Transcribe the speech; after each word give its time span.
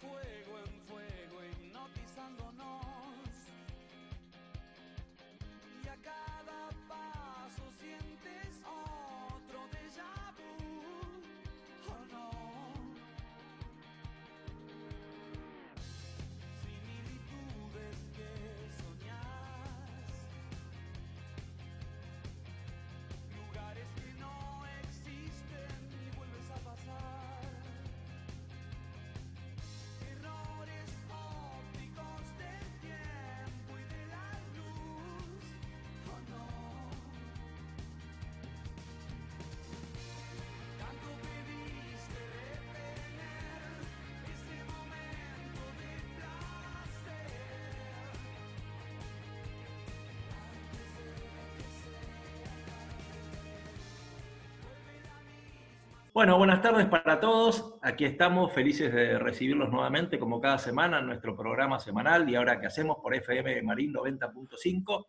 fuego 0.00 0.58
en 0.58 0.79
Bueno, 56.12 56.36
buenas 56.38 56.60
tardes 56.60 56.86
para 56.86 57.20
todos. 57.20 57.78
Aquí 57.82 58.04
estamos 58.04 58.52
felices 58.52 58.92
de 58.92 59.16
recibirlos 59.16 59.70
nuevamente, 59.70 60.18
como 60.18 60.40
cada 60.40 60.58
semana, 60.58 60.98
en 60.98 61.06
nuestro 61.06 61.36
programa 61.36 61.78
semanal 61.78 62.28
y 62.28 62.34
ahora 62.34 62.60
que 62.60 62.66
hacemos 62.66 62.96
por 63.00 63.14
FM 63.14 63.62
Marín 63.62 63.94
90.5. 63.94 65.06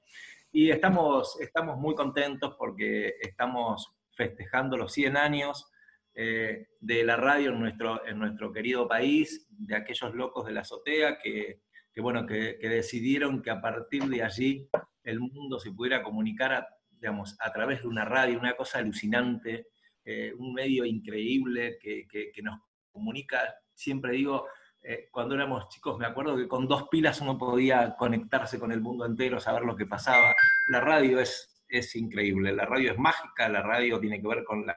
Y 0.51 0.69
estamos, 0.69 1.41
estamos 1.41 1.77
muy 1.79 1.95
contentos 1.95 2.55
porque 2.55 3.15
estamos 3.19 3.91
festejando 4.11 4.77
los 4.77 4.93
100 4.93 5.17
años 5.17 5.71
eh, 6.13 6.67
de 6.79 7.03
la 7.03 7.15
radio 7.15 7.49
en 7.49 7.61
nuestro, 7.61 8.05
en 8.05 8.19
nuestro 8.19 8.53
querido 8.53 8.87
país, 8.87 9.47
de 9.49 9.75
aquellos 9.75 10.13
locos 10.13 10.45
de 10.45 10.51
la 10.51 10.61
azotea 10.61 11.17
que, 11.17 11.61
bueno, 11.97 12.27
que, 12.27 12.57
decidieron 12.61 13.41
que 13.41 13.49
a 13.49 13.59
partir 13.59 14.03
de 14.03 14.21
allí 14.21 14.69
el 15.03 15.19
mundo 15.19 15.59
se 15.59 15.71
pudiera 15.71 16.03
comunicar 16.03 16.67
digamos, 16.91 17.35
a 17.39 17.51
través 17.51 17.81
de 17.81 17.87
una 17.87 18.05
radio, 18.05 18.37
una 18.37 18.55
cosa 18.55 18.77
alucinante 18.77 19.70
eh, 20.03 20.33
un 20.37 20.53
medio 20.53 20.85
increíble 20.85 21.77
que, 21.79 22.31
nos 22.41 22.59
comunica, 22.91 23.39
siempre 23.73 24.13
digo, 24.13 24.47
eh, 24.81 25.07
cuando 25.11 25.35
éramos 25.35 25.69
chicos 25.69 25.97
me 25.99 26.07
acuerdo 26.07 26.35
que 26.35 26.47
con 26.47 26.67
dos 26.67 26.87
pilas 26.89 27.21
uno 27.21 27.37
podía 27.37 27.95
conectarse 27.95 28.59
con 28.59 28.71
el 28.71 28.81
mundo 28.81 29.05
entero, 29.05 29.39
saber 29.39 29.63
lo 29.63 29.75
que 29.75 29.85
pasaba. 29.85 30.33
La 30.69 30.81
radio 30.81 31.19
es, 31.19 31.63
es 31.67 31.95
increíble, 31.95 32.51
la 32.51 32.65
radio 32.65 32.91
es 32.91 32.97
mágica, 32.97 33.47
la 33.47 33.61
radio 33.61 33.99
tiene 33.99 34.21
que 34.21 34.27
ver 34.27 34.43
con 34.43 34.65
la, 34.65 34.75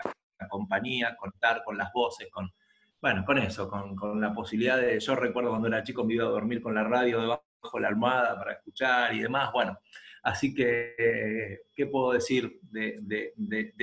compañía, 0.48 1.16
contar 1.16 1.62
con 1.64 1.78
las 1.78 1.90
voces, 1.92 2.28
con, 2.30 2.50
bueno, 3.00 3.24
con 3.24 3.38
eso, 3.38 3.68
con, 3.68 3.96
con, 3.96 4.20
la 4.20 4.34
posibilidad 4.34 4.76
de, 4.76 5.00
yo 5.00 5.14
recuerdo 5.14 5.48
cuando 5.48 5.68
era 5.68 5.82
chico 5.82 6.04
me 6.04 6.14
iba 6.14 6.26
a 6.26 6.28
dormir 6.28 6.60
con 6.60 6.74
la 6.74 6.84
radio 6.84 7.20
debajo 7.22 7.42
de 7.72 7.80
la 7.80 7.88
almohada 7.88 8.36
para 8.38 8.52
escuchar 8.52 9.14
y 9.14 9.20
demás, 9.20 9.50
bueno, 9.52 9.78
Así 10.24 10.54
que, 10.54 11.60
¿qué 11.76 11.86
puedo 11.86 12.12
decir 12.12 12.58
de, 12.70 13.34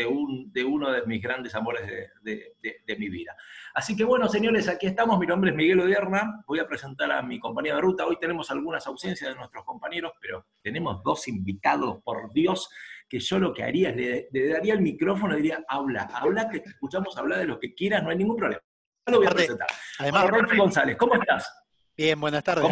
uno 0.07 0.91
de 0.91 1.05
mis 1.05 1.21
grandes 1.21 1.53
amores 1.53 1.83
de, 2.23 2.97
mi 2.97 3.09
vida? 3.09 3.37
Así 3.75 3.95
que 3.95 4.03
bueno, 4.03 4.27
señores, 4.27 4.67
aquí 4.67 4.87
estamos. 4.87 5.19
Mi 5.19 5.27
nombre 5.27 5.51
es 5.51 5.55
Miguel 5.55 5.81
Odierna. 5.81 6.43
Voy 6.47 6.57
a 6.57 6.65
presentar 6.65 7.11
a 7.11 7.21
mi 7.21 7.39
compañía 7.39 7.75
de 7.75 7.81
ruta. 7.81 8.07
Hoy 8.07 8.17
tenemos 8.19 8.49
algunas 8.49 8.87
ausencias 8.87 9.29
de 9.29 9.35
nuestros 9.35 9.63
compañeros, 9.63 10.13
pero 10.19 10.47
tenemos 10.63 11.03
dos 11.03 11.27
invitados, 11.27 12.01
por 12.03 12.33
Dios, 12.33 12.71
que 13.07 13.19
yo 13.19 13.37
lo 13.37 13.53
que 13.53 13.63
haría 13.63 13.89
es 13.91 14.25
le, 14.31 14.47
daría 14.49 14.73
el 14.73 14.81
micrófono 14.81 15.35
y 15.35 15.43
diría, 15.43 15.63
habla, 15.67 16.09
habla, 16.11 16.49
que 16.49 16.61
te 16.61 16.69
escuchamos 16.69 17.15
hablar 17.17 17.37
de 17.37 17.45
lo 17.45 17.59
que 17.59 17.75
quieras, 17.75 18.01
no 18.01 18.09
hay 18.09 18.17
ningún 18.17 18.37
problema. 18.37 18.63
Lo 19.05 19.17
voy 19.17 19.27
a 19.27 19.29
presentar. 19.29 19.67
Además, 19.99 20.27
Rolfo 20.27 20.55
González, 20.57 20.97
¿cómo 20.97 21.13
estás? 21.13 21.53
Bien, 21.95 22.19
buenas 22.19 22.43
tardes. 22.43 22.65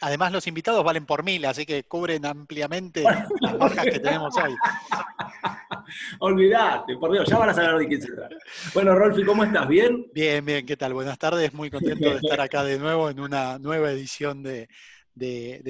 Además, 0.00 0.32
los 0.32 0.46
invitados 0.46 0.82
valen 0.82 1.04
por 1.04 1.22
mil, 1.22 1.44
así 1.44 1.66
que 1.66 1.84
cubren 1.84 2.24
ampliamente 2.24 3.02
las 3.40 3.58
bajas 3.58 3.84
que 3.84 4.00
tenemos 4.00 4.34
hoy. 4.36 4.54
Olvídate, 6.20 6.96
por 6.96 7.12
Dios, 7.12 7.28
ya 7.28 7.38
van 7.38 7.50
a 7.50 7.54
saber 7.54 7.78
de 7.78 7.88
quién 7.88 8.02
se 8.02 8.12
trata. 8.12 8.34
Bueno, 8.72 8.94
Rolfi, 8.94 9.24
¿cómo 9.24 9.44
estás? 9.44 9.68
¿Bien? 9.68 10.06
Bien, 10.14 10.44
bien, 10.44 10.64
¿qué 10.64 10.76
tal? 10.76 10.94
Buenas 10.94 11.18
tardes, 11.18 11.52
muy 11.52 11.70
contento 11.70 12.08
de 12.08 12.16
estar 12.22 12.40
acá 12.40 12.64
de 12.64 12.78
nuevo 12.78 13.10
en 13.10 13.20
una 13.20 13.58
nueva 13.58 13.90
edición 13.90 14.42
de, 14.42 14.68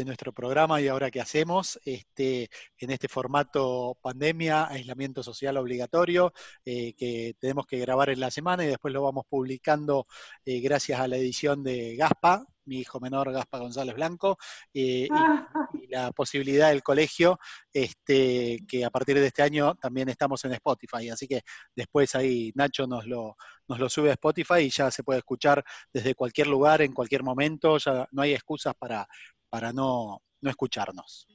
nuestro 0.04 0.32
programa 0.32 0.80
y 0.80 0.86
ahora 0.86 1.10
qué 1.10 1.20
hacemos 1.20 1.80
este, 1.84 2.48
en 2.78 2.90
este 2.90 3.08
formato 3.08 3.98
pandemia, 4.00 4.68
aislamiento 4.68 5.24
social 5.24 5.56
obligatorio, 5.56 6.32
eh, 6.64 6.94
que 6.94 7.34
tenemos 7.40 7.66
que 7.66 7.78
grabar 7.78 8.10
en 8.10 8.20
la 8.20 8.30
semana 8.30 8.64
y 8.64 8.68
después 8.68 8.94
lo 8.94 9.02
vamos 9.02 9.24
publicando 9.28 10.06
eh, 10.44 10.60
gracias 10.60 11.00
a 11.00 11.08
la 11.08 11.16
edición 11.16 11.64
de 11.64 11.96
Gaspa, 11.96 12.46
mi 12.70 12.78
hijo 12.78 13.00
menor 13.00 13.32
Gaspa 13.32 13.58
González 13.58 13.94
Blanco, 13.96 14.38
eh, 14.72 15.08
y, 15.74 15.88
la 15.88 16.12
posibilidad 16.12 16.68
del 16.70 16.82
colegio, 16.82 17.38
este, 17.72 18.60
que 18.68 18.84
a 18.84 18.90
partir 18.90 19.18
de 19.18 19.26
este 19.26 19.42
año 19.42 19.74
también 19.74 20.08
estamos 20.08 20.44
en 20.44 20.52
Spotify, 20.52 21.10
así 21.10 21.26
que 21.26 21.42
después 21.74 22.14
ahí 22.14 22.52
Nacho 22.54 22.86
nos 22.86 23.06
lo, 23.06 23.36
nos 23.68 23.80
lo 23.80 23.88
sube 23.88 24.10
a 24.10 24.12
Spotify 24.12 24.60
y 24.60 24.70
ya 24.70 24.90
se 24.90 25.02
puede 25.02 25.18
escuchar 25.18 25.64
desde 25.92 26.14
cualquier 26.14 26.46
lugar, 26.46 26.80
en 26.80 26.92
cualquier 26.92 27.24
momento, 27.24 27.76
ya 27.78 28.06
no 28.12 28.22
hay 28.22 28.34
excusas 28.34 28.74
para, 28.78 29.04
para 29.48 29.72
no, 29.72 30.22
no 30.40 30.50
escucharnos. 30.50 31.26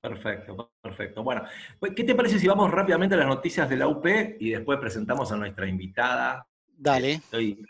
Perfecto, 0.00 0.72
perfecto. 0.80 1.22
Bueno, 1.22 1.42
pues, 1.78 1.92
¿qué 1.94 2.04
te 2.04 2.14
parece 2.14 2.38
si 2.38 2.46
vamos 2.46 2.70
rápidamente 2.70 3.14
a 3.14 3.18
las 3.18 3.26
noticias 3.26 3.68
de 3.68 3.76
la 3.76 3.88
UP 3.88 4.06
y 4.38 4.50
después 4.50 4.78
presentamos 4.78 5.30
a 5.32 5.36
nuestra 5.36 5.66
invitada? 5.66 6.46
Dale. 6.68 7.14
Estoy 7.14 7.62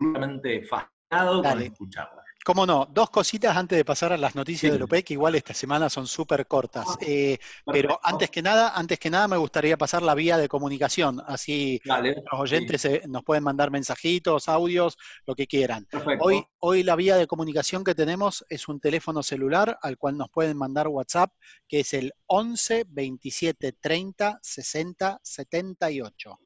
absolutamente 0.00 0.62
fascinado 0.64 1.01
con 1.12 1.62
escucharla. 1.62 2.22
Cómo 2.44 2.66
no, 2.66 2.88
dos 2.90 3.08
cositas 3.10 3.56
antes 3.56 3.76
de 3.76 3.84
pasar 3.84 4.12
a 4.12 4.16
las 4.16 4.34
noticias 4.34 4.72
de 4.72 4.76
del 4.76 4.82
OPEC, 4.82 5.06
que 5.06 5.12
igual 5.12 5.36
esta 5.36 5.54
semana 5.54 5.88
son 5.88 6.08
súper 6.08 6.48
cortas. 6.48 6.86
Ah, 6.88 6.96
eh, 7.00 7.38
pero 7.66 8.00
antes 8.02 8.30
que 8.30 8.42
nada, 8.42 8.72
antes 8.74 8.98
que 8.98 9.10
nada 9.10 9.28
me 9.28 9.36
gustaría 9.36 9.76
pasar 9.76 10.02
la 10.02 10.16
vía 10.16 10.36
de 10.36 10.48
comunicación, 10.48 11.22
así 11.24 11.80
los 11.84 12.16
oyentes 12.32 13.08
nos 13.08 13.22
pueden 13.22 13.44
mandar 13.44 13.70
mensajitos, 13.70 14.48
audios, 14.48 14.98
lo 15.24 15.36
que 15.36 15.46
quieran. 15.46 15.86
Hoy, 16.18 16.44
hoy 16.58 16.82
la 16.82 16.96
vía 16.96 17.16
de 17.16 17.28
comunicación 17.28 17.84
que 17.84 17.94
tenemos 17.94 18.44
es 18.48 18.66
un 18.66 18.80
teléfono 18.80 19.22
celular 19.22 19.78
al 19.80 19.96
cual 19.96 20.18
nos 20.18 20.28
pueden 20.28 20.56
mandar 20.56 20.88
WhatsApp, 20.88 21.32
que 21.68 21.80
es 21.80 21.94
el 21.94 22.12
11 22.26 22.86
27 22.88 23.72
30 23.80 24.40
60 24.42 25.20
78. 25.22 26.40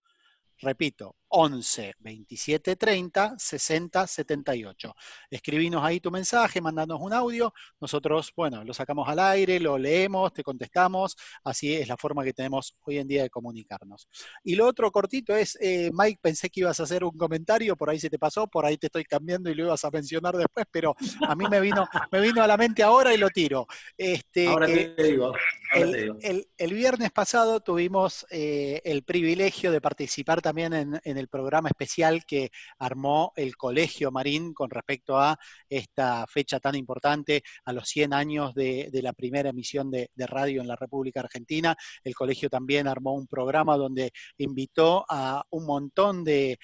Repito, 0.58 1.16
11 1.28 1.94
27 1.98 2.76
30 2.76 3.34
60 3.38 4.06
78. 4.06 4.94
Escribinos 5.30 5.82
ahí 5.82 6.00
tu 6.00 6.10
mensaje, 6.10 6.60
mandanos 6.60 6.98
un 7.00 7.12
audio, 7.12 7.52
nosotros, 7.80 8.32
bueno, 8.36 8.64
lo 8.64 8.72
sacamos 8.74 9.08
al 9.08 9.18
aire, 9.18 9.58
lo 9.58 9.78
leemos, 9.78 10.32
te 10.32 10.42
contestamos, 10.42 11.16
así 11.44 11.74
es 11.74 11.88
la 11.88 11.96
forma 11.96 12.24
que 12.24 12.32
tenemos 12.32 12.76
hoy 12.82 12.98
en 12.98 13.08
día 13.08 13.22
de 13.22 13.30
comunicarnos. 13.30 14.08
Y 14.44 14.54
lo 14.54 14.66
otro 14.66 14.90
cortito 14.92 15.34
es, 15.34 15.58
eh, 15.60 15.90
Mike, 15.92 16.20
pensé 16.22 16.50
que 16.50 16.60
ibas 16.60 16.78
a 16.80 16.84
hacer 16.84 17.02
un 17.04 17.16
comentario, 17.16 17.76
por 17.76 17.90
ahí 17.90 17.98
se 17.98 18.10
te 18.10 18.18
pasó, 18.18 18.46
por 18.46 18.64
ahí 18.64 18.76
te 18.76 18.86
estoy 18.86 19.04
cambiando 19.04 19.50
y 19.50 19.54
lo 19.54 19.64
ibas 19.64 19.84
a 19.84 19.90
mencionar 19.90 20.36
después, 20.36 20.66
pero 20.70 20.94
a 21.26 21.34
mí 21.34 21.46
me 21.50 21.60
vino, 21.60 21.86
me 22.12 22.20
vino 22.20 22.42
a 22.42 22.46
la 22.46 22.56
mente 22.56 22.82
ahora 22.82 23.12
y 23.14 23.16
lo 23.16 23.30
tiro. 23.30 23.66
Este, 23.96 24.46
ahora 24.46 24.66
te 24.66 24.94
digo. 25.02 25.32
el, 25.72 26.74
viernes 26.76 27.10
pasado 27.10 27.60
tuvimos 27.60 28.26
eh, 28.30 28.82
el 28.84 29.02
privilegio 29.02 29.72
de 29.72 29.80
participar 29.80 30.42
también 30.42 30.74
en 30.74 31.00
en 31.06 31.15
el 31.18 31.28
programa 31.28 31.68
especial 31.68 32.24
que 32.24 32.50
armó 32.78 33.32
el 33.36 33.56
Colegio 33.56 34.10
Marín 34.10 34.52
con 34.54 34.70
respecto 34.70 35.18
a 35.18 35.38
esta 35.68 36.26
fecha 36.26 36.60
tan 36.60 36.74
importante, 36.74 37.42
a 37.64 37.72
los 37.72 37.88
100 37.88 38.12
años 38.12 38.54
de, 38.54 38.90
la 39.02 39.12
primera 39.12 39.50
emisión 39.50 39.90
de, 39.90 40.10
radio 40.16 40.60
en 40.60 40.68
la 40.68 40.76
República 40.76 41.20
Argentina. 41.20 41.76
El 42.02 42.14
colegio 42.14 42.48
también 42.48 42.88
armó 42.88 43.14
un 43.14 43.26
programa 43.26 43.76
donde 43.76 44.12
invitó 44.38 45.04
a 45.08 45.44
un 45.50 45.66
montón 45.66 46.24
de, 46.24 46.58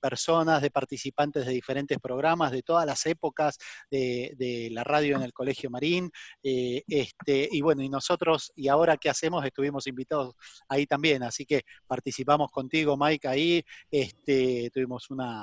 personas, 0.00 0.62
de 0.62 0.70
participantes 0.70 1.46
de 1.46 1.52
diferentes 1.52 1.98
programas, 1.98 2.52
de 2.52 2.62
todas 2.62 2.86
las 2.86 3.04
épocas 3.06 3.58
de, 3.90 4.68
la 4.72 4.84
radio 4.84 5.16
en 5.16 5.22
el 5.22 5.32
Colegio 5.32 5.70
Marín. 5.70 6.10
Eh, 6.42 6.82
este, 6.88 7.48
y 7.50 7.60
bueno, 7.60 7.82
y 7.82 7.88
nosotros, 7.88 8.52
y 8.56 8.68
ahora 8.68 8.96
qué 8.96 9.08
hacemos, 9.08 9.44
estuvimos 9.44 9.86
invitados 9.86 10.34
ahí 10.68 10.86
también, 10.86 11.22
así 11.22 11.44
que 11.44 11.62
participamos 11.86 12.50
contigo, 12.50 12.96
Mike, 12.96 13.28
ahí, 13.28 13.64
este, 14.00 14.70
tuvimos 14.72 15.10
una, 15.10 15.42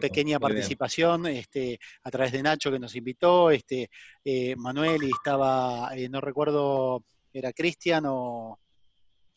pequeña 0.00 0.38
participación 0.38 1.26
este, 1.26 1.78
a 2.02 2.10
través 2.10 2.32
de 2.32 2.42
Nacho 2.42 2.70
que 2.70 2.78
nos 2.78 2.94
invitó, 2.96 3.50
este, 3.50 3.90
eh, 4.24 4.56
Manuel 4.56 5.02
y 5.02 5.10
estaba, 5.10 5.90
eh, 5.94 6.08
no 6.08 6.20
recuerdo, 6.20 7.04
era 7.32 7.52
Cristian 7.52 8.04
o 8.06 8.58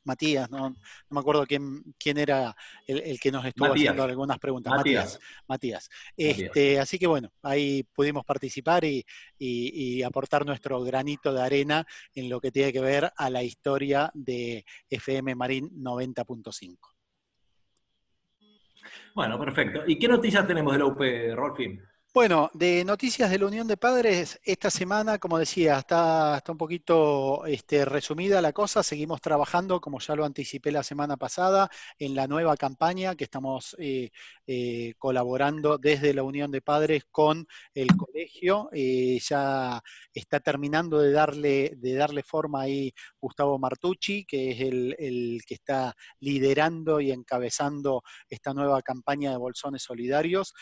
Matías, 0.05 0.49
no, 0.49 0.73
me 1.09 1.19
acuerdo 1.19 1.45
quién, 1.45 1.83
quién 1.99 2.17
era 2.17 2.55
el, 2.85 3.19
que 3.19 3.29
nos 3.29 3.43
estuvo 3.45 3.73
haciendo 3.73 4.03
algunas 4.03 4.39
preguntas. 4.39 4.73
Matías. 4.73 5.19
Matías. 5.49 5.89
Este, 6.15 6.79
Así 6.79 6.97
que 6.97 7.07
bueno, 7.07 7.29
ahí 7.43 7.83
pudimos 7.93 8.23
participar 8.23 8.85
y, 8.85 10.01
aportar 10.03 10.45
nuestro 10.45 10.81
granito 10.83 11.33
de 11.33 11.41
arena 11.41 11.85
en 12.15 12.29
lo 12.29 12.39
que 12.39 12.51
tiene 12.51 12.71
que 12.71 12.79
ver 12.79 13.11
a 13.13 13.29
la 13.29 13.43
historia 13.43 14.09
de 14.13 14.63
FM 14.89 15.35
Marín 15.35 15.69
90.5. 15.83 16.96
Bueno, 19.13 19.37
perfecto. 19.39 19.83
¿Y 19.85 19.97
qué 19.99 20.07
noticias 20.07 20.47
tenemos 20.47 20.73
de 20.73 20.79
la 20.79 20.85
UP, 20.85 21.35
Rolfín? 21.35 21.81
Bueno, 22.13 22.49
de 22.55 22.83
noticias 22.83 23.29
de 23.29 23.37
la 23.37 23.45
Unión 23.45 23.67
de 23.67 23.77
Padres, 23.77 24.39
esta 24.43 24.71
semana, 24.71 25.19
como 25.19 25.37
decía, 25.37 25.77
está, 25.77 26.37
está 26.37 26.51
un 26.51 26.57
poquito 26.57 27.45
este, 27.45 27.85
resumida 27.85 28.41
la 28.41 28.53
cosa. 28.53 28.81
Seguimos 28.81 29.21
trabajando, 29.21 29.79
como 29.79 29.99
ya 29.99 30.15
lo 30.15 30.25
anticipé 30.25 30.71
la 30.71 30.81
semana 30.81 31.15
pasada, 31.15 31.69
en 31.99 32.15
la 32.15 32.25
nueva 32.25 32.57
campaña 32.57 33.13
que 33.15 33.25
estamos 33.25 33.75
eh, 33.77 34.09
eh, 34.47 34.95
colaborando 34.97 35.77
desde 35.77 36.11
la 36.15 36.23
Unión 36.23 36.49
de 36.49 36.61
Padres 36.61 37.03
con 37.11 37.45
el 37.75 37.95
colegio. 37.95 38.69
Eh, 38.73 39.19
ya 39.21 39.79
está 40.11 40.39
terminando 40.39 40.97
de 40.97 41.11
darle, 41.11 41.73
de 41.77 41.93
darle 41.93 42.23
forma 42.23 42.61
ahí 42.61 42.91
Gustavo 43.21 43.59
Martucci, 43.59 44.25
que 44.25 44.51
es 44.51 44.61
el, 44.61 44.95
el 44.97 45.41
que 45.45 45.53
está 45.53 45.93
liderando 46.19 46.99
y 46.99 47.11
encabezando 47.11 48.01
esta 48.27 48.55
nueva 48.55 48.81
campaña 48.81 49.29
de 49.29 49.37
bolsones 49.37 49.83
solidarios. 49.83 50.55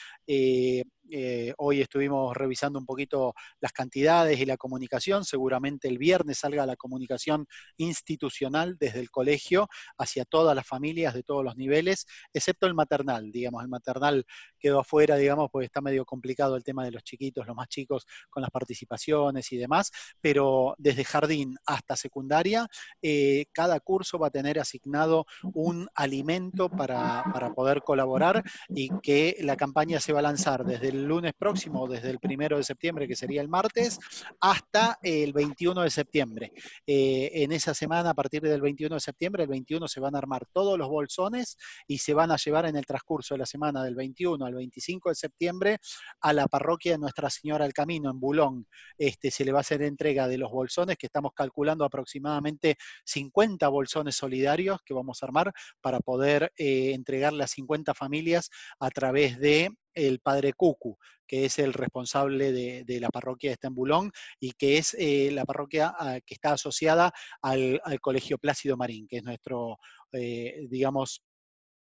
Eh, 1.11 1.53
hoy 1.57 1.81
estuvimos 1.81 2.35
revisando 2.35 2.79
un 2.79 2.85
poquito 2.85 3.33
las 3.59 3.71
cantidades 3.71 4.39
y 4.39 4.45
la 4.45 4.57
comunicación. 4.57 5.23
Seguramente 5.23 5.87
el 5.87 5.97
viernes 5.97 6.39
salga 6.39 6.65
la 6.65 6.75
comunicación 6.75 7.45
institucional 7.77 8.77
desde 8.79 8.99
el 8.99 9.11
colegio 9.11 9.67
hacia 9.97 10.25
todas 10.25 10.55
las 10.55 10.67
familias 10.67 11.13
de 11.13 11.23
todos 11.23 11.43
los 11.43 11.55
niveles, 11.55 12.05
excepto 12.33 12.65
el 12.67 12.73
maternal. 12.73 13.31
Digamos, 13.31 13.61
el 13.63 13.69
maternal 13.69 14.25
quedó 14.59 14.79
afuera, 14.79 15.15
digamos, 15.15 15.49
porque 15.51 15.67
está 15.67 15.81
medio 15.81 16.05
complicado 16.05 16.55
el 16.55 16.63
tema 16.63 16.83
de 16.83 16.91
los 16.91 17.03
chiquitos, 17.03 17.45
los 17.45 17.55
más 17.55 17.67
chicos, 17.67 18.05
con 18.29 18.41
las 18.41 18.51
participaciones 18.51 19.51
y 19.51 19.57
demás. 19.57 19.91
Pero 20.21 20.75
desde 20.77 21.03
jardín 21.03 21.55
hasta 21.65 21.95
secundaria, 21.95 22.67
eh, 23.01 23.45
cada 23.51 23.79
curso 23.79 24.17
va 24.17 24.27
a 24.27 24.31
tener 24.31 24.59
asignado 24.59 25.25
un 25.53 25.87
alimento 25.95 26.69
para, 26.69 27.23
poder 27.55 27.83
colaborar 27.83 28.43
y 28.69 28.89
que 29.01 29.37
la 29.41 29.55
campaña 29.55 29.99
se 29.99 30.11
va 30.11 30.19
a 30.19 30.23
lanzar 30.23 30.65
desde 30.65 30.94
el 30.95 31.05
lunes 31.05 31.33
próximo, 31.37 31.87
desde 31.87 32.09
el 32.09 32.19
primero 32.19 32.57
de 32.57 32.63
septiembre, 32.63 33.07
que 33.07 33.15
sería 33.15 33.41
el 33.41 33.49
martes, 33.49 33.99
hasta 34.39 34.97
el 35.01 35.33
21 35.33 35.81
de 35.81 35.89
septiembre. 35.89 36.51
Eh, 36.87 37.31
en 37.33 37.51
esa 37.51 37.73
semana, 37.73 38.11
a 38.11 38.13
partir 38.13 38.41
del 38.41 38.61
21 38.61 38.95
de 38.95 39.01
septiembre, 39.01 39.43
el 39.43 39.49
21 39.49 39.87
se 39.87 39.99
van 39.99 40.15
a 40.15 40.17
armar 40.17 40.45
todos 40.51 40.77
los 40.77 40.87
bolsones 40.87 41.57
y 41.87 41.97
se 41.97 42.13
van 42.13 42.31
a 42.31 42.37
llevar 42.37 42.65
en 42.65 42.75
el 42.77 42.85
transcurso 42.85 43.33
de 43.33 43.39
la 43.39 43.45
semana 43.45 43.83
del 43.83 43.95
21 43.95 44.45
al 44.45 44.53
25 44.55 45.09
de 45.09 45.15
septiembre 45.15 45.79
a 46.21 46.33
la 46.33 46.47
parroquia 46.47 46.93
de 46.93 46.97
Nuestra 46.97 47.29
Señora 47.29 47.65
del 47.65 47.73
Camino, 47.73 48.09
en 48.09 48.19
Bulón. 48.19 48.67
Este, 48.97 49.31
se 49.31 49.45
le 49.45 49.51
va 49.51 49.59
a 49.59 49.61
hacer 49.61 49.81
entrega 49.81 50.27
de 50.27 50.37
los 50.37 50.51
bolsones, 50.51 50.97
que 50.97 51.07
estamos 51.07 51.33
calculando 51.33 51.85
aproximadamente 51.85 52.77
50 53.05 53.67
bolsones 53.67 54.15
solidarios 54.15 54.79
que 54.85 54.93
vamos 54.93 55.21
a 55.21 55.25
armar 55.25 55.53
para 55.81 55.99
poder 55.99 56.51
eh, 56.57 56.93
entregarle 56.93 57.43
a 57.43 57.47
50 57.47 57.93
familias 57.93 58.49
a 58.79 58.89
través 58.89 59.39
de 59.39 59.69
el 59.95 60.19
padre 60.19 60.53
Cucu, 60.53 60.97
que 61.25 61.45
es 61.45 61.57
el 61.59 61.73
responsable 61.73 62.51
de, 62.51 62.99
la 62.99 63.09
parroquia 63.09 63.49
de 63.49 63.53
Estambulón 63.53 64.11
y 64.39 64.51
que 64.51 64.77
es 64.77 64.95
eh, 64.99 65.31
la 65.31 65.45
parroquia 65.45 65.93
ah, 65.97 66.19
que 66.25 66.35
está 66.35 66.53
asociada 66.53 67.11
al, 67.41 67.81
Colegio 68.01 68.37
Plácido 68.37 68.77
Marín, 68.77 69.07
que 69.07 69.17
es 69.17 69.23
nuestro, 69.23 69.79
eh, 70.11 70.67
digamos, 70.69 71.23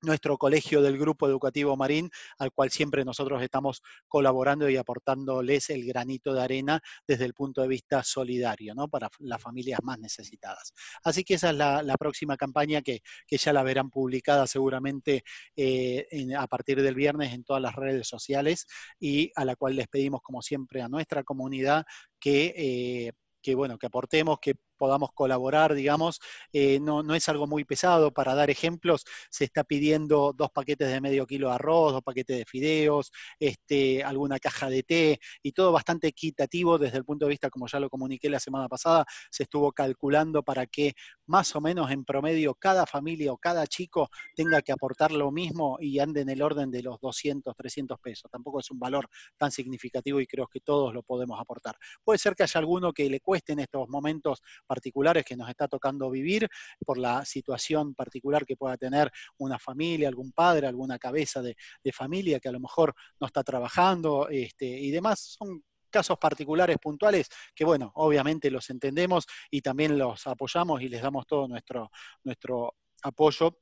nuestro 0.02 0.36
colegio 0.36 0.82
del 0.82 0.98
Grupo 0.98 1.28
Educativo 1.28 1.76
Marín, 1.76 2.10
al 2.38 2.52
cual 2.52 2.70
siempre 2.70 3.04
nosotros 3.04 3.42
estamos 3.42 3.82
colaborando 4.08 4.68
y 4.68 4.76
aportándoles 4.76 5.70
el 5.70 5.86
granito 5.86 6.34
de 6.34 6.42
arena 6.42 6.80
desde 7.06 7.24
el 7.24 7.34
punto 7.34 7.62
de 7.62 7.68
vista 7.68 8.02
solidario, 8.02 8.74
¿no? 8.74 8.88
Para 8.88 9.08
las 9.20 9.40
familias 9.40 9.80
más 9.82 9.98
necesitadas. 9.98 10.72
Así 11.04 11.24
que 11.24 11.34
esa 11.34 11.50
es 11.50 11.56
la, 11.56 11.96
próxima 11.98 12.36
campaña 12.36 12.82
que, 12.82 13.00
ya 13.30 13.52
la 13.52 13.62
verán 13.62 13.90
publicada 13.90 14.46
seguramente 14.46 15.22
eh, 15.56 16.06
a 16.36 16.46
partir 16.46 16.82
del 16.82 16.94
viernes 16.94 17.32
en 17.32 17.44
todas 17.44 17.62
las 17.62 17.74
redes 17.74 18.08
sociales 18.08 18.66
y 18.98 19.30
a 19.36 19.44
la 19.44 19.56
cual 19.56 19.76
les 19.76 19.88
pedimos, 19.88 20.20
como 20.22 20.42
siempre, 20.42 20.82
a 20.82 20.88
nuestra 20.88 21.22
comunidad 21.22 21.84
que 22.18 22.54
eh, 22.56 23.12
que 23.42 23.54
bueno, 23.54 23.76
que 23.76 23.86
aportemos, 23.86 24.38
que 24.40 24.54
podamos 24.82 25.10
colaborar, 25.14 25.74
digamos, 25.74 26.18
eh, 26.52 26.80
no, 26.80 27.14
es 27.14 27.28
algo 27.28 27.46
muy 27.46 27.64
pesado. 27.64 28.10
Para 28.10 28.34
dar 28.34 28.50
ejemplos, 28.50 29.04
se 29.30 29.44
está 29.44 29.62
pidiendo 29.62 30.32
dos 30.36 30.50
paquetes 30.50 30.88
de 30.88 31.00
medio 31.00 31.24
kilo 31.24 31.50
de 31.50 31.54
arroz, 31.54 31.92
dos 31.92 32.02
paquetes 32.02 32.36
de 32.38 32.44
fideos, 32.44 33.12
este, 33.38 34.02
alguna 34.02 34.40
caja 34.40 34.68
de 34.68 34.82
té, 34.82 35.20
y 35.40 35.52
todo 35.52 35.70
bastante 35.70 36.08
equitativo 36.08 36.78
desde 36.78 36.98
el 36.98 37.04
punto 37.04 37.26
de 37.26 37.30
vista, 37.30 37.48
como 37.48 37.68
ya 37.68 37.78
lo 37.78 37.88
comuniqué 37.88 38.28
la 38.28 38.40
semana 38.40 38.68
pasada, 38.68 39.04
se 39.30 39.44
estuvo 39.44 39.70
calculando 39.70 40.42
para 40.42 40.66
que 40.66 40.94
más 41.26 41.54
o 41.54 41.60
menos 41.60 41.88
en 41.92 42.04
promedio 42.04 42.56
cada 42.56 42.84
familia 42.84 43.32
o 43.32 43.36
cada 43.36 43.68
chico 43.68 44.10
tenga 44.34 44.62
que 44.62 44.72
aportar 44.72 45.12
lo 45.12 45.30
mismo 45.30 45.78
y 45.80 46.00
ande 46.00 46.22
en 46.22 46.30
el 46.30 46.42
orden 46.42 46.72
de 46.72 46.82
los 46.82 46.98
200, 46.98 47.54
300 47.54 48.00
pesos. 48.00 48.28
Tampoco 48.32 48.58
es 48.58 48.68
un 48.72 48.80
valor 48.80 49.08
tan 49.38 49.52
significativo 49.52 50.20
y 50.20 50.26
creo 50.26 50.48
que 50.48 50.58
todos 50.58 50.92
lo 50.92 51.04
podemos 51.04 51.38
aportar. 51.38 51.76
Puede 52.02 52.18
ser 52.18 52.34
que 52.34 52.42
haya 52.42 52.58
alguno 52.58 52.92
que 52.92 53.08
le 53.08 53.20
cueste 53.20 53.52
en 53.52 53.60
estos 53.60 53.88
momentos 53.88 54.42
particulares 54.72 55.22
que 55.22 55.36
nos 55.36 55.50
está 55.50 55.68
tocando 55.68 56.08
vivir, 56.08 56.48
por 56.86 56.96
la 56.96 57.26
situación 57.26 57.94
particular 57.94 58.46
que 58.46 58.56
pueda 58.56 58.78
tener 58.78 59.10
una 59.36 59.58
familia, 59.58 60.08
algún 60.08 60.32
padre, 60.32 60.66
alguna 60.66 60.98
cabeza 60.98 61.42
de, 61.42 61.54
familia 61.92 62.40
que 62.40 62.48
a 62.48 62.52
lo 62.52 62.60
mejor 62.60 62.94
no 63.20 63.26
está 63.26 63.44
trabajando 63.44 64.28
este, 64.30 64.64
y 64.64 64.90
demás. 64.90 65.36
Son 65.38 65.62
casos 65.90 66.16
particulares 66.18 66.78
puntuales 66.78 67.28
que, 67.54 67.66
bueno, 67.66 67.92
obviamente 67.96 68.50
los 68.50 68.70
entendemos 68.70 69.26
y 69.50 69.60
también 69.60 69.98
los 69.98 70.26
apoyamos 70.26 70.80
y 70.80 70.88
les 70.88 71.02
damos 71.02 71.26
todo 71.26 71.46
nuestro, 71.48 71.90
nuestro 72.24 72.76
apoyo 73.02 73.58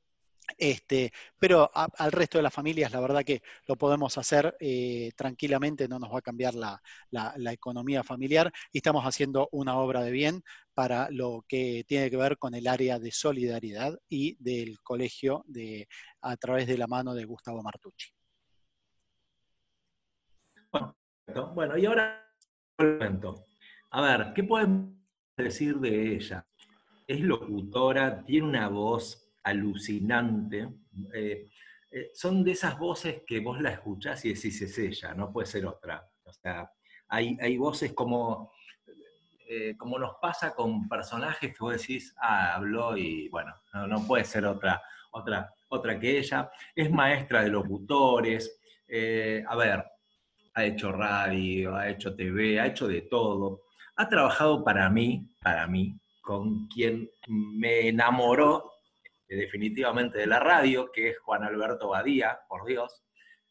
este, 0.57 1.11
pero 1.39 1.69
al 1.73 2.11
resto 2.11 2.37
de 2.37 2.43
las 2.43 2.53
familias, 2.53 2.91
la 2.91 2.99
verdad 2.99 3.23
que 3.23 3.41
lo 3.67 3.75
podemos 3.75 4.17
hacer 4.17 4.55
eh, 4.59 5.11
tranquilamente, 5.15 5.87
no 5.87 5.99
nos 5.99 6.13
va 6.13 6.19
a 6.19 6.21
cambiar 6.21 6.53
la, 6.55 6.81
economía 7.51 8.03
familiar 8.03 8.51
y 8.71 8.79
estamos 8.79 9.03
haciendo 9.03 9.49
una 9.51 9.77
obra 9.77 10.01
de 10.01 10.11
bien 10.11 10.43
para 10.73 11.09
lo 11.11 11.43
que 11.47 11.83
tiene 11.87 12.09
que 12.09 12.17
ver 12.17 12.37
con 12.37 12.55
el 12.55 12.67
área 12.67 12.99
de 12.99 13.11
solidaridad 13.11 13.97
y 14.09 14.35
del 14.43 14.79
colegio 14.81 15.43
de, 15.47 15.87
a 16.21 16.37
través 16.37 16.67
de 16.67 16.77
la 16.77 16.87
mano 16.87 17.13
de 17.13 17.25
Gustavo 17.25 17.61
Martucci. 17.61 18.09
Bueno, 21.53 21.77
y 21.77 21.85
ahora 21.85 22.27
a 23.91 24.01
ver, 24.01 24.33
¿qué 24.33 24.43
podemos 24.43 24.95
decir 25.37 25.77
de 25.79 26.15
ella? 26.15 26.47
Es 27.05 27.19
locutora, 27.19 28.23
tiene 28.23 28.47
una 28.47 28.69
voz 28.69 29.30
alucinante. 29.43 30.69
Eh, 31.13 31.49
eh, 31.91 32.11
son 32.13 32.43
de 32.43 32.51
esas 32.51 32.77
voces 32.77 33.23
que 33.25 33.39
vos 33.39 33.61
la 33.61 33.71
escuchás 33.71 34.23
y 34.25 34.33
decís 34.33 34.61
es 34.61 34.77
ella, 34.77 35.13
no 35.13 35.31
puede 35.31 35.47
ser 35.47 35.65
otra. 35.65 36.07
O 36.23 36.33
sea, 36.33 36.71
hay, 37.07 37.37
hay 37.41 37.57
voces 37.57 37.93
como, 37.93 38.51
eh, 39.47 39.75
como 39.77 39.99
nos 39.99 40.15
pasa 40.21 40.53
con 40.53 40.87
personajes 40.87 41.51
que 41.51 41.59
vos 41.59 41.73
decís, 41.73 42.15
ah, 42.21 42.55
habló 42.55 42.95
y 42.95 43.27
bueno, 43.29 43.53
no, 43.87 44.05
puede 44.07 44.23
ser 44.23 44.45
otra, 44.45 44.81
otra, 45.11 45.53
otra 45.69 45.99
que 45.99 46.19
ella. 46.19 46.49
Es 46.75 46.89
maestra 46.89 47.43
de 47.43 47.49
locutores. 47.49 48.59
a 49.47 49.55
ver, 49.55 49.85
ha 50.53 50.65
hecho 50.65 50.91
radio, 50.91 51.75
ha 51.75 51.89
hecho 51.89 52.15
TV, 52.15 52.59
ha 52.59 52.67
hecho 52.67 52.87
de 52.87 53.01
todo. 53.01 53.63
Ha 53.95 54.07
trabajado 54.07 54.63
para 54.63 54.89
mí, 54.89 55.27
para 55.41 55.67
mí, 55.67 55.95
con 56.21 56.67
quien 56.67 57.09
me 57.27 57.89
enamoró 57.89 58.70
definitivamente 59.35 60.17
de 60.17 60.27
la 60.27 60.39
radio, 60.39 60.91
que 60.91 61.09
es 61.09 61.19
Juan 61.19 61.43
Alberto 61.43 61.89
Badía, 61.89 62.39
por 62.47 62.65
Dios. 62.65 63.03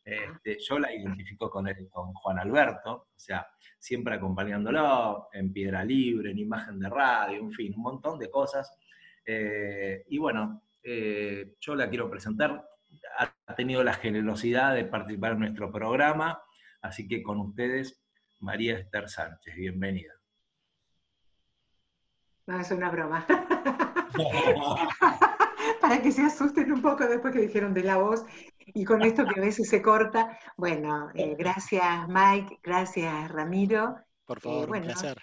Este, 0.04 0.58
yo 0.58 0.78
la 0.78 0.92
identifico 0.94 1.50
con, 1.50 1.68
él, 1.68 1.88
con 1.90 2.12
Juan 2.14 2.38
Alberto, 2.38 3.08
o 3.14 3.18
sea, 3.18 3.46
siempre 3.78 4.14
acompañándolo 4.14 5.28
en 5.32 5.52
Piedra 5.52 5.84
Libre, 5.84 6.30
en 6.30 6.38
Imagen 6.38 6.78
de 6.78 6.88
Radio, 6.88 7.38
en 7.38 7.52
fin, 7.52 7.74
un 7.76 7.82
montón 7.82 8.18
de 8.18 8.30
cosas. 8.30 8.76
Eh, 9.24 10.04
y 10.08 10.18
bueno, 10.18 10.62
eh, 10.82 11.54
yo 11.60 11.74
la 11.74 11.88
quiero 11.88 12.10
presentar. 12.10 12.66
Ha 13.46 13.54
tenido 13.54 13.84
la 13.84 13.94
generosidad 13.94 14.74
de 14.74 14.84
participar 14.84 15.32
en 15.32 15.40
nuestro 15.40 15.70
programa, 15.70 16.42
así 16.82 17.06
que 17.06 17.22
con 17.22 17.38
ustedes, 17.38 18.02
María 18.38 18.78
Esther 18.78 19.08
Sánchez, 19.08 19.54
bienvenida. 19.54 20.12
No, 22.46 22.58
es 22.58 22.70
una 22.70 22.90
broma. 22.90 23.26
para 25.90 26.02
que 26.02 26.12
se 26.12 26.22
asusten 26.22 26.70
un 26.70 26.82
poco 26.82 27.04
después 27.04 27.34
que 27.34 27.40
dijeron 27.40 27.74
de 27.74 27.82
la 27.82 27.96
voz 27.96 28.24
y 28.64 28.84
con 28.84 29.02
esto 29.02 29.26
que 29.26 29.40
a 29.40 29.42
veces 29.42 29.68
se 29.68 29.82
corta. 29.82 30.38
Bueno, 30.56 31.10
eh, 31.14 31.34
gracias 31.36 32.06
Mike, 32.06 32.60
gracias 32.62 33.28
Ramiro. 33.28 33.96
Por 34.24 34.38
favor, 34.38 34.68
eh, 34.68 34.78
un 34.78 34.84
placer. 34.84 35.20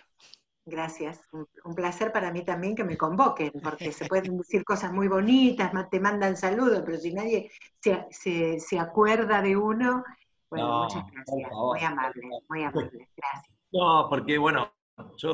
Gracias. 0.66 1.22
Un, 1.32 1.74
placer 1.74 2.12
para 2.12 2.34
mí 2.34 2.44
también 2.44 2.76
que 2.76 2.84
me 2.84 2.98
convoquen, 2.98 3.54
porque 3.64 3.94
se 3.94 4.08
pueden 4.08 4.38
decir 4.40 4.66
cosas 4.66 4.92
muy 4.92 5.08
bonitas, 5.08 5.72
te 5.90 6.02
mandan 6.02 6.36
saludos, 6.36 6.84
pero 6.86 6.98
si 6.98 7.14
nadie 7.14 7.50
se, 7.80 8.78
acuerda 8.78 9.42
de 9.42 9.56
uno, 9.56 10.04
bueno, 10.50 10.84
muchas 10.84 11.06
gracias. 11.14 11.50
Muy 11.50 11.80
amable, 11.80 12.22
muy 12.50 12.64
amable. 12.64 13.08
Gracias. 13.16 13.56
No, 13.72 14.08
porque 14.10 14.38
bueno, 14.38 14.70
yo, 15.16 15.34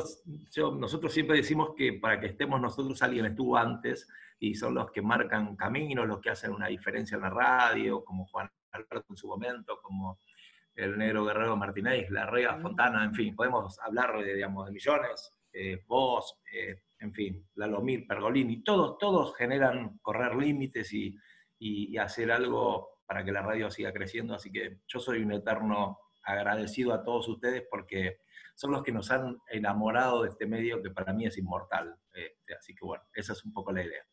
nosotros 0.74 1.12
siempre 1.12 1.38
decimos 1.38 1.72
que 1.76 1.94
para 1.94 2.20
que 2.20 2.28
estemos 2.28 2.62
nosotros 2.62 3.02
alguien 3.02 3.26
estuvo 3.26 3.58
antes 3.58 4.08
y 4.44 4.56
son 4.56 4.74
los 4.74 4.92
que 4.92 5.02
marcan 5.02 5.56
caminos, 5.56 6.06
los 6.06 6.20
que 6.20 6.30
hacen 6.30 6.52
una 6.52 6.68
diferencia 6.68 7.16
en 7.16 7.22
la 7.22 7.30
radio, 7.30 8.04
como 8.04 8.26
Juan 8.26 8.52
Alberto 8.72 9.06
en 9.12 9.16
su 9.16 9.30
momento, 9.30 9.80
como 9.82 10.20
el 10.76 10.98
negro 10.98 11.24
guerrero 11.24 11.56
Martínez, 11.56 12.10
la 12.10 12.26
Rega 12.26 12.58
Fontana, 12.58 13.06
en 13.06 13.14
fin, 13.14 13.38
podemos 13.38 13.80
hablar 13.80 14.22
de, 14.22 14.34
digamos, 14.34 14.66
de 14.66 14.74
millones, 14.74 15.34
eh, 15.54 15.82
vos, 15.88 16.42
eh, 16.52 16.82
en 17.00 17.14
fin, 17.14 17.48
Lalomir, 17.56 18.06
Pergolini, 18.06 18.62
todos, 18.64 18.98
todos 18.98 19.34
generan 19.34 20.00
correr 20.02 20.36
límites 20.36 20.92
y, 20.92 21.18
hacer 21.98 22.30
algo 22.30 23.00
para 23.06 23.24
que 23.24 23.32
la 23.32 23.42
radio 23.42 23.72
siga 23.72 23.94
creciendo, 23.94 24.36
así 24.36 24.52
que 24.52 24.80
yo 24.86 25.00
soy 25.00 25.24
un 25.24 25.32
eterno 25.32 26.00
agradecido 26.24 26.94
a 26.94 27.04
todos 27.04 27.28
ustedes 27.28 27.64
porque 27.70 28.18
son 28.56 28.72
los 28.72 28.84
que 28.84 28.92
nos 28.92 29.12
han 29.12 29.38
enamorado 29.50 30.24
de 30.24 30.30
este 30.30 30.46
medio 30.46 30.82
que 30.82 30.92
para 30.92 31.14
mí 31.14 31.26
es 31.26 31.38
inmortal. 31.38 31.96
Este, 32.14 32.56
así 32.56 32.76
que 32.76 32.86
bueno, 32.86 33.04
esa 33.14 33.34
es 33.34 33.44
un 33.44 33.54
poco 33.54 33.72
la 33.72 33.84
idea. 33.84 34.04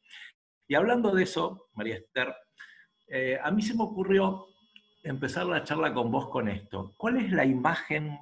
Y 0.66 0.74
hablando 0.74 1.14
de 1.14 1.24
eso, 1.24 1.68
María 1.74 1.96
Esther, 1.96 2.34
eh, 3.08 3.38
a 3.42 3.50
mí 3.50 3.62
se 3.62 3.74
me 3.74 3.82
ocurrió 3.82 4.46
empezar 5.02 5.46
la 5.46 5.64
charla 5.64 5.92
con 5.92 6.10
vos 6.10 6.28
con 6.28 6.48
esto. 6.48 6.94
¿Cuál 6.96 7.18
es 7.18 7.32
la 7.32 7.44
imagen, 7.44 8.18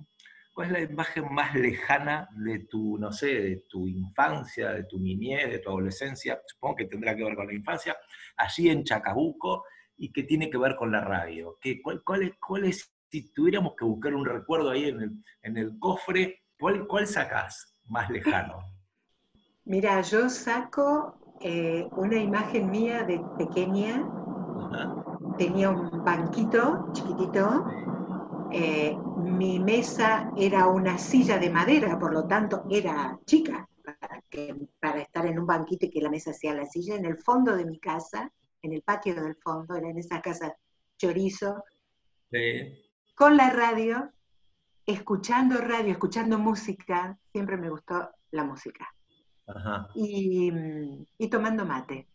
cuál 0.55 0.69
es 0.69 0.73
la 0.73 0.81
imagen 0.81 1.33
más 1.33 1.55
lejana 1.55 2.29
de 2.37 2.61
tu, 2.61 2.99
no 2.99 3.13
sé, 3.13 3.27
de 3.27 3.65
tu 3.69 3.87
infancia, 3.87 4.71
de 4.71 4.85
tu 4.85 4.99
niñez, 4.99 5.51
de 5.51 5.59
tu 5.59 5.71
adolescencia? 5.71 6.41
Supongo 6.47 6.77
que 6.77 6.87
tendrá 6.87 7.15
que 7.15 7.25
ver 7.25 7.37
con 7.37 7.47
la 7.47 7.55
infancia, 7.55 7.97
allí 8.37 8.71
en 8.71 8.85
Chacabuco, 8.85 9.65
y 9.99 10.13
que 10.13 10.23
tiene 10.23 10.49
que 10.49 10.59
ver 10.59 10.77
con 10.77 10.91
la 10.91 11.01
radio. 11.01 11.59
¿Qué, 11.61 11.83
cuál, 11.83 12.03
cuál, 12.05 12.65
es, 12.65 12.95
si 13.11 13.33
tuviéramos 13.33 13.75
que 13.77 13.85
buscar 13.85 14.15
un 14.15 14.25
recuerdo 14.25 14.71
ahí 14.71 14.89
en 14.89 15.01
el, 15.01 15.25
en 15.43 15.57
el 15.57 15.79
cofre, 15.79 16.43
¿cuál, 16.59 16.87
cuál 16.87 17.07
sacás 17.07 17.77
más 17.87 18.11
lejano? 18.11 18.61
Mira, 19.65 20.01
yo 20.01 20.29
saco 20.31 21.19
eh, 21.41 21.89
una 21.95 22.17
imagen 22.17 22.71
mía 22.71 23.05
de 23.05 23.27
pequeña. 23.37 24.11
Tenía 25.37 25.71
un 25.71 26.03
banquito 26.03 26.89
chiquitito, 26.93 27.65
eh, 28.51 28.99
mi 29.17 29.59
mesa 29.59 30.33
era 30.35 30.67
una 30.69 30.97
silla 30.97 31.39
de 31.39 31.51
madera, 31.51 31.99
por 31.99 32.13
lo 32.13 32.27
tanto 32.27 32.65
era 32.71 33.19
chica 33.27 33.69
para, 34.81 35.01
estar 35.01 35.27
en 35.27 35.39
un 35.39 35.47
banquito 35.47 35.87
y 35.87 35.91
que 35.91 36.01
la 36.01 36.11
mesa 36.11 36.33
sea 36.33 36.55
la 36.55 36.67
silla, 36.67 36.97
en 36.97 37.05
el 37.05 37.19
fondo 37.19 37.57
de 37.57 37.67
mi 37.67 37.79
casa, 37.79 38.33
en 38.63 38.73
el 38.73 38.83
patio 38.83 39.15
del 39.15 39.37
fondo, 39.37 39.75
era 39.75 39.89
en 39.89 39.99
esa 39.99 40.21
casa 40.21 40.57
chorizo, 40.97 41.63
con 43.19 43.37
la 43.37 43.51
radio, 43.51 44.13
escuchando 44.87 45.59
radio, 45.59 45.91
escuchando 45.91 46.39
música, 46.39 47.19
siempre 47.33 47.57
me 47.57 47.69
gustó 47.69 48.11
la 48.31 48.45
música. 48.45 48.95
y 49.97 51.29
tomando 51.29 51.67
mate. 51.67 52.07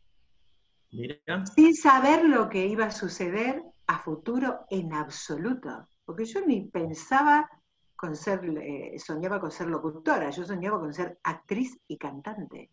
Sin 1.56 1.76
saber 1.76 2.24
lo 2.24 2.48
que 2.48 2.68
iba 2.68 2.86
a 2.86 2.92
suceder 2.92 3.62
a 3.88 4.00
futuro 4.00 4.66
en 4.70 4.94
absoluto. 4.94 5.90
Porque 6.06 6.24
yo 6.24 6.40
ni 6.46 6.62
pensaba 6.62 7.50
con 7.98 8.16
ser, 8.16 8.40
eh, 8.46 8.98
soñaba 8.98 9.42
con 9.42 9.52
ser 9.52 9.68
locutora, 9.68 10.30
yo 10.30 10.46
soñaba 10.46 10.80
con 10.80 10.94
ser 10.94 11.20
actriz 11.24 11.78
y 11.88 11.98
cantante. 11.98 12.70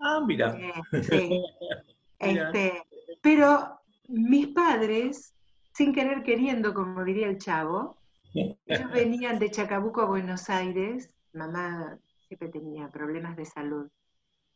Ah, 0.00 0.20
mira. 0.26 0.56
Eh, 0.58 0.72
este, 2.18 2.82
pero 3.20 3.80
mis 4.08 4.48
padres, 4.48 5.36
sin 5.72 5.92
querer 5.92 6.22
queriendo, 6.22 6.74
como 6.74 7.04
diría 7.04 7.28
el 7.28 7.38
chavo, 7.38 7.96
ellos 8.34 8.56
venían 8.92 9.38
de 9.38 9.50
Chacabuco 9.50 10.02
a 10.02 10.06
Buenos 10.06 10.50
Aires, 10.50 11.14
mamá 11.32 11.98
siempre 12.26 12.48
tenía 12.48 12.88
problemas 12.88 13.36
de 13.36 13.44
salud, 13.44 13.90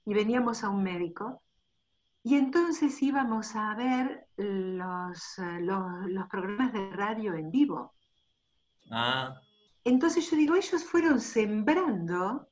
y 0.07 0.15
veníamos 0.15 0.65
a 0.65 0.69
un 0.69 0.83
médico 0.83 1.43
y 2.27 2.37
entonces 2.37 3.03
íbamos 3.03 3.55
a 3.55 3.75
ver 3.75 4.27
los, 4.39 5.39
eh, 5.39 5.61
los, 5.61 6.27
programas 6.31 6.73
de 6.73 6.91
radio 6.91 7.35
en 7.35 7.51
vivo. 7.51 7.93
Ah. 8.91 9.39
Entonces 9.85 10.31
yo 10.31 10.37
digo, 10.37 10.55
ellos 10.55 10.85
fueron 10.85 11.21
sembrando, 11.21 12.49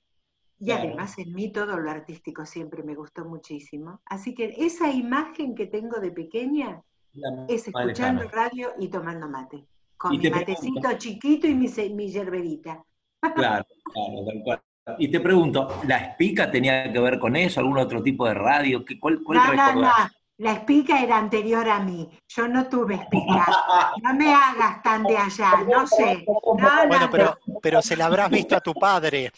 y 0.59 0.73
además 0.73 1.19
en 1.19 1.33
mí 1.33 1.51
todo 1.51 1.79
lo 1.79 1.91
artístico 1.91 2.45
siempre 2.45 2.83
me 2.83 2.95
gustó 2.95 3.25
muchísimo. 3.25 4.03
Así 4.05 4.35
que 4.35 4.55
esa 4.59 4.91
imagen 4.91 5.55
que 5.55 5.67
tengo 5.67 6.01
de 6.01 6.11
pequeña 6.11 6.83
es 7.49 7.69
escuchando 7.69 8.29
radio 8.29 8.73
y 8.79 8.89
tomando 8.89 9.29
mate. 9.29 9.65
Con 9.97 10.17
mi 10.17 10.31
matecito 10.31 10.93
chiquito 10.99 11.47
y 11.47 11.55
mi, 11.55 11.69
mi 11.91 12.11
yerberita. 12.11 12.83
Claro, 13.21 13.65
claro, 13.93 14.25
tal 14.27 14.43
cual. 14.43 14.63
Y 14.99 15.09
te 15.09 15.21
pregunto, 15.21 15.81
¿la 15.87 15.99
espica 15.99 16.51
tenía 16.51 16.93
que 16.93 16.99
ver 16.99 17.21
con 17.21 17.37
eso? 17.37 17.61
¿Algún 17.61 17.79
otro 17.79 18.03
tipo 18.03 18.27
de 18.27 18.35
radio? 18.35 18.85
¿Cuál, 18.99 19.23
cuál 19.23 19.39
no, 19.39 19.55
no, 19.55 19.83
no. 19.83 19.91
La 20.39 20.55
espica 20.55 21.01
era 21.01 21.19
anterior 21.19 21.69
a 21.69 21.79
mí. 21.79 22.11
Yo 22.27 22.49
no 22.49 22.67
tuve 22.67 22.97
espica. 22.97 23.47
No 24.03 24.15
me 24.15 24.35
hagas 24.35 24.83
tan 24.83 25.05
de 25.05 25.17
allá, 25.17 25.53
no 25.69 25.87
sé. 25.87 26.25
bueno, 26.27 27.09
pero, 27.11 27.39
pero 27.63 27.83
se 27.83 27.97
la 27.97 28.07
habrás 28.07 28.29
visto 28.31 28.57
a 28.57 28.61
tu 28.61 28.75
padre. 28.75 29.31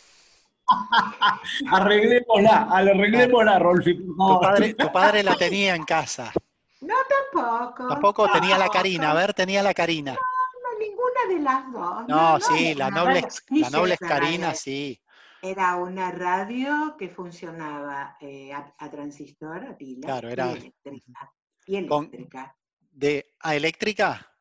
arreglémosla, 1.71 2.69
arreglémosla, 2.71 3.59
Rolfi. 3.59 3.99
Tu 3.99 4.40
padre, 4.40 4.75
tu 4.75 4.93
padre 4.93 5.23
la 5.23 5.35
tenía 5.35 5.75
en 5.75 5.85
casa. 5.85 6.33
No, 6.81 6.95
tampoco. 7.33 7.88
Tampoco 7.88 8.31
tenía 8.31 8.59
la 8.59 8.69
Karina, 8.69 9.12
a 9.12 9.14
ver, 9.14 9.35
tenía 9.35 9.62
la 9.62 9.75
Karina. 9.75 10.12
No, 10.12 10.21
no, 10.21 10.78
ninguna 10.78 11.26
de 11.28 11.40
las 11.40 11.73
dos. 11.73 12.09
No, 12.09 12.40
sí, 12.40 12.75
la 12.75 12.90
noble, 12.90 13.26
la 13.50 13.71
noble 13.71 13.97
Karina, 13.97 14.54
sí. 14.54 15.00
Era 15.43 15.76
una 15.76 16.11
radio 16.11 16.97
que 16.99 17.09
funcionaba 17.09 18.16
eh, 18.21 18.52
a, 18.52 18.90
transistor, 18.90 19.64
a 19.64 19.76
pila, 19.76 20.07
claro, 20.07 20.28
era... 20.31 20.52
y 20.52 20.57
eléctrica. 20.57 21.33
Y 21.66 21.76
eléctrica. 21.76 22.57
De, 22.90 23.35
¿A 23.40 23.54
eléctrica? 23.54 24.35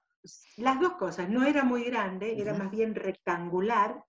Las 0.58 0.80
dos 0.80 0.94
cosas, 0.94 1.28
no 1.28 1.44
era 1.44 1.64
muy 1.64 1.84
grande, 1.84 2.40
era 2.40 2.54
más 2.54 2.72
bien 2.72 2.96
rectangular, 2.96 4.02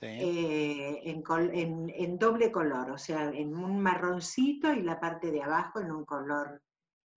eh, 0.00 1.00
en, 1.04 2.18
doble 2.18 2.50
color, 2.50 2.90
o 2.90 2.98
sea, 2.98 3.28
en 3.28 3.54
un 3.54 3.80
marroncito 3.80 4.72
y 4.72 4.82
la 4.82 4.98
parte 4.98 5.30
de 5.30 5.42
abajo 5.42 5.78
en 5.80 5.92
un 5.92 6.04
color 6.04 6.60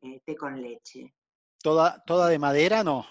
eh, 0.01 0.21
té 0.25 0.35
con 0.35 0.61
leche. 0.61 1.13
¿Toda, 1.61 2.03
¿Toda 2.05 2.29
de 2.29 2.39
madera 2.39 2.83
no? 2.83 3.05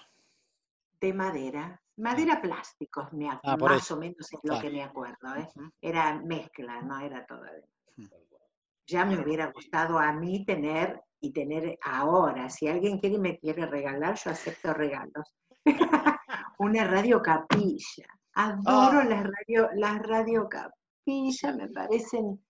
De 0.99 1.13
madera, 1.13 1.81
Madera 1.97 2.41
plásticos, 2.41 3.13
me 3.13 3.29
ah, 3.29 3.55
más 3.57 3.89
o 3.91 3.97
menos 3.97 4.27
es 4.33 4.39
lo 4.43 4.59
que 4.59 4.69
me 4.69 4.83
acuerdo. 4.83 5.33
¿eh? 5.37 5.47
Era 5.79 6.19
mezcla, 6.21 6.81
no 6.81 6.99
era 6.99 7.25
todo. 7.25 7.41
Ya 8.85 9.05
me 9.05 9.17
hubiera 9.17 9.51
gustado 9.51 9.97
a 9.97 10.11
mí 10.11 10.45
tener 10.45 11.01
y 11.21 11.31
tener 11.31 11.77
ahora. 11.81 12.49
Si 12.49 12.67
alguien 12.67 12.99
quiere 12.99 13.15
y 13.15 13.19
me 13.19 13.39
quiere 13.39 13.65
regalar, 13.65 14.15
yo 14.15 14.31
acepto 14.31 14.73
regalos. 14.73 15.33
Una 16.59 16.85
radio 16.85 17.21
capilla. 17.21 18.07
Adoro 18.33 18.99
ah. 18.99 19.05
las 19.05 19.23
radio, 19.23 19.69
las 19.75 20.01
radio 20.01 20.49
capilla, 20.49 21.53
me 21.53 21.69
parecen 21.69 22.44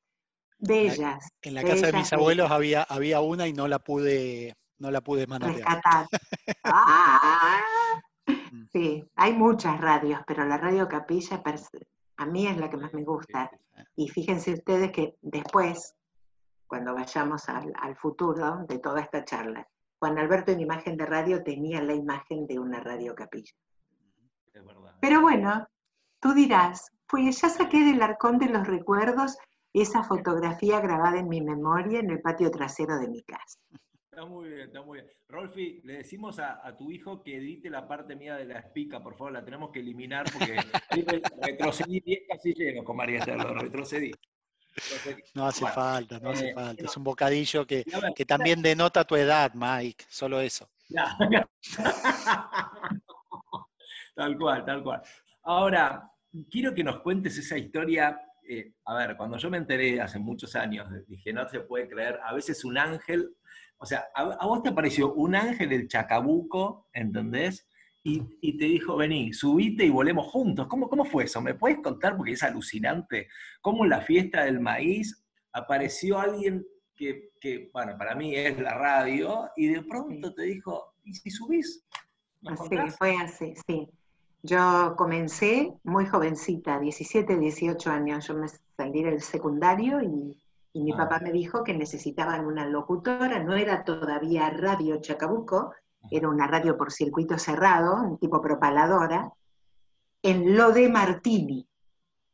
bellas. 0.58 1.28
En 1.42 1.54
la, 1.54 1.64
casa 1.64 1.88
de 1.88 1.94
mis 1.94 2.12
abuelos 2.14 2.52
había, 2.52 2.84
había 2.84 3.22
una 3.22 3.48
y 3.48 3.54
no 3.54 3.68
la 3.68 3.80
pude, 3.80 4.56
no 4.80 4.92
la 4.92 5.02
pude 5.02 5.28
manotear. 5.28 5.82
ah, 6.64 7.62
Mm. 8.28 8.68
Sí, 8.72 9.04
hay 9.16 9.34
muchas 9.34 9.80
radios, 9.80 10.22
pero 10.26 10.46
la 10.46 10.58
radio 10.58 10.88
Capilla 10.88 11.44
a 12.18 12.26
mí 12.26 12.48
es 12.48 12.58
la 12.58 12.70
que 12.70 12.78
más 12.78 12.94
me 12.94 13.04
gusta. 13.04 13.52
Y 13.96 14.10
fíjense 14.10 14.54
ustedes 14.54 14.92
que 14.92 15.16
después, 15.22 15.96
cuando 16.68 16.94
vayamos 16.94 17.48
al, 17.50 17.96
futuro 17.96 18.66
de 18.68 18.80
toda 18.80 19.02
esta 19.02 19.24
charla, 19.26 19.68
Juan 20.00 20.18
Alberto 20.18 20.52
en 20.52 20.62
imagen 20.62 20.98
de 20.98 21.06
radio 21.06 21.44
tenía 21.44 21.82
la 21.82 21.94
imagen 21.94 22.48
de 22.48 22.60
una 22.60 22.80
radio 22.80 23.16
Capilla. 23.16 23.54
Pero 25.02 25.22
bueno, 25.22 25.68
tú 26.20 26.34
dirás, 26.34 26.90
pues 27.08 27.40
ya 27.40 27.50
saqué 27.50 27.84
del 27.84 28.02
arcón 28.02 28.40
de 28.40 28.48
los 28.48 28.66
recuerdos 28.66 29.38
esa 29.82 30.04
fotografía 30.04 30.80
grabada 30.80 31.20
en 31.20 31.28
mi 31.28 31.42
memoria 31.42 32.00
en 32.00 32.10
el 32.10 32.22
patio 32.22 32.50
trasero 32.50 32.98
de 32.98 33.08
mi 33.08 33.24
casa. 33.24 33.60
Está 34.10 34.26
muy 34.26 34.48
bien, 34.48 34.62
está 34.68 34.82
muy 34.82 35.02
bien. 35.02 35.12
Rolfi, 35.28 35.82
le 35.84 35.98
decimos 35.98 36.40
a, 36.40 36.74
tu 36.78 36.90
hijo 36.90 37.22
que 37.22 37.36
edite 37.36 37.70
la 37.70 37.86
parte 37.86 38.16
mía 38.16 38.38
de 38.38 38.46
la 38.46 38.60
espica, 38.60 39.04
por 39.04 39.18
favor, 39.18 39.34
la 39.34 39.44
tenemos 39.44 39.72
que 39.72 39.80
eliminar 39.82 40.26
porque 40.32 40.56
retrocedí 41.42 42.00
10 42.00 42.20
casilleros 42.30 42.86
con 42.86 42.96
María 42.96 43.20
Estela, 43.20 43.44
retrocedí. 43.44 44.14
No 45.34 45.46
hace 45.48 45.66
falta, 45.68 46.20
no 46.20 46.30
hace 46.30 46.50
eh, 46.50 46.54
falta. 46.54 46.86
Es 46.86 46.96
un 46.96 47.04
bocadillo 47.04 47.68
que, 47.68 47.84
que 48.16 48.26
también 48.26 48.62
denota 48.62 49.04
tu 49.04 49.18
edad, 49.18 49.52
Mike, 49.54 50.06
solo 50.08 50.40
eso. 50.40 50.70
tal 54.16 54.38
cual, 54.38 54.64
tal 54.64 54.84
cual. 54.84 55.02
Ahora, 55.44 56.10
quiero 56.50 56.74
que 56.74 56.84
nos 56.84 57.02
cuentes 57.02 57.38
esa 57.38 57.58
historia 57.58 58.18
eh, 58.48 58.74
a 58.86 58.96
ver, 58.96 59.18
cuando 59.18 59.38
yo 59.38 59.50
me 59.50 59.58
enteré 59.58 60.00
hace 60.02 60.20
muchos 60.20 60.56
años, 60.56 60.88
dije, 61.08 61.34
no 61.34 61.48
se 61.50 61.62
puede 61.62 61.88
creer, 61.88 62.20
a 62.24 62.34
veces 62.34 62.64
un 62.66 62.78
ángel, 62.78 63.36
o 63.78 63.86
sea, 63.86 64.06
a, 64.14 64.46
vos 64.46 64.62
te 64.62 64.70
apareció 64.70 65.14
un 65.14 65.36
ángel 65.36 65.70
del 65.70 65.88
Chacabuco, 65.88 66.88
¿entendés? 66.94 67.68
Y, 68.04 68.20
te 68.58 68.66
dijo, 68.66 68.96
vení, 68.98 69.34
subite 69.34 69.84
y 69.84 69.90
volemos 69.90 70.28
juntos. 70.28 70.68
¿Cómo, 70.68 70.88
¿Cómo 70.88 71.06
fue 71.06 71.24
eso? 71.24 71.42
¿Me 71.42 71.56
puedes 71.56 71.80
contar? 71.80 72.16
Porque 72.16 72.34
es 72.34 72.44
alucinante. 72.44 73.30
¿Cómo 73.62 73.84
en 73.84 73.90
la 73.90 74.02
fiesta 74.02 74.44
del 74.44 74.60
maíz 74.60 75.26
apareció 75.52 76.20
alguien 76.20 76.64
que, 76.96 77.32
que, 77.42 77.72
bueno, 77.74 77.98
para 77.98 78.14
mí 78.14 78.36
es 78.36 78.60
la 78.60 78.76
radio, 78.76 79.50
y 79.56 79.70
de 79.70 79.82
pronto 79.82 80.36
te 80.36 80.44
dijo, 80.44 80.94
¿y 81.04 81.16
si 81.16 81.32
subís? 81.32 81.84
Sí, 82.70 82.78
fue 82.98 83.18
así, 83.18 83.54
sí. 83.66 83.90
Yo 84.46 84.94
comencé 84.96 85.74
muy 85.84 86.06
jovencita, 86.06 86.80
17, 86.80 87.38
18 87.38 87.90
años. 87.90 88.28
Yo 88.28 88.36
me 88.36 88.48
salí 88.78 89.02
del 89.02 89.22
secundario 89.22 90.04
y, 90.04 90.40
mi 90.76 90.92
ah. 90.92 90.98
papá 90.98 91.20
me 91.20 91.32
dijo 91.32 91.64
que 91.64 91.74
necesitaban 91.74 92.46
una 92.46 92.68
locutora. 92.68 93.40
No 93.40 93.56
era 93.56 93.84
todavía 93.84 94.52
Radio 94.52 95.02
Chacabuco, 95.02 95.74
era 96.12 96.30
una 96.30 96.46
radio 96.46 96.78
por 96.78 96.92
circuito 96.92 97.40
cerrado, 97.40 98.04
un 98.04 98.20
tipo 98.20 98.40
propaladora, 98.40 99.34
en 100.22 100.56
lo 100.56 100.72
de 100.72 100.90
Martini, 100.90 101.68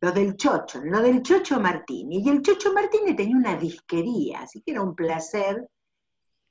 lo 0.02 0.12
del 0.12 0.36
Chocho, 0.36 0.82
lo 0.84 1.02
del 1.02 1.22
Chocho 1.22 1.62
Martini. 1.62 2.22
Y 2.26 2.30
el 2.30 2.42
Chocho 2.42 2.74
Martini 2.74 3.16
tenía 3.16 3.38
una 3.38 3.56
disquería, 3.56 4.42
así 4.42 4.62
que 4.62 4.72
era 4.72 4.82
un 4.82 4.96
placer 4.96 5.66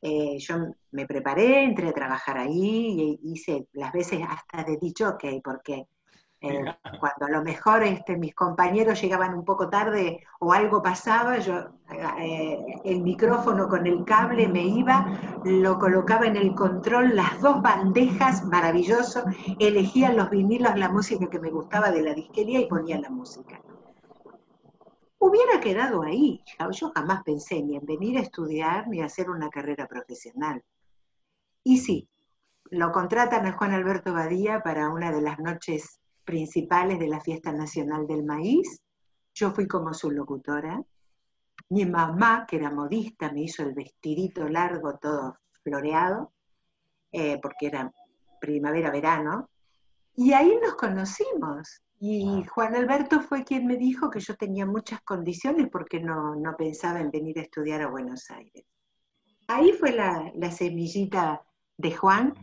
eh, 0.03 0.39
yo 0.39 0.57
me 0.93 1.07
preparé, 1.07 1.65
entré 1.65 1.89
a 1.89 1.93
trabajar 1.93 2.39
ahí 2.39 3.19
y 3.23 3.33
hice 3.33 3.67
las 3.73 3.93
veces 3.93 4.21
hasta 4.27 4.65
de 4.65 4.79
dicho 4.79 5.17
que 5.19 5.41
porque 5.45 5.87
eh, 6.43 6.65
cuando 6.99 7.27
a 7.27 7.31
lo 7.31 7.45
mejor 7.45 7.83
este, 7.83 8.17
mis 8.17 8.35
compañeros 8.35 9.03
llegaban 9.03 9.35
un 9.35 9.45
poco 9.45 9.69
tarde 9.69 10.25
o 10.39 10.55
algo 10.55 10.83
pasaba, 10.83 11.37
yo 11.39 11.69
eh, 12.19 12.81
el 12.85 13.03
micrófono 13.03 13.69
con 13.69 13.87
el 13.87 14.05
cable 14.07 14.49
me 14.49 14.63
iba, 14.63 15.19
lo 15.45 15.79
colocaba 15.79 16.27
en 16.27 16.37
el 16.37 16.55
control, 16.55 17.15
las 17.15 17.39
dos 17.43 17.61
bandejas, 17.61 18.43
maravilloso, 18.47 19.25
elegía 19.59 20.15
los 20.15 20.31
vinilos, 20.31 20.77
la 20.77 20.89
música 20.89 21.29
que 21.29 21.39
me 21.39 21.51
gustaba 21.51 21.91
de 21.91 22.03
la 22.03 22.15
disquería 22.15 22.61
y 22.61 22.67
ponía 22.67 22.99
la 22.99 23.11
música 23.11 23.61
hubiera 25.21 25.61
quedado 25.61 26.03
ahí. 26.03 26.43
Yo 26.73 26.91
jamás 26.95 27.23
pensé 27.23 27.63
ni 27.63 27.77
en 27.77 27.85
venir 27.85 28.19
a 28.19 28.23
estudiar 28.23 28.89
ni 28.89 29.03
hacer 29.03 29.31
una 29.31 29.49
carrera 29.51 29.87
profesional. 29.87 30.65
Y 31.63 31.79
sí, 31.79 32.09
lo 32.71 32.91
contratan 32.91 33.47
a 33.47 33.53
Juan 33.53 33.73
Alberto 33.73 34.13
Badía 34.15 34.61
para 34.63 34.89
una 34.89 35.13
de 35.13 35.21
las 35.21 35.39
noches 35.39 36.01
principales 36.25 36.99
de 36.99 37.09
la 37.09 37.21
Fiesta 37.21 37.53
Nacional 37.53 38.07
del 38.07 38.25
Maíz. 38.25 38.81
Yo 39.35 39.53
fui 39.53 39.69
como 39.69 39.93
su 39.93 40.11
locutora. 40.11 40.83
Mi 41.69 41.85
mamá, 41.85 42.47
que 42.49 42.57
era 42.57 42.71
modista, 42.71 43.31
me 43.31 43.43
hizo 43.43 43.63
el 43.63 43.75
vestidito 43.75 44.49
largo, 44.49 44.99
todo 44.99 45.37
floreado, 45.63 46.33
eh, 47.13 47.39
porque 47.43 47.67
era 47.67 47.93
primavera-verano. 48.41 49.51
Y 50.17 50.33
ahí 50.33 50.59
nos 50.63 50.75
conocimos. 50.75 51.83
Y 52.03 52.45
Juan 52.45 52.75
Alberto 52.75 53.21
fue 53.21 53.45
quien 53.45 53.67
me 53.67 53.77
dijo 53.77 54.09
que 54.09 54.21
yo 54.21 54.35
tenía 54.35 54.65
muchas 54.65 55.03
condiciones 55.03 55.69
porque 55.71 56.01
no, 56.01 56.35
pensaba 56.57 56.99
en 56.99 57.11
venir 57.11 57.39
a 57.39 57.43
estudiar 57.43 57.83
a 57.83 57.91
Buenos 57.91 58.31
Aires. 58.31 58.65
Ahí 59.49 59.73
fue 59.73 59.93
la, 59.93 60.51
semillita 60.51 61.43
de 61.77 61.93
Juan, 61.93 62.35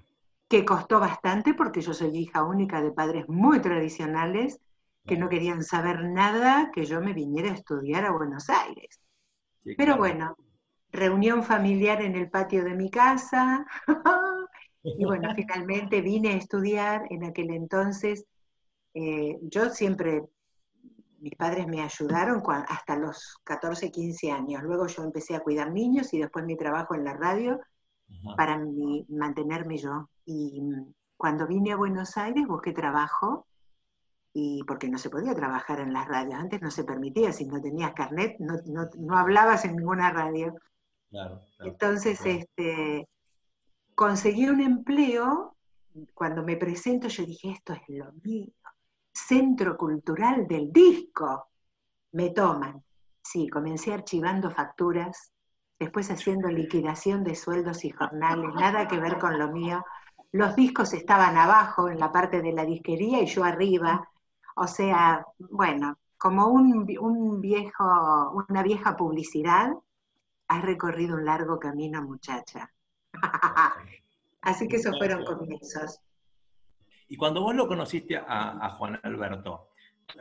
que 0.48 0.64
costó 0.64 1.00
bastante 1.00 1.56
porque 1.56 1.82
yo 1.82 1.92
soy 1.96 2.16
hija 2.16 2.44
única 2.44 2.84
de 2.84 2.92
padres 2.92 3.28
muy 3.28 3.60
tradicionales 3.60 4.60
que 5.08 5.18
no 5.18 5.28
querían 5.28 5.64
saber 5.64 6.04
nada 6.04 6.70
que 6.72 6.86
yo 6.86 7.02
me 7.02 7.14
viniera 7.14 7.50
a 7.50 7.56
estudiar 7.56 8.06
a 8.06 8.12
Buenos 8.12 8.52
Aires. 8.52 9.02
Pero 9.76 9.98
bueno, 9.98 10.38
reunión 10.92 11.44
familiar 11.44 12.04
en 12.04 12.16
el 12.16 12.30
patio 12.30 12.64
de 12.64 12.76
mi 12.76 12.92
casa. 12.92 13.66
y 14.84 15.04
bueno, 15.04 15.30
finalmente 15.36 16.02
vine 16.02 16.34
a 16.34 16.38
estudiar 16.38 17.08
en 17.10 17.24
aquel 17.24 17.50
entonces 17.50 18.28
eh, 18.94 19.38
yo 19.42 19.70
siempre, 19.70 20.24
mis 21.20 21.36
padres 21.36 21.68
me 21.68 21.82
ayudaron 21.82 22.42
hasta 22.68 22.96
los 22.98 23.38
14, 23.44 23.92
15 23.92 24.32
años. 24.32 24.64
Luego 24.64 24.88
yo 24.88 25.04
empecé 25.04 25.36
a 25.36 25.42
cuidar 25.42 25.72
niños 25.72 26.14
y 26.14 26.20
después 26.20 26.46
mi 26.46 26.58
trabajo 26.58 26.96
en 26.96 27.04
la 27.04 27.14
radio 27.14 27.60
para 28.36 28.60
mantenerme 29.10 29.78
yo. 29.78 30.10
Y 30.26 30.62
mm, 30.62 30.94
cuando 31.18 31.48
vine 31.48 31.74
a 31.74 31.78
Buenos 31.78 32.18
Aires 32.18 32.48
busqué 32.48 32.72
trabajo 32.72 33.48
y 34.40 34.64
porque 34.68 34.88
no 34.88 35.00
se 35.00 35.10
podía 35.10 35.34
trabajar 35.34 35.80
en 35.80 35.94
las 35.94 36.08
radios. 36.08 36.40
Antes 36.40 36.62
no 36.62 36.70
se 36.70 36.84
permitía, 36.84 37.32
si 37.34 37.46
no 37.46 37.60
tenías 37.60 37.94
carnet, 37.94 38.38
no, 38.40 38.54
no, 38.98 39.18
hablabas 39.18 39.66
en 39.66 39.76
ninguna 39.76 40.12
radio. 40.12 40.54
Entonces, 41.60 42.24
este, 42.24 43.10
conseguí 43.96 44.48
un 44.48 44.62
empleo. 44.62 45.56
Cuando 46.14 46.44
me 46.44 46.56
presento, 46.56 47.08
yo 47.08 47.26
dije, 47.26 47.50
esto 47.50 47.74
es 47.74 47.82
lo 47.88 48.12
mío. 48.24 48.52
Centro 49.18 49.76
Cultural 49.76 50.48
del 50.48 50.72
Disco. 50.72 51.48
Me 52.12 52.30
toman. 52.30 52.84
Sí, 53.22 53.50
comencé 53.50 53.94
archivando 53.94 54.52
facturas, 54.52 55.34
después 55.78 56.10
haciendo 56.12 56.48
liquidación 56.50 57.24
de 57.24 57.36
sueldos 57.36 57.84
y 57.84 57.90
jornales, 57.90 58.54
nada 58.56 58.88
que 58.88 59.00
ver 59.00 59.18
con 59.18 59.38
lo 59.38 59.52
mío. 59.52 59.84
Los 60.32 60.56
discos 60.56 60.94
estaban 60.94 61.36
abajo 61.36 61.90
en 61.90 62.00
la 62.00 62.12
parte 62.12 62.42
de 62.42 62.54
la 62.54 62.64
disquería 62.64 63.22
y 63.22 63.26
yo 63.26 63.44
arriba. 63.44 64.08
O 64.56 64.68
sea, 64.68 65.26
bueno, 65.40 65.98
como 66.18 66.48
un, 66.48 66.86
viejo, 67.42 68.46
una 68.50 68.64
vieja 68.64 68.96
publicidad, 68.96 69.74
has 70.48 70.62
recorrido 70.62 71.16
un 71.16 71.26
largo 71.26 71.60
camino, 71.60 72.02
muchacha. 72.02 72.72
Así 74.42 74.68
que 74.68 74.78
esos 74.78 74.98
fueron 74.98 75.26
comienzos. 75.26 76.00
Y 77.08 77.16
cuando 77.18 77.42
vos 77.42 77.56
lo 77.56 77.68
conociste 77.68 78.18
a, 78.18 78.70
Juan 78.78 79.00
Alberto, 79.04 79.70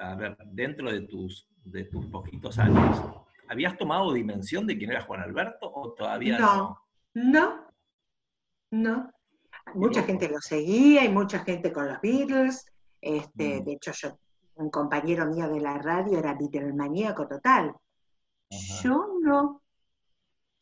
a 0.01 0.15
ver, 0.15 0.37
dentro 0.47 0.91
de 0.91 1.03
tus, 1.03 1.49
de 1.65 1.85
tus 1.85 2.07
poquitos 2.07 2.59
años, 2.59 3.03
¿habías 3.49 3.77
tomado 3.77 4.13
dimensión 4.13 4.67
de 4.67 4.79
quién 4.79 4.91
era 4.91 5.03
Juan 5.03 5.21
Alberto 5.21 5.71
o 5.73 5.93
todavía 5.93 6.39
no? 6.39 6.81
No, 7.15 7.67
no. 8.71 9.11
Mucha 9.75 10.03
gente 10.03 10.29
lo 10.29 10.41
seguía 10.41 11.05
y 11.05 11.09
mucha 11.09 11.41
gente 11.41 11.73
con 11.73 11.89
los 11.89 12.01
Beatles. 12.01 12.67
Este, 13.01 13.61
mm. 13.61 13.65
De 13.65 13.73
hecho, 13.73 13.93
yo, 13.93 14.19
un 14.55 14.71
compañero 14.71 15.27
mío 15.27 15.49
de 15.49 15.61
la 15.61 15.79
radio 15.79 16.19
era 16.19 16.37
maníaco 16.75 17.27
total. 17.27 17.75
Yo 18.83 19.19
no. 19.21 19.63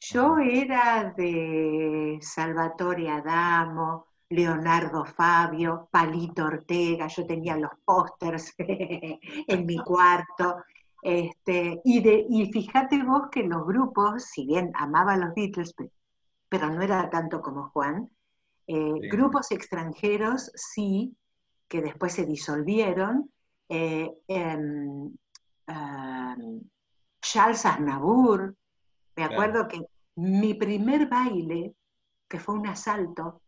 Yo 0.01 0.39
era 0.39 1.15
de 1.17 2.19
Salvatore 2.21 3.09
Adamo, 3.09 4.14
Leonardo 4.35 5.05
Fabio, 5.05 5.89
Palito 5.91 6.45
Ortega, 6.45 7.07
yo 7.07 7.27
tenía 7.27 7.57
los 7.57 7.71
pósters 7.85 8.53
en 8.59 9.67
mi 9.67 9.79
cuarto. 9.79 10.63
Este, 11.03 11.81
y, 11.85 12.03
de, 12.03 12.27
y 12.29 12.51
fíjate 12.51 13.03
vos 13.03 13.29
que 13.31 13.43
los 13.43 13.67
grupos, 13.67 14.25
si 14.25 14.47
bien 14.47 14.73
amaba 14.75 15.13
a 15.13 15.17
los 15.19 15.35
Beatles, 15.35 15.75
pero 16.49 16.71
no 16.71 16.83
era 16.83 17.11
tanto 17.11 17.41
como 17.43 17.69
Juan, 17.71 18.09
eh, 18.67 19.09
grupos 19.11 19.51
extranjeros 19.51 20.51
sí, 20.55 21.15
que 21.69 21.83
después 21.83 22.15
se 22.15 22.25
disolvieron. 22.25 23.31
Eh, 23.69 24.11
em, 24.29 25.13
Charles 27.21 27.65
Aznavour, 27.65 28.55
me 29.17 29.25
acuerdo 29.25 29.67
que 29.67 29.81
mi 30.17 30.55
primer 30.55 31.09
baile, 31.09 31.75
que 32.29 32.39
fue 32.39 32.55
un 32.55 32.67
asalto, 32.67 33.43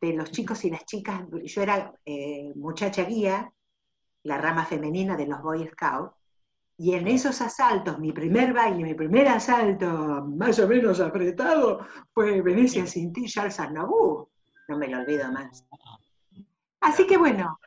de 0.00 0.14
los 0.14 0.30
chicos 0.30 0.64
y 0.64 0.70
las 0.70 0.84
chicas, 0.84 1.22
yo 1.44 1.62
era 1.62 1.92
eh, 2.04 2.52
muchacha 2.54 3.04
guía, 3.04 3.52
la 4.22 4.38
rama 4.38 4.64
femenina 4.64 5.16
de 5.16 5.26
los 5.26 5.42
Boy 5.42 5.68
Scouts, 5.68 6.14
y 6.78 6.94
en 6.94 7.08
esos 7.08 7.42
asaltos, 7.42 7.98
mi 7.98 8.10
primer 8.10 8.54
baile, 8.54 8.82
mi 8.82 8.94
primer 8.94 9.28
asalto 9.28 10.24
más 10.24 10.58
o 10.60 10.66
menos 10.66 10.98
apretado 10.98 11.86
fue 12.14 12.40
Venecia 12.40 12.86
sin 12.86 13.12
ti, 13.12 13.26
Charles 13.26 13.60
Aznavour. 13.60 14.28
No 14.66 14.78
me 14.78 14.88
lo 14.88 15.00
olvido 15.00 15.30
más. 15.30 15.62
Así 16.80 17.06
que 17.06 17.18
bueno, 17.18 17.58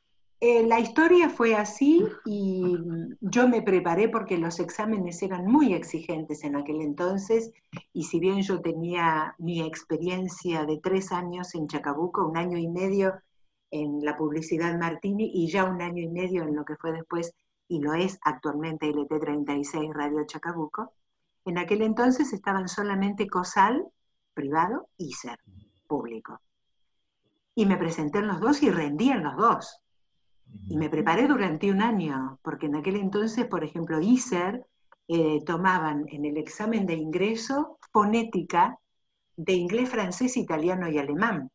eh, 0.46 0.62
la 0.68 0.78
historia 0.78 1.30
fue 1.30 1.56
así 1.56 2.06
y 2.26 2.76
yo 3.22 3.48
me 3.48 3.62
preparé 3.62 4.10
porque 4.10 4.38
los 4.38 4.60
exámenes 4.60 5.24
eran 5.24 5.46
muy 5.46 5.74
exigentes 5.74 6.44
en 6.44 6.58
aquel 6.58 6.82
entonces 6.82 7.54
y 7.94 8.04
si 8.04 8.20
bien 8.20 8.42
yo 8.42 8.60
tenía 8.60 9.36
mi 9.38 9.62
experiencia 9.62 10.66
de 10.66 10.80
tres 10.80 11.14
años 11.14 11.56
en 11.56 11.70
Chacabuco, 11.70 12.28
un 12.28 12.36
año 12.36 12.58
y 12.58 12.68
medio 12.68 13.22
en 13.72 14.04
la 14.04 14.18
publicidad 14.18 14.78
Martini 14.78 15.32
y 15.34 15.50
ya 15.50 15.64
un 15.64 15.82
año 15.82 16.04
y 16.04 16.10
medio 16.10 16.44
en 16.44 16.58
lo 16.58 16.66
que 16.66 16.76
fue 16.76 16.92
después 16.92 17.34
y 17.70 17.80
lo 17.80 17.94
es 17.94 18.20
actualmente 18.26 18.92
LT36 18.92 19.94
Radio 19.94 20.26
Chacabuco, 20.26 20.92
en 21.46 21.58
aquel 21.58 21.84
entonces 21.84 22.34
estaban 22.34 22.68
solamente 22.68 23.28
COSAL, 23.28 23.88
privado, 24.34 24.90
y 24.98 25.14
SER, 25.14 25.40
público. 25.88 26.42
Y 27.56 27.66
me 27.66 27.78
presenté 27.78 28.18
en 28.20 28.28
los 28.28 28.42
dos 28.42 28.62
y 28.62 28.70
rendí 28.70 29.10
en 29.10 29.24
los 29.24 29.38
dos 29.38 29.83
Y 30.68 30.78
me 30.78 30.90
preparé 30.90 31.28
durante 31.28 31.72
un 31.72 31.82
año, 31.82 32.40
porque 32.42 32.68
en 32.68 32.76
aquel 32.76 32.96
entonces, 32.96 33.46
por 33.46 33.64
ejemplo, 33.64 34.00
ISER 34.00 34.66
eh, 35.08 35.44
tomaban 35.46 36.06
en 36.10 36.26
el 36.26 36.38
examen 36.38 36.86
de 36.86 36.94
ingreso 36.94 37.78
fonética 37.92 38.78
de 39.36 39.54
inglés, 39.54 39.90
francés, 39.90 40.38
italiano 40.38 40.90
y 40.90 40.98
alemán. 40.98 41.50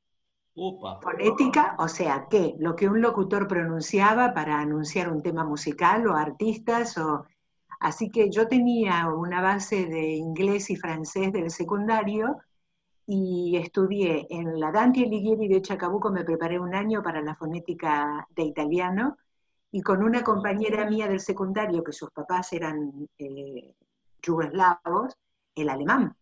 Fonética, 1.00 1.76
o 1.78 1.88
sea, 1.88 2.26
que 2.28 2.54
lo 2.58 2.74
que 2.74 2.88
un 2.88 3.00
locutor 3.00 3.46
pronunciaba 3.46 4.34
para 4.34 4.60
anunciar 4.60 5.10
un 5.10 5.22
tema 5.22 5.44
musical 5.44 6.06
o 6.08 6.16
artistas, 6.16 6.98
o... 6.98 7.24
así 7.80 8.10
que 8.10 8.28
yo 8.30 8.48
tenía 8.48 9.08
una 9.08 9.40
base 9.40 9.86
de 9.86 10.14
inglés 10.14 10.68
y 10.70 10.76
francés 10.76 11.32
del 11.32 11.50
secundario 11.50 12.38
y 13.10 13.56
estudié 13.56 14.26
en 14.28 14.60
la 14.60 14.70
Dante 14.70 15.00
Alighieri 15.00 15.48
de 15.48 15.62
Chacabuco, 15.62 16.10
me 16.10 16.24
preparé 16.24 16.60
un 16.60 16.74
año 16.74 17.02
para 17.02 17.22
la 17.22 17.34
fonética 17.34 18.28
de 18.36 18.42
italiano, 18.42 19.16
y 19.70 19.80
con 19.80 20.02
una 20.02 20.22
compañera 20.22 20.84
mía 20.84 21.08
del 21.08 21.20
secundario, 21.20 21.82
que 21.82 21.92
sus 21.94 22.10
papás 22.10 22.52
eran 22.52 23.08
eh, 23.16 23.74
yugoslavos, 24.20 25.16
el 25.54 25.70
alemán 25.70 26.14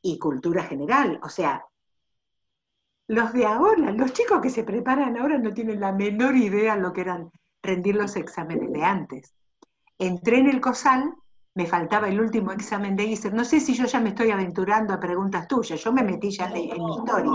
y 0.00 0.16
cultura 0.20 0.62
general. 0.62 1.18
O 1.24 1.28
sea, 1.28 1.64
los 3.08 3.32
de 3.32 3.44
ahora, 3.44 3.90
los 3.90 4.12
chicos 4.12 4.40
que 4.40 4.50
se 4.50 4.62
preparan 4.62 5.16
ahora 5.16 5.38
no 5.38 5.52
tienen 5.52 5.80
la 5.80 5.90
menor 5.90 6.36
idea 6.36 6.76
lo 6.76 6.92
que 6.92 7.00
eran 7.00 7.32
rendir 7.64 7.96
los 7.96 8.14
exámenes 8.14 8.72
de 8.72 8.84
antes. 8.84 9.34
Entré 9.98 10.38
en 10.38 10.48
el 10.48 10.60
COSAL, 10.60 11.14
me 11.54 11.66
faltaba 11.66 12.08
el 12.08 12.20
último 12.20 12.52
examen 12.52 12.96
de 12.96 13.04
ISER. 13.04 13.34
No 13.34 13.44
sé 13.44 13.60
si 13.60 13.74
yo 13.74 13.86
ya 13.86 14.00
me 14.00 14.10
estoy 14.10 14.30
aventurando 14.30 14.94
a 14.94 15.00
preguntas 15.00 15.46
tuyas, 15.46 15.82
yo 15.82 15.92
me 15.92 16.02
metí 16.02 16.30
ya 16.30 16.46
en 16.46 16.52
mi 16.84 16.96
historia. 16.96 17.32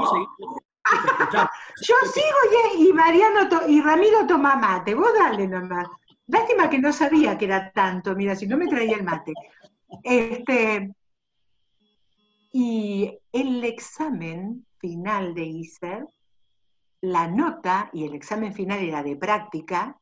Yo 1.81 1.95
sigo 2.13 2.79
y, 2.79 2.93
Mariano 2.93 3.49
y 3.67 3.81
Ramiro 3.81 4.25
toma 4.25 4.55
mate, 4.55 4.95
vos 4.95 5.11
dale 5.19 5.45
nomás. 5.45 5.85
Lástima 6.27 6.69
que 6.69 6.79
no 6.79 6.93
sabía 6.93 7.37
que 7.37 7.43
era 7.43 7.71
tanto, 7.73 8.15
mira, 8.15 8.37
si 8.37 8.47
no 8.47 8.55
me 8.55 8.67
traía 8.67 8.95
el 8.95 9.03
mate. 9.03 9.33
Este, 10.01 10.95
y 12.53 13.19
el 13.33 13.63
examen 13.65 14.65
final 14.77 15.33
de 15.33 15.43
ISER, 15.43 16.07
la 17.01 17.27
nota 17.27 17.89
y 17.91 18.05
el 18.05 18.15
examen 18.15 18.53
final 18.53 18.79
era 18.79 19.03
de 19.03 19.17
práctica, 19.17 19.97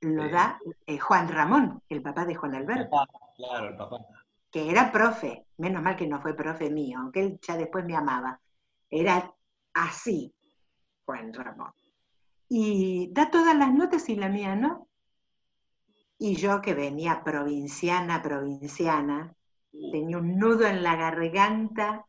lo 0.00 0.28
da 0.28 0.60
eh, 0.86 0.98
Juan 0.98 1.28
Ramón, 1.28 1.82
el 1.88 2.02
papá 2.02 2.24
de 2.26 2.34
Juan 2.34 2.54
Alberto. 2.54 2.98
Claro, 3.38 3.68
el 3.68 3.76
papá. 3.76 4.06
Que 4.50 4.70
era 4.70 4.92
profe, 4.92 5.46
menos 5.56 5.82
mal 5.82 5.96
que 5.96 6.06
no 6.06 6.20
fue 6.20 6.34
profe 6.34 6.70
mío, 6.70 6.98
aunque 6.98 7.20
él 7.20 7.38
ya 7.40 7.56
después 7.56 7.84
me 7.84 7.96
amaba. 7.96 8.38
Era 8.90 9.32
así, 9.74 10.34
Juan 11.06 11.32
Ramón. 11.32 11.72
Y 12.48 13.10
da 13.12 13.30
todas 13.30 13.56
las 13.56 13.72
notas 13.72 14.08
y 14.08 14.16
la 14.16 14.28
mía 14.28 14.54
no. 14.56 14.88
Y 16.18 16.34
yo 16.34 16.60
que 16.60 16.74
venía 16.74 17.22
provinciana, 17.22 18.22
provinciana, 18.22 19.34
tenía 19.70 20.18
un 20.18 20.36
nudo 20.36 20.66
en 20.66 20.82
la 20.82 20.96
garganta 20.96 22.04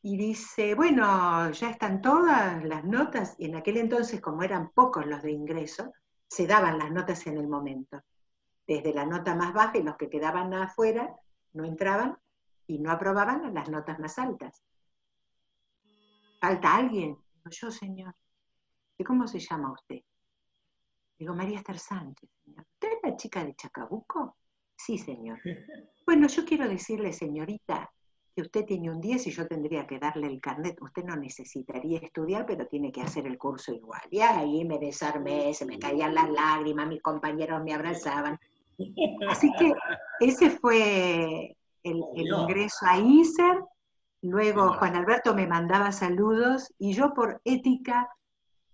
y 0.00 0.16
dice, 0.16 0.74
bueno, 0.74 1.50
ya 1.50 1.70
están 1.70 2.00
todas 2.00 2.64
las 2.64 2.84
notas. 2.84 3.34
Y 3.38 3.46
en 3.46 3.56
aquel 3.56 3.76
entonces, 3.78 4.20
como 4.20 4.42
eran 4.42 4.70
pocos 4.70 5.04
los 5.06 5.22
de 5.22 5.32
ingreso, 5.32 5.92
se 6.28 6.46
daban 6.46 6.78
las 6.78 6.90
notas 6.90 7.26
en 7.26 7.38
el 7.38 7.48
momento. 7.48 8.00
Desde 8.66 8.94
la 8.94 9.04
nota 9.04 9.34
más 9.34 9.52
baja 9.52 9.78
y 9.78 9.82
los 9.82 9.96
que 9.96 10.08
quedaban 10.08 10.52
afuera 10.54 11.14
no 11.52 11.64
entraban 11.64 12.18
y 12.66 12.78
no 12.78 12.90
aprobaban 12.90 13.52
las 13.52 13.68
notas 13.68 13.98
más 13.98 14.18
altas. 14.18 14.62
¿Falta 16.40 16.76
alguien? 16.76 17.18
yo, 17.50 17.70
señor. 17.70 18.14
¿Y 18.96 19.04
cómo 19.04 19.26
se 19.26 19.38
llama 19.38 19.72
usted? 19.72 20.00
Digo, 21.18 21.34
María 21.34 21.58
Esther 21.58 21.78
Sánchez, 21.78 22.30
señor. 22.44 22.66
¿Usted 22.72 22.88
es 22.88 22.98
la 23.02 23.16
chica 23.16 23.44
de 23.44 23.54
Chacabuco? 23.54 24.36
Sí, 24.76 24.98
señor. 24.98 25.40
Bueno, 26.06 26.28
yo 26.28 26.44
quiero 26.44 26.68
decirle, 26.68 27.14
señorita, 27.14 27.90
que 28.34 28.42
usted 28.42 28.66
tiene 28.66 28.90
un 28.90 29.00
10 29.00 29.28
y 29.28 29.30
yo 29.30 29.46
tendría 29.46 29.86
que 29.86 29.98
darle 29.98 30.26
el 30.26 30.38
carnet. 30.38 30.76
Usted 30.82 31.02
no 31.02 31.16
necesitaría 31.16 31.98
estudiar, 31.98 32.44
pero 32.44 32.66
tiene 32.66 32.92
que 32.92 33.00
hacer 33.00 33.26
el 33.26 33.38
curso 33.38 33.72
igual. 33.72 34.02
Y 34.10 34.20
ahí 34.20 34.66
me 34.66 34.78
desarmé, 34.78 35.54
se 35.54 35.64
me 35.64 35.78
caían 35.78 36.14
las 36.14 36.28
lágrimas, 36.28 36.88
mis 36.88 37.00
compañeros 37.00 37.62
me 37.64 37.72
abrazaban. 37.72 38.38
Así 39.28 39.50
que 39.58 39.74
ese 40.20 40.50
fue 40.50 41.56
el, 41.82 42.02
el 42.16 42.26
ingreso 42.26 42.86
a 42.86 42.98
ISER 42.98 43.58
Luego 44.24 44.72
Juan 44.72 44.96
Alberto 44.96 45.34
me 45.34 45.46
mandaba 45.46 45.92
saludos 45.92 46.72
y 46.78 46.94
yo 46.94 47.12
por 47.12 47.42
ética, 47.44 48.08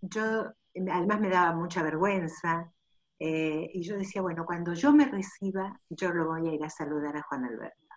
yo 0.00 0.44
además 0.76 1.20
me 1.20 1.28
daba 1.28 1.52
mucha 1.56 1.82
vergüenza, 1.82 2.72
eh, 3.18 3.68
y 3.74 3.82
yo 3.82 3.98
decía, 3.98 4.22
bueno, 4.22 4.46
cuando 4.46 4.74
yo 4.74 4.92
me 4.92 5.06
reciba, 5.06 5.76
yo 5.88 6.12
lo 6.12 6.28
voy 6.28 6.48
a 6.48 6.52
ir 6.52 6.64
a 6.64 6.70
saludar 6.70 7.16
a 7.16 7.22
Juan 7.22 7.46
Alberto. 7.46 7.96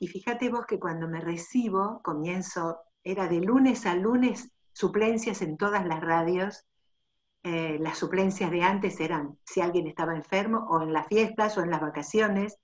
Y 0.00 0.08
fíjate 0.08 0.48
vos 0.48 0.64
que 0.64 0.80
cuando 0.80 1.06
me 1.06 1.20
recibo, 1.20 2.00
comienzo, 2.02 2.80
era 3.04 3.28
de 3.28 3.40
lunes 3.42 3.84
a 3.84 3.94
lunes, 3.94 4.50
suplencias 4.72 5.42
en 5.42 5.58
todas 5.58 5.86
las 5.86 6.00
radios. 6.00 6.64
Eh, 7.48 7.78
las 7.78 7.96
suplencias 7.96 8.50
de 8.50 8.64
antes 8.64 8.98
eran 8.98 9.38
si 9.44 9.60
alguien 9.60 9.86
estaba 9.86 10.16
enfermo, 10.16 10.66
o 10.68 10.82
en 10.82 10.92
las 10.92 11.06
fiestas, 11.06 11.56
o 11.56 11.62
en 11.62 11.70
las 11.70 11.80
vacaciones. 11.80 12.58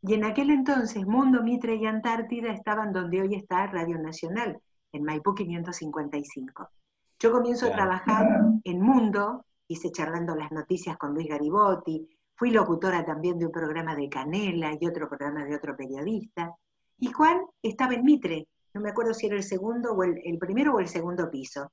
Y 0.00 0.14
en 0.14 0.24
aquel 0.24 0.48
entonces 0.48 1.04
Mundo, 1.04 1.42
Mitre 1.42 1.74
y 1.74 1.84
Antártida 1.84 2.50
estaban 2.50 2.90
donde 2.90 3.20
hoy 3.20 3.34
está 3.34 3.66
Radio 3.66 3.98
Nacional, 3.98 4.58
en 4.92 5.04
Maipú 5.04 5.34
555. 5.34 6.70
Yo 7.18 7.32
comienzo 7.32 7.66
a 7.66 7.72
trabajar 7.72 8.26
en 8.64 8.80
Mundo, 8.80 9.44
hice 9.68 9.92
charlando 9.92 10.34
las 10.34 10.50
noticias 10.50 10.96
con 10.96 11.12
Luis 11.12 11.28
Garibotti, 11.28 12.08
fui 12.34 12.50
locutora 12.50 13.04
también 13.04 13.38
de 13.38 13.44
un 13.44 13.52
programa 13.52 13.94
de 13.94 14.08
Canela 14.08 14.72
y 14.80 14.86
otro 14.86 15.06
programa 15.06 15.44
de 15.44 15.54
otro 15.54 15.76
periodista. 15.76 16.50
Y 16.98 17.12
Juan 17.12 17.42
estaba 17.60 17.92
en 17.92 18.04
Mitre, 18.04 18.48
no 18.72 18.80
me 18.80 18.88
acuerdo 18.88 19.12
si 19.12 19.26
era 19.26 19.36
el 19.36 19.42
segundo 19.42 19.92
o 19.92 20.02
el, 20.02 20.18
el 20.24 20.38
primero 20.38 20.76
o 20.76 20.80
el 20.80 20.88
segundo 20.88 21.30
piso. 21.30 21.70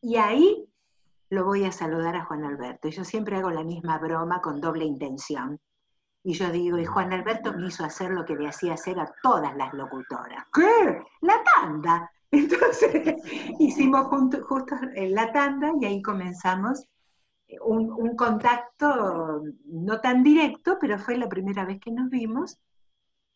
Y 0.00 0.16
ahí 0.16 0.66
lo 1.36 1.44
voy 1.44 1.64
a 1.64 1.70
saludar 1.70 2.16
a 2.16 2.24
Juan 2.24 2.44
Alberto. 2.44 2.88
Y 2.88 2.92
yo 2.92 3.04
siempre 3.04 3.36
hago 3.36 3.50
la 3.50 3.62
misma 3.62 3.98
broma 3.98 4.40
con 4.40 4.58
doble 4.58 4.86
intención. 4.86 5.60
Y 6.24 6.32
yo 6.32 6.50
digo, 6.50 6.78
y 6.78 6.86
Juan 6.86 7.12
Alberto 7.12 7.52
me 7.52 7.66
hizo 7.66 7.84
hacer 7.84 8.10
lo 8.10 8.24
que 8.24 8.34
le 8.34 8.48
hacía 8.48 8.72
hacer 8.72 8.98
a 8.98 9.14
todas 9.22 9.54
las 9.54 9.74
locutoras. 9.74 10.44
¿Qué? 10.52 11.02
La 11.20 11.42
tanda. 11.44 12.10
Entonces 12.30 13.18
hicimos 13.58 14.06
justo 14.06 14.76
en 14.94 15.14
la 15.14 15.30
tanda 15.30 15.72
y 15.78 15.84
ahí 15.84 16.02
comenzamos 16.02 16.88
eh, 17.48 17.58
un, 17.60 17.92
un, 17.92 18.16
contacto 18.16 19.42
no 19.66 20.00
tan 20.00 20.22
directo, 20.22 20.78
pero 20.80 20.98
fue 20.98 21.18
la 21.18 21.28
primera 21.28 21.66
vez 21.66 21.78
que 21.80 21.92
nos 21.92 22.08
vimos. 22.08 22.58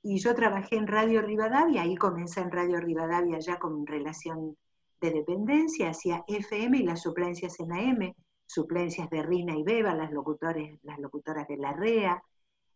Y 0.03 0.21
yo 0.21 0.35
trabajé 0.35 0.77
en 0.77 0.87
Radio 0.87 1.21
Rivadavia, 1.21 1.83
ahí 1.83 1.97
comencé 1.97 2.41
en 2.41 2.51
Radio 2.51 2.81
Rivadavia 2.81 3.39
ya 3.41 3.59
con 3.59 3.87
relación 3.87 4.57
de 5.01 5.11
dependencia, 5.11 5.91
hacía 5.91 6.25
FM 6.27 6.79
y 6.79 6.83
las 6.83 7.03
suplencias 7.03 7.59
en 7.61 7.73
AM, 7.73 8.15
suplencias 8.47 9.09
de 9.11 9.23
Rina 9.23 9.57
y 9.57 9.63
Beba, 9.63 9.95
las, 9.95 10.11
locutores, 10.13 10.79
las 10.83 10.99
locutoras 10.99 11.47
de 11.49 11.57
la 11.57 11.73
REA, 11.73 12.23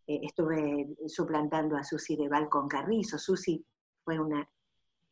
eh, 0.06 0.20
estuve 0.22 0.88
suplantando 1.06 1.76
a 1.76 1.84
Susi 1.84 2.16
de 2.16 2.28
Balcón 2.28 2.68
Carrizo. 2.68 3.18
Susi 3.18 3.64
fue 4.04 4.18
una 4.18 4.48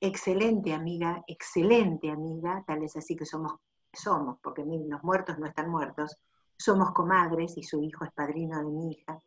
excelente 0.01 0.73
amiga, 0.73 1.23
excelente 1.27 2.11
amiga, 2.11 2.65
tal 2.67 2.83
es 2.83 2.97
así 2.97 3.17
que 3.17 3.27
somos, 3.27 3.55
somos, 3.93 4.39
porque 4.43 4.65
los 4.65 5.03
muertos 5.03 5.39
no 5.39 5.47
están 5.47 5.71
muertos, 5.71 6.17
somos 6.57 6.93
comadres 6.93 7.57
y 7.57 7.63
su 7.63 7.83
hijo 7.83 8.05
es 8.05 8.13
padrino 8.13 8.59
de 8.59 8.71
mi 8.71 8.93
hija. 8.93 9.21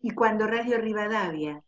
Y 0.00 0.10
cuando 0.12 0.46
Radio 0.46 0.78
Rivadavia 0.78 1.62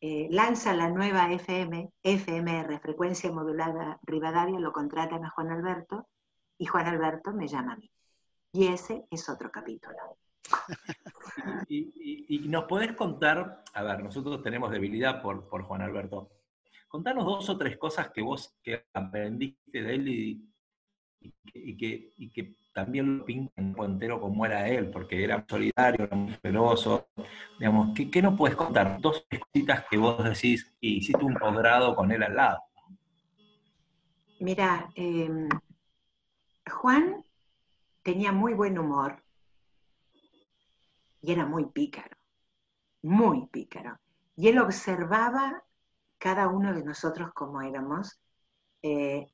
eh, 0.00 0.28
lanza 0.30 0.74
la 0.74 0.88
nueva 0.90 1.32
FM, 1.32 1.90
FMR, 2.02 2.80
frecuencia 2.80 3.32
modulada 3.32 3.98
Rivadavia, 4.02 4.60
lo 4.60 4.72
contratan 4.72 5.24
a 5.24 5.30
Juan 5.30 5.50
Alberto 5.50 6.08
y 6.58 6.66
Juan 6.66 6.86
Alberto 6.86 7.32
me 7.32 7.48
llama 7.48 7.74
a 7.74 7.76
mí. 7.76 7.90
Y 8.52 8.66
ese 8.68 9.06
es 9.10 9.28
otro 9.28 9.50
capítulo. 9.50 9.96
y, 11.68 12.46
nos 12.48 12.64
podés 12.64 12.92
contar, 12.92 13.64
a 13.72 13.82
ver, 13.82 14.02
nosotros 14.02 14.42
tenemos 14.42 14.70
debilidad 14.70 15.20
por, 15.20 15.48
por 15.48 15.62
Juan 15.62 15.82
Alberto. 15.82 16.30
Contanos 16.88 17.24
dos 17.24 17.48
o 17.48 17.58
tres 17.58 17.76
cosas 17.76 18.10
que 18.10 18.22
vos 18.22 18.56
que 18.62 18.86
aprendiste 18.92 19.82
de 19.82 19.94
él 19.94 20.08
y, 20.08 20.55
que, 21.52 22.12
que, 22.32 22.54
también 22.72 23.18
lo 23.18 23.24
pintan 23.24 23.74
entero 23.78 24.20
como 24.20 24.44
era 24.44 24.68
él, 24.68 24.90
porque 24.90 25.24
era 25.24 25.42
solidario, 25.48 26.04
era 26.04 26.16
muy 26.16 26.34
celoso. 26.42 27.08
Digamos, 27.58 27.94
¿qué, 27.94 28.10
¿qué, 28.10 28.20
nos 28.20 28.36
puedes 28.36 28.54
contar? 28.54 29.00
Dos 29.00 29.26
cositas 29.30 29.84
que 29.90 29.96
vos 29.96 30.22
decís 30.22 30.74
y 30.78 30.98
hiciste 30.98 31.24
un 31.24 31.34
posgrado 31.34 31.96
con 31.96 32.12
él 32.12 32.22
al 32.22 32.36
lado. 32.36 32.58
Mira, 34.40 34.90
em, 34.94 35.48
Juan 36.70 37.24
tenía 38.02 38.30
muy 38.32 38.52
buen 38.52 38.78
humor, 38.78 39.22
y 41.26 41.32
era 41.32 41.44
muy 41.44 41.66
pícaro, 41.66 42.16
muy 43.02 43.46
pícaro. 43.48 43.98
Y 44.36 44.48
él 44.48 44.58
observaba 44.58 45.64
cada 46.18 46.46
uno 46.46 46.72
de 46.72 46.84
nosotros 46.84 47.32
como 47.34 47.62
éramos 47.62 48.20
eh, 48.82 49.26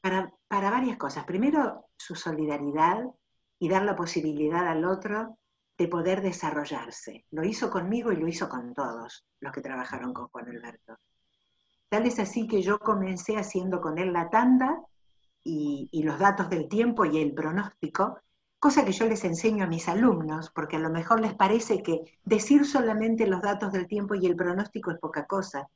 para, 0.00 0.32
varias 0.48 0.96
cosas. 0.96 1.24
Primero, 1.24 1.86
su 1.96 2.14
solidaridad 2.14 3.04
y 3.58 3.68
dar 3.68 3.82
la 3.82 3.96
posibilidad 3.96 4.66
al 4.66 4.84
otro 4.84 5.36
de 5.76 5.88
poder 5.88 6.22
desarrollarse. 6.22 7.24
Lo 7.30 7.44
hizo 7.44 7.70
conmigo 7.70 8.12
y 8.12 8.16
lo 8.16 8.28
hizo 8.28 8.48
con 8.48 8.74
todos 8.74 9.24
los 9.40 9.52
que 9.52 9.60
trabajaron 9.60 10.12
con 10.12 10.28
Juan 10.28 10.48
Alberto. 10.48 10.96
Tal 11.88 12.06
es 12.06 12.18
así 12.18 12.46
que 12.46 12.62
yo 12.62 12.78
comencé 12.78 13.36
haciendo 13.36 13.80
con 13.80 13.98
él 13.98 14.12
la 14.12 14.30
tanda 14.30 14.80
y, 15.42 15.88
los 16.04 16.18
datos 16.18 16.48
del 16.50 16.68
tiempo 16.68 17.04
y 17.04 17.18
el 17.18 17.34
pronóstico, 17.34 18.20
cosa 18.58 18.84
que 18.84 18.92
yo 18.92 19.06
les 19.06 19.24
enseño 19.24 19.64
a 19.64 19.68
mis 19.68 19.88
alumnos, 19.88 20.50
porque 20.54 20.76
a 20.76 20.80
lo 20.80 20.90
mejor 20.90 21.20
les 21.20 21.34
parece 21.34 21.82
que 21.82 22.18
decir 22.24 22.66
solamente 22.66 23.26
los 23.26 23.40
datos 23.40 23.72
del 23.72 23.86
tiempo 23.86 24.14
y 24.14 24.26
el 24.26 24.36
pronóstico 24.36 24.90
es 24.90 24.98
poca 24.98 25.26
cosa. 25.26 25.68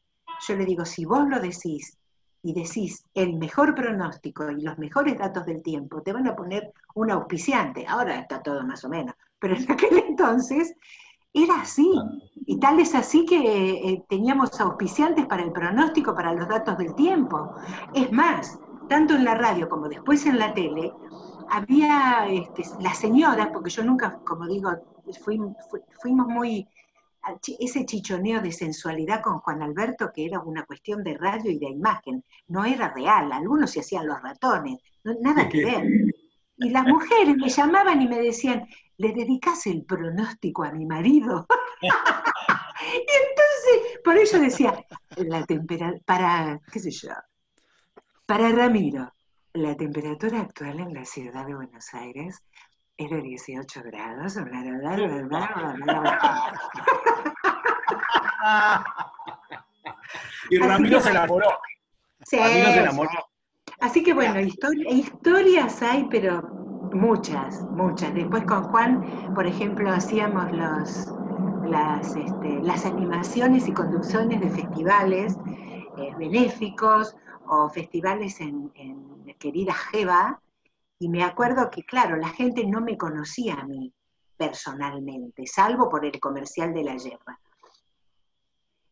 Yo 0.46 0.56
le 0.56 0.66
digo, 0.66 0.84
si 0.84 1.04
vos 1.04 1.26
lo 1.28 1.40
decís 1.40 1.98
y 2.44 2.52
decís 2.52 3.06
el 3.14 3.38
mejor 3.38 3.74
pronóstico 3.74 4.50
y 4.50 4.60
los 4.60 4.78
mejores 4.78 5.18
datos 5.18 5.46
del 5.46 5.62
tiempo, 5.62 6.02
te 6.02 6.12
van 6.12 6.28
a 6.28 6.36
poner 6.36 6.74
un 6.94 7.10
auspiciante. 7.10 7.86
Ahora 7.88 8.18
está 8.18 8.42
todo 8.42 8.62
más 8.64 8.84
o 8.84 8.90
menos, 8.90 9.14
pero 9.38 9.56
en 9.56 9.62
aquel 9.72 9.98
entonces 10.06 10.76
era 11.32 11.62
así. 11.62 11.90
Y 12.46 12.60
tal 12.60 12.78
es 12.80 12.94
así 12.94 13.24
que 13.24 13.92
eh, 13.92 14.04
teníamos 14.10 14.60
auspiciantes 14.60 15.26
para 15.26 15.42
el 15.42 15.52
pronóstico, 15.52 16.14
para 16.14 16.34
los 16.34 16.46
datos 16.46 16.76
del 16.76 16.94
tiempo. 16.94 17.54
Es 17.94 18.12
más, 18.12 18.60
tanto 18.90 19.14
en 19.14 19.24
la 19.24 19.34
radio 19.34 19.66
como 19.66 19.88
después 19.88 20.26
en 20.26 20.38
la 20.38 20.52
tele, 20.52 20.92
había 21.48 22.26
este, 22.28 22.62
las 22.80 22.98
señoras, 22.98 23.48
porque 23.54 23.70
yo 23.70 23.82
nunca, 23.82 24.18
como 24.22 24.46
digo, 24.46 24.70
fuimos 25.22 26.26
muy 26.26 26.68
ese 27.58 27.86
chichoneo 27.86 28.40
de 28.40 28.52
sensualidad 28.52 29.22
con 29.22 29.38
Juan 29.38 29.62
Alberto, 29.62 30.10
que 30.14 30.26
era 30.26 30.40
una 30.40 30.64
cuestión 30.64 31.02
de 31.02 31.16
radio 31.16 31.50
y 31.50 31.58
de 31.58 31.68
imagen, 31.68 32.24
no 32.48 32.64
era 32.64 32.92
real, 32.92 33.32
algunos 33.32 33.70
se 33.70 33.80
hacían 33.80 34.06
los 34.06 34.20
ratones, 34.22 34.78
nada 35.20 35.48
que 35.48 35.64
ver. 35.64 35.84
Y 36.56 36.70
las 36.70 36.86
mujeres 36.86 37.36
me 37.36 37.48
llamaban 37.48 38.00
y 38.00 38.08
me 38.08 38.20
decían, 38.20 38.66
¿le 38.96 39.12
dedicas 39.12 39.66
el 39.66 39.84
pronóstico 39.84 40.62
a 40.62 40.72
mi 40.72 40.86
marido? 40.86 41.46
y 41.82 41.86
entonces, 41.86 44.00
por 44.04 44.16
eso 44.16 44.38
decía, 44.38 44.84
la 45.16 45.44
temperatura, 45.44 46.00
para, 46.04 46.60
qué 46.72 46.78
sé 46.78 46.90
yo, 46.90 47.10
para 48.26 48.50
Ramiro, 48.50 49.12
la 49.52 49.76
temperatura 49.76 50.40
actual 50.40 50.80
en 50.80 50.94
la 50.94 51.04
ciudad 51.04 51.46
de 51.46 51.54
Buenos 51.54 51.92
Aires 51.94 52.42
es 52.96 53.10
de 53.10 53.22
18 53.22 53.82
grados, 53.84 54.34
bla, 54.34 54.62
bla, 54.62 54.96
bla, 54.96 56.54
y 60.50 60.58
Ramiro 60.58 61.00
se 61.00 61.10
enamoró. 61.10 61.48
Sí, 62.24 62.36
Ramiro 62.36 62.66
se 62.66 62.80
enamoró. 62.80 63.10
Así 63.80 64.02
que 64.02 64.14
bueno, 64.14 64.40
historias 64.40 65.82
hay, 65.82 66.04
pero 66.10 66.42
muchas, 66.92 67.62
muchas. 67.62 68.14
Después 68.14 68.44
con 68.44 68.62
Juan, 68.64 69.34
por 69.34 69.46
ejemplo, 69.46 69.90
hacíamos 69.90 70.52
los, 70.52 71.12
las, 71.68 72.14
este, 72.14 72.60
las 72.62 72.86
animaciones 72.86 73.66
y 73.66 73.72
conducciones 73.72 74.40
de 74.40 74.50
festivales 74.50 75.36
eh, 75.98 76.14
benéficos 76.16 77.16
o 77.46 77.68
festivales 77.68 78.40
en, 78.40 78.70
en 78.76 79.34
querida 79.38 79.74
Jeva, 79.74 80.40
y 81.04 81.08
me 81.10 81.22
acuerdo 81.22 81.70
que, 81.70 81.82
claro, 81.82 82.16
la 82.16 82.30
gente 82.30 82.66
no 82.66 82.80
me 82.80 82.96
conocía 82.96 83.56
a 83.56 83.66
mí 83.66 83.92
personalmente, 84.38 85.46
salvo 85.46 85.90
por 85.90 86.02
el 86.06 86.18
comercial 86.18 86.72
de 86.72 86.82
la 86.82 86.96
yerba. 86.96 87.38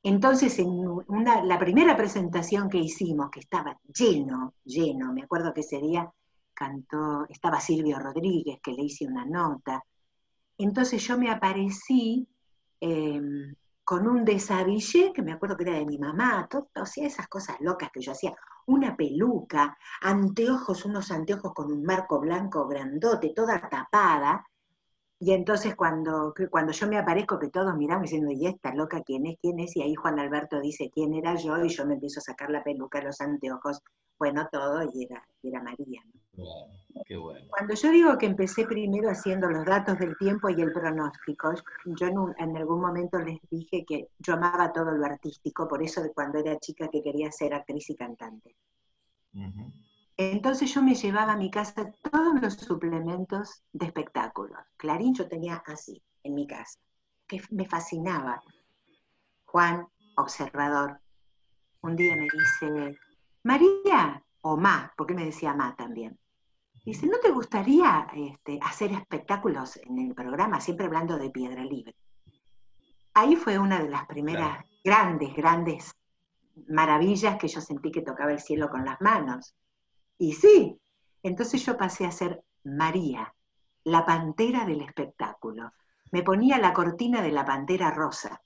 Entonces, 0.03 0.59
en 0.59 0.69
una, 0.69 1.43
la 1.43 1.59
primera 1.59 1.97
presentación 1.97 2.69
que 2.69 2.77
hicimos, 2.77 3.31
que 3.31 3.41
estaba 3.41 3.81
lleno, 3.99 4.53
lleno, 4.63 5.11
me 5.15 5.23
acuerdo 5.23 5.55
que 5.55 5.63
ese 5.63 5.79
día 5.79 6.13
cantó, 6.53 7.25
estaba 7.31 7.61
Silvio 7.61 7.99
Rodríguez, 7.99 8.61
que 8.63 8.73
le 8.73 8.83
hice 8.83 9.07
una 9.07 9.25
nota. 9.25 9.83
Entonces 10.59 11.03
yo 11.03 11.17
me 11.17 11.31
aparecí 11.31 12.29
em, 12.79 13.55
con 13.85 14.07
un 14.07 14.23
desabillé, 14.23 15.15
que 15.15 15.23
me 15.23 15.33
acuerdo 15.33 15.57
que 15.57 15.63
era 15.63 15.79
de 15.79 15.87
mi 15.87 15.97
mamá, 15.97 16.47
todo, 16.51 16.69
o 16.77 16.85
sea, 16.85 17.07
esas 17.07 17.27
cosas 17.29 17.57
locas 17.61 17.89
que 17.91 18.03
yo 18.03 18.13
hacía, 18.13 18.37
una 18.67 18.97
peluca, 18.97 19.77
anteojos, 20.01 20.85
unos 20.85 21.11
anteojos 21.11 21.53
con 21.55 21.73
un 21.73 21.83
marco 21.85 22.21
blanco 22.21 22.67
grandote, 22.67 23.33
toda 23.35 23.69
tapada, 23.69 24.45
y 25.25 25.33
entonces 25.33 25.77
cuando, 25.77 26.35
cuando 26.51 26.73
yo 26.73 26.89
me 26.89 26.99
aparezco, 26.99 27.39
que 27.39 27.49
todos 27.49 27.77
miramos 27.77 28.03
diciendo, 28.03 28.33
¿y 28.33 28.47
esta 28.47 28.75
loca 28.75 29.03
quién 29.07 29.27
es? 29.27 29.39
¿Quién 29.41 29.61
es? 29.61 29.77
Y 29.77 29.83
ahí 29.83 29.95
Juan 29.95 30.19
Alberto 30.19 30.61
dice 30.61 30.91
quién 30.93 31.15
era 31.15 31.37
yo, 31.37 31.65
y 31.65 31.69
yo 31.69 31.87
me 31.87 31.95
empiezo 31.95 32.19
a 32.19 32.23
sacar 32.23 32.51
la 32.51 32.65
peluca, 32.65 33.01
los 33.01 33.21
anteojos, 33.21 33.81
bueno, 34.19 34.49
todo, 34.51 34.83
y 34.93 35.05
era, 35.05 35.25
era 35.45 35.63
María. 35.63 36.03
Qué 37.07 37.17
bueno. 37.17 37.47
Cuando 37.51 37.75
yo 37.75 37.91
digo 37.91 38.19
que 38.19 38.27
empecé 38.27 38.67
primero 38.67 39.11
haciendo 39.11 39.49
los 39.49 39.65
datos 39.65 39.99
del 39.99 40.17
tiempo 40.17 40.49
y 40.49 40.61
el 40.61 40.73
pronóstico, 40.73 41.53
yo 41.85 42.07
en, 42.39 42.57
algún 42.57 42.81
momento 42.81 43.19
les 43.19 43.39
dije 43.51 43.85
que 43.87 44.09
yo 44.19 44.35
amaba 44.35 44.73
todo 44.73 44.93
lo 44.93 45.05
artístico, 45.05 45.69
por 45.69 45.83
eso 45.83 46.03
de 46.03 46.13
cuando 46.13 46.39
era 46.39 46.59
chica 46.59 46.89
que 46.89 47.03
quería 47.03 47.31
ser 47.31 47.55
actriz 47.55 47.91
y 47.91 47.97
cantante. 47.97 48.57
Entonces 50.17 50.73
yo 50.73 50.83
me 50.83 50.95
llevaba 50.95 51.33
a 51.33 51.37
mi 51.37 51.51
casa 51.51 51.93
todos 52.11 52.41
los 52.41 52.55
suplementos 52.55 53.63
de 53.73 53.87
espectáculos. 53.87 54.59
Clarín 54.77 55.15
yo 55.15 55.29
tenía 55.29 55.63
así 55.67 56.03
en 56.23 56.35
mi 56.35 56.47
casa, 56.47 56.79
que 57.27 57.41
me 57.51 57.67
fascinaba. 57.67 58.43
Juan, 59.47 59.87
observador, 60.17 61.01
un 61.83 61.97
día 61.97 62.17
me 62.17 62.29
dice, 62.33 62.99
María, 63.43 64.23
o 64.43 64.57
Ma, 64.57 64.93
porque 64.97 65.15
me 65.15 65.25
decía 65.25 65.55
Ma 65.55 65.75
también. 65.77 66.19
Dice, 66.85 67.07
¿no 67.07 67.19
te 67.19 67.31
gustaría 67.31 68.09
este, 68.15 68.59
hacer 68.61 68.93
espectáculos 68.93 69.77
en 69.77 69.99
el 69.99 70.15
programa, 70.15 70.61
siempre 70.61 70.87
hablando 70.87 71.17
de 71.17 71.31
Piedra 71.31 71.65
Libre? 71.65 71.95
Ahí 73.15 73.37
fue 73.37 73.59
una 73.59 73.81
de 73.81 73.89
las 73.89 74.07
primeras 74.07 74.65
grandes, 74.83 75.35
grandes 75.35 75.95
maravillas 76.69 77.37
que 77.37 77.47
yo 77.49 77.61
sentí 77.61 77.93
que 77.93 78.03
tocaba 78.03 78.33
el 78.33 78.41
cielo 78.41 78.69
con 78.69 78.85
las 78.85 79.01
manos. 79.01 79.55
Y 80.19 80.33
sí, 80.33 80.81
entonces 81.23 81.65
yo 81.65 81.77
pasé 81.77 82.05
a 82.05 82.11
ser 82.11 82.43
María, 82.65 83.33
la 83.85 84.05
pantera 84.05 84.65
del 84.65 84.81
espectáculo. 84.81 85.73
Me 86.11 86.23
ponía 86.23 86.59
la 86.59 86.73
cortina 86.73 87.23
de 87.23 87.33
la 87.33 87.45
pantera 87.45 87.91
rosa. 87.91 88.41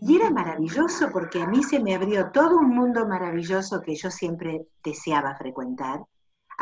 Y 0.00 0.16
era 0.16 0.30
maravilloso 0.30 1.10
porque 1.12 1.42
a 1.42 1.46
mí 1.46 1.64
se 1.64 1.80
me 1.80 1.94
abrió 1.96 2.30
todo 2.30 2.58
un 2.58 2.68
mundo 2.68 3.06
maravilloso 3.06 3.80
que 3.82 3.96
yo 3.96 4.10
siempre 4.10 4.68
deseaba 4.84 5.34
frecuentar, 5.34 6.04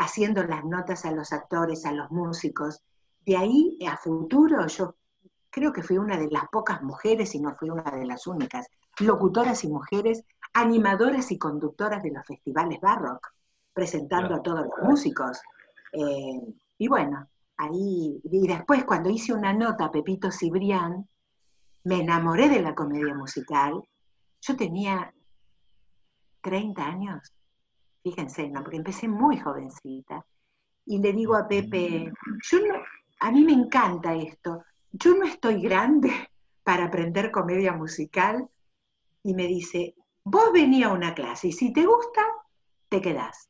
haciendo 0.01 0.43
las 0.43 0.65
notas 0.65 1.05
a 1.05 1.11
los 1.11 1.31
actores, 1.31 1.85
a 1.85 1.91
los 1.91 2.09
músicos. 2.11 2.81
De 3.25 3.37
ahí 3.37 3.77
a 3.87 3.97
futuro 3.97 4.65
yo 4.67 4.95
creo 5.49 5.71
que 5.71 5.83
fui 5.83 5.97
una 5.97 6.17
de 6.17 6.29
las 6.29 6.45
pocas 6.51 6.81
mujeres, 6.81 7.35
y 7.35 7.39
no 7.39 7.55
fui 7.55 7.69
una 7.69 7.83
de 7.83 8.05
las 8.05 8.25
únicas, 8.25 8.67
locutoras 8.99 9.63
y 9.63 9.69
mujeres, 9.69 10.23
animadoras 10.53 11.31
y 11.31 11.37
conductoras 11.37 12.01
de 12.03 12.11
los 12.11 12.25
festivales 12.25 12.79
barrock 12.81 13.33
presentando 13.73 14.35
a 14.35 14.41
todos 14.41 14.65
los 14.65 14.89
músicos. 14.89 15.39
Eh, 15.93 16.41
y 16.77 16.87
bueno, 16.87 17.27
ahí, 17.57 18.19
y 18.23 18.47
después 18.47 18.83
cuando 18.85 19.09
hice 19.09 19.33
una 19.33 19.53
nota 19.53 19.85
a 19.85 19.91
Pepito 19.91 20.31
Cibrián, 20.31 21.07
me 21.83 22.01
enamoré 22.01 22.49
de 22.49 22.61
la 22.61 22.73
comedia 22.73 23.13
musical. 23.13 23.83
Yo 24.41 24.55
tenía 24.55 25.13
30 26.41 26.83
años, 26.83 27.33
fíjense, 28.03 28.49
¿no? 28.49 28.61
porque 28.61 28.77
empecé 28.77 29.07
muy 29.07 29.37
jovencita. 29.39 30.25
Y 30.85 30.99
le 30.99 31.13
digo 31.13 31.35
a 31.35 31.47
Pepe, 31.47 32.11
yo 32.49 32.59
no, 32.59 32.75
a 33.19 33.31
mí 33.31 33.43
me 33.43 33.53
encanta 33.53 34.15
esto, 34.15 34.63
yo 34.91 35.15
no 35.15 35.25
estoy 35.25 35.61
grande 35.61 36.11
para 36.63 36.85
aprender 36.85 37.31
comedia 37.31 37.73
musical. 37.73 38.47
Y 39.23 39.33
me 39.35 39.47
dice, 39.47 39.95
vos 40.23 40.51
venía 40.51 40.87
a 40.87 40.93
una 40.93 41.13
clase 41.13 41.49
y 41.49 41.51
si 41.51 41.71
te 41.71 41.85
gusta, 41.85 42.21
te 42.89 43.01
quedás. 43.01 43.49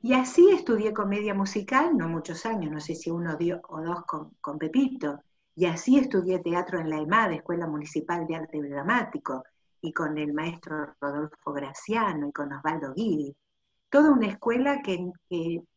Y 0.00 0.14
así 0.14 0.50
estudié 0.50 0.92
comedia 0.92 1.34
musical, 1.34 1.96
no 1.96 2.08
muchos 2.08 2.46
años, 2.46 2.70
no 2.70 2.80
sé 2.80 2.94
si 2.94 3.10
uno 3.10 3.36
o 3.68 3.82
dos 3.82 4.04
con, 4.04 4.58
Pepito. 4.58 5.20
Y 5.56 5.66
así 5.66 5.98
estudié 5.98 6.38
teatro 6.38 6.78
en 6.78 6.88
la 6.88 6.98
EMAD, 6.98 7.32
Escuela 7.32 7.66
Municipal 7.66 8.26
de 8.26 8.36
Arte 8.36 8.62
Dramático, 8.62 9.44
y 9.80 9.92
con 9.92 10.16
el 10.16 10.32
maestro 10.32 10.94
Rodolfo 11.00 11.52
Graciano 11.52 12.28
y 12.28 12.32
con 12.32 12.52
Osvaldo 12.52 12.92
Guidi. 12.94 13.34
Toda 13.90 14.10
una 14.12 14.26
escuela 14.26 14.82
que, 14.82 15.10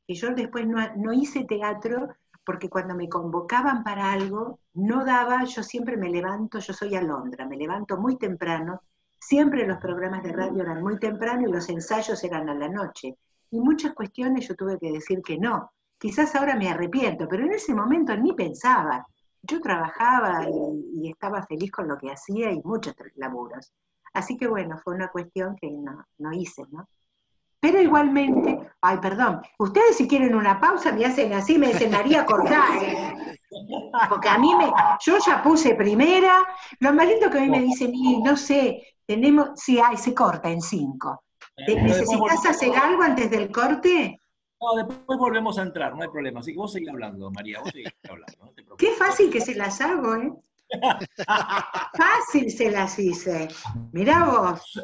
yo 0.08 0.34
después 0.36 0.68
no, 0.68 0.80
no, 0.96 1.14
hice 1.14 1.46
teatro 1.46 2.10
porque 2.46 2.70
cuando 2.70 2.96
me 2.96 3.08
convocaban 3.08 3.84
para 3.84 4.12
algo, 4.12 4.60
no 4.74 5.06
daba, 5.06 5.44
yo 5.46 5.64
siempre 5.64 5.96
me 5.96 6.10
levanto, 6.10 6.60
yo 6.60 6.74
soy 6.74 6.96
alondra, 6.96 7.48
me 7.48 7.56
levanto 7.56 7.98
muy 7.98 8.18
temprano, 8.18 8.82
siempre 9.20 9.68
los 9.68 9.78
programas 9.78 10.24
de 10.24 10.34
radio 10.34 10.64
eran 10.64 10.82
muy 10.82 10.98
temprano 10.98 11.48
y 11.48 11.52
los 11.52 11.70
ensayos 11.70 12.24
eran 12.24 12.50
a 12.50 12.56
la 12.56 12.68
noche 12.68 13.16
y 13.52 13.60
muchas 13.60 13.94
cuestiones 13.94 14.48
yo 14.48 14.56
tuve 14.56 14.80
que 14.80 14.92
decir 14.92 15.22
que 15.22 15.38
no. 15.38 15.72
Quizás 16.00 16.34
ahora 16.36 16.56
me 16.56 16.70
arrepiento, 16.70 17.28
pero 17.28 17.46
en 17.46 17.52
ese 17.52 17.76
momento 17.76 18.16
ni 18.18 18.34
pensaba. 18.34 19.06
Yo 19.44 19.60
trabajaba 19.62 20.48
y, 20.50 21.10
estaba 21.10 21.46
feliz 21.46 21.72
con 21.72 21.88
lo 21.88 21.98
que 21.98 22.12
hacía 22.12 22.52
y 22.52 22.62
muchos 22.64 22.96
laburos. 23.16 23.72
Así 24.14 24.38
que 24.38 24.48
bueno, 24.48 24.80
fue 24.84 24.96
una 24.96 25.10
cuestión 25.10 25.56
que 25.56 25.70
no, 25.70 26.34
hice, 26.34 26.64
¿no? 26.72 26.88
Pero 27.62 27.80
igualmente, 27.80 28.60
ay, 28.82 28.98
perdón, 28.98 29.40
ustedes 29.60 29.96
si 29.96 30.08
quieren 30.08 30.34
una 30.34 30.60
pausa 30.60 30.92
me 30.92 31.06
hacen 31.06 31.32
así, 31.34 31.60
me 31.60 31.68
dicen 31.68 31.92
María 31.92 32.26
cortar, 32.26 32.84
¿eh? 32.84 33.38
porque 34.10 34.30
a 34.30 34.40
mí 34.40 34.56
me, 34.56 34.72
yo 35.00 35.18
ya 35.26 35.44
puse 35.44 35.76
primera, 35.76 36.44
lo 36.80 36.92
más 36.92 37.08
lindo 37.08 37.30
que 37.30 37.38
a 37.38 37.42
mí 37.42 37.50
me 37.50 37.62
dicen, 37.62 37.94
y 37.94 38.20
no 38.24 38.36
sé, 38.36 38.96
tenemos, 39.06 39.52
sí, 39.56 39.80
hay, 39.80 39.96
se 39.96 40.14
corta 40.16 40.50
en 40.50 40.62
cinco. 40.62 41.24
¿Necesitas 41.68 42.46
hacer 42.48 42.76
algo 42.76 43.04
antes 43.04 43.30
del 43.30 43.52
corte? 43.52 44.20
No, 44.60 44.84
después 44.84 45.20
volvemos 45.20 45.58
a 45.60 45.64
entrar, 45.64 45.96
no 45.96 46.02
hay 46.02 46.10
problema. 46.10 46.40
Así 46.40 46.54
que 46.54 46.58
vos 46.58 46.72
seguís 46.72 46.90
hablando, 46.90 47.30
María, 47.30 47.60
vos 47.60 47.70
seguís 47.72 47.94
hablando. 48.10 48.54
Qué 48.78 48.92
fácil 48.92 49.30
que 49.30 49.42
se 49.42 49.54
las 49.54 49.82
hago, 49.82 50.16
¿eh? 50.16 50.32
fácil 51.96 52.50
se 52.50 52.72
las 52.72 52.98
hice. 52.98 53.50
Mirá 53.92 54.26
vos. 54.26 54.82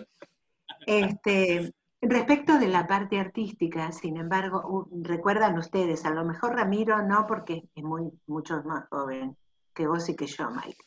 Este, 0.85 1.73
respecto 2.01 2.59
de 2.59 2.67
la 2.67 2.85
parte 2.87 3.19
artística, 3.19 3.91
sin 3.91 4.17
embargo, 4.17 4.87
recuerdan 5.01 5.57
ustedes, 5.57 6.05
a 6.05 6.11
lo 6.11 6.23
mejor 6.23 6.55
Ramiro 6.55 7.01
no, 7.01 7.25
porque 7.27 7.63
es 7.73 7.83
muy, 7.83 8.11
mucho 8.27 8.61
más 8.63 8.87
joven 8.89 9.35
que 9.73 9.87
vos 9.87 10.07
y 10.09 10.15
que 10.15 10.27
yo, 10.27 10.49
Mike. 10.49 10.77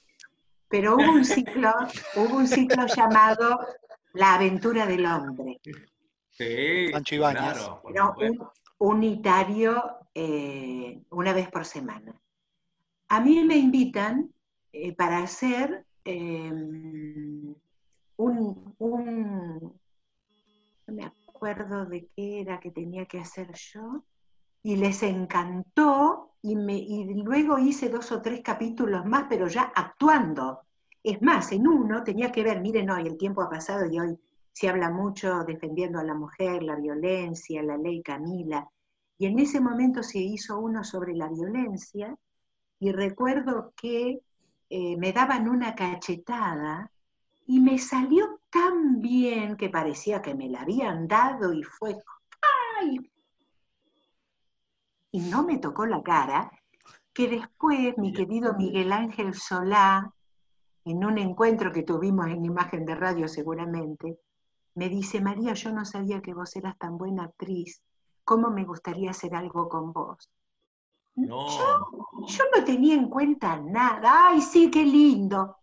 Pero 0.68 0.94
hubo 0.94 1.12
un 1.12 1.24
ciclo, 1.24 1.72
hubo 2.16 2.36
un 2.36 2.46
ciclo 2.46 2.86
llamado 2.86 3.58
La 4.12 4.34
aventura 4.34 4.86
del 4.86 5.04
hombre. 5.06 5.60
Sí, 6.30 6.90
claro, 7.04 7.82
un, 7.84 8.48
unitario 8.78 9.82
eh, 10.14 11.02
una 11.10 11.32
vez 11.32 11.50
por 11.50 11.64
semana. 11.64 12.14
A 13.08 13.20
mí 13.20 13.44
me 13.44 13.56
invitan 13.56 14.32
eh, 14.72 14.94
para 14.94 15.18
hacer 15.18 15.84
em, 16.04 17.54
un, 18.16 19.79
no 20.90 20.96
me 20.96 21.04
acuerdo 21.04 21.86
de 21.86 22.08
qué 22.14 22.40
era 22.40 22.60
que 22.60 22.70
tenía 22.70 23.06
que 23.06 23.20
hacer 23.20 23.52
yo, 23.54 24.04
y 24.62 24.76
les 24.76 25.02
encantó 25.02 26.32
y, 26.42 26.56
me, 26.56 26.76
y 26.76 27.14
luego 27.14 27.58
hice 27.58 27.88
dos 27.88 28.12
o 28.12 28.20
tres 28.20 28.42
capítulos 28.42 29.06
más, 29.06 29.26
pero 29.28 29.46
ya 29.48 29.72
actuando. 29.74 30.60
Es 31.02 31.22
más, 31.22 31.52
en 31.52 31.66
uno 31.66 32.02
tenía 32.02 32.30
que 32.30 32.42
ver, 32.42 32.60
miren 32.60 32.90
hoy, 32.90 33.06
el 33.06 33.16
tiempo 33.16 33.42
ha 33.42 33.48
pasado 33.48 33.86
y 33.86 33.98
hoy 33.98 34.18
se 34.52 34.68
habla 34.68 34.90
mucho 34.90 35.44
defendiendo 35.44 35.98
a 35.98 36.04
la 36.04 36.14
mujer, 36.14 36.62
la 36.62 36.76
violencia, 36.76 37.62
la 37.62 37.78
ley 37.78 38.02
Camila, 38.02 38.68
y 39.16 39.26
en 39.26 39.38
ese 39.38 39.60
momento 39.60 40.02
se 40.02 40.18
hizo 40.18 40.58
uno 40.58 40.82
sobre 40.84 41.14
la 41.14 41.28
violencia, 41.28 42.16
y 42.78 42.92
recuerdo 42.92 43.72
que 43.76 44.20
eh, 44.70 44.96
me 44.96 45.12
daban 45.12 45.48
una 45.48 45.74
cachetada 45.74 46.90
y 47.46 47.60
me 47.60 47.78
salió 47.78 48.39
tan 48.50 49.00
bien 49.00 49.56
que 49.56 49.70
parecía 49.70 50.20
que 50.20 50.34
me 50.34 50.48
la 50.48 50.62
habían 50.62 51.06
dado 51.06 51.52
y 51.52 51.62
fue, 51.62 51.96
¡ay! 52.78 53.10
Y 55.12 55.20
no 55.20 55.44
me 55.44 55.58
tocó 55.58 55.86
la 55.86 56.02
cara, 56.02 56.50
que 57.12 57.28
después 57.28 57.96
mi 57.98 58.12
querido 58.12 58.54
Miguel 58.54 58.92
Ángel 58.92 59.34
Solá, 59.34 60.12
en 60.84 61.04
un 61.04 61.18
encuentro 61.18 61.72
que 61.72 61.82
tuvimos 61.82 62.26
en 62.26 62.44
imagen 62.44 62.86
de 62.86 62.94
radio 62.94 63.28
seguramente, 63.28 64.18
me 64.74 64.88
dice, 64.88 65.20
María, 65.20 65.54
yo 65.54 65.72
no 65.72 65.84
sabía 65.84 66.22
que 66.22 66.34
vos 66.34 66.54
eras 66.56 66.78
tan 66.78 66.96
buena 66.96 67.24
actriz, 67.24 67.82
¿cómo 68.24 68.50
me 68.50 68.64
gustaría 68.64 69.10
hacer 69.10 69.34
algo 69.34 69.68
con 69.68 69.92
vos? 69.92 70.30
No. 71.16 71.48
Yo, 72.26 72.44
no 72.56 72.64
tenía 72.64 72.94
en 72.94 73.08
cuenta 73.08 73.58
nada, 73.60 74.28
ay, 74.28 74.40
sí, 74.40 74.70
qué 74.70 74.84
lindo. 74.84 75.56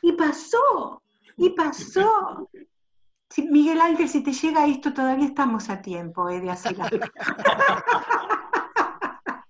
Y 0.00 0.12
pasó, 0.12 1.02
y 1.38 1.50
pasó. 1.50 2.50
Miguel 3.36 3.80
Ángel, 3.80 4.08
si 4.08 4.22
te 4.22 4.32
llega 4.32 4.66
esto, 4.66 4.92
todavía 4.92 5.26
estamos 5.26 5.70
a 5.70 5.80
tiempo 5.80 6.28
eh, 6.28 6.40
de 6.40 6.50
hacer 6.50 6.76
algo. 6.80 7.06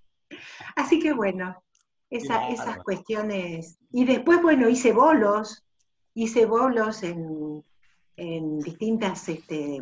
Así 0.77 1.01
que 1.01 1.12
bueno, 1.12 1.62
esas 2.11 2.79
cuestiones. 2.85 3.79
Y 3.90 4.05
después, 4.05 4.42
bueno, 4.42 4.68
hice 4.68 4.92
bolos, 4.92 5.64
hice 6.14 6.44
bolos 6.44 7.03
en, 7.03 7.64
distintas 8.61 9.29
este, 9.29 9.81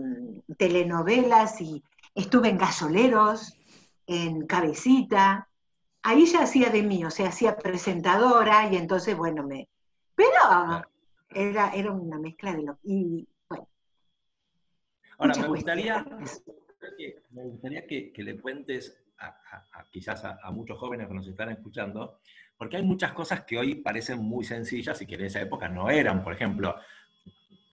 telenovelas 0.58 1.60
y 1.60 1.82
estuve 2.14 2.50
en 2.50 2.58
Gasoleros, 2.58 3.58
en 4.06 4.46
Cabecita. 4.46 5.48
Ahí 6.02 6.26
ya 6.26 6.42
hacía 6.42 6.70
de 6.70 6.82
mí, 6.82 7.04
o 7.04 7.10
sea, 7.10 7.30
hacía 7.30 7.56
presentadora 7.56 8.70
y 8.70 8.76
entonces, 8.76 9.16
bueno, 9.16 9.42
me... 9.42 9.68
Pero 10.14 10.84
era, 11.30 11.74
era 11.74 11.92
una 11.92 12.18
mezcla 12.18 12.54
de 12.54 12.62
lo... 12.62 12.78
Y 12.82 13.26
bueno. 13.48 13.68
Ahora, 15.18 15.34
me 15.36 15.48
gustaría, 15.48 16.04
me 17.30 17.44
gustaría 17.44 17.86
que, 17.86 18.12
le 18.16 18.40
cuentes 18.40 19.02
quizás 19.90 20.24
a, 20.24 20.50
muchos 20.50 20.78
jóvenes 20.78 21.08
que 21.08 21.14
nos 21.14 21.26
están 21.26 21.50
escuchando, 21.50 22.20
porque 22.56 22.76
hay 22.76 22.82
muchas 22.82 23.12
cosas 23.12 23.44
que 23.44 23.58
hoy 23.58 23.76
parecen 23.76 24.18
muy 24.18 24.44
sencillas 24.44 25.00
y 25.02 25.06
que 25.06 25.14
en 25.14 25.24
esa 25.24 25.40
época 25.40 25.68
no 25.68 25.90
eran. 25.90 26.22
Por 26.22 26.32
ejemplo, 26.32 26.76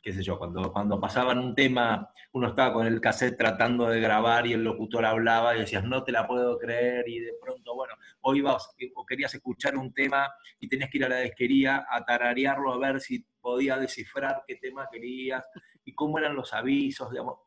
qué 0.04 0.12
sé 0.12 0.22
yo, 0.22 0.38
cuando, 0.38 0.72
cuando 0.74 1.00
pasaban 1.00 1.40
un 1.40 1.56
tema, 1.56 2.12
uno 2.34 2.50
estaba 2.50 2.74
con 2.74 2.86
el 2.86 3.00
cassette 3.00 3.38
tratando 3.38 3.88
de 3.88 4.02
grabar 4.02 4.46
y 4.46 4.52
el 4.52 4.62
locutor 4.62 5.06
hablaba 5.06 5.56
y 5.56 5.62
decías, 5.62 5.86
no 5.86 6.04
te 6.04 6.12
la 6.12 6.28
puedo 6.28 6.60
creer, 6.60 7.08
y 7.08 7.20
de 7.20 7.34
pronto, 7.42 7.74
bueno, 7.74 7.94
o 8.22 8.36
ibas 8.36 8.70
o 8.96 9.06
querías 9.06 9.34
escuchar 9.34 9.78
un 9.78 9.94
tema 9.94 10.30
y 10.60 10.68
tenías 10.68 10.90
que 10.90 10.98
ir 10.98 11.06
a 11.06 11.10
la 11.10 11.20
disquería 11.20 11.88
a 11.90 12.04
tararearlo 12.04 12.74
a 12.74 12.78
ver 12.78 13.00
si 13.00 13.26
podía 13.40 13.78
descifrar 13.78 14.44
qué 14.46 14.58
tema 14.58 14.90
querías 14.92 15.48
y 15.86 15.96
cómo 15.96 16.20
eran 16.20 16.36
los 16.36 16.54
avisos, 16.54 17.10
digamos, 17.10 17.38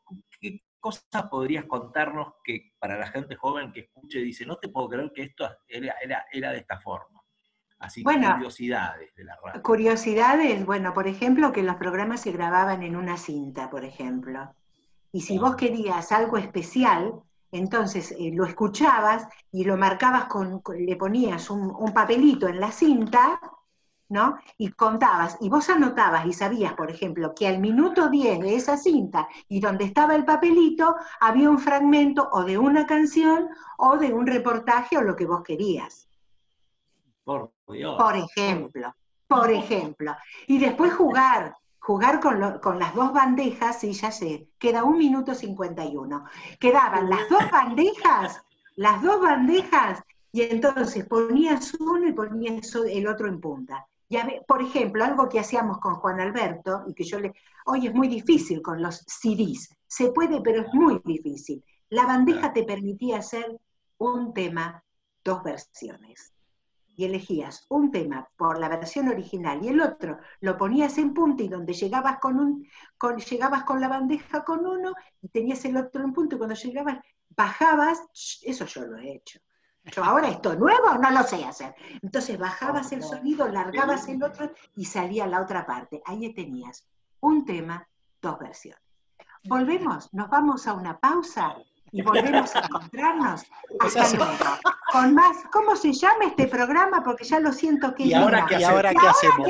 qué 0.41 0.63
cosas 0.79 1.03
podrías 1.29 1.65
contarnos 1.65 2.33
que 2.43 2.73
para 2.79 2.97
la 2.97 3.07
gente 3.07 3.35
joven 3.35 3.71
que 3.71 3.81
escuche 3.81 4.19
dice, 4.19 4.47
no 4.47 4.57
te 4.57 4.69
puedo 4.69 4.89
creer 4.89 5.11
que 5.13 5.23
esto 5.23 5.47
era, 5.67 5.95
era, 6.01 6.25
era 6.31 6.51
de 6.51 6.57
esta 6.57 6.79
forma. 6.79 7.16
Así 7.79 8.03
bueno, 8.03 8.33
curiosidades 8.33 9.15
de 9.15 9.23
la 9.23 9.37
radio. 9.43 9.61
Curiosidades, 9.61 10.65
bueno, 10.65 10.93
por 10.93 11.07
ejemplo, 11.07 11.51
que 11.51 11.63
los 11.63 11.75
programas 11.75 12.21
se 12.21 12.31
grababan 12.31 12.81
en 12.81 12.95
una 12.95 13.17
cinta, 13.17 13.69
por 13.69 13.85
ejemplo. 13.85 14.53
Y 15.11 15.21
si 15.21 15.37
vos 15.37 15.55
querías 15.55 16.11
algo 16.11 16.37
especial, 16.37 17.13
entonces 17.51 18.11
eh, 18.11 18.31
lo 18.33 18.45
escuchabas 18.45 19.27
y 19.51 19.63
lo 19.63 19.77
marcabas 19.77 20.25
con, 20.25 20.61
le 20.77 20.95
ponías 20.95 21.49
un, 21.49 21.73
un, 21.77 21.93
papelito 21.93 22.47
en 22.47 22.59
la 22.59 22.71
cinta, 22.71 23.39
¿no? 24.09 24.37
Y 24.57 24.71
contabas, 24.71 25.37
y 25.39 25.49
vos 25.49 25.69
anotabas 25.69 26.25
y 26.25 26.33
sabías, 26.33 26.73
por 26.73 26.89
ejemplo, 26.89 27.33
que 27.35 27.47
al 27.47 27.59
minuto 27.59 28.09
10 28.09 28.39
de 28.39 28.55
esa 28.55 28.77
cinta 28.77 29.27
y 29.47 29.59
donde 29.59 29.85
estaba 29.85 30.15
el 30.15 30.25
papelito 30.25 30.95
había 31.19 31.49
un 31.49 31.59
fragmento 31.59 32.27
o 32.31 32.43
de 32.43 32.57
una 32.57 32.85
canción 32.85 33.49
o 33.77 33.97
de 33.97 34.13
un 34.13 34.27
reportaje 34.27 34.97
o 34.97 35.01
lo 35.01 35.15
que 35.15 35.25
vos 35.25 35.43
querías. 35.43 36.06
Por, 37.27 37.51
ejemplo, 38.15 38.95
por 39.27 39.51
ejemplo. 39.51 40.15
Y 40.47 40.59
después 40.59 40.93
jugar, 40.93 41.57
jugar 41.77 42.21
con, 42.21 42.59
con, 42.59 42.79
las 42.79 42.95
dos 42.95 43.11
bandejas, 43.11 43.83
y 43.83 43.91
ya 43.91 44.11
sé, 44.11 44.47
queda 44.57 44.85
un 44.85 44.97
minuto 44.97 45.35
51. 45.35 46.23
Quedaban 46.57 47.09
las 47.09 47.27
dos 47.29 47.43
bandejas, 47.51 48.41
las 48.77 49.01
dos 49.01 49.19
bandejas, 49.19 50.01
y 50.31 50.43
entonces 50.43 51.05
ponías 51.05 51.73
uno 51.73 52.07
y 52.07 52.13
ponías 52.13 52.73
el 52.75 53.05
otro 53.07 53.27
en 53.27 53.41
punta. 53.41 53.85
Ya 54.07 54.25
por 54.47 54.61
ejemplo, 54.61 55.03
algo 55.03 55.27
que 55.27 55.41
hacíamos 55.41 55.79
con 55.79 55.95
Juan 55.95 56.21
Alberto, 56.21 56.85
y 56.87 56.93
que 56.93 57.03
yo 57.03 57.19
le, 57.19 57.33
hoy 57.65 57.87
es 57.87 57.93
muy 57.93 58.07
difícil 58.07 58.61
con 58.61 58.81
los 58.81 59.03
CDs, 59.05 59.75
se 59.85 60.13
puede, 60.13 60.39
pero 60.39 60.61
es 60.61 60.73
muy 60.73 61.01
difícil. 61.03 61.61
La 61.89 62.05
bandeja 62.05 62.53
te 62.53 62.63
permitía 62.63 63.17
hacer 63.17 63.59
un 63.97 64.33
tema, 64.33 64.81
dos 65.25 65.43
versiones 65.43 66.31
y 66.97 67.05
elegías 67.05 67.65
un 67.69 67.91
tema 67.91 68.27
por 68.35 68.59
la 68.59 68.67
versión 68.67 69.07
original 69.07 69.63
y 69.63 69.69
el 69.69 69.79
otro 69.79 70.17
lo 70.41 70.57
ponías 70.57 70.97
en 70.97 71.13
punta 71.13 71.43
y 71.43 71.47
donde 71.47 71.73
llegabas 71.73 72.17
con 72.17 72.39
un 72.39 72.67
con, 72.97 73.17
llegabas 73.17 73.63
con 73.63 73.79
la 73.79 73.87
bandeja 73.87 74.43
con 74.43 74.65
uno 74.65 74.93
y 75.21 75.29
tenías 75.29 75.63
el 75.65 75.77
otro 75.77 76.03
en 76.03 76.11
punto 76.11 76.35
y 76.35 76.37
cuando 76.39 76.55
llegabas 76.55 76.97
bajabas, 77.29 78.01
eso 78.41 78.65
yo 78.65 78.81
lo 78.81 78.97
he 78.97 79.13
hecho. 79.13 79.39
Yo 79.85 80.03
ahora 80.03 80.27
esto 80.27 80.55
nuevo 80.55 80.95
no 80.95 81.11
lo 81.11 81.23
sé 81.23 81.45
hacer. 81.45 81.75
Entonces 82.01 82.37
bajabas 82.37 82.91
el 82.91 83.03
sonido, 83.03 83.47
largabas 83.47 84.09
el 84.09 84.21
otro 84.21 84.51
y 84.75 84.83
salía 84.83 85.27
la 85.27 85.41
otra 85.41 85.65
parte. 85.65 86.01
Ahí 86.05 86.33
tenías 86.33 86.85
un 87.21 87.45
tema, 87.45 87.87
dos 88.21 88.39
versiones. 88.39 88.81
Volvemos, 89.45 90.13
nos 90.13 90.29
vamos 90.29 90.67
a 90.67 90.73
una 90.73 90.99
pausa 90.99 91.55
y 91.91 92.01
volvemos 92.01 92.55
a 92.55 92.59
encontrarnos. 92.59 93.43
Hasta 93.79 94.15
luego. 94.15 94.33
Con 94.91 95.13
más, 95.13 95.37
¿cómo 95.51 95.75
se 95.75 95.93
llama 95.93 96.25
este 96.25 96.47
programa? 96.47 97.03
Porque 97.03 97.23
ya 97.25 97.39
lo 97.39 97.51
siento 97.51 97.93
que 97.93 98.03
¿Y 98.03 98.13
ahora, 98.13 98.45
qué, 98.47 98.63
ahora, 98.63 98.93
¿qué 98.93 99.07
hacemos? 99.07 99.47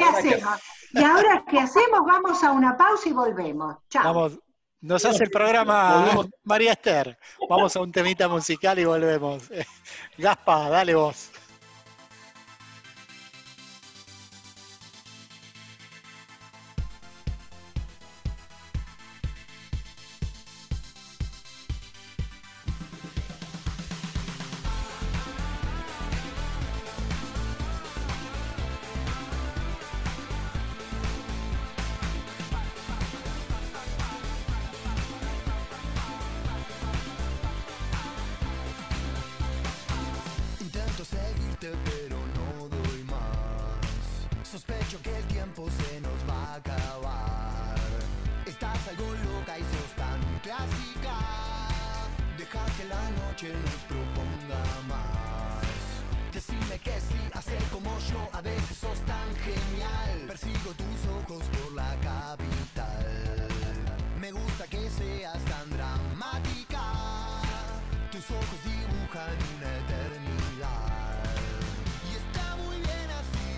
Y 0.94 1.04
ahora 1.04 1.44
qué 1.50 1.60
hacemos, 1.60 2.02
vamos 2.06 2.44
a 2.44 2.52
una 2.52 2.76
pausa 2.78 3.10
y 3.10 3.14
volvemos. 3.14 3.78
Chao. 3.90 4.04
Vamos. 4.04 4.40
Nos 4.80 5.04
hace 5.06 5.24
el 5.24 5.32
programa 5.32 6.06
María 6.44 6.74
Esther. 6.74 7.18
Vamos 7.50 7.76
a 7.76 7.82
un 7.82 7.92
temita 7.92 8.28
musical 8.28 8.78
y 8.78 8.86
volvemos. 8.86 9.50
Gaspa, 10.18 10.70
dale 10.70 10.94
vos. 10.94 11.32
Tus 68.18 68.32
ojos 68.32 68.60
dibujan 68.64 69.38
una 69.58 69.78
eternidad. 69.78 71.24
Y 72.10 72.16
está 72.16 72.56
muy 72.56 72.78
bien 72.78 73.10
así, 73.12 73.50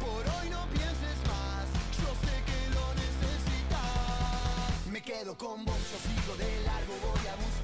por 0.00 0.20
hoy 0.34 0.50
no 0.50 0.66
pienses 0.68 1.16
más. 1.32 1.64
Yo 1.96 2.12
sé 2.20 2.34
que 2.44 2.60
lo 2.74 2.92
necesitas. 2.92 4.86
Me 4.90 5.00
quedo 5.00 5.34
con 5.38 5.64
vos, 5.64 5.78
yo 5.78 5.96
sigo 5.96 6.36
de 6.36 6.62
largo, 6.66 6.92
voy 7.00 7.26
a 7.26 7.36
buscarte. 7.36 7.61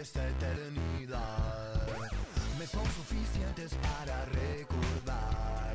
Esta 0.00 0.28
eternidad 0.28 2.10
me 2.58 2.66
son 2.66 2.84
suficientes 2.86 3.74
para 3.74 4.24
recordar. 4.26 5.74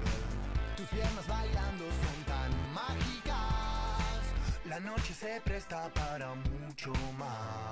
Tus 0.78 0.88
piernas 0.88 1.28
bailando 1.28 1.86
son 1.86 2.24
tan 2.26 2.74
mágicas. 2.74 4.22
La 4.65 4.80
noche 4.80 5.13
se 5.13 5.41
presta 5.41 5.89
para 5.93 6.34
mucho 6.36 6.93
más. 7.17 7.70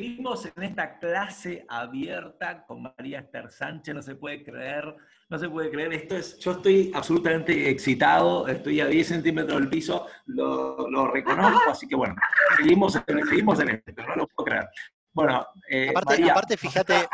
Seguimos 0.00 0.44
en 0.54 0.62
esta 0.62 0.98
clase 0.98 1.64
abierta 1.68 2.64
con 2.66 2.82
María 2.82 3.20
Esther 3.20 3.50
Sánchez, 3.50 3.94
no 3.94 4.02
se 4.02 4.14
puede 4.14 4.44
creer, 4.44 4.94
no 5.30 5.38
se 5.38 5.48
puede 5.48 5.70
creer, 5.70 5.92
esto 5.94 6.16
es, 6.16 6.38
yo 6.38 6.52
estoy 6.52 6.92
absolutamente 6.94 7.70
excitado, 7.70 8.46
estoy 8.46 8.80
a 8.82 8.86
10 8.86 9.08
centímetros 9.08 9.58
del 9.58 9.70
piso, 9.70 10.06
lo, 10.26 10.90
lo 10.90 11.10
reconozco, 11.10 11.70
así 11.70 11.88
que 11.88 11.96
bueno, 11.96 12.14
seguimos 12.58 12.94
en, 13.06 13.26
seguimos 13.26 13.58
en 13.60 13.68
esto, 13.70 14.02
no 14.06 14.16
lo 14.16 14.26
puedo 14.28 14.44
creer. 14.46 14.68
Bueno, 15.14 15.46
eh, 15.70 15.88
Aparte- 15.90 16.10
María, 16.10 16.32
aparte, 16.32 16.54
nos 16.54 16.60
fíjate- 16.60 17.08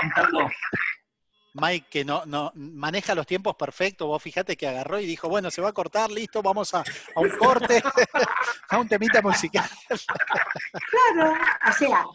Mike, 1.55 1.87
que 1.91 2.05
no, 2.05 2.25
no 2.25 2.51
maneja 2.55 3.15
los 3.15 3.27
tiempos 3.27 3.57
perfectos, 3.57 4.09
vos 4.09 4.23
fíjate 4.23 4.57
que 4.57 4.67
agarró 4.67 4.99
y 4.99 5.07
dijo, 5.07 5.29
bueno, 5.29 5.51
se 5.51 5.61
va 5.61 5.69
a 5.69 5.73
cortar, 5.73 6.11
listo, 6.11 6.43
vamos 6.43 6.73
a, 6.75 6.81
a 6.81 7.21
un 7.21 7.31
corte, 7.31 7.83
a 8.71 8.79
un 8.79 8.89
temita 8.89 9.21
musical. 9.21 9.69
Claro, 9.89 11.35
o 11.69 11.73
sea, 11.73 12.07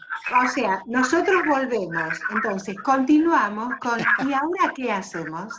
o 0.42 0.48
sea, 0.48 0.82
nosotros 0.86 1.42
volvemos, 1.46 2.18
entonces 2.30 2.76
continuamos 2.82 3.74
con, 3.80 4.00
¿y 4.28 4.32
ahora 4.32 4.72
qué 4.74 4.90
hacemos? 4.90 5.54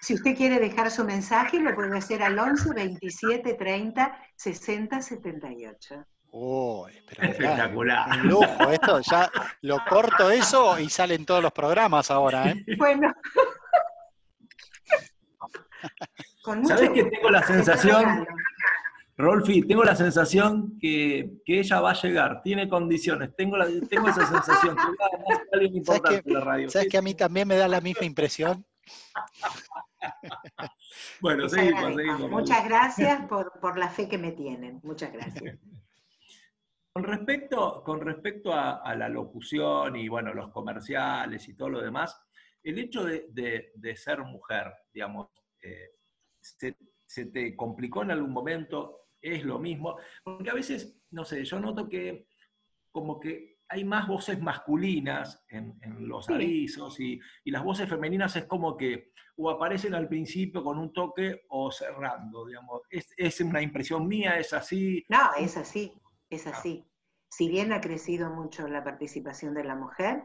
Si 0.00 0.14
usted 0.14 0.34
quiere 0.34 0.58
dejar 0.58 0.90
su 0.90 1.04
mensaje, 1.04 1.60
lo 1.60 1.74
puede 1.74 1.96
hacer 1.98 2.22
al 2.22 2.38
11 2.38 2.72
27 2.72 3.52
30 3.52 4.18
60 4.34 5.02
78. 5.02 6.06
Pero 6.32 7.22
mirá, 7.22 7.28
Espectacular. 7.28 8.08
un 8.18 8.28
lujo, 8.28 8.70
esto 8.70 9.00
ya 9.00 9.30
lo 9.62 9.78
corto 9.88 10.30
eso 10.30 10.78
y 10.78 10.88
salen 10.88 11.26
todos 11.26 11.42
los 11.42 11.52
programas 11.52 12.10
ahora, 12.10 12.50
¿eh? 12.50 12.64
Bueno. 12.78 13.12
¿Sabés 16.66 16.90
que 16.90 17.04
tengo 17.04 17.30
la 17.30 17.42
sensación. 17.42 18.26
Rolfi, 19.16 19.62
tengo 19.62 19.84
la 19.84 19.94
sensación 19.94 20.78
que, 20.78 21.42
que 21.44 21.60
ella 21.60 21.80
va 21.80 21.90
a 21.90 21.94
llegar, 21.94 22.42
tiene 22.42 22.68
condiciones, 22.68 23.36
tengo, 23.36 23.58
la, 23.58 23.66
tengo 23.88 24.08
esa 24.08 24.26
sensación, 24.26 24.74
que 25.52 25.64
importante 25.64 26.22
en 26.24 26.34
la 26.34 26.40
radio. 26.40 26.70
¿Sabes 26.70 26.88
que 26.88 26.96
a 26.96 27.02
mí 27.02 27.14
también 27.14 27.46
me 27.46 27.56
da 27.56 27.68
la 27.68 27.82
misma 27.82 28.06
impresión? 28.06 28.64
Bueno, 31.20 31.48
seguimos, 31.48 31.94
seguimos. 31.94 32.30
Muchas 32.30 32.64
gracias 32.64 33.26
por, 33.26 33.52
por 33.60 33.78
la 33.78 33.90
fe 33.90 34.08
que 34.08 34.16
me 34.16 34.32
tienen. 34.32 34.80
Muchas 34.82 35.12
gracias. 35.12 35.58
Con 36.92 37.04
respecto, 37.04 37.82
con 37.84 38.00
respecto 38.00 38.52
a, 38.52 38.78
a 38.82 38.96
la 38.96 39.08
locución 39.08 39.94
y 39.94 40.08
bueno, 40.08 40.34
los 40.34 40.50
comerciales 40.50 41.48
y 41.48 41.54
todo 41.54 41.68
lo 41.70 41.80
demás, 41.80 42.20
el 42.62 42.78
hecho 42.80 43.04
de, 43.04 43.26
de- 43.30 43.70
de 43.76 43.96
ser 43.96 44.20
mujer, 44.24 44.72
digamos, 44.92 45.28
eh, 45.62 45.90
se, 46.40 46.76
se 47.06 47.26
te 47.26 47.54
complicó 47.54 48.02
en 48.02 48.10
algún 48.10 48.32
momento? 48.32 49.06
¿Es 49.20 49.44
lo 49.44 49.58
mismo? 49.58 49.98
Porque 50.24 50.50
a 50.50 50.54
veces, 50.54 51.00
no 51.10 51.24
sé, 51.24 51.44
yo 51.44 51.60
noto 51.60 51.88
que 51.88 52.26
como 52.90 53.20
que 53.20 53.58
hay 53.68 53.84
más 53.84 54.08
voces 54.08 54.40
masculinas 54.40 55.44
en, 55.48 55.78
en 55.82 56.08
los 56.08 56.26
Sí. 56.26 56.32
avisos 56.32 56.98
y, 56.98 57.20
y 57.44 57.50
las 57.52 57.62
voces 57.62 57.88
femeninas 57.88 58.34
es 58.34 58.46
como 58.46 58.76
que 58.76 59.12
o 59.36 59.48
aparecen 59.48 59.94
al 59.94 60.08
principio 60.08 60.62
con 60.64 60.76
un 60.78 60.92
toque 60.92 61.42
o 61.50 61.70
cerrando, 61.70 62.44
digamos. 62.46 62.82
¿Es, 62.90 63.14
es 63.16 63.40
una 63.40 63.62
impresión 63.62 64.08
mía? 64.08 64.38
¿Es 64.38 64.52
así? 64.52 65.04
No, 65.08 65.30
es 65.38 65.56
así, 65.56 65.92
es 66.30 66.46
así. 66.46 66.84
Si 67.28 67.48
bien 67.48 67.72
ha 67.72 67.80
crecido 67.80 68.30
mucho 68.30 68.66
la 68.68 68.82
participación 68.82 69.54
de 69.54 69.64
la 69.64 69.74
mujer, 69.76 70.22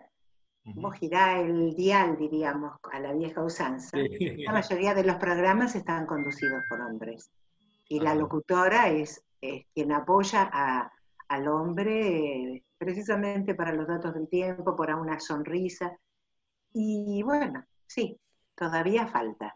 vos 0.64 0.95
girá 0.95 1.39
el 1.39 1.76
dial, 1.76 2.18
diríamos, 2.18 2.78
a 2.91 2.99
la 2.99 3.14
vieja 3.14 3.43
usanza. 3.43 3.97
Sí. 4.18 4.43
La 4.43 4.53
mayoría 4.53 4.93
de 4.95 5.03
los 5.03 5.18
programas 5.18 5.76
están 5.76 6.06
conducidos 6.08 6.64
por 6.70 6.82
hombres. 6.82 7.30
Y 7.88 7.99
la 7.99 8.16
locutora 8.16 8.89
es, 8.89 9.24
es 9.41 9.66
quien 9.74 9.91
apoya 9.91 10.49
a- 10.51 10.91
al 11.28 11.47
hombre 11.47 12.56
eh, 12.56 12.64
precisamente 12.78 13.53
para 13.56 13.72
los 13.74 13.88
datos 13.88 14.14
del 14.14 14.28
tiempo, 14.28 14.76
para 14.76 14.95
una 14.95 15.20
sonrisa. 15.20 15.95
Y 16.74 17.22
bueno, 17.24 17.64
sí, 17.86 18.20
todavía 18.56 19.06
falta. 19.08 19.56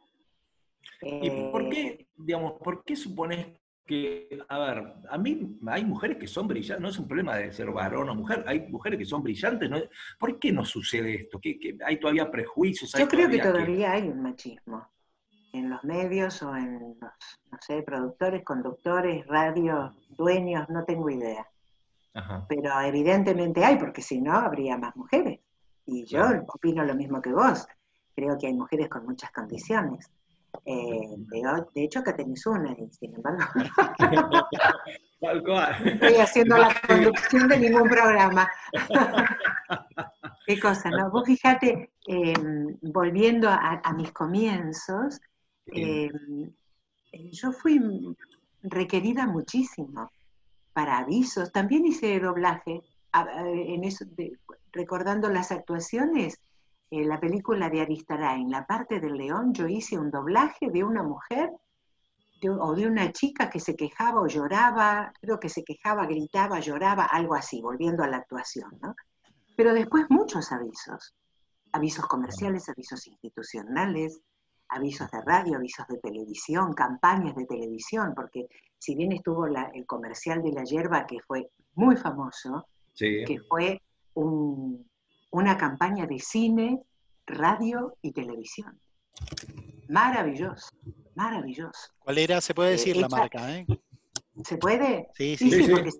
¿Y 1.01 1.51
por 1.51 1.63
Eh, 1.63 1.69
qué, 1.69 2.07
digamos, 2.15 2.53
por 2.61 2.83
qué 2.83 2.95
supones 2.95 3.58
que, 3.89 4.39
a 4.47 4.59
ver, 4.59 4.93
a 5.09 5.17
mí 5.17 5.57
hay 5.65 5.83
mujeres 5.83 6.17
que 6.17 6.27
son 6.27 6.47
brillantes, 6.47 6.79
no 6.79 6.89
es 6.89 6.99
un 6.99 7.07
problema 7.07 7.37
de 7.37 7.51
ser 7.51 7.71
varón 7.71 8.07
o 8.07 8.13
mujer, 8.13 8.43
hay 8.45 8.67
mujeres 8.67 8.99
que 8.99 9.05
son 9.05 9.23
brillantes, 9.23 9.67
¿no? 9.67 9.77
¿por 10.19 10.37
qué 10.37 10.51
no 10.51 10.63
sucede 10.63 11.15
esto? 11.15 11.39
¿Qué, 11.41 11.75
hay 11.83 11.99
todavía 11.99 12.29
prejuicios? 12.29 12.91
Yo 12.91 13.07
creo 13.07 13.27
que 13.27 13.39
todavía 13.39 13.93
hay 13.93 14.07
un 14.07 14.21
machismo 14.21 14.87
en 15.53 15.71
los 15.71 15.83
medios 15.83 16.39
o 16.43 16.55
en 16.55 16.97
los, 17.01 17.39
no 17.51 17.57
sé, 17.61 17.81
productores, 17.81 18.43
conductores, 18.43 19.25
radios, 19.25 19.91
dueños, 20.09 20.69
no 20.69 20.85
tengo 20.85 21.09
idea. 21.09 21.47
Pero 22.47 22.79
evidentemente 22.81 23.65
hay, 23.65 23.77
porque 23.77 24.03
si 24.03 24.21
no, 24.21 24.33
habría 24.33 24.77
más 24.77 24.95
mujeres. 24.95 25.39
Y 25.87 26.05
yo 26.05 26.25
opino 26.47 26.83
lo 26.85 26.93
mismo 26.93 27.23
que 27.23 27.33
vos. 27.33 27.65
Creo 28.13 28.37
que 28.37 28.45
hay 28.45 28.53
mujeres 28.53 28.87
con 28.87 29.03
muchas 29.05 29.31
condiciones. 29.31 30.11
Eh, 30.65 31.15
de, 31.73 31.83
hecho, 31.83 32.03
que 32.03 32.13
tenés 32.13 32.45
una, 32.45 32.73
y 32.73 32.89
sin 32.91 33.15
embargo, 33.15 33.43
estoy 35.85 36.15
haciendo 36.15 36.57
la 36.57 36.75
conducción 36.87 37.47
de 37.47 37.59
ningún 37.59 37.89
programa. 37.89 38.49
Qué 40.45 40.59
cosa, 40.59 40.89
¿no? 40.89 41.11
Vos 41.11 41.25
fíjate, 41.25 41.91
em, 42.07 42.77
volviendo 42.81 43.49
a, 43.49 43.93
mis 43.95 44.11
comienzos, 44.11 45.21
em, 45.67 46.51
yo 47.31 47.51
fui 47.51 47.79
requerida 48.63 49.27
muchísimo 49.27 50.11
para 50.73 50.99
avisos. 50.99 51.51
También 51.51 51.85
hice 51.85 52.19
doblaje, 52.19 52.81
en 53.13 53.83
eso, 53.83 54.05
recordando 54.71 55.29
las 55.29 55.51
actuaciones, 55.51 56.39
en 56.91 57.07
la 57.07 57.19
película 57.19 57.69
de 57.69 57.81
en 57.81 58.49
la 58.49 58.65
parte 58.65 58.99
del 58.99 59.13
león, 59.13 59.53
yo 59.53 59.67
hice 59.67 59.97
un 59.97 60.09
doblaje 60.09 60.69
de 60.71 60.83
una 60.83 61.03
mujer 61.03 61.51
o 62.47 62.73
de 62.73 62.87
una 62.87 63.11
chica 63.11 63.49
que 63.49 63.59
se 63.59 63.75
quejaba 63.75 64.21
o 64.21 64.27
lloraba, 64.27 65.11
creo 65.19 65.39
que 65.39 65.49
se 65.49 65.63
quejaba, 65.63 66.05
gritaba, 66.05 66.59
lloraba, 66.59 67.05
algo 67.05 67.35
así, 67.35 67.61
volviendo 67.61 68.03
a 68.03 68.07
la 68.07 68.17
actuación, 68.17 68.71
¿no? 68.81 68.95
Pero 69.55 69.73
después 69.73 70.05
muchos 70.09 70.51
avisos, 70.51 71.15
avisos 71.73 72.05
comerciales, 72.07 72.69
avisos 72.69 73.05
institucionales, 73.07 74.21
avisos 74.69 75.11
de 75.11 75.21
radio, 75.21 75.57
avisos 75.57 75.85
de 75.87 75.97
televisión, 75.97 76.73
campañas 76.73 77.35
de 77.35 77.45
televisión, 77.45 78.13
porque 78.15 78.47
si 78.77 78.95
bien 78.95 79.11
estuvo 79.11 79.47
el 79.47 79.85
comercial 79.85 80.41
de 80.41 80.53
la 80.53 80.63
hierba 80.63 81.05
que 81.05 81.19
fue 81.19 81.51
muy 81.75 81.97
famoso, 81.97 82.67
que 82.95 83.39
fue 83.49 83.81
una 85.31 85.57
campaña 85.57 86.05
de 86.05 86.19
cine, 86.19 86.81
radio 87.25 87.95
y 88.01 88.11
televisión. 88.11 88.79
Maravilloso, 89.87 90.69
maravilloso. 91.15 91.91
¿Cuál 91.99 92.17
era? 92.17 92.41
Se 92.41 92.53
puede 92.53 92.71
decir 92.71 92.97
la 92.97 93.09
marca, 93.09 93.55
¿eh? 93.55 93.65
¿Se 94.43 94.57
puede? 94.57 95.09
Sí, 95.15 95.35
sí, 95.35 95.51
sí. 95.51 95.69
Porque 95.69 95.91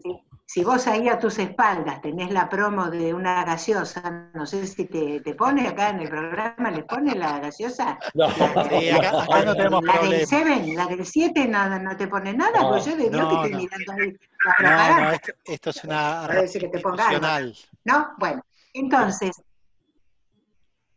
si, 0.45 0.63
vos 0.63 0.87
ahí 0.87 1.09
a 1.09 1.19
tus 1.19 1.37
espaldas 1.39 2.01
tenés 2.01 2.31
la 2.31 2.47
promo 2.47 2.89
de 2.89 3.13
una 3.13 3.43
gaseosa, 3.43 4.29
no 4.33 4.45
sé 4.45 4.65
si 4.65 4.85
te, 4.85 5.19
te 5.19 5.33
pone 5.35 5.67
acá 5.67 5.89
en 5.89 5.99
el 5.99 6.09
programa, 6.09 6.71
¿le 6.71 6.83
pone 6.83 7.15
la 7.15 7.39
gaseosa? 7.39 7.99
No, 8.13 8.25
acá, 8.25 9.43
no 9.45 9.55
tenemos 9.55 9.83
la 9.83 9.99
del 10.01 10.25
7, 10.25 10.73
la 10.73 10.85
del 10.87 11.05
7 11.05 11.47
no, 11.47 11.79
no 11.79 11.97
te 11.97 12.07
pone 12.07 12.33
nada, 12.33 12.61
no, 12.61 12.69
pues 12.69 12.85
yo 12.85 12.95
de 12.95 13.09
Dios 13.09 13.27
que 13.27 13.35
estoy 13.35 13.53
mirando 13.55 13.91
ahí 13.91 14.17
No, 14.61 15.01
no, 15.01 15.11
esto, 15.45 15.69
es 15.69 15.83
una 15.83 16.27
que 16.43 16.67
te 16.67 16.79
ponga 16.79 17.41
¿No? 17.83 18.13
Bueno, 18.17 18.41
entonces, 18.73 19.41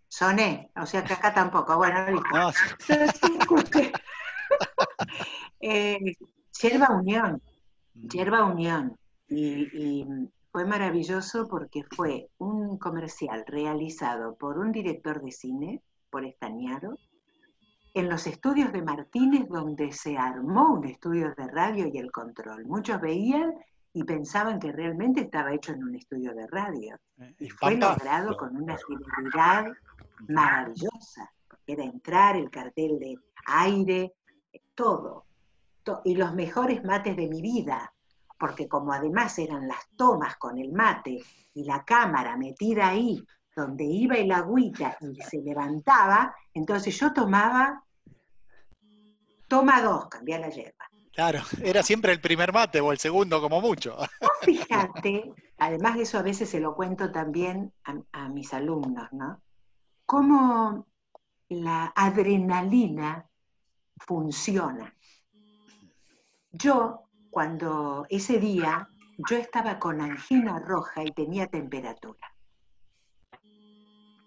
soné, 0.08 0.70
o 0.76 0.86
sea 0.86 1.02
que 1.04 1.14
acá 1.14 1.32
tampoco, 1.32 1.76
bueno, 1.76 2.10
listo. 2.10 2.28
No, 2.32 2.52
eh, 5.60 5.98
Yerba 6.60 6.90
Unión. 6.90 7.42
Yerba 7.94 8.44
Unión. 8.44 8.96
Y, 9.28 10.04
fue 10.50 10.66
maravilloso 10.66 11.48
porque 11.48 11.82
fue 11.96 12.28
un 12.36 12.76
comercial 12.76 13.42
realizado 13.46 14.36
por 14.36 14.58
un 14.58 14.70
director 14.70 15.22
de 15.22 15.32
cine, 15.32 15.82
por 16.10 16.26
Estañaro, 16.26 16.98
en 17.94 18.10
los 18.10 18.26
estudios 18.26 18.70
de 18.70 18.82
Martínez, 18.82 19.48
donde 19.48 19.92
se 19.92 20.18
armó 20.18 20.74
un 20.74 20.84
estudio 20.84 21.34
de 21.34 21.46
radio 21.46 21.86
y 21.90 21.96
el 21.96 22.12
control. 22.12 22.66
Muchos 22.66 23.00
veían 23.00 23.54
y 23.94 24.04
pensaban 24.04 24.58
que 24.58 24.72
realmente 24.72 25.22
estaba 25.22 25.52
hecho 25.52 25.72
en 25.72 25.84
un 25.84 25.94
estudio 25.94 26.34
de 26.34 26.46
radio. 26.46 26.98
Eh, 27.18 27.34
y 27.40 27.50
fue 27.50 27.76
logrado 27.76 28.36
con 28.36 28.56
una 28.56 28.76
fidelidad 28.78 29.66
maravillosa, 30.28 31.30
era 31.66 31.84
entrar, 31.84 32.36
el 32.36 32.50
cartel 32.50 32.98
de 32.98 33.16
aire, 33.46 34.14
todo, 34.74 35.26
y 36.04 36.14
los 36.14 36.34
mejores 36.34 36.84
mates 36.84 37.16
de 37.16 37.28
mi 37.28 37.42
vida, 37.42 37.92
porque 38.38 38.68
como 38.68 38.92
además 38.92 39.38
eran 39.38 39.68
las 39.68 39.88
tomas 39.96 40.36
con 40.36 40.58
el 40.58 40.72
mate 40.72 41.22
y 41.54 41.64
la 41.64 41.84
cámara 41.84 42.36
metida 42.36 42.88
ahí, 42.88 43.24
donde 43.54 43.84
iba 43.84 44.16
el 44.16 44.32
agüita 44.32 44.96
y 45.00 45.20
se 45.22 45.42
levantaba, 45.42 46.34
entonces 46.54 46.98
yo 46.98 47.12
tomaba, 47.12 47.84
toma 49.48 49.82
dos, 49.82 50.08
cambié 50.08 50.38
la 50.38 50.48
hierba. 50.48 50.91
Claro, 51.12 51.40
era 51.62 51.82
siempre 51.82 52.12
el 52.12 52.20
primer 52.20 52.52
mate 52.52 52.80
o 52.80 52.92
el 52.92 52.98
segundo 52.98 53.40
como 53.40 53.60
mucho. 53.60 53.96
fíjate, 54.42 55.32
además 55.58 55.96
de 55.96 56.02
eso 56.02 56.18
a 56.18 56.22
veces 56.22 56.48
se 56.48 56.60
lo 56.60 56.74
cuento 56.74 57.12
también 57.12 57.72
a, 57.84 57.96
a 58.12 58.28
mis 58.28 58.52
alumnos, 58.54 59.08
¿no? 59.12 59.42
Cómo 60.06 60.86
la 61.48 61.92
adrenalina 61.94 63.28
funciona. 63.98 64.94
Yo, 66.50 67.08
cuando 67.30 68.06
ese 68.10 68.38
día, 68.38 68.88
yo 69.28 69.36
estaba 69.36 69.78
con 69.78 70.00
angina 70.00 70.58
roja 70.58 71.04
y 71.04 71.12
tenía 71.12 71.46
temperatura. 71.46 72.34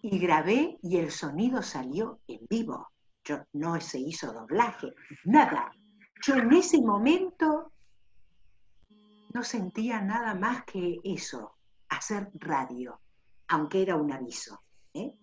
Y 0.02 0.20
grabé 0.20 0.78
y 0.82 0.98
el 0.98 1.12
sonido 1.12 1.62
salió 1.62 2.20
en 2.28 2.46
vivo. 2.50 2.90
Yo 3.24 3.44
no 3.54 3.80
se 3.82 4.00
hizo 4.00 4.32
doblaje, 4.32 4.94
nada. 5.24 5.72
Yo 6.26 6.34
en 6.36 6.52
ese 6.54 6.82
momento 6.82 7.72
no 9.34 9.44
sentía 9.44 10.02
nada 10.02 10.34
más 10.34 10.64
que 10.66 11.00
eso, 11.04 11.56
hacer 11.90 12.32
radio, 12.34 13.00
aunque 13.50 13.84
era 13.84 13.96
un 13.96 14.12
aviso. 14.12 14.60
¿eh? 14.94 15.14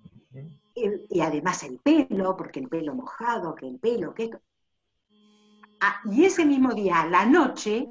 Y, 0.74 1.20
además 1.20 1.64
el 1.64 1.80
pelo, 1.80 2.36
porque 2.36 2.61
el 2.61 2.68
pelo 2.68 2.94
mojado, 2.94 3.55
que 3.57 3.66
el 3.66 3.80
pelo, 3.80 4.14
que 4.14 4.24
esto. 4.24 4.40
Ah, 5.80 6.00
y 6.05 6.24
ese 6.24 6.44
mismo 6.44 6.72
día, 6.72 7.00
a 7.00 7.09
la 7.09 7.26
noche, 7.26 7.88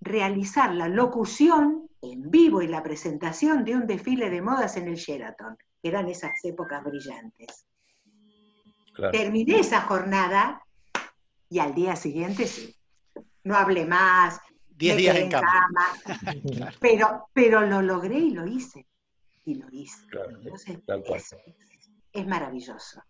realizar 0.00 0.74
la 0.74 0.88
locución 0.88 1.88
en 2.02 2.30
vivo 2.30 2.60
y 2.60 2.68
la 2.68 2.82
presentación 2.82 3.64
de 3.64 3.76
un 3.76 3.86
desfile 3.86 4.28
de 4.28 4.42
modas 4.42 4.76
en 4.76 4.88
el 4.88 4.96
Sheraton, 4.96 5.56
que 5.80 5.88
eran 5.88 6.06
esas 6.08 6.32
épocas 6.44 6.84
brillantes. 6.84 7.66
Terminé 9.10 9.60
esa 9.60 9.80
jornada 9.82 10.62
y 11.52 11.58
al 11.58 11.74
día 11.74 11.96
siguiente 11.96 12.46
sí. 12.46 12.74
No 13.44 13.56
hablé 13.56 13.84
más. 13.84 14.40
Diez 14.70 14.96
días 14.96 15.16
en 15.16 15.30
cama. 15.30 15.50
pero, 16.80 17.28
pero 17.34 17.60
lo 17.66 17.82
logré 17.82 18.18
y 18.18 18.30
lo 18.30 18.46
hice. 18.46 18.86
Y 19.44 19.56
lo 19.56 19.66
hice. 19.70 20.00
es 22.12 22.26
maravilloso. 22.26 23.02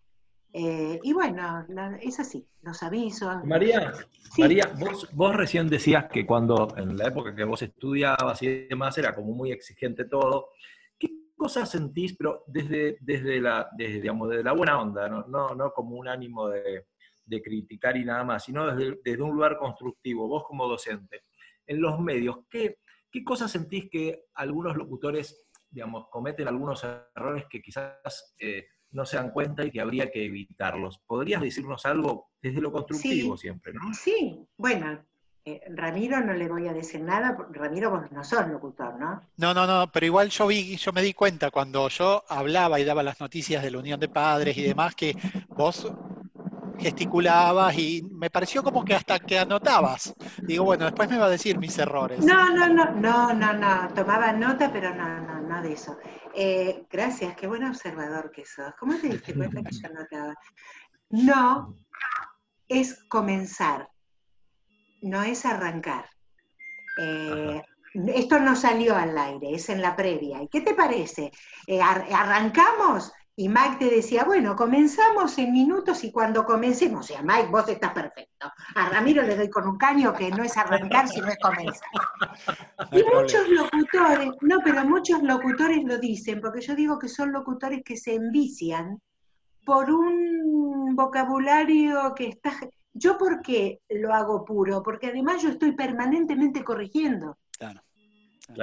Eh, 0.51 0.99
y 1.01 1.13
bueno, 1.13 1.65
es 2.01 2.19
así, 2.19 2.45
los 2.61 2.83
avisos. 2.83 3.45
María, 3.45 3.93
María 4.37 4.71
vos, 5.13 5.35
recién 5.35 5.69
decías 5.69 6.05
que 6.11 6.25
cuando 6.25 6.75
en 6.77 6.97
la 6.97 7.07
época 7.07 7.33
que 7.33 7.45
vos 7.45 7.61
estudiabas 7.61 8.41
y 8.43 8.67
demás 8.67 8.97
era 8.97 9.15
como 9.15 9.33
muy 9.33 9.51
exigente 9.51 10.03
todo. 10.05 10.49
¿Qué 10.99 11.07
cosas 11.35 11.71
sentís, 11.71 12.15
pero 12.17 12.43
desde, 12.47 12.97
desde, 12.99 13.39
la, 13.39 13.69
desde, 13.77 14.01
digamos, 14.01 14.29
desde 14.29 14.43
la 14.43 14.51
buena 14.51 14.81
onda, 14.81 15.07
no, 15.07 15.25
no, 15.27 15.55
no 15.55 15.71
como 15.71 15.95
un 15.95 16.07
ánimo 16.07 16.49
de, 16.49 16.85
de, 17.25 17.41
criticar 17.41 17.97
y 17.97 18.05
nada 18.05 18.23
más, 18.23 18.45
sino 18.45 18.73
desde, 18.73 18.99
desde, 19.03 19.21
un 19.21 19.31
lugar 19.31 19.57
constructivo, 19.57 20.27
vos 20.27 20.43
como 20.45 20.67
docente? 20.67 21.23
En 21.65 21.81
los 21.81 21.99
medios, 21.99 22.39
¿qué, 22.49 22.79
qué 23.11 23.23
cosas 23.23 23.51
sentís 23.51 23.89
que 23.89 24.25
algunos 24.35 24.75
locutores, 24.75 25.47
digamos, 25.69 26.07
cometen 26.09 26.47
algunos 26.47 26.83
errores 26.83 27.45
que 27.49 27.61
quizás... 27.61 28.35
Eh, 28.39 28.65
no 28.93 29.05
se 29.05 29.17
dan 29.17 29.31
cuenta 29.31 29.65
y 29.65 29.71
que 29.71 29.81
habría 29.81 30.09
que 30.11 30.25
evitarlos. 30.25 30.99
¿Podrías 31.05 31.41
decirnos 31.41 31.85
algo 31.85 32.29
desde 32.41 32.61
lo 32.61 32.71
constructivo 32.71 33.35
siempre, 33.35 33.73
no? 33.73 33.93
Sí, 33.93 34.47
bueno, 34.55 35.03
eh, 35.45 35.61
Ramiro 35.69 36.21
no 36.21 36.33
le 36.33 36.47
voy 36.47 36.67
a 36.67 36.73
decir 36.73 37.01
nada, 37.01 37.35
Ramiro 37.51 37.89
vos 37.89 38.11
no 38.11 38.23
sos 38.23 38.47
locutor, 38.47 38.97
¿no? 38.99 39.21
No, 39.37 39.53
no, 39.53 39.67
no, 39.67 39.91
pero 39.91 40.05
igual 40.05 40.29
yo 40.29 40.47
vi, 40.47 40.77
yo 40.77 40.93
me 40.93 41.01
di 41.01 41.13
cuenta 41.13 41.51
cuando 41.51 41.89
yo 41.89 42.23
hablaba 42.29 42.79
y 42.79 42.85
daba 42.85 43.03
las 43.03 43.19
noticias 43.19 43.63
de 43.63 43.71
la 43.71 43.79
Unión 43.79 43.99
de 43.99 44.07
Padres 44.07 44.57
y 44.57 44.63
demás 44.63 44.95
que 44.95 45.17
vos 45.49 45.91
gesticulabas 46.77 47.77
y 47.77 48.03
me 48.11 48.29
pareció 48.29 48.63
como 48.63 48.83
que 48.83 48.95
hasta 48.95 49.19
que 49.19 49.39
anotabas. 49.39 50.13
Digo, 50.41 50.65
bueno, 50.65 50.85
después 50.85 51.09
me 51.09 51.17
va 51.17 51.25
a 51.25 51.29
decir 51.29 51.57
mis 51.57 51.77
errores. 51.77 52.25
No, 52.25 52.49
no, 52.49 52.67
no, 52.67 52.91
no, 52.91 53.33
no, 53.33 53.53
no, 53.53 53.93
tomaba 53.93 54.31
nota, 54.33 54.71
pero 54.71 54.93
no, 54.93 55.21
no, 55.21 55.41
no 55.41 55.61
de 55.61 55.73
eso. 55.73 55.97
Eh, 56.35 56.85
gracias, 56.89 57.35
qué 57.35 57.47
buen 57.47 57.63
observador 57.63 58.31
que 58.31 58.45
sos. 58.45 58.73
¿Cómo 58.79 58.95
te 58.95 59.09
diste 59.09 59.33
cuenta 59.33 59.61
que 59.61 59.75
yo 59.75 59.87
anotaba? 59.87 60.35
No, 61.09 61.75
es 62.67 63.03
comenzar 63.07 63.87
no 65.03 65.21
es 65.21 65.45
arrancar. 65.45 66.09
Eh, 66.97 67.61
esto 68.07 68.39
no 68.39 68.55
salió 68.55 68.95
al 68.95 69.15
aire, 69.17 69.53
es 69.53 69.69
en 69.69 69.81
la 69.81 69.95
previa. 69.95 70.41
¿Y 70.41 70.47
qué 70.47 70.61
te 70.61 70.73
parece? 70.73 71.31
Eh, 71.67 71.79
¿Arrancamos? 71.81 73.11
Y 73.35 73.49
Mike 73.49 73.77
te 73.79 73.89
decía, 73.89 74.25
bueno, 74.25 74.55
comenzamos 74.55 75.37
en 75.39 75.51
minutos 75.51 76.03
y 76.03 76.11
cuando 76.11 76.45
comencemos, 76.45 77.05
o 77.05 77.07
sea, 77.07 77.23
Mike, 77.23 77.49
vos 77.49 77.67
estás 77.67 77.91
perfecto. 77.91 78.51
A 78.75 78.89
Ramiro 78.89 79.23
le 79.23 79.35
doy 79.35 79.49
con 79.49 79.67
un 79.67 79.77
caño 79.77 80.13
que 80.13 80.29
no 80.29 80.43
es 80.43 80.55
arrancar, 80.55 81.07
sino 81.07 81.27
es 81.27 81.37
comenzar. 81.41 81.89
Y 82.91 83.03
muchos 83.03 83.49
locutores, 83.49 84.29
no, 84.41 84.59
pero 84.63 84.85
muchos 84.85 85.23
locutores 85.23 85.83
lo 85.83 85.97
dicen, 85.97 86.41
porque 86.41 86.61
yo 86.61 86.75
digo 86.75 86.99
que 86.99 87.09
son 87.09 87.31
locutores 87.31 87.81
que 87.83 87.97
se 87.97 88.13
envician 88.13 89.01
por 89.65 89.89
un 89.89 90.95
vocabulario 90.95 92.13
que 92.15 92.27
está... 92.27 92.51
¿Yo 92.95 93.17
por 93.17 93.41
qué 93.41 93.81
lo 93.89 94.13
hago 94.13 94.45
puro? 94.45 94.83
Porque 94.83 95.07
además 95.07 95.41
yo 95.41 95.49
estoy 95.49 95.71
permanentemente 95.71 96.63
corrigiendo. 96.63 97.39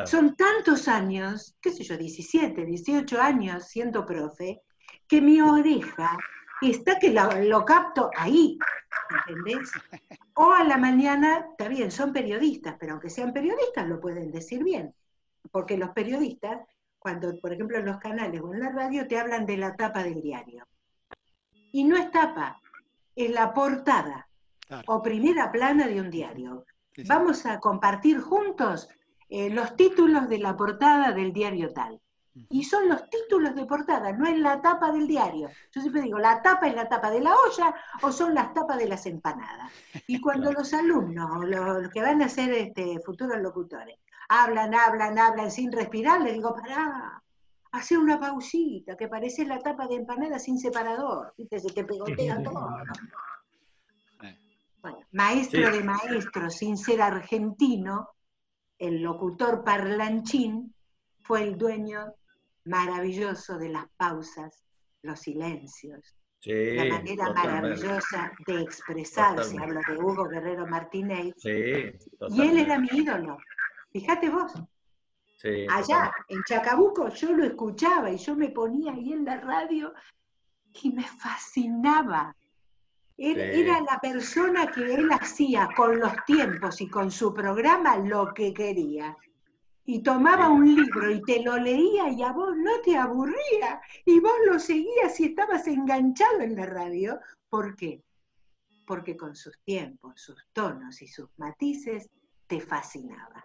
Son 0.05 0.37
tantos 0.37 0.89
años, 0.89 1.57
qué 1.61 1.72
sé 1.72 1.85
yo, 1.85 1.97
17, 1.97 2.64
18 2.64 3.20
años 3.20 3.64
siendo 3.64 4.05
profe, 4.05 4.61
que 5.09 5.20
mi 5.20 5.41
oreja 5.41 6.16
está 6.61 6.99
que 6.99 7.11
lo, 7.11 7.64
capto 7.64 8.11
ahí, 8.16 8.59
¿entendés? 9.26 9.72
O 10.35 10.53
a 10.53 10.64
la 10.64 10.76
mañana, 10.76 11.47
está 11.51 11.68
bien, 11.68 11.91
son 11.91 12.12
periodistas, 12.12 12.76
pero 12.78 12.93
aunque 12.93 13.11
sean 13.11 13.33
periodistas 13.33 13.89
lo 13.89 14.01
pueden 14.01 14.31
decir 14.31 14.62
bien, 14.62 14.95
porque 15.51 15.78
los 15.78 15.91
periodistas, 15.91 16.61
cuando 16.99 17.39
por 17.41 17.53
ejemplo 17.53 17.78
en 17.78 17.87
los 17.87 17.99
canales 17.99 18.41
o 18.43 18.53
en 18.53 18.61
la 18.61 18.70
radio 18.70 19.09
te 19.09 19.18
hablan 19.18 19.47
de 19.47 19.57
la 19.57 19.74
tapa 19.76 20.03
del 20.03 20.20
diario, 20.20 20.66
y 21.72 21.85
no 21.85 21.97
es 21.97 22.11
tapa, 22.11 22.61
es 23.14 23.31
la 23.31 23.55
portada 23.55 24.28
o 24.87 25.03
primera 25.03 25.51
plana 25.51 25.87
de 25.89 26.01
un 26.01 26.11
diario. 26.11 26.64
Vamos 27.07 27.47
a 27.47 27.59
compartir 27.59 28.20
juntos 28.20 28.89
eh, 29.31 29.49
los 29.49 29.76
títulos 29.76 30.28
de 30.28 30.39
la 30.39 30.57
portada 30.57 31.12
del 31.12 31.33
diario 31.33 31.72
tal. 31.72 32.01
Y 32.49 32.64
son 32.64 32.89
los 32.89 33.09
títulos 33.11 33.55
de 33.55 33.64
portada, 33.64 34.12
no 34.12 34.26
es 34.26 34.39
la 34.39 34.61
tapa 34.61 34.93
del 34.93 35.07
diario. 35.07 35.49
Yo 35.72 35.81
siempre 35.81 36.03
digo, 36.03 36.18
la 36.18 36.43
tapa 36.43 36.68
es 36.68 36.74
la 36.74 36.89
tapa 36.89 37.11
de 37.11 37.20
la 37.20 37.35
olla 37.35 37.74
o 38.03 38.12
son 38.12 38.35
las 38.35 38.53
tapas 38.55 38.78
de 38.78 38.89
las 38.89 39.07
empanadas. 39.07 39.70
Y 40.07 40.20
cuando 40.20 40.53
los 40.53 40.72
alumnos, 40.72 41.45
los, 41.45 41.89
que 41.91 42.03
van 42.03 42.22
a 42.22 42.28
ser 42.28 42.53
este, 42.53 43.01
futuros 43.05 43.41
locutores, 43.41 43.99
hablan, 44.28 44.74
hablan, 44.74 45.18
hablan 45.18 45.51
sin 45.51 45.72
respirar, 45.72 46.20
les 46.22 46.35
digo, 46.35 46.55
pará, 46.55 47.22
hace 47.72 47.97
una 47.99 48.18
pausita, 48.18 48.97
que 48.97 49.09
parece 49.09 49.45
la 49.45 49.59
tapa 49.59 49.87
de 49.87 49.97
empanada 49.97 50.39
sin 50.39 50.59
separador, 50.59 51.35
¿viste? 51.37 51.61
se 51.61 51.70
te 51.70 51.85
pegotea 51.85 52.43
todo. 52.43 52.68
Bueno, 54.83 54.99
maestro 55.12 55.70
de 55.70 55.85
maestros, 55.85 56.55
sin 56.55 56.78
ser 56.78 57.03
argentino, 57.03 58.09
el 58.81 59.03
locutor 59.03 59.62
parlanchín 59.62 60.74
fue 61.20 61.45
el 61.45 61.59
dueño 61.59 62.14
maravilloso 62.64 63.59
de 63.59 63.68
las 63.68 63.87
pausas, 63.97 64.64
los 65.03 65.20
silencios, 65.20 66.16
la 66.45 66.85
manera 66.87 67.33
maravillosa 67.33 68.33
de 68.47 68.62
expresarse. 68.62 69.57
Hablo 69.59 69.81
de 69.87 69.99
Hugo 69.99 70.28
Guerrero 70.28 70.66
Martínez. 70.66 71.35
y 71.45 72.41
él 72.43 72.59
era 72.59 72.78
mi 72.78 72.89
ídolo. 72.93 73.37
Fíjate 73.93 74.31
vos. 74.31 74.53
Allá, 75.70 76.12
en 76.28 76.43
Chacabuco, 76.45 77.09
yo 77.11 77.33
lo 77.33 77.45
escuchaba 77.45 78.11
y 78.11 78.16
yo 78.16 78.35
me 78.35 78.49
ponía 78.49 78.93
ahí 78.93 79.12
en 79.12 79.24
la 79.26 79.41
radio 79.41 79.93
y 80.83 80.91
me 80.91 81.05
fascinaba. 81.05 82.35
Era, 83.23 83.83
la 83.83 83.99
persona 84.01 84.71
que 84.71 84.95
él 84.95 85.11
hacía 85.12 85.68
con 85.77 86.01
los 86.01 86.12
tiempos 86.25 86.81
y 86.81 86.89
con 86.89 87.11
su 87.11 87.35
programa 87.35 87.99
lo 87.99 88.33
que 88.33 88.55
quería. 88.55 89.14
Y 89.85 90.03
tomaba 90.03 90.49
un 90.49 90.75
libro 90.75 91.11
y 91.11 91.21
te 91.21 91.43
lo 91.43 91.59
leía 91.59 92.09
y 92.09 92.23
a 92.23 92.33
vos 92.33 92.57
no 92.57 92.81
te 92.83 92.97
aburría. 92.97 93.83
Y 94.07 94.21
vos 94.21 94.33
lo 94.47 94.59
seguías 94.59 95.21
y 95.21 95.27
estabas 95.27 95.66
enganchado 95.66 96.41
en 96.41 96.57
la 96.57 96.64
radio. 96.64 97.21
¿Por 97.51 97.77
qué? 97.77 98.03
Porque 98.87 99.18
con 99.18 99.37
sus 99.37 99.59
tiempos, 99.64 100.14
sus 100.16 100.47
tonos 100.55 101.03
y 101.03 101.07
sus 101.07 101.29
matices 101.37 102.09
te 102.47 102.59
fascinaba. 102.59 103.45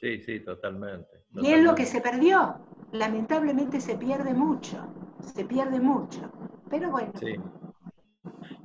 Sí, 0.00 0.20
sí, 0.20 0.38
totalmente, 0.38 1.24
Y 1.34 1.48
es 1.48 1.64
lo 1.64 1.74
que 1.74 1.84
se 1.84 2.00
perdió. 2.00 2.60
Lamentablemente 2.92 3.80
se 3.80 3.96
pierde 3.96 4.34
mucho. 4.34 4.86
Se 5.34 5.44
pierde 5.44 5.80
mucho. 5.80 6.30
Pero 6.70 6.90
bueno. 6.92 7.12
Sí. 7.18 7.34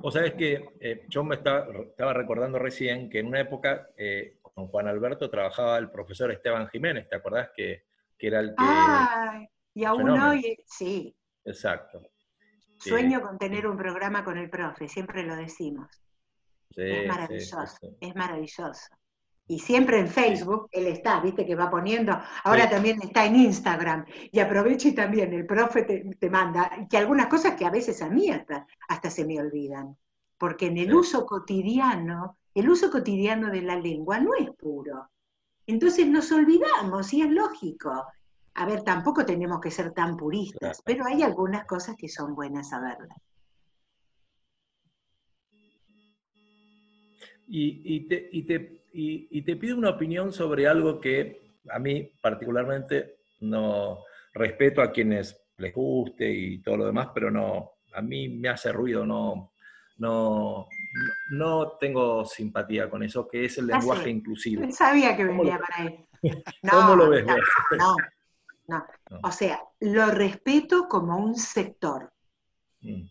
O 0.06 0.10
sabes 0.10 0.34
que 0.34 0.62
eh, 0.80 1.06
yo 1.08 1.24
me 1.24 1.36
estaba, 1.36 2.12
recordando 2.12 2.58
recién 2.58 3.08
que 3.08 3.20
en 3.20 3.26
una 3.26 3.40
época 3.40 3.88
eh, 3.96 4.36
con 4.42 4.68
Juan 4.68 4.86
Alberto 4.86 5.30
trabajaba 5.30 5.78
el 5.78 5.90
profesor 5.90 6.30
Esteban 6.30 6.68
Jiménez, 6.68 7.08
¿te 7.08 7.16
acordás 7.16 7.48
que, 7.56 7.86
era 8.18 8.40
el 8.40 8.50
que... 8.50 8.56
Ah, 8.58 9.42
y 9.72 9.82
aún 9.84 10.10
hoy, 10.10 10.58
sí. 10.66 11.16
Exacto. 11.42 12.02
Sueño 12.76 13.22
con 13.22 13.38
tener 13.38 13.66
un 13.66 13.78
programa 13.78 14.22
con 14.22 14.36
el 14.36 14.50
profe, 14.50 14.88
siempre 14.88 15.22
lo 15.22 15.36
decimos. 15.36 15.88
es 16.76 17.08
maravilloso, 17.08 17.96
es 17.98 18.14
maravilloso. 18.14 18.94
Y 19.46 19.58
siempre 19.58 19.98
en 19.98 20.08
Facebook 20.08 20.68
él 20.72 20.86
está, 20.86 21.20
viste 21.20 21.44
que 21.44 21.54
va 21.54 21.70
poniendo, 21.70 22.18
ahora 22.44 22.68
también 22.68 23.00
está 23.02 23.26
en 23.26 23.36
Instagram, 23.36 24.06
y 24.32 24.40
aprovecha 24.40 24.88
y 24.88 24.94
también 24.94 25.34
el 25.34 25.44
profe 25.44 25.82
te, 25.82 26.30
manda, 26.30 26.70
que 26.88 26.96
algunas 26.96 27.26
cosas 27.26 27.54
que 27.54 27.66
a 27.66 27.70
veces 27.70 28.00
a 28.00 28.08
mí 28.08 28.30
hasta, 28.30 28.66
hasta 28.88 29.10
se 29.10 29.26
me 29.26 29.38
olvidan, 29.38 29.96
porque 30.38 30.66
en 30.66 30.78
el 30.78 30.94
uso 30.94 31.26
cotidiano, 31.26 32.38
el 32.54 32.70
uso 32.70 32.90
cotidiano 32.90 33.50
de 33.50 33.60
la 33.60 33.76
lengua 33.76 34.18
no 34.18 34.34
es 34.34 34.50
puro. 34.52 35.10
Entonces 35.66 36.06
nos 36.06 36.32
olvidamos, 36.32 37.12
y 37.12 37.22
es 37.22 37.30
lógico. 37.30 38.06
A 38.54 38.66
ver, 38.66 38.82
tampoco 38.82 39.26
tenemos 39.26 39.60
que 39.60 39.70
ser 39.70 39.92
tan 39.92 40.16
puristas, 40.16 40.80
pero 40.84 41.04
hay 41.04 41.22
algunas 41.22 41.66
cosas 41.66 41.96
que 41.96 42.08
son 42.08 42.34
buenas 42.34 42.70
saberlas. 42.70 43.18
Y, 47.46 47.82
y, 47.84 48.08
te, 48.08 48.28
y 48.32 48.42
te 48.44 48.83
y, 48.96 49.42
te 49.42 49.56
pido 49.56 49.76
una 49.76 49.90
opinión 49.90 50.32
sobre 50.32 50.68
algo 50.68 51.00
que 51.00 51.58
a 51.68 51.78
mí 51.78 52.12
particularmente 52.20 53.16
no 53.40 54.04
respeto 54.32 54.80
a 54.80 54.92
quienes 54.92 55.36
les 55.56 55.74
guste 55.74 56.30
y 56.30 56.62
todo 56.62 56.76
lo 56.78 56.86
demás, 56.86 57.08
pero 57.12 57.30
no, 57.30 57.72
a 57.92 58.00
mí 58.00 58.28
me 58.28 58.48
hace 58.48 58.72
ruido, 58.72 59.04
no, 59.04 59.52
no, 59.98 60.68
no 61.32 61.72
tengo 61.80 62.24
simpatía 62.24 62.88
con 62.88 63.02
eso, 63.02 63.26
que 63.26 63.46
es 63.46 63.58
el 63.58 63.72
ah, 63.72 63.78
lenguaje 63.78 64.10
inclusivo. 64.10 64.70
Sabía 64.70 65.16
que 65.16 65.24
venía 65.24 65.58
para 65.58 65.76
ahí. 65.76 66.06
¿Cómo 66.70 66.96
lo 66.96 67.08
ves 67.10 67.24
no, 67.26 67.96
no, 68.68 68.86
O 69.24 69.32
sea, 69.32 69.60
lo 69.80 70.06
respeto 70.06 70.88
como 70.88 71.16
un 71.18 71.34
sector. 71.34 72.12
Mm. 72.80 73.08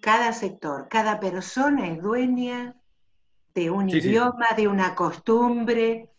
Cada 0.00 0.32
sector, 0.32 0.88
cada 0.88 1.20
persona 1.20 1.88
es 1.88 2.00
dueña 2.00 2.79
de 3.54 3.70
un 3.70 3.88
idioma, 3.88 4.48
de 4.56 4.68
una 4.68 4.94
costumbre, 4.94 6.10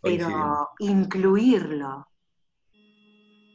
pero 0.00 0.70
incluirlo 0.78 2.08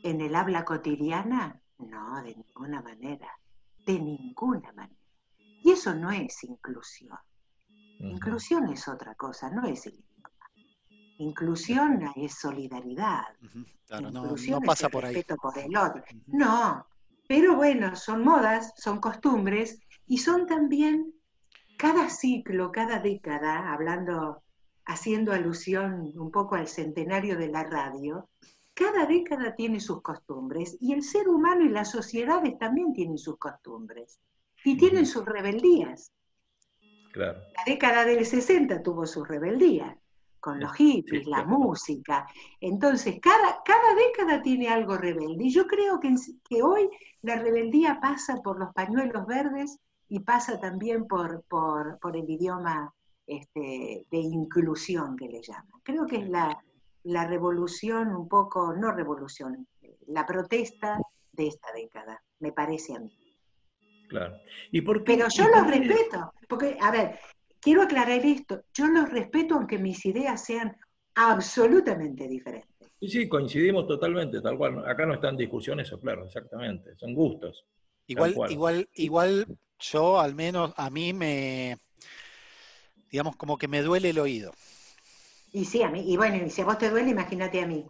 en 0.03 0.21
el 0.21 0.35
habla 0.35 0.63
cotidiana, 0.63 1.59
no, 1.79 2.21
de 2.23 2.35
ninguna 2.35 2.81
manera, 2.81 3.29
de 3.85 3.99
ninguna 3.99 4.71
manera. 4.73 4.95
Y 5.63 5.71
eso 5.71 5.95
no 5.95 6.11
es 6.11 6.43
inclusión. 6.43 7.17
Inclusión 7.99 8.69
es 8.69 8.87
otra 8.87 9.15
cosa, 9.15 9.49
no 9.49 9.65
es 9.65 9.87
idioma. 9.87 10.05
Inclusión 11.17 12.11
es 12.15 12.35
solidaridad. 12.35 13.25
inclusión 13.89 14.59
no, 14.61 14.65
pasa 14.65 14.87
es 14.87 14.91
por 14.91 15.03
respeto 15.03 15.35
por 15.37 15.57
el 15.57 15.75
otro. 15.75 16.03
No, 16.27 16.85
pero 17.27 17.55
bueno, 17.55 17.95
son 17.95 18.23
modas, 18.23 18.73
son 18.77 18.99
costumbres 18.99 19.79
y 20.05 20.19
son 20.19 20.45
también 20.45 21.14
cada 21.77 22.09
ciclo, 22.09 22.71
cada 22.71 22.99
década, 22.99 23.73
hablando, 23.73 24.43
haciendo 24.85 25.31
alusión 25.31 26.11
un 26.15 26.31
poco 26.31 26.55
al 26.55 26.67
centenario 26.67 27.37
de 27.37 27.49
la 27.49 27.63
radio, 27.63 28.29
cada 28.73 29.05
década 29.05 29.55
tiene 29.55 29.79
sus 29.79 30.01
costumbres 30.01 30.77
y 30.81 30.93
el 30.93 31.01
ser 31.01 31.29
humano 31.29 31.63
y 31.63 31.69
las 31.69 31.91
sociedades 31.91 32.57
también 32.57 32.93
tienen 32.93 33.17
sus 33.17 33.37
costumbres 33.37 34.19
y 34.63 34.77
tienen 34.77 35.05
sus 35.05 35.25
rebeldías. 35.25 36.11
La 37.15 37.63
década 37.65 38.03
del 38.03 38.25
60 38.25 38.83
tuvo 38.83 39.05
su 39.05 39.23
rebeldía, 39.23 39.97
con 40.41 40.59
los 40.59 40.73
hippies, 40.73 41.25
la 41.25 41.45
música. 41.45 42.27
Entonces, 42.59 43.19
cada, 43.21 43.61
cada 43.63 43.95
década 43.95 44.41
tiene 44.41 44.67
algo 44.67 44.97
rebelde. 44.97 45.45
Y 45.45 45.51
yo 45.51 45.65
creo 45.65 45.99
que, 46.01 46.13
que 46.49 46.61
hoy 46.61 46.89
la 47.21 47.37
rebeldía 47.37 47.99
pasa 48.01 48.41
por 48.43 48.59
los 48.59 48.73
pañuelos 48.73 49.25
verdes 49.25 49.79
y 50.09 50.19
pasa 50.19 50.59
también 50.59 51.07
por, 51.07 51.43
por, 51.43 52.15
el 52.15 52.29
idioma 52.29 52.93
este, 53.25 54.05
de 54.09 54.17
inclusión 54.17 55.15
que 55.15 55.27
le 55.27 55.41
llaman. 55.41 55.81
Creo 55.83 56.05
que 56.05 56.17
es 56.17 56.29
la, 56.29 56.57
revolución 57.27 58.15
un 58.15 58.27
poco, 58.27 58.73
no 58.73 58.91
revolución, 58.91 59.67
la 60.07 60.25
protesta 60.25 60.99
de 61.31 61.47
esta 61.47 61.71
década, 61.73 62.21
me 62.39 62.51
parece 62.51 62.95
a 62.95 62.99
mí. 62.99 63.17
Claro. 64.07 64.37
¿Y 64.71 64.81
por 64.81 65.03
Pero 65.03 65.27
yo 65.29 65.47
lo 65.47 65.63
respeto, 65.63 66.33
porque, 66.47 66.77
a 66.79 66.91
ver, 66.91 67.19
quiero 67.59 67.81
aclarar 67.81 68.23
esto, 68.23 68.63
yo 68.73 68.87
los 68.87 69.09
respeto 69.09 69.55
aunque 69.55 69.79
mis 69.79 70.05
ideas 70.05 70.43
sean 70.43 70.77
absolutamente 71.15 72.27
diferentes. 72.27 72.69
Sí, 72.99 73.09
sí, 73.09 73.27
coincidimos 73.27 73.87
totalmente, 73.87 74.41
tal 74.41 74.57
cual. 74.57 74.87
Acá 74.87 75.05
no 75.05 75.15
están 75.15 75.35
discusiones, 75.35 75.87
eso 75.87 75.99
claro, 75.99 76.25
exactamente. 76.25 76.95
Son 76.95 77.13
gustos. 77.13 77.65
Igual, 78.07 78.35
igual, 78.49 78.89
igual 78.93 79.57
yo 79.79 80.19
al 80.19 80.35
menos 80.35 80.73
a 80.77 80.89
mí 80.89 81.13
me, 81.13 81.77
digamos, 83.11 83.35
como 83.35 83.57
que 83.57 83.67
me 83.67 83.81
duele 83.81 84.09
el 84.09 84.19
oído. 84.19 84.53
Y 85.51 85.65
sí, 85.65 85.83
a 85.83 85.89
mí, 85.89 86.03
y 86.05 86.17
bueno, 86.17 86.35
y 86.45 86.49
si 86.49 86.61
a 86.61 86.65
vos 86.65 86.77
te 86.77 86.89
duele, 86.89 87.11
imagínate 87.11 87.61
a 87.61 87.67
mí, 87.67 87.85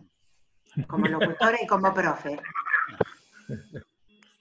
como 0.88 1.08
locutora 1.08 1.58
y 1.62 1.68
como 1.68 1.94
profe. 1.94 2.40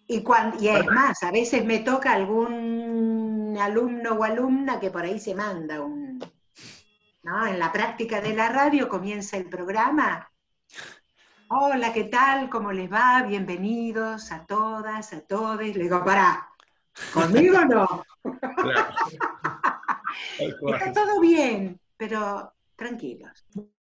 Y, 0.07 0.23
cuando, 0.23 0.63
y 0.63 0.69
es 0.69 0.87
más, 0.87 1.23
a 1.23 1.31
veces 1.31 1.65
me 1.65 1.79
toca 1.79 2.13
algún 2.13 3.57
alumno 3.59 4.13
o 4.13 4.25
alumna 4.25 4.79
que 4.79 4.91
por 4.91 5.05
ahí 5.05 5.19
se 5.19 5.35
manda 5.35 5.81
un... 5.81 6.23
¿no? 7.23 7.47
En 7.47 7.59
la 7.59 7.73
práctica 7.73 8.21
de 8.21 8.35
la 8.35 8.51
radio 8.51 8.89
comienza 8.89 9.39
el 9.39 9.49
programa. 9.49 10.31
Hola, 11.49 11.93
¿qué 11.93 12.05
tal? 12.05 12.51
¿Cómo 12.51 12.73
les 12.73 12.93
va? 12.93 13.23
Bienvenidos 13.23 14.31
a 14.33 14.45
todas, 14.45 15.13
a 15.15 15.21
todos. 15.21 15.59
Le 15.59 15.73
digo, 15.73 16.05
para, 16.05 16.51
¿conmigo 17.13 17.59
no? 17.65 18.05
Está 20.39 20.93
todo 20.93 21.21
bien, 21.21 21.79
pero 21.97 22.53
tranquilos. 22.77 23.47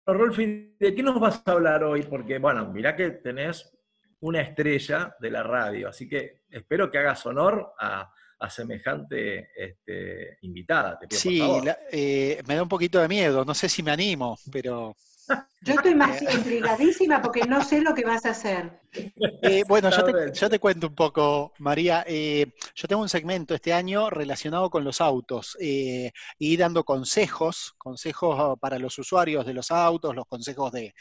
Rolfi, 0.07 0.77
¿de 0.79 0.95
qué 0.95 1.03
nos 1.03 1.21
vas 1.21 1.43
a 1.45 1.53
hablar 1.53 1.85
hoy? 1.85 2.03
Porque, 2.03 2.39
bueno, 2.39 2.67
mirá 2.73 2.97
que 2.97 3.11
tenés 3.11 3.71
una 4.21 4.41
estrella 4.41 5.15
de 5.21 5.31
la 5.31 5.43
radio, 5.43 5.89
así 5.89 6.09
que 6.09 6.43
espero 6.51 6.91
que 6.91 6.99
hagas 6.99 7.25
honor 7.27 7.75
a, 7.79 8.11
semejante 8.49 9.51
este, 9.57 10.39
invitada. 10.43 10.99
sí, 11.11 11.43
eh, 11.91 12.41
me 12.47 12.55
da 12.55 12.63
un 12.63 12.69
poquito 12.69 13.01
de 13.01 13.09
miedo, 13.09 13.45
no 13.45 13.53
sé 13.53 13.69
si 13.69 13.83
me 13.83 13.91
animo, 13.91 14.39
pero 14.51 14.95
yo 15.61 15.75
estoy 15.75 15.95
más 15.95 16.23
intrigadísima 16.23 17.21
porque 17.21 17.43
no 17.43 17.65
sé 17.65 17.81
lo 17.81 17.95
que 17.95 18.05
vas 18.05 18.25
a 18.27 18.31
hacer. 18.31 18.81
Eh, 19.43 19.65
bueno, 19.69 19.91
yo 20.33 20.49
te, 20.49 20.59
cuento 20.59 20.87
un 20.87 20.95
poco, 20.95 21.53
María. 21.59 22.05
Eh, 22.07 22.47
yo 22.75 22.89
tengo 22.89 23.03
un 23.03 23.09
segmento 23.09 23.55
este 23.55 23.73
año 23.73 24.09
relacionado 24.09 24.71
con 24.71 24.85
los 24.85 25.01
autos 25.01 25.57
eh, 25.61 26.13
y 26.39 26.57
dando 26.57 26.85
consejos, 26.85 27.75
consejos 27.77 28.59
para 28.61 28.79
los 28.79 28.99
usuarios 28.99 29.45
de 29.45 29.55
los 29.55 29.71
autos, 29.71 30.15
los 30.15 30.27
consejos 30.27 30.73
de 30.73 30.95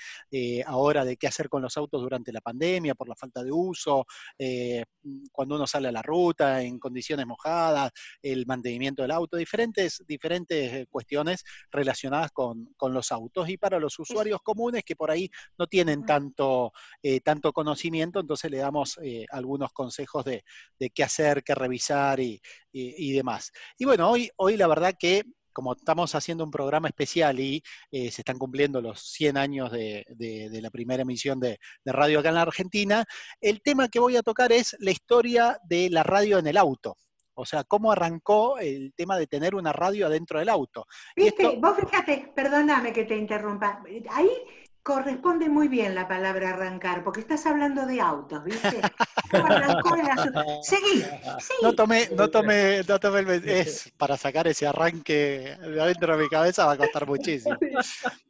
ahora 0.66 1.06
de 1.06 1.18
qué 1.18 1.28
hacer 1.28 1.50
con 1.50 1.62
los 1.62 1.78
autos 1.78 2.02
durante 2.02 2.32
la 2.32 2.42
pandemia 2.42 2.96
por 2.96 3.08
la 3.08 3.16
falta 3.16 3.44
de 3.44 3.52
uso, 3.52 4.06
cuando 5.32 5.56
uno 5.56 5.68
sale 5.68 5.88
a 5.88 5.92
la 5.92 6.02
ruta 6.02 6.62
en 6.62 6.80
condiciones 6.80 7.26
mojadas, 7.26 7.92
el 8.22 8.46
mantenimiento 8.46 9.02
del 9.02 9.12
auto, 9.12 9.38
diferentes, 9.38 10.04
diferentes 10.06 10.88
cuestiones 10.90 11.44
relacionadas 11.72 12.32
con, 12.32 12.74
con 12.76 12.94
los 12.94 13.12
autos 13.12 13.50
y 13.50 13.58
para 13.58 13.80
los 13.80 13.98
usuarios 14.00 14.42
comunes 14.48 14.84
que 14.86 14.96
por 14.96 15.12
ahí 15.12 15.30
no 15.58 15.68
tienen 15.68 16.06
tanto, 16.06 16.72
tanto 17.24 17.52
conocimiento 17.52 17.98
entonces 18.16 18.52
le 18.52 18.58
damos 18.58 18.98
eh, 19.02 19.26
algunos 19.32 19.72
consejos 19.74 20.26
de, 20.26 20.44
qué 20.94 21.04
hacer, 21.04 21.44
qué 21.44 21.56
revisar 21.56 22.20
y, 22.20 22.42
demás. 22.72 23.52
Y 23.78 23.86
bueno, 23.86 24.10
hoy, 24.10 24.30
hoy 24.38 24.58
la 24.58 24.68
verdad 24.68 24.94
que 24.98 25.24
como 25.52 25.74
estamos 25.74 26.14
haciendo 26.14 26.44
un 26.44 26.52
programa 26.52 26.88
especial 26.88 27.40
y 27.40 27.64
eh, 27.90 28.12
se 28.12 28.22
están 28.22 28.38
cumpliendo 28.38 28.80
los 28.80 29.02
100 29.02 29.38
años 29.38 29.72
de, 29.72 30.06
la 30.62 30.70
primera 30.70 31.02
emisión 31.02 31.40
de, 31.40 31.58
radio 31.84 32.20
acá 32.20 32.30
en 32.30 32.36
la 32.36 32.44
Argentina, 32.44 33.06
el 33.42 33.62
tema 33.64 33.88
que 33.88 34.00
voy 34.00 34.18
a 34.18 34.22
tocar 34.22 34.52
es 34.52 34.76
la 34.80 34.92
historia 34.92 35.60
de 35.68 35.90
la 35.90 36.04
radio 36.04 36.38
en 36.38 36.46
el 36.46 36.58
auto. 36.58 36.96
O 37.40 37.46
sea, 37.46 37.64
cómo 37.64 37.92
arrancó 37.92 38.58
el 38.58 38.94
tema 38.96 39.18
de 39.18 39.28
tener 39.28 39.54
una 39.54 39.72
radio 39.72 40.08
adentro 40.08 40.40
del 40.40 40.50
auto. 40.50 40.88
Viste, 41.16 41.58
vos 41.58 41.78
fíjate, 41.78 42.32
perdóname 42.36 42.92
que 42.92 43.06
te 43.06 43.16
interrumpa, 43.16 43.84
ahí 44.10 44.30
corresponde 44.88 45.50
muy 45.50 45.68
bien 45.68 45.94
la 45.94 46.08
palabra 46.08 46.52
arrancar, 46.52 47.04
porque 47.04 47.20
estás 47.20 47.46
hablando 47.46 47.86
de 47.86 48.00
autos, 48.00 48.42
¿viste? 48.46 48.80
Seguí, 50.64 51.04
No 51.62 51.76
tomé, 51.76 52.10
no 52.16 52.30
tomé, 52.30 52.84
no 52.88 52.98
tomé 52.98 53.20
el, 53.20 53.50
es 53.50 53.92
para 53.98 54.16
sacar 54.16 54.48
ese 54.48 54.66
arranque 54.66 55.58
de 55.60 55.82
adentro 55.82 56.16
de 56.16 56.24
mi 56.24 56.30
cabeza 56.30 56.66
va 56.66 56.72
a 56.72 56.78
costar 56.78 57.06
muchísimo. 57.06 57.58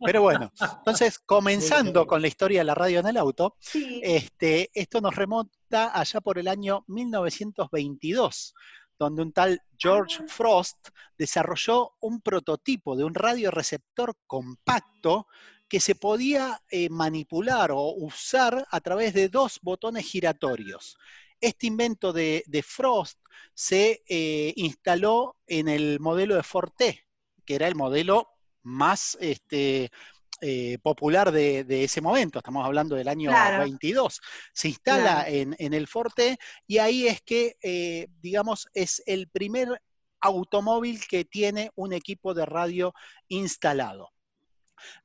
Pero 0.04 0.24
bueno, 0.24 0.52
entonces 0.80 1.20
comenzando 1.20 2.08
con 2.08 2.24
la 2.24 2.28
historia 2.28 2.62
de 2.62 2.66
la 2.66 2.74
radio 2.74 3.02
en 3.02 3.08
el 3.08 3.18
auto, 3.18 3.56
este, 4.02 4.72
esto 4.74 5.00
nos 5.00 5.16
remonta 5.16 5.92
allá 5.94 6.22
por 6.22 6.40
el 6.40 6.48
año 6.48 6.84
1922 6.88 8.56
donde 9.00 9.22
un 9.22 9.32
tal 9.32 9.62
George 9.78 10.18
ah. 10.22 10.26
Frost 10.28 10.90
desarrolló 11.18 11.94
un 12.00 12.22
prototipo 12.22 12.96
de 12.96 13.04
un 13.04 13.14
radioreceptor 13.14 14.16
compacto 14.26 15.28
que 15.68 15.80
se 15.80 15.96
podía 15.96 16.62
eh, 16.70 16.90
manipular 16.90 17.72
o 17.72 17.94
usar 17.96 18.66
a 18.70 18.80
través 18.80 19.14
de 19.14 19.30
dos 19.30 19.60
botones 19.62 20.06
giratorios. 20.06 20.98
Este 21.42 21.68
invento 21.68 22.14
de, 22.14 22.44
Frost 22.66 23.20
se 23.54 24.04
eh, 24.08 24.54
instaló 24.56 25.36
en 25.46 25.68
el 25.68 26.00
modelo 26.00 26.36
de 26.36 26.44
Forte, 26.44 27.06
que 27.46 27.56
era 27.56 27.68
el 27.68 27.76
modelo 27.76 28.28
más 28.64 29.18
este, 29.22 29.92
eh, 30.42 30.78
popular 30.82 31.32
de, 31.32 31.66
ese 31.84 32.02
momento, 32.02 32.40
estamos 32.40 32.66
hablando 32.66 32.96
del 32.96 33.08
año 33.08 33.32
22. 33.32 34.22
Se 34.54 34.70
instala 34.70 35.28
en, 35.28 35.56
en, 35.60 35.74
el 35.74 35.88
Forte 35.88 36.38
y 36.66 36.78
ahí 36.78 37.08
es 37.08 37.22
que, 37.22 38.08
digamos, 38.22 38.68
es 38.74 39.02
el 39.06 39.30
primer 39.30 39.82
automóvil 40.22 41.00
que 41.08 41.26
tiene 41.26 41.72
un 41.76 41.94
equipo 41.94 42.34
de 42.34 42.46
radio 42.46 42.94
instalado. 43.28 44.12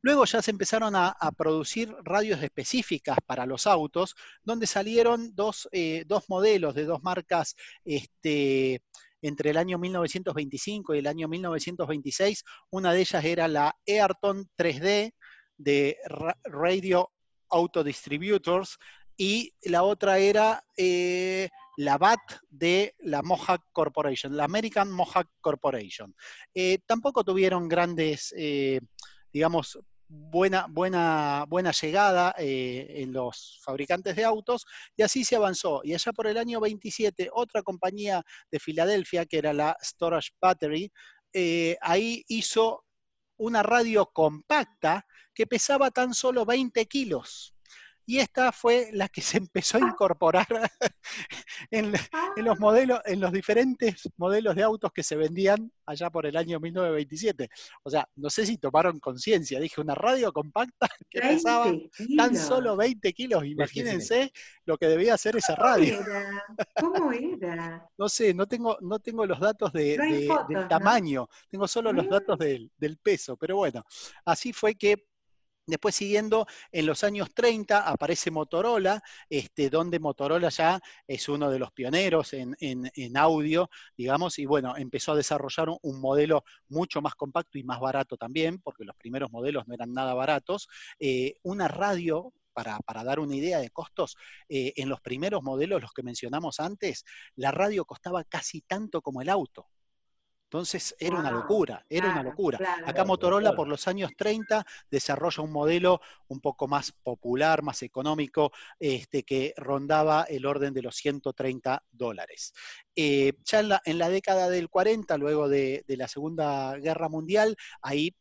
Luego 0.00 0.24
ya 0.24 0.42
se 0.42 0.50
empezaron 0.50 0.94
a, 0.96 1.14
producir 1.36 1.94
radios 2.02 2.42
específicas 2.42 3.18
para 3.26 3.46
los 3.46 3.66
autos, 3.66 4.14
donde 4.42 4.66
salieron 4.66 5.34
dos, 5.34 5.68
eh, 5.72 6.04
modelos 6.28 6.74
de 6.74 6.84
dos 6.84 7.02
marcas 7.02 7.56
este, 7.84 8.82
entre 9.22 9.50
el 9.50 9.56
año 9.56 9.78
1925 9.78 10.94
y 10.94 10.98
el 10.98 11.06
año 11.06 11.28
1926. 11.28 12.44
Una 12.70 12.92
de 12.92 13.00
ellas 13.00 13.24
era 13.24 13.48
la 13.48 13.76
Earton 13.86 14.48
3D 14.56 15.14
de 15.62 15.98
Radio 16.44 17.10
Auto 17.50 17.84
Distributors 17.84 18.78
y 19.16 19.54
la 19.62 19.82
otra 19.82 20.18
era 20.18 20.64
eh, 20.76 21.48
la 21.76 21.98
BAT 21.98 22.20
de 22.48 22.94
la 23.00 23.22
Mohawk 23.22 23.62
Corporation, 23.72 24.36
la 24.36 24.44
American 24.44 24.90
Mohawk 24.90 25.28
Corporation. 25.40 26.14
Eh, 26.54 26.78
tampoco 26.86 27.22
tuvieron 27.24 27.68
grandes 27.68 28.34
digamos, 29.32 29.78
buena, 30.12 30.66
buena, 30.68 31.46
buena 31.48 31.72
llegada 31.72 32.34
eh, 32.38 32.86
en 32.96 33.12
los 33.12 33.60
fabricantes 33.62 34.14
de 34.14 34.24
autos, 34.24 34.66
y 34.96 35.02
así 35.02 35.24
se 35.24 35.36
avanzó. 35.36 35.80
Y 35.84 35.94
allá 35.94 36.12
por 36.12 36.26
el 36.26 36.36
año 36.36 36.60
27, 36.60 37.30
otra 37.32 37.62
compañía 37.62 38.22
de 38.50 38.60
Filadelfia, 38.60 39.24
que 39.24 39.38
era 39.38 39.52
la 39.52 39.76
Storage 39.82 40.30
Battery, 40.40 40.92
eh, 41.32 41.78
ahí 41.80 42.22
hizo 42.28 42.84
una 43.36 43.62
radio 43.62 44.06
compacta 44.06 45.06
que 45.34 45.46
pesaba 45.46 45.90
tan 45.90 46.14
solo 46.14 46.44
20 46.44 46.86
kilos 46.86 47.54
y 48.04 48.18
esta 48.18 48.52
fue 48.52 48.90
la 48.92 49.08
que 49.08 49.20
se 49.20 49.38
empezó 49.38 49.78
a 49.78 49.80
ah. 49.84 49.88
incorporar 49.88 50.46
en, 51.70 51.92
los 52.36 52.58
modelos, 52.58 53.00
en 53.04 53.20
los 53.20 53.32
diferentes 53.32 54.08
modelos 54.16 54.56
de 54.56 54.62
autos 54.62 54.92
que 54.92 55.02
se 55.02 55.16
vendían 55.16 55.70
allá 55.86 56.10
por 56.10 56.26
el 56.26 56.36
año 56.36 56.58
1927. 56.58 57.48
O 57.84 57.90
sea, 57.90 58.08
no 58.16 58.30
sé 58.30 58.46
si 58.46 58.58
tomaron 58.58 58.98
conciencia, 58.98 59.60
dije 59.60 59.80
una 59.80 59.94
radio 59.94 60.32
compacta 60.32 60.88
que 61.10 61.20
pesaba 61.20 61.72
tan 62.16 62.36
solo 62.36 62.76
20 62.76 63.12
kilos, 63.12 63.44
imagínense 63.44 64.32
lo 64.64 64.76
que 64.76 64.88
debía 64.88 65.14
hacer 65.14 65.36
esa 65.36 65.54
radio. 65.54 65.98
¿Cómo 66.80 67.12
era? 67.12 67.88
no 67.98 68.08
sé, 68.08 68.34
no 68.34 68.46
tengo, 68.46 68.78
no 68.80 68.98
tengo 68.98 69.26
los 69.26 69.38
datos 69.38 69.72
de, 69.72 69.96
del 70.48 70.68
tamaño, 70.68 71.28
tengo 71.50 71.68
solo 71.68 71.92
los 71.92 72.08
datos 72.08 72.38
del, 72.38 72.70
del 72.76 72.96
peso, 72.98 73.36
pero 73.36 73.56
bueno, 73.56 73.84
así 74.24 74.52
fue 74.52 74.74
que 74.74 75.06
Después 75.64 75.94
siguiendo, 75.94 76.46
en 76.72 76.86
los 76.86 77.04
años 77.04 77.32
30 77.34 77.88
aparece 77.88 78.32
Motorola, 78.32 79.00
este, 79.28 79.70
donde 79.70 80.00
Motorola 80.00 80.48
ya 80.48 80.80
es 81.06 81.28
uno 81.28 81.50
de 81.50 81.60
los 81.60 81.70
pioneros 81.72 82.32
en, 82.32 83.16
audio, 83.16 83.70
digamos, 83.96 84.38
y 84.38 84.46
bueno, 84.46 84.76
empezó 84.76 85.12
a 85.12 85.16
desarrollar 85.16 85.68
un, 85.82 86.00
modelo 86.00 86.42
mucho 86.68 87.00
más 87.00 87.14
compacto 87.14 87.58
y 87.58 87.64
más 87.64 87.78
barato 87.78 88.16
también, 88.16 88.60
porque 88.60 88.84
los 88.84 88.96
primeros 88.96 89.30
modelos 89.30 89.68
no 89.68 89.74
eran 89.74 89.92
nada 89.92 90.14
baratos. 90.14 90.68
Eh, 90.98 91.34
una 91.42 91.68
radio 91.68 92.32
para, 92.52 93.04
dar 93.04 93.20
una 93.20 93.36
idea 93.36 93.60
de 93.60 93.70
costos, 93.70 94.16
eh, 94.48 94.72
en 94.76 94.88
los 94.88 95.00
primeros 95.00 95.42
modelos, 95.42 95.80
los 95.80 95.92
que 95.92 96.02
mencionamos 96.02 96.60
antes, 96.60 97.04
la 97.36 97.50
radio 97.50 97.84
costaba 97.84 98.24
casi 98.24 98.62
tanto 98.62 99.00
como 99.00 99.22
el 99.22 99.28
auto. 99.28 99.68
Entonces 100.52 100.94
era 100.98 101.18
una 101.18 101.30
locura, 101.30 101.82
era 101.88 102.10
una 102.10 102.22
locura. 102.22 102.58
Acá 102.84 103.06
Motorola 103.06 103.56
por 103.56 103.66
los 103.66 103.88
años 103.88 104.10
30 104.14 104.66
desarrolla 104.90 105.42
un 105.42 105.50
modelo 105.50 106.02
un 106.28 106.40
poco 106.40 106.68
más 106.68 106.92
popular, 106.92 107.62
más 107.62 107.82
económico, 107.82 108.52
este, 108.78 109.22
que 109.22 109.54
rondaba 109.56 110.24
el 110.24 110.44
orden 110.44 110.74
de 110.74 110.82
los 110.82 110.96
130 110.96 111.82
dólares. 111.90 112.52
Eh, 112.94 113.32
ya 113.46 113.80
en 113.86 113.98
la, 113.98 114.08
década 114.10 114.50
del 114.50 114.68
40, 114.68 115.16
luego 115.16 115.48
de, 115.48 115.86
de 115.88 115.96
la 115.96 116.06
Segunda 116.06 116.76
Guerra 116.76 117.08
Mundial, 117.08 117.56
ahí 117.80 118.14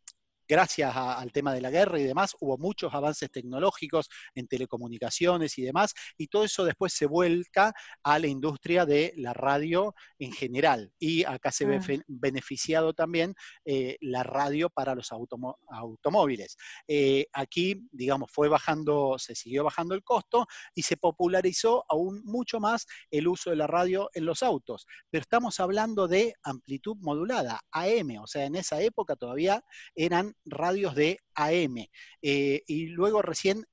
gracias 0.51 0.93
al 0.93 1.31
tema 1.31 1.53
de 1.53 1.61
la 1.61 1.69
guerra 1.69 1.97
y 1.97 2.03
demás, 2.03 2.35
hubo 2.41 2.57
muchos 2.57 2.93
avances 2.93 3.31
tecnológicos 3.31 4.09
en 4.35 4.49
telecomunicaciones 4.49 5.57
y 5.57 5.61
demás, 5.61 5.93
y 6.17 6.27
todo 6.27 6.43
eso 6.43 6.65
después 6.65 6.91
se 6.91 7.05
vuelca 7.05 7.71
a 8.03 8.19
la 8.19 8.27
industria 8.27 8.85
de 8.85 9.13
la 9.15 9.31
radio 9.31 9.95
en 10.19 10.33
general. 10.33 10.91
Y 10.99 11.23
acá 11.23 11.53
se 11.53 11.63
ve 11.63 11.77
ah. 11.77 12.03
beneficiado 12.05 12.93
también 12.93 13.33
eh, 13.63 13.95
la 14.01 14.23
radio 14.23 14.69
para 14.69 14.93
los 14.93 15.13
automóviles. 15.13 16.57
Eh, 16.85 17.27
aquí, 17.31 17.87
digamos, 17.89 18.29
fue 18.29 18.49
bajando, 18.49 19.15
se 19.19 19.35
siguió 19.35 19.63
bajando 19.63 19.95
el 19.95 20.03
costo 20.03 20.47
y 20.75 20.81
se 20.81 20.97
popularizó 20.97 21.85
aún 21.87 22.21
mucho 22.25 22.59
más 22.59 22.87
el 23.09 23.29
uso 23.29 23.51
de 23.51 23.55
la 23.55 23.67
radio 23.67 24.09
en 24.13 24.25
los 24.25 24.43
autos. 24.43 24.85
Pero 25.09 25.21
estamos 25.21 25.61
hablando 25.61 26.09
de 26.09 26.33
amplitud 26.43 26.97
modulada, 26.99 27.61
AM, 27.71 28.17
o 28.21 28.27
sea, 28.27 28.43
en 28.43 28.55
esa 28.55 28.81
época 28.81 29.15
todavía 29.15 29.63
eran 29.95 30.35
radios 30.45 30.95
de 30.95 31.19
AM. 31.35 31.89
Eh, 32.21 32.63
y 32.67 32.87
luego 32.87 33.21
recién 33.21 33.65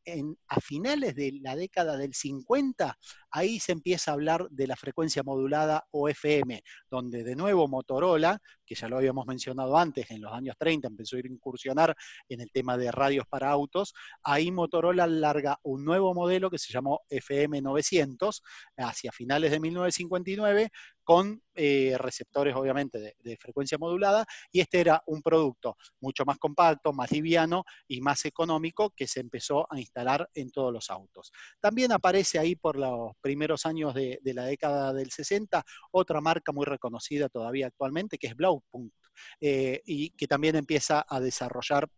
a 0.49 0.61
finales 0.61 1.15
de 1.15 1.33
la 1.41 1.57
década 1.57 1.97
del 1.97 2.15
50, 2.15 2.99
ahí 3.31 3.61
se 3.61 3.73
empieza 3.73 4.11
a 4.11 4.15
hablar 4.15 4.49
de 4.51 4.67
la 4.67 4.77
frecuencia 4.77 5.23
modulada 5.23 5.85
o 5.91 6.09
FM, 6.09 6.63
donde 6.91 7.25
de 7.25 7.37
nuevo 7.37 7.69
Motorola, 7.69 8.39
que 8.65 8.75
ya 8.75 8.89
lo 8.89 8.99
habíamos 8.99 9.27
mencionado 9.27 9.77
antes, 9.77 10.11
en 10.11 10.21
los 10.23 10.33
años 10.33 10.57
30 10.59 10.89
empezó 10.89 11.17
a 11.17 11.21
incursionar 11.21 11.95
en 12.29 12.41
el 12.41 12.51
tema 12.51 12.77
de 12.77 12.91
radios 12.91 13.27
para 13.29 13.51
autos, 13.51 13.95
ahí 14.23 14.51
Motorola 14.51 15.07
larga 15.07 15.59
un 15.63 15.85
nuevo 15.85 16.15
modelo 16.15 16.51
que 16.51 16.59
se 16.59 16.73
llamó 16.73 17.01
FM 17.09 17.63
900 17.63 18.43
hacia 18.77 19.13
finales 19.13 19.51
de 19.51 19.61
1959 19.61 20.71
con 21.05 21.43
eh, 21.55 21.97
receptores 21.99 22.55
obviamente 22.55 22.99
de, 22.99 23.17
de 23.19 23.37
frecuencia 23.39 23.79
modulada 23.79 24.27
y 24.53 24.61
este 24.61 24.81
era 24.81 25.03
un 25.07 25.23
producto 25.23 25.77
mucho 26.01 26.25
más 26.27 26.39
compacto, 26.39 26.93
más 26.93 27.11
liviano, 27.11 27.65
y 27.87 28.01
más 28.01 28.25
económico 28.25 28.91
que 28.91 29.07
se 29.07 29.21
empezó 29.21 29.67
a 29.73 29.79
instalar 29.79 30.29
en 30.35 30.51
todos 30.51 30.73
los 30.73 30.91
autos. 30.91 31.33
También 31.61 31.93
aparece 31.93 32.39
ahí 32.39 32.57
por 32.57 32.77
los 32.77 33.13
primeros 33.21 33.67
años 33.67 33.95
de, 33.95 34.21
la 34.25 34.45
década 34.45 34.93
del 34.93 35.11
60 35.11 35.65
otra 35.91 36.21
marca 36.21 36.53
muy 36.53 36.65
reconocida 36.65 37.29
todavía 37.29 37.67
actualmente 37.67 38.19
que 38.19 38.29
es 38.29 38.37
Blaupunkt 38.37 38.95
eh, 39.41 39.83
y 39.85 40.11
que 40.11 40.27
también 40.27 40.57
empieza 40.57 41.05
a 41.09 41.21
desarrollar 41.21 41.89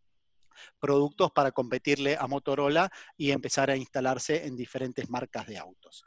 productos 0.78 1.30
para 1.32 1.52
competirle 1.52 2.16
a 2.18 2.26
Motorola 2.26 2.90
y 3.16 3.30
empezar 3.30 3.70
a 3.70 3.76
instalarse 3.76 4.46
en 4.46 4.56
diferentes 4.56 5.08
marcas 5.08 5.46
de 5.46 5.56
autos. 5.56 6.04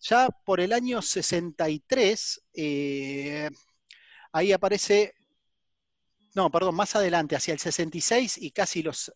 Ya 0.00 0.28
por 0.44 0.60
el 0.60 0.72
año 0.72 1.02
63, 1.02 2.42
eh, 2.54 3.50
ahí 4.32 4.52
aparece 4.52 5.14
no, 6.34 6.50
perdón, 6.50 6.74
más 6.74 6.94
adelante, 6.94 7.36
hacia 7.36 7.52
el 7.54 7.58
66 7.58 8.38
y 8.38 8.50
casi 8.52 8.82
los, 8.82 9.12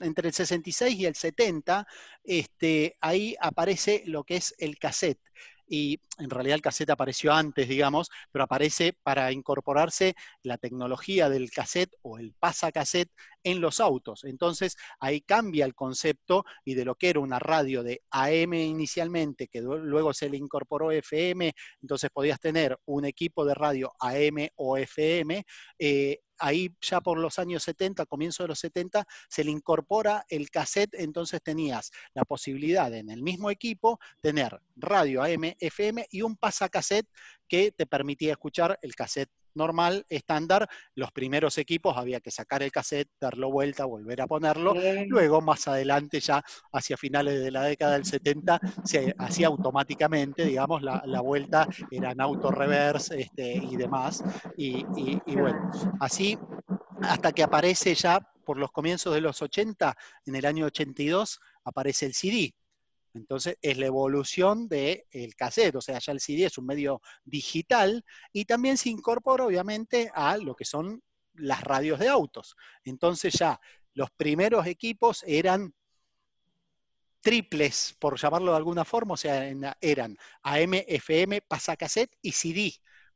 entre 0.00 0.28
el 0.28 0.34
66 0.34 0.94
y 0.96 1.06
el 1.06 1.14
70, 1.14 1.86
este, 2.24 2.96
ahí 3.00 3.36
aparece 3.40 4.02
lo 4.06 4.24
que 4.24 4.36
es 4.36 4.54
el 4.58 4.78
cassette 4.78 5.20
y 5.66 6.00
en 6.18 6.30
realidad 6.30 6.56
el 6.56 6.62
cassette 6.62 6.90
apareció 6.90 7.32
antes, 7.32 7.68
digamos, 7.68 8.10
pero 8.30 8.44
aparece 8.44 8.96
para 9.02 9.32
incorporarse 9.32 10.14
la 10.42 10.58
tecnología 10.58 11.28
del 11.28 11.50
cassette 11.50 11.94
o 12.02 12.18
el 12.18 12.34
cassette 12.72 13.10
en 13.42 13.60
los 13.60 13.80
autos. 13.80 14.24
Entonces 14.24 14.76
ahí 15.00 15.20
cambia 15.20 15.64
el 15.64 15.74
concepto 15.74 16.44
y 16.64 16.74
de 16.74 16.84
lo 16.84 16.94
que 16.94 17.10
era 17.10 17.20
una 17.20 17.38
radio 17.38 17.82
de 17.82 18.02
AM 18.10 18.54
inicialmente, 18.54 19.48
que 19.48 19.60
luego 19.60 20.12
se 20.12 20.28
le 20.28 20.36
incorporó 20.36 20.92
FM, 20.92 21.52
entonces 21.82 22.10
podías 22.12 22.40
tener 22.40 22.78
un 22.86 23.04
equipo 23.04 23.44
de 23.44 23.54
radio 23.54 23.92
AM 24.00 24.48
o 24.56 24.76
FM. 24.76 25.44
Eh, 25.78 26.20
ahí 26.44 26.76
ya 26.82 27.00
por 27.00 27.18
los 27.18 27.38
años 27.38 27.62
70, 27.62 28.04
comienzo 28.04 28.42
de 28.42 28.48
los 28.48 28.58
70, 28.58 29.06
se 29.28 29.44
le 29.44 29.50
incorpora 29.50 30.26
el 30.28 30.50
cassette, 30.50 30.94
entonces 30.94 31.40
tenías 31.42 31.90
la 32.12 32.24
posibilidad 32.24 32.92
en 32.92 33.08
el 33.08 33.22
mismo 33.22 33.50
equipo 33.50 33.98
tener 34.20 34.60
radio 34.76 35.22
AM, 35.22 35.54
FM 35.58 36.06
y 36.10 36.20
un 36.20 36.36
pasacassette 36.36 37.08
que 37.48 37.72
te 37.72 37.86
permitía 37.86 38.32
escuchar 38.32 38.78
el 38.82 38.94
cassette 38.94 39.30
normal, 39.54 40.04
estándar. 40.08 40.68
Los 40.94 41.12
primeros 41.12 41.58
equipos 41.58 41.96
había 41.96 42.20
que 42.20 42.30
sacar 42.30 42.62
el 42.62 42.72
cassette, 42.72 43.08
darlo 43.20 43.50
vuelta, 43.50 43.84
volver 43.84 44.22
a 44.22 44.26
ponerlo. 44.26 44.74
Luego, 45.06 45.40
más 45.40 45.68
adelante, 45.68 46.20
ya 46.20 46.42
hacia 46.72 46.96
finales 46.96 47.42
de 47.42 47.50
la 47.50 47.64
década 47.64 47.94
del 47.94 48.04
70, 48.04 48.60
se 48.84 49.14
hacía 49.18 49.48
automáticamente, 49.48 50.44
digamos, 50.44 50.82
la, 50.82 51.20
vuelta 51.20 51.66
era 51.90 52.10
en 52.10 52.20
auto 52.20 52.50
reverse 52.50 53.20
este, 53.20 53.54
y 53.54 53.76
demás. 53.76 54.22
Y, 54.56 54.84
y 55.26 55.36
bueno, 55.36 55.70
así 56.00 56.38
hasta 57.02 57.32
que 57.32 57.42
aparece 57.42 57.94
ya 57.94 58.20
por 58.44 58.58
los 58.58 58.70
comienzos 58.70 59.14
de 59.14 59.20
los 59.20 59.40
80, 59.42 59.96
en 60.26 60.36
el 60.36 60.44
año 60.44 60.66
82, 60.66 61.40
aparece 61.64 62.06
el 62.06 62.14
CD, 62.14 62.54
entonces 63.14 63.56
es 63.62 63.78
la 63.78 63.86
evolución 63.86 64.68
del 64.68 65.34
cassette, 65.36 65.76
o 65.76 65.80
sea, 65.80 65.98
ya 65.98 66.12
el 66.12 66.20
CD 66.20 66.46
es 66.46 66.58
un 66.58 66.66
medio 66.66 67.00
digital 67.24 68.04
y 68.32 68.44
también 68.44 68.76
se 68.76 68.90
incorpora 68.90 69.46
obviamente 69.46 70.10
a 70.14 70.36
lo 70.36 70.54
que 70.54 70.64
son 70.64 71.02
las 71.34 71.62
radios 71.62 71.98
de 71.98 72.08
autos. 72.08 72.56
Entonces 72.84 73.34
ya 73.34 73.60
los 73.94 74.10
primeros 74.10 74.66
equipos 74.66 75.24
eran 75.26 75.72
triples, 77.20 77.96
por 77.98 78.18
llamarlo 78.18 78.50
de 78.50 78.58
alguna 78.58 78.84
forma, 78.84 79.14
o 79.14 79.16
sea, 79.16 79.48
eran 79.80 80.18
AM, 80.42 80.74
FM, 80.86 81.40
pasacassette 81.42 82.16
y 82.20 82.32
CD 82.32 82.72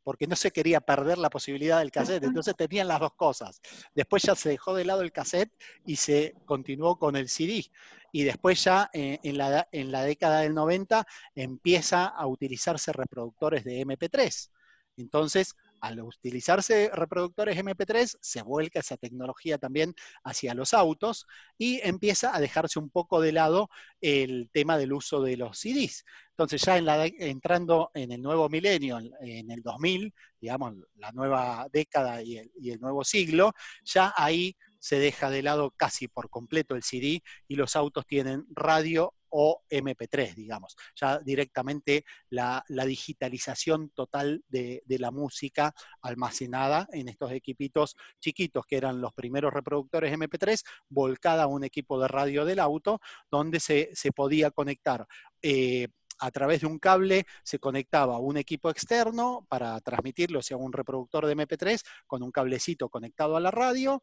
porque 0.08 0.26
no 0.26 0.36
se 0.36 0.52
quería 0.52 0.80
perder 0.80 1.18
la 1.18 1.28
posibilidad 1.28 1.80
del 1.80 1.90
cassette, 1.90 2.24
entonces 2.24 2.56
tenían 2.56 2.88
las 2.88 2.98
dos 2.98 3.12
cosas. 3.12 3.60
Después 3.94 4.22
ya 4.22 4.34
se 4.34 4.48
dejó 4.48 4.74
de 4.74 4.86
lado 4.86 5.02
el 5.02 5.12
cassette 5.12 5.52
y 5.84 5.96
se 5.96 6.34
continuó 6.46 6.98
con 6.98 7.14
el 7.14 7.28
CD. 7.28 7.66
Y 8.10 8.22
después 8.22 8.64
ya 8.64 8.88
eh, 8.94 9.18
en, 9.22 9.36
la, 9.36 9.68
en 9.70 9.92
la 9.92 10.04
década 10.04 10.40
del 10.40 10.54
90 10.54 11.06
empieza 11.34 12.06
a 12.06 12.26
utilizarse 12.26 12.90
reproductores 12.90 13.64
de 13.64 13.82
MP3. 13.82 14.48
Entonces, 14.96 15.54
al 15.80 16.00
utilizarse 16.00 16.90
reproductores 16.92 17.56
MP3, 17.56 18.18
se 18.20 18.42
vuelca 18.42 18.80
esa 18.80 18.96
tecnología 18.96 19.58
también 19.58 19.94
hacia 20.24 20.54
los 20.54 20.74
autos 20.74 21.26
y 21.56 21.80
empieza 21.82 22.34
a 22.34 22.40
dejarse 22.40 22.78
un 22.78 22.90
poco 22.90 23.20
de 23.20 23.32
lado 23.32 23.68
el 24.00 24.50
tema 24.52 24.78
del 24.78 24.92
uso 24.92 25.22
de 25.22 25.36
los 25.36 25.58
CDs. 25.58 26.04
Entonces 26.30 26.62
ya 26.62 26.78
entrando 26.78 27.90
en 27.94 28.12
el 28.12 28.22
nuevo 28.22 28.48
milenio, 28.48 28.98
en 29.20 29.50
el 29.50 29.62
2000, 29.62 30.14
digamos, 30.40 30.74
la 30.96 31.10
nueva 31.12 31.66
década 31.72 32.22
y 32.22 32.38
el 32.70 32.80
nuevo 32.80 33.04
siglo, 33.04 33.52
ya 33.84 34.12
ahí 34.16 34.56
se 34.78 34.98
deja 34.98 35.30
de 35.30 35.42
lado 35.42 35.72
casi 35.76 36.08
por 36.08 36.30
completo 36.30 36.74
el 36.74 36.82
CD 36.82 37.22
y 37.46 37.56
los 37.56 37.76
autos 37.76 38.06
tienen 38.06 38.46
radio 38.50 39.14
o 39.30 39.62
MP3, 39.70 40.34
digamos. 40.34 40.76
Ya 40.96 41.18
directamente 41.18 42.04
la, 42.30 42.64
digitalización 42.68 43.90
total 43.90 44.42
de, 44.48 44.82
la 44.88 45.10
música 45.10 45.74
almacenada 46.02 46.88
en 46.92 47.08
estos 47.08 47.32
equipitos 47.32 47.96
chiquitos 48.20 48.64
que 48.66 48.76
eran 48.76 49.00
los 49.00 49.12
primeros 49.12 49.52
reproductores 49.52 50.12
MP3, 50.12 50.62
volcada 50.88 51.44
a 51.44 51.48
un 51.48 51.64
equipo 51.64 52.00
de 52.00 52.08
radio 52.08 52.44
del 52.44 52.58
auto, 52.58 53.00
donde 53.30 53.60
se, 53.60 53.92
podía 54.14 54.50
conectar. 54.50 55.06
Eh, 55.42 55.88
a 56.20 56.30
través 56.32 56.62
de 56.62 56.66
un 56.66 56.80
cable 56.80 57.26
se 57.44 57.60
conectaba 57.60 58.18
un 58.18 58.36
equipo 58.38 58.70
externo 58.70 59.46
para 59.48 59.80
transmitirlo 59.80 60.40
hacia 60.40 60.56
un 60.56 60.72
reproductor 60.72 61.26
de 61.26 61.36
MP3 61.36 61.80
con 62.08 62.24
un 62.24 62.32
cablecito 62.32 62.88
conectado 62.88 63.36
a 63.36 63.40
la 63.40 63.52
radio 63.52 64.02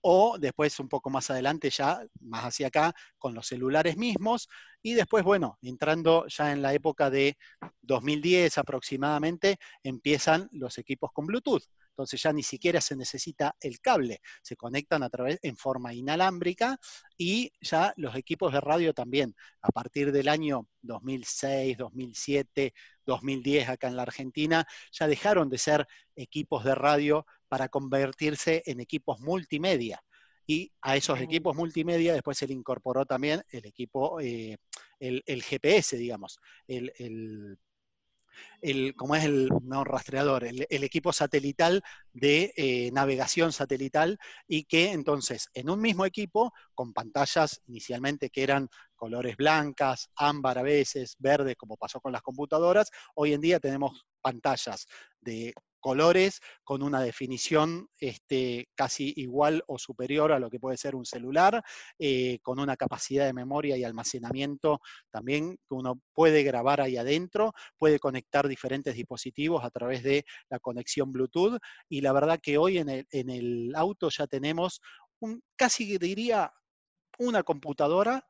o 0.00 0.36
después 0.38 0.78
un 0.80 0.88
poco 0.88 1.10
más 1.10 1.30
adelante 1.30 1.70
ya, 1.70 2.00
más 2.20 2.44
hacia 2.44 2.68
acá, 2.68 2.94
con 3.18 3.34
los 3.34 3.46
celulares 3.46 3.96
mismos, 3.96 4.48
y 4.82 4.94
después, 4.94 5.24
bueno, 5.24 5.58
entrando 5.62 6.26
ya 6.26 6.52
en 6.52 6.62
la 6.62 6.74
época 6.74 7.10
de 7.10 7.36
2010 7.82 8.58
aproximadamente, 8.58 9.58
empiezan 9.82 10.48
los 10.52 10.78
equipos 10.78 11.10
con 11.12 11.26
Bluetooth. 11.26 11.64
Entonces 11.92 12.22
ya 12.22 12.32
ni 12.32 12.42
siquiera 12.42 12.80
se 12.80 12.96
necesita 12.96 13.54
el 13.60 13.78
cable, 13.80 14.20
se 14.42 14.56
conectan 14.56 15.02
a 15.02 15.10
través 15.10 15.38
en 15.42 15.56
forma 15.56 15.92
inalámbrica 15.92 16.78
y 17.18 17.52
ya 17.60 17.92
los 17.96 18.16
equipos 18.16 18.52
de 18.52 18.62
radio 18.62 18.94
también, 18.94 19.34
a 19.60 19.68
partir 19.68 20.10
del 20.10 20.28
año 20.28 20.66
2006, 20.80 21.76
2007, 21.76 22.72
2010 23.04 23.68
acá 23.68 23.88
en 23.88 23.96
la 23.96 24.02
Argentina, 24.02 24.66
ya 24.90 25.06
dejaron 25.06 25.50
de 25.50 25.58
ser 25.58 25.86
equipos 26.16 26.64
de 26.64 26.74
radio 26.74 27.26
para 27.52 27.68
convertirse 27.68 28.62
en 28.64 28.80
equipos 28.80 29.20
multimedia. 29.20 30.02
Y 30.46 30.72
a 30.80 30.96
esos 30.96 31.20
equipos 31.20 31.54
multimedia 31.54 32.14
después 32.14 32.38
se 32.38 32.46
le 32.46 32.54
incorporó 32.54 33.04
también 33.04 33.42
el 33.50 33.66
equipo, 33.66 34.18
eh, 34.22 34.56
el, 34.98 35.42
GPS, 35.42 35.98
digamos, 35.98 36.38
el, 36.66 36.90
el, 38.62 38.94
como 38.96 39.16
es 39.16 39.24
el 39.24 39.50
no, 39.64 39.84
rastreador, 39.84 40.44
el, 40.44 40.64
equipo 40.82 41.12
satelital 41.12 41.82
de 42.14 42.54
eh, 42.56 42.90
navegación 42.90 43.52
satelital 43.52 44.18
y 44.48 44.64
que 44.64 44.92
entonces 44.92 45.50
en 45.52 45.68
un 45.68 45.78
mismo 45.78 46.06
equipo, 46.06 46.54
con 46.74 46.94
pantallas 46.94 47.60
inicialmente 47.66 48.30
que 48.30 48.44
eran 48.44 48.70
colores 48.96 49.36
blancas, 49.36 50.08
ámbar 50.16 50.56
a 50.56 50.62
veces, 50.62 51.16
verdes, 51.18 51.56
como 51.56 51.76
pasó 51.76 52.00
con 52.00 52.12
las 52.12 52.22
computadoras, 52.22 52.90
hoy 53.14 53.34
en 53.34 53.42
día 53.42 53.60
tenemos 53.60 54.06
pantallas 54.22 54.86
de 55.20 55.52
colores 55.82 56.40
con 56.64 56.82
una 56.82 57.02
definición 57.02 57.88
este, 57.98 58.68
casi 58.74 59.12
igual 59.16 59.62
o 59.66 59.78
superior 59.78 60.32
a 60.32 60.38
lo 60.38 60.48
que 60.48 60.58
puede 60.58 60.78
ser 60.78 60.94
un 60.94 61.04
celular, 61.04 61.62
eh, 61.98 62.38
con 62.40 62.58
una 62.58 62.76
capacidad 62.76 63.26
de 63.26 63.34
memoria 63.34 63.76
y 63.76 63.84
almacenamiento 63.84 64.80
también 65.10 65.56
que 65.68 65.74
uno 65.74 66.00
puede 66.14 66.42
grabar 66.44 66.80
ahí 66.80 66.96
adentro, 66.96 67.52
puede 67.76 67.98
conectar 67.98 68.48
diferentes 68.48 68.94
dispositivos 68.94 69.64
a 69.64 69.70
través 69.70 70.02
de 70.02 70.24
la 70.48 70.58
conexión 70.58 71.12
Bluetooth 71.12 71.58
y 71.88 72.00
la 72.00 72.12
verdad 72.12 72.38
que 72.40 72.56
hoy 72.56 72.78
en 72.78 72.88
el, 72.88 73.06
en 73.10 73.28
el 73.28 73.72
auto 73.74 74.08
ya 74.08 74.26
tenemos 74.26 74.80
un, 75.20 75.42
casi 75.56 75.98
diría 75.98 76.52
una 77.18 77.42
computadora 77.42 78.24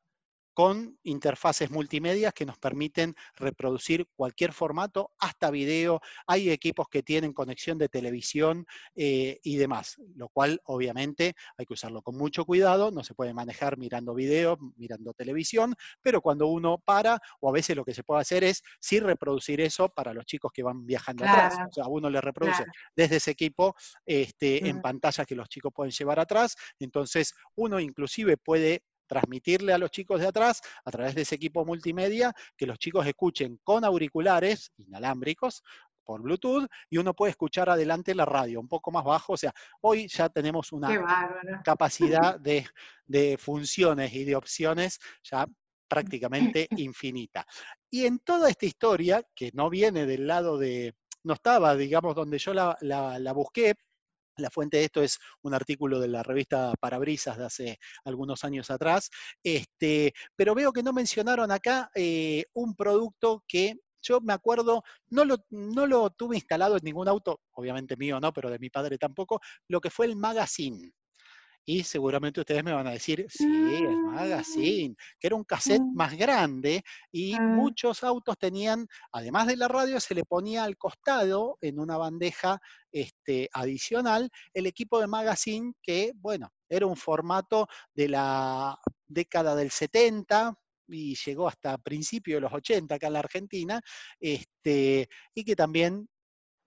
con 0.54 0.98
interfaces 1.02 1.70
multimedia 1.70 2.32
que 2.32 2.46
nos 2.46 2.58
permiten 2.58 3.14
reproducir 3.34 4.06
cualquier 4.14 4.52
formato, 4.52 5.12
hasta 5.18 5.50
video. 5.50 6.00
Hay 6.26 6.50
equipos 6.50 6.88
que 6.88 7.02
tienen 7.02 7.32
conexión 7.32 7.78
de 7.78 7.88
televisión 7.88 8.66
eh, 8.94 9.38
y 9.42 9.56
demás, 9.56 9.96
lo 10.16 10.28
cual 10.28 10.60
obviamente 10.64 11.34
hay 11.56 11.66
que 11.66 11.74
usarlo 11.74 12.02
con 12.02 12.16
mucho 12.16 12.44
cuidado, 12.44 12.90
no 12.90 13.02
se 13.04 13.14
puede 13.14 13.34
manejar 13.34 13.78
mirando 13.78 14.14
video, 14.14 14.58
mirando 14.76 15.12
televisión, 15.14 15.74
pero 16.02 16.20
cuando 16.20 16.46
uno 16.46 16.78
para, 16.78 17.18
o 17.40 17.48
a 17.48 17.52
veces 17.52 17.76
lo 17.76 17.84
que 17.84 17.94
se 17.94 18.04
puede 18.04 18.20
hacer 18.20 18.44
es 18.44 18.62
sí 18.80 19.00
reproducir 19.00 19.60
eso 19.60 19.88
para 19.88 20.12
los 20.12 20.26
chicos 20.26 20.52
que 20.52 20.62
van 20.62 20.84
viajando 20.84 21.24
atrás. 21.24 21.54
O 21.68 21.72
sea, 21.72 21.86
uno 21.86 22.10
le 22.10 22.20
reproduce 22.20 22.64
desde 22.94 23.16
ese 23.16 23.30
equipo 23.30 23.74
este, 24.04 24.68
en 24.68 24.80
pantalla 24.80 25.24
que 25.24 25.34
los 25.34 25.48
chicos 25.48 25.72
pueden 25.74 25.92
llevar 25.92 26.20
atrás, 26.20 26.54
entonces 26.78 27.34
uno 27.54 27.80
inclusive 27.80 28.36
puede 28.36 28.82
transmitirle 29.12 29.74
a 29.74 29.78
los 29.78 29.90
chicos 29.90 30.20
de 30.20 30.26
atrás, 30.26 30.62
a 30.86 30.90
través 30.90 31.14
de 31.14 31.22
ese 31.22 31.34
equipo 31.34 31.66
multimedia, 31.66 32.32
que 32.56 32.66
los 32.66 32.78
chicos 32.78 33.06
escuchen 33.06 33.60
con 33.62 33.84
auriculares 33.84 34.72
inalámbricos 34.78 35.62
por 36.02 36.22
Bluetooth 36.22 36.66
y 36.88 36.96
uno 36.96 37.12
puede 37.12 37.30
escuchar 37.32 37.68
adelante 37.68 38.14
la 38.14 38.24
radio, 38.24 38.58
un 38.58 38.68
poco 38.68 38.90
más 38.90 39.04
bajo. 39.04 39.34
O 39.34 39.36
sea, 39.36 39.52
hoy 39.82 40.08
ya 40.08 40.30
tenemos 40.30 40.72
una 40.72 40.88
capacidad 41.62 42.40
de, 42.40 42.66
de 43.04 43.36
funciones 43.36 44.14
y 44.14 44.24
de 44.24 44.34
opciones 44.34 44.98
ya 45.22 45.46
prácticamente 45.88 46.66
infinita. 46.78 47.46
Y 47.90 48.06
en 48.06 48.18
toda 48.20 48.48
esta 48.48 48.64
historia, 48.64 49.22
que 49.34 49.50
no 49.52 49.68
viene 49.68 50.06
del 50.06 50.26
lado 50.26 50.56
de, 50.56 50.94
no 51.22 51.34
estaba, 51.34 51.76
digamos, 51.76 52.14
donde 52.14 52.38
yo 52.38 52.54
la, 52.54 52.78
la, 52.80 53.18
la 53.18 53.32
busqué, 53.34 53.74
la 54.36 54.50
fuente 54.50 54.78
de 54.78 54.84
esto 54.84 55.02
es 55.02 55.18
un 55.42 55.54
artículo 55.54 56.00
de 56.00 56.08
la 56.08 56.22
revista 56.22 56.72
Parabrisas 56.80 57.38
de 57.38 57.44
hace 57.44 57.78
algunos 58.04 58.44
años 58.44 58.70
atrás, 58.70 59.10
este, 59.42 60.12
pero 60.36 60.54
veo 60.54 60.72
que 60.72 60.82
no 60.82 60.92
mencionaron 60.92 61.50
acá 61.50 61.90
eh, 61.94 62.44
un 62.54 62.74
producto 62.74 63.44
que 63.46 63.76
yo 64.02 64.20
me 64.20 64.32
acuerdo, 64.32 64.82
no 65.10 65.24
lo, 65.24 65.36
no 65.50 65.86
lo 65.86 66.10
tuve 66.10 66.36
instalado 66.36 66.76
en 66.76 66.82
ningún 66.84 67.08
auto, 67.08 67.40
obviamente 67.52 67.96
mío 67.96 68.18
no, 68.20 68.32
pero 68.32 68.50
de 68.50 68.58
mi 68.58 68.68
padre 68.68 68.98
tampoco, 68.98 69.40
lo 69.68 69.80
que 69.80 69.90
fue 69.90 70.06
el 70.06 70.16
magazine. 70.16 70.92
Y 71.64 71.84
seguramente 71.84 72.40
ustedes 72.40 72.64
me 72.64 72.72
van 72.72 72.86
a 72.86 72.92
decir, 72.92 73.26
sí, 73.28 73.44
el 73.44 73.88
mm. 73.88 74.14
magazine, 74.14 74.96
que 75.18 75.26
era 75.28 75.36
un 75.36 75.44
cassette 75.44 75.82
mm. 75.82 75.94
más 75.94 76.16
grande 76.16 76.82
y 77.12 77.38
mm. 77.38 77.54
muchos 77.54 78.02
autos 78.02 78.36
tenían, 78.38 78.86
además 79.12 79.46
de 79.46 79.56
la 79.56 79.68
radio, 79.68 80.00
se 80.00 80.14
le 80.14 80.24
ponía 80.24 80.64
al 80.64 80.76
costado 80.76 81.58
en 81.60 81.78
una 81.78 81.96
bandeja 81.96 82.60
este, 82.90 83.48
adicional 83.52 84.28
el 84.52 84.66
equipo 84.66 85.00
de 85.00 85.06
magazine 85.06 85.72
que, 85.82 86.12
bueno, 86.16 86.50
era 86.68 86.86
un 86.86 86.96
formato 86.96 87.68
de 87.94 88.08
la 88.08 88.78
década 89.06 89.54
del 89.54 89.70
70, 89.70 90.54
y 90.88 91.14
llegó 91.14 91.48
hasta 91.48 91.78
principios 91.78 92.36
de 92.36 92.40
los 92.42 92.52
80 92.52 92.94
acá 92.94 93.06
en 93.06 93.12
la 93.12 93.18
Argentina, 93.20 93.80
este, 94.20 95.08
y 95.34 95.44
que 95.44 95.56
también, 95.56 96.08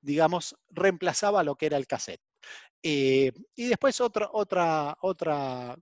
digamos, 0.01 0.55
reemplazaba 0.69 1.43
lo 1.43 1.55
que 1.55 1.67
era 1.67 1.77
el 1.77 1.87
cassette. 1.87 2.21
Eh, 2.87 3.31
y 3.55 3.65
después 3.65 3.99
otra, 3.99 4.29
otra, 4.31 4.95
otra 5.01 5.75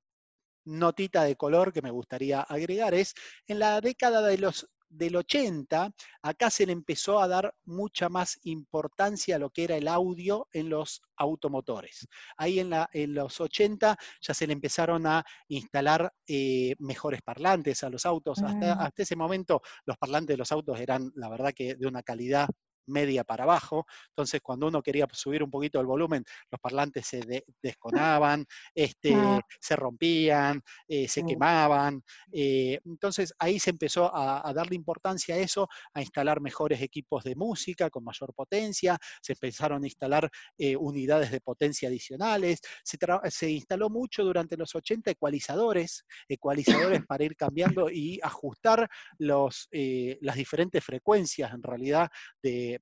notita 0.64 1.26
de 1.26 1.36
color 1.36 1.74
que 1.74 1.82
me 1.82 1.92
gustaría 1.92 2.40
agregar 2.40 2.94
es, 2.94 3.14
en 3.46 3.60
la 3.60 3.82
década 3.82 4.22
de 4.22 4.38
los, 4.38 4.70
del 4.88 5.18
80, 5.18 5.92
acá 6.22 6.50
se 6.50 6.66
le 6.66 6.72
empezó 6.72 7.20
a 7.20 7.28
dar 7.28 7.54
mucha 7.66 8.08
más 8.08 8.40
importancia 8.44 9.36
a 9.36 9.40
lo 9.40 9.50
que 9.50 9.66
era 9.66 9.76
el 9.76 9.90
audio 9.90 10.48
en 10.54 10.70
los 10.70 11.02
automotores. 11.18 12.08
Ahí 12.38 12.62
en, 12.62 12.70
la, 12.70 12.90
en 12.94 13.14
los 13.14 13.42
80 13.42 13.98
ya 14.22 14.34
se 14.34 14.48
le 14.48 14.54
empezaron 14.54 15.06
a 15.06 15.26
instalar 15.50 16.10
eh, 16.26 16.74
mejores 16.80 17.22
parlantes 17.22 17.84
a 17.84 17.90
los 17.90 18.06
autos. 18.06 18.42
Hasta, 18.42 18.76
mm. 18.76 18.80
hasta 18.80 19.04
ese 19.04 19.18
momento 19.18 19.62
los 19.86 19.98
parlantes 19.98 20.36
de 20.36 20.38
los 20.38 20.54
autos 20.54 20.80
eran, 20.80 21.12
la 21.16 21.28
verdad, 21.28 21.52
que 21.54 21.76
de 21.76 21.86
una 21.86 22.02
calidad 22.02 22.48
media 22.88 23.24
para 23.24 23.44
abajo. 23.44 23.86
Entonces, 24.10 24.42
cuando 24.42 24.68
uno 24.68 24.82
quería 24.82 25.08
subir 25.12 25.44
un 25.44 25.52
poquito 25.52 25.80
el 25.80 25.86
volumen, 25.86 26.24
los 26.52 26.60
parlantes 26.60 27.08
se 27.08 27.44
desconaban, 27.62 28.46
este, 28.74 29.16
se 29.60 29.76
rompían, 29.76 30.62
eh, 30.88 31.08
se 31.08 31.24
quemaban. 31.24 32.04
Eh, 32.32 32.80
entonces, 32.86 33.34
ahí 33.40 33.60
se 33.60 33.72
empezó 33.72 34.12
a, 34.14 34.52
darle 34.54 34.76
importancia 34.76 35.36
a 35.36 35.38
eso, 35.40 35.68
a 35.94 36.02
instalar 36.02 36.40
mejores 36.40 36.82
equipos 36.82 37.24
de 37.24 37.36
música 37.36 37.90
con 37.90 38.04
mayor 38.04 38.34
potencia, 38.34 38.98
se 39.22 39.34
empezaron 39.34 39.84
a 39.84 39.88
instalar 39.88 40.30
eh, 40.58 40.76
unidades 40.76 41.32
de 41.32 41.42
potencia 41.42 41.90
adicionales, 41.90 42.60
se, 42.84 42.98
se, 43.30 43.50
instaló 43.50 43.90
mucho 43.90 44.24
durante 44.24 44.58
los 44.58 44.76
80 44.76 45.12
ecualizadores, 45.12 46.06
ecualizadores 46.28 47.02
para 47.08 47.24
ir 47.24 47.36
cambiando 47.36 47.90
y 47.90 48.20
ajustar 48.22 48.88
los, 49.18 49.68
las 49.72 50.36
diferentes 50.36 50.84
frecuencias 50.84 51.54
en 51.54 51.64
realidad 51.64 52.10
de 52.42 52.73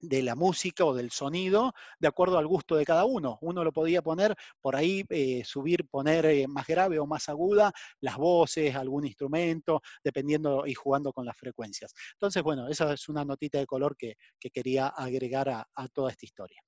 de 0.00 0.22
la 0.22 0.34
música 0.34 0.84
o 0.84 0.94
del 0.94 1.10
sonido 1.10 1.72
de 1.98 2.08
acuerdo 2.08 2.38
al 2.38 2.46
gusto 2.46 2.76
de 2.76 2.84
cada 2.84 3.04
uno. 3.04 3.38
Uno 3.40 3.64
lo 3.64 3.72
podía 3.72 4.02
poner 4.02 4.34
por 4.60 4.76
ahí, 4.76 5.04
eh, 5.10 5.42
subir, 5.44 5.86
poner 5.88 6.26
eh, 6.26 6.46
más 6.48 6.66
grave 6.66 6.98
o 6.98 7.06
más 7.06 7.28
aguda 7.28 7.72
las 8.00 8.16
voces, 8.16 8.74
algún 8.74 9.06
instrumento, 9.06 9.82
dependiendo 10.02 10.66
y 10.66 10.74
jugando 10.74 11.12
con 11.12 11.26
las 11.26 11.36
frecuencias. 11.36 11.94
Entonces, 12.14 12.42
bueno, 12.42 12.68
esa 12.68 12.92
es 12.92 13.08
una 13.08 13.24
notita 13.24 13.58
de 13.58 13.66
color 13.66 13.96
que, 13.96 14.16
quería 14.52 14.88
agregar 14.88 15.48
a, 15.48 15.68
a 15.74 15.88
toda 15.88 16.10
esta 16.10 16.26
historia. 16.26 16.60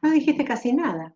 No 0.00 0.10
dijiste 0.10 0.44
casi 0.44 0.72
nada. 0.72 1.14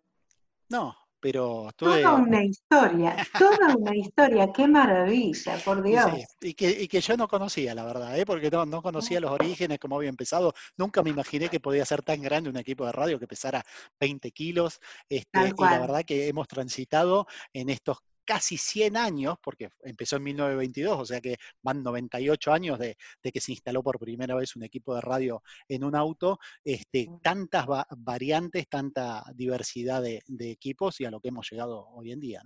No, 0.69 0.95
pero 1.25 1.69
Toda 1.75 2.13
una 2.13 2.43
historia, 2.43 3.15
toda 3.39 3.75
una 3.75 3.95
historia, 3.95 4.53
qué 4.53 4.67
maravilla, 4.67 5.57
por 5.65 5.81
Dios. 5.81 6.05
y, 6.39 6.53
que, 6.53 7.01
yo 7.01 7.17
no 7.17 7.27
conocía, 7.27 7.73
la 7.73 7.83
verdad, 7.83 8.15
¿eh? 8.19 8.27
porque 8.27 8.51
no, 8.51 8.83
conocía 8.83 9.19
los 9.19 9.31
orígenes, 9.31 9.79
cómo 9.79 9.95
había 9.95 10.09
empezado. 10.09 10.53
Nunca 10.77 11.01
me 11.01 11.09
imaginé 11.09 11.49
que 11.49 11.59
podía 11.59 11.83
ser 11.83 12.03
tan 12.03 12.21
grande 12.21 12.51
un 12.51 12.57
equipo 12.57 12.85
de 12.85 12.91
radio 12.91 13.17
que 13.17 13.25
pesara 13.25 13.63
20 13.99 14.31
kilos. 14.33 14.79
Este, 15.09 15.39
y 15.57 15.63
la 15.63 15.79
verdad 15.79 16.03
que 16.05 16.27
hemos 16.27 16.47
transitado 16.47 17.25
en 17.53 17.69
estos 17.71 17.97
casi 18.25 18.57
100 18.57 18.97
años, 18.97 19.37
porque 19.41 19.69
empezó 19.83 20.17
en 20.17 20.23
1922, 20.23 20.99
o 20.99 21.05
sea 21.05 21.21
que 21.21 21.37
van 21.61 21.83
98 21.83 22.51
años 22.51 22.79
de, 22.79 22.97
que 23.21 23.39
se 23.39 23.51
instaló 23.51 23.83
por 23.83 23.99
primera 23.99 24.35
vez 24.35 24.55
un 24.55 24.63
equipo 24.63 24.95
de 24.95 25.01
radio 25.01 25.41
en 25.69 25.83
un 25.83 25.95
auto, 25.95 26.39
este, 26.63 27.09
mm. 27.09 27.19
tantas 27.21 27.65
variantes, 27.97 28.67
tanta 28.67 29.23
diversidad 29.33 30.01
de, 30.01 30.23
equipos 30.39 30.99
y 31.01 31.05
a 31.05 31.11
lo 31.11 31.19
que 31.19 31.29
hemos 31.29 31.49
llegado 31.49 31.87
hoy 31.89 32.11
en 32.11 32.19
día. 32.19 32.41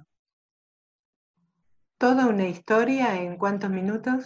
¿Toda 1.97 2.27
una 2.27 2.47
historia 2.47 3.21
en 3.21 3.37
cuántos 3.37 3.69
minutos? 3.69 4.25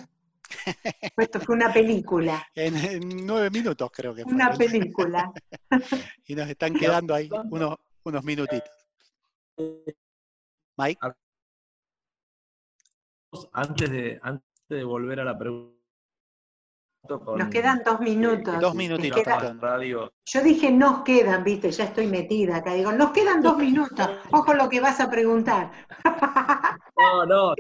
Esto 1.17 1.39
fue 1.39 1.55
una 1.55 1.73
película. 1.73 2.45
En, 2.53 3.25
nueve 3.25 3.49
minutos 3.49 3.89
creo 3.91 4.13
que 4.13 4.23
fue. 4.23 4.33
Una 4.33 4.51
película. 4.53 5.31
y 6.27 6.35
nos 6.35 6.47
están 6.49 6.73
quedando 6.75 7.15
ahí 7.15 7.29
unos, 7.49 7.77
unos 8.03 8.23
minutitos. 8.23 8.69
Mike 10.77 10.99
antes 13.53 13.89
de, 13.89 14.19
antes 14.21 14.47
de 14.69 14.83
volver 14.83 15.19
a 15.19 15.25
la 15.25 15.37
pregunta. 15.37 15.73
nos 17.37 17.49
quedan 17.49 17.81
dos 17.85 17.99
minutos. 17.99 18.59
dos 18.59 18.75
minutitos. 18.75 19.23
radio. 19.59 20.11
Yo 20.25 20.41
dije 20.41 20.71
nos 20.71 21.03
quedan, 21.03 21.43
viste, 21.43 21.71
ya 21.71 21.85
estoy 21.85 22.07
metida 22.07 22.57
acá. 22.57 22.73
Digo, 22.73 22.91
nos 22.91 23.11
quedan 23.11 23.41
dos 23.41 23.57
minutos. 23.57 24.07
Ojo 24.31 24.53
lo 24.53 24.69
que 24.69 24.79
vas 24.79 24.99
a 24.99 25.09
preguntar. 25.09 25.71
No, 26.95 27.25
no. 27.25 27.55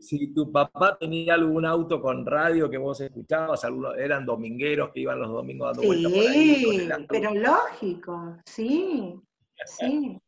Si, 0.00 0.34
tu 0.34 0.52
papá 0.52 0.96
tenía 0.98 1.34
algún 1.34 1.64
auto 1.64 2.00
con 2.00 2.26
radio 2.26 2.68
que 2.68 2.76
vos 2.76 3.00
escuchabas, 3.00 3.64
algunos 3.64 3.96
eran 3.96 4.26
domingueros 4.26 4.90
que 4.92 5.00
iban 5.00 5.18
los 5.18 5.30
domingos 5.30 5.68
dando 5.68 5.82
sí, 5.82 5.88
vueltas 5.88 6.12
por 6.12 6.20
ahí. 6.20 7.06
pero 7.08 7.34
lógico, 7.34 8.36
sí, 8.44 9.18
sí. 9.64 10.20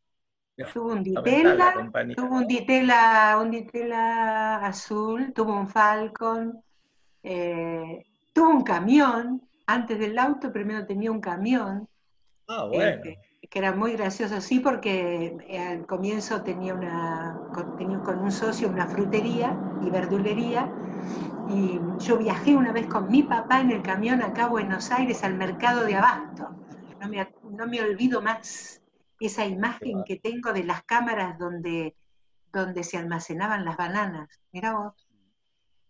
Tuvo 0.73 0.93
un 0.93 1.03
ditela, 1.05 1.91
tuvo 2.17 2.37
un 2.37 2.47
ditela, 2.47 3.39
un 3.41 3.51
ditela 3.51 4.57
azul, 4.57 5.33
tuvo 5.33 5.53
un 5.55 5.69
Falcon, 5.69 6.61
eh, 7.23 8.05
tuvo 8.33 8.51
un 8.51 8.63
camión. 8.63 9.43
Antes 9.67 9.99
del 9.99 10.19
auto 10.19 10.53
primero 10.53 10.85
tenía 10.85 11.13
un 11.13 11.21
camión. 11.21 11.89
Ah, 12.49 12.65
bueno. 12.65 12.85
Este, 12.85 13.19
que 13.49 13.59
era 13.59 13.73
muy 13.73 13.93
gracioso, 13.93 14.41
sí, 14.41 14.61
porque 14.61 15.37
eh, 15.47 15.59
al 15.59 15.87
comienzo 15.87 16.43
tenía, 16.43 16.75
una, 16.75 17.39
tenía 17.79 17.99
con 18.01 18.19
un 18.19 18.33
socio 18.33 18.69
una 18.69 18.87
frutería 18.87 19.57
y 19.81 19.91
verdulería, 19.91 20.71
y 21.49 21.81
yo 21.99 22.19
viajé 22.19 22.57
una 22.57 22.73
vez 22.73 22.87
con 22.87 23.09
mi 23.09 23.23
papá 23.23 23.61
en 23.61 23.71
el 23.71 23.83
camión 23.83 24.23
acá 24.23 24.47
a 24.47 24.49
Buenos 24.49 24.91
Aires 24.91 25.23
al 25.25 25.35
mercado 25.35 25.85
de 25.85 25.95
Abasto. 25.95 26.49
No 27.01 27.09
me, 27.09 27.27
no 27.51 27.67
me 27.67 27.81
olvido 27.81 28.21
más 28.21 28.78
esa 29.27 29.47
imagen 29.47 30.05
que 30.05 30.17
tengo 30.17 30.53
de 30.53 30.65
las 30.65 30.83
cámaras 30.85 31.39
donde, 31.39 31.97
donde 32.53 32.85
se 32.85 32.99
almacenaban 32.99 33.65
las 33.65 33.77
bananas. 33.77 34.29
Mira 34.53 34.79
vos. 34.79 35.09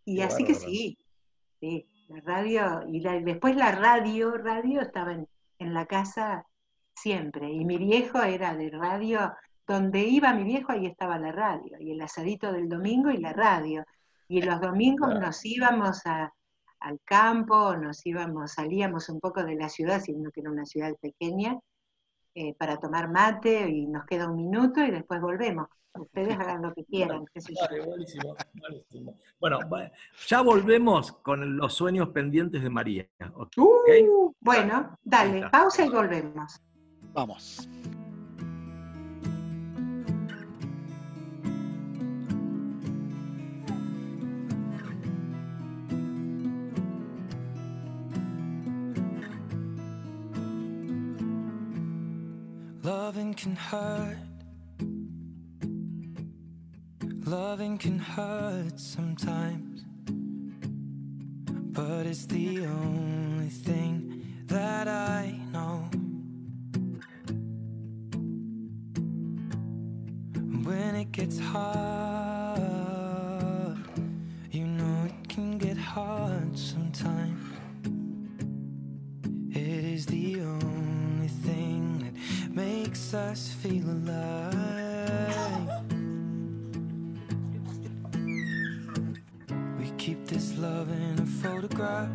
Y 0.05 0.23
así 0.23 0.45
que 0.45 0.55
sí, 0.55 0.97
sí, 1.61 1.87
la 2.09 2.21
radio, 2.23 2.83
y 2.89 3.01
después 3.01 3.55
la 3.57 3.73
radio, 3.73 4.39
radio 4.39 4.81
estaba 4.81 5.13
en, 5.13 5.29
en 5.59 5.75
la 5.75 5.85
casa 5.85 6.47
siempre. 6.95 7.53
Y 7.53 7.65
mi 7.65 7.77
viejo 7.77 8.23
era 8.23 8.55
de 8.55 8.71
radio, 8.71 9.33
donde 9.67 10.01
iba 10.01 10.33
mi 10.33 10.45
viejo, 10.45 10.73
ahí 10.73 10.87
estaba 10.87 11.19
la 11.19 11.33
radio, 11.33 11.77
y 11.79 11.93
el 11.93 12.01
asadito 12.01 12.53
del 12.53 12.69
domingo 12.69 13.11
y 13.11 13.19
la 13.19 13.33
radio. 13.33 13.85
Y 14.29 14.43
los 14.43 14.61
domingos 14.61 15.15
nos 15.21 15.45
íbamos 15.45 16.03
al 16.07 17.01
campo, 17.05 17.77
nos 17.77 18.05
íbamos, 18.07 18.53
salíamos 18.53 19.09
un 19.09 19.21
poco 19.21 19.43
de 19.45 19.57
la 19.57 19.69
ciudad, 19.69 20.01
siendo 20.01 20.31
que 20.31 20.41
era 20.41 20.51
una 20.51 20.65
ciudad 20.65 20.95
pequeña, 21.01 21.59
eh, 22.41 22.55
para 22.57 22.77
tomar 22.77 23.11
mate 23.11 23.69
y 23.69 23.85
nos 23.89 24.07
queda 24.07 24.31
un 24.31 24.37
minuto 24.37 24.81
y 24.81 24.93
después 24.93 25.21
volvemos. 25.21 25.67
Ustedes 25.93 26.39
hagan 26.39 26.63
lo 26.63 26.73
que 26.73 26.85
quieran. 26.85 27.25
buenísimo, 27.85 28.37
buenísimo. 28.55 29.19
Bueno, 29.41 29.59
ya 30.29 30.43
volvemos 30.43 31.11
con 31.15 31.57
los 31.57 31.75
sueños 31.75 32.11
pendientes 32.11 32.63
de 32.63 32.71
María. 32.71 33.09
Uh, 33.57 34.33
bueno, 34.39 34.97
dale, 35.03 35.49
pausa 35.51 35.85
y 35.85 35.89
volvemos. 35.89 36.61
Vamos. 37.13 37.69
Loving 53.29 53.37
can 53.37 53.57
hurt. 53.57 54.17
Loving 57.27 57.77
can 57.77 57.99
hurt 57.99 58.81
sometimes. 58.81 59.85
But 61.77 62.07
it's 62.07 62.25
the 62.25 62.65
only 62.65 63.51
thing 63.51 64.25
that 64.47 64.89
I 64.89 65.39
know. 65.53 65.91
when 70.65 70.95
it 70.97 71.13
gets 71.13 71.39
hard 71.39 72.59
You 74.51 74.67
know 74.67 75.05
it 75.07 75.29
can 75.29 75.59
get 75.59 75.77
hard 75.77 76.28
makes 83.13 83.15
us 83.15 83.55
feel 83.63 83.85
alive. 83.89 85.69
We 89.79 89.91
keep 89.97 90.27
this 90.27 90.59
love 90.59 90.91
in 90.91 91.19
a 91.19 91.27
photograph. 91.43 92.11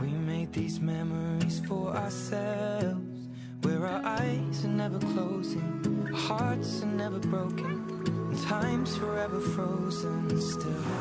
We 0.00 0.08
made 0.08 0.52
these 0.52 0.78
memories 0.78 1.60
for 1.66 1.96
ourselves. 1.96 3.28
Where 3.62 3.86
our 3.86 4.04
eyes 4.04 4.64
are 4.64 4.68
never 4.68 4.98
closing 4.98 5.82
Hearts 6.14 6.82
are 6.82 6.86
never 6.86 7.18
broken, 7.18 8.04
and 8.06 8.42
time's 8.42 8.96
forever 8.96 9.40
frozen 9.40 10.40
still. 10.40 10.95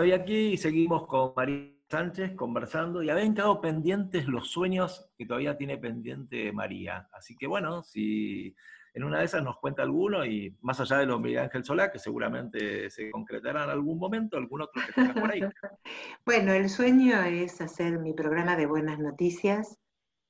Bueno, 0.00 0.24
y 0.28 0.56
seguimos 0.56 1.06
con 1.06 1.34
María 1.36 1.74
Sánchez 1.90 2.34
conversando 2.34 3.02
y 3.02 3.10
habían 3.10 3.34
quedado 3.34 3.60
pendientes 3.60 4.26
los 4.26 4.48
sueños 4.48 5.10
que 5.18 5.26
todavía 5.26 5.58
tiene 5.58 5.76
pendiente 5.76 6.52
María. 6.52 7.06
Así 7.12 7.36
que 7.36 7.46
bueno, 7.46 7.82
si 7.82 8.56
en 8.94 9.04
una 9.04 9.18
de 9.18 9.26
esas 9.26 9.44
nos 9.44 9.58
cuenta 9.58 9.82
alguno 9.82 10.24
y 10.24 10.56
más 10.62 10.80
allá 10.80 10.96
de 10.96 11.04
lo 11.04 11.18
de 11.18 11.24
Miguel 11.24 11.42
Ángel 11.42 11.64
Solá, 11.64 11.92
que 11.92 11.98
seguramente 11.98 12.88
se 12.88 13.10
concretará 13.10 13.64
en 13.64 13.70
algún 13.70 13.98
momento, 13.98 14.38
algún 14.38 14.62
otro 14.62 14.80
que 14.86 14.92
tengas 14.94 15.20
por 15.20 15.30
ahí. 15.30 15.42
Bueno, 16.24 16.54
el 16.54 16.70
sueño 16.70 17.20
es 17.20 17.60
hacer 17.60 17.98
mi 17.98 18.14
programa 18.14 18.56
de 18.56 18.64
buenas 18.64 18.98
noticias. 18.98 19.76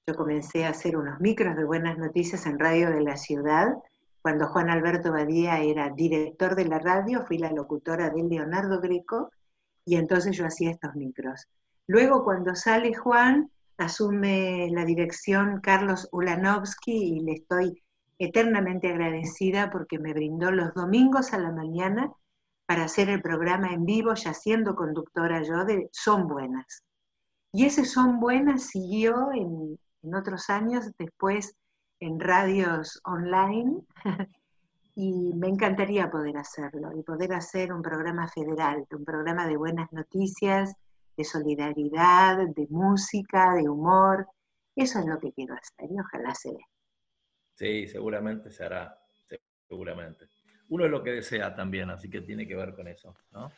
Yo 0.04 0.16
comencé 0.16 0.64
a 0.64 0.70
hacer 0.70 0.96
unos 0.96 1.20
micros 1.20 1.54
de 1.54 1.62
buenas 1.62 1.96
noticias 1.96 2.44
en 2.46 2.58
Radio 2.58 2.90
de 2.90 3.02
la 3.02 3.16
Ciudad 3.16 3.68
cuando 4.20 4.48
Juan 4.48 4.68
Alberto 4.68 5.12
Badía 5.12 5.60
era 5.60 5.88
director 5.90 6.54
de 6.54 6.66
la 6.66 6.78
radio, 6.78 7.22
fui 7.22 7.38
la 7.38 7.52
locutora 7.52 8.10
de 8.10 8.22
Leonardo 8.24 8.80
Greco 8.80 9.30
y 9.90 9.96
entonces 9.96 10.36
yo 10.36 10.46
hacía 10.46 10.70
estos 10.70 10.94
micros. 10.94 11.48
Luego 11.88 12.22
cuando 12.22 12.54
sale 12.54 12.94
Juan, 12.94 13.50
asume 13.76 14.68
la 14.70 14.84
dirección 14.84 15.60
Carlos 15.60 16.08
Ulanovsky 16.12 16.92
y 16.92 17.20
le 17.20 17.32
estoy 17.32 17.82
eternamente 18.16 18.88
agradecida 18.88 19.68
porque 19.68 19.98
me 19.98 20.12
brindó 20.12 20.52
los 20.52 20.74
domingos 20.74 21.32
a 21.32 21.38
la 21.38 21.50
mañana 21.50 22.12
para 22.66 22.84
hacer 22.84 23.10
el 23.10 23.20
programa 23.20 23.72
en 23.72 23.84
vivo, 23.84 24.14
ya 24.14 24.32
siendo 24.32 24.76
conductora 24.76 25.42
yo 25.42 25.64
de 25.64 25.88
Son 25.90 26.28
Buenas. 26.28 26.84
Y 27.52 27.64
ese 27.64 27.84
Son 27.84 28.20
Buenas 28.20 28.68
siguió 28.68 29.32
en, 29.32 29.76
en 30.04 30.14
otros 30.14 30.50
años, 30.50 30.92
después 30.98 31.56
en 31.98 32.20
radios 32.20 33.00
online 33.02 33.80
y 35.00 35.32
me 35.34 35.48
encantaría 35.48 36.10
poder 36.10 36.36
hacerlo 36.36 36.92
y 36.94 37.02
poder 37.02 37.32
hacer 37.32 37.72
un 37.72 37.80
programa 37.80 38.28
federal, 38.28 38.86
un 38.90 39.04
programa 39.06 39.46
de 39.46 39.56
buenas 39.56 39.90
noticias, 39.94 40.74
de 41.16 41.24
solidaridad, 41.24 42.46
de 42.54 42.66
música, 42.68 43.54
de 43.54 43.66
humor. 43.66 44.26
Eso 44.76 44.98
es 44.98 45.06
lo 45.06 45.18
que 45.18 45.32
quiero 45.32 45.54
hacer 45.54 45.90
y 45.90 45.98
ojalá 45.98 46.34
se 46.34 46.50
dé. 46.50 46.64
Sí, 47.54 47.88
seguramente 47.88 48.50
se 48.50 48.62
hará, 48.62 48.94
seguramente. 49.66 50.26
Uno 50.68 50.84
es 50.84 50.90
lo 50.90 51.02
que 51.02 51.12
desea 51.12 51.54
también, 51.54 51.88
así 51.88 52.10
que 52.10 52.20
tiene 52.20 52.46
que 52.46 52.54
ver 52.54 52.74
con 52.74 52.86
eso, 52.86 53.16
¿no? 53.32 53.50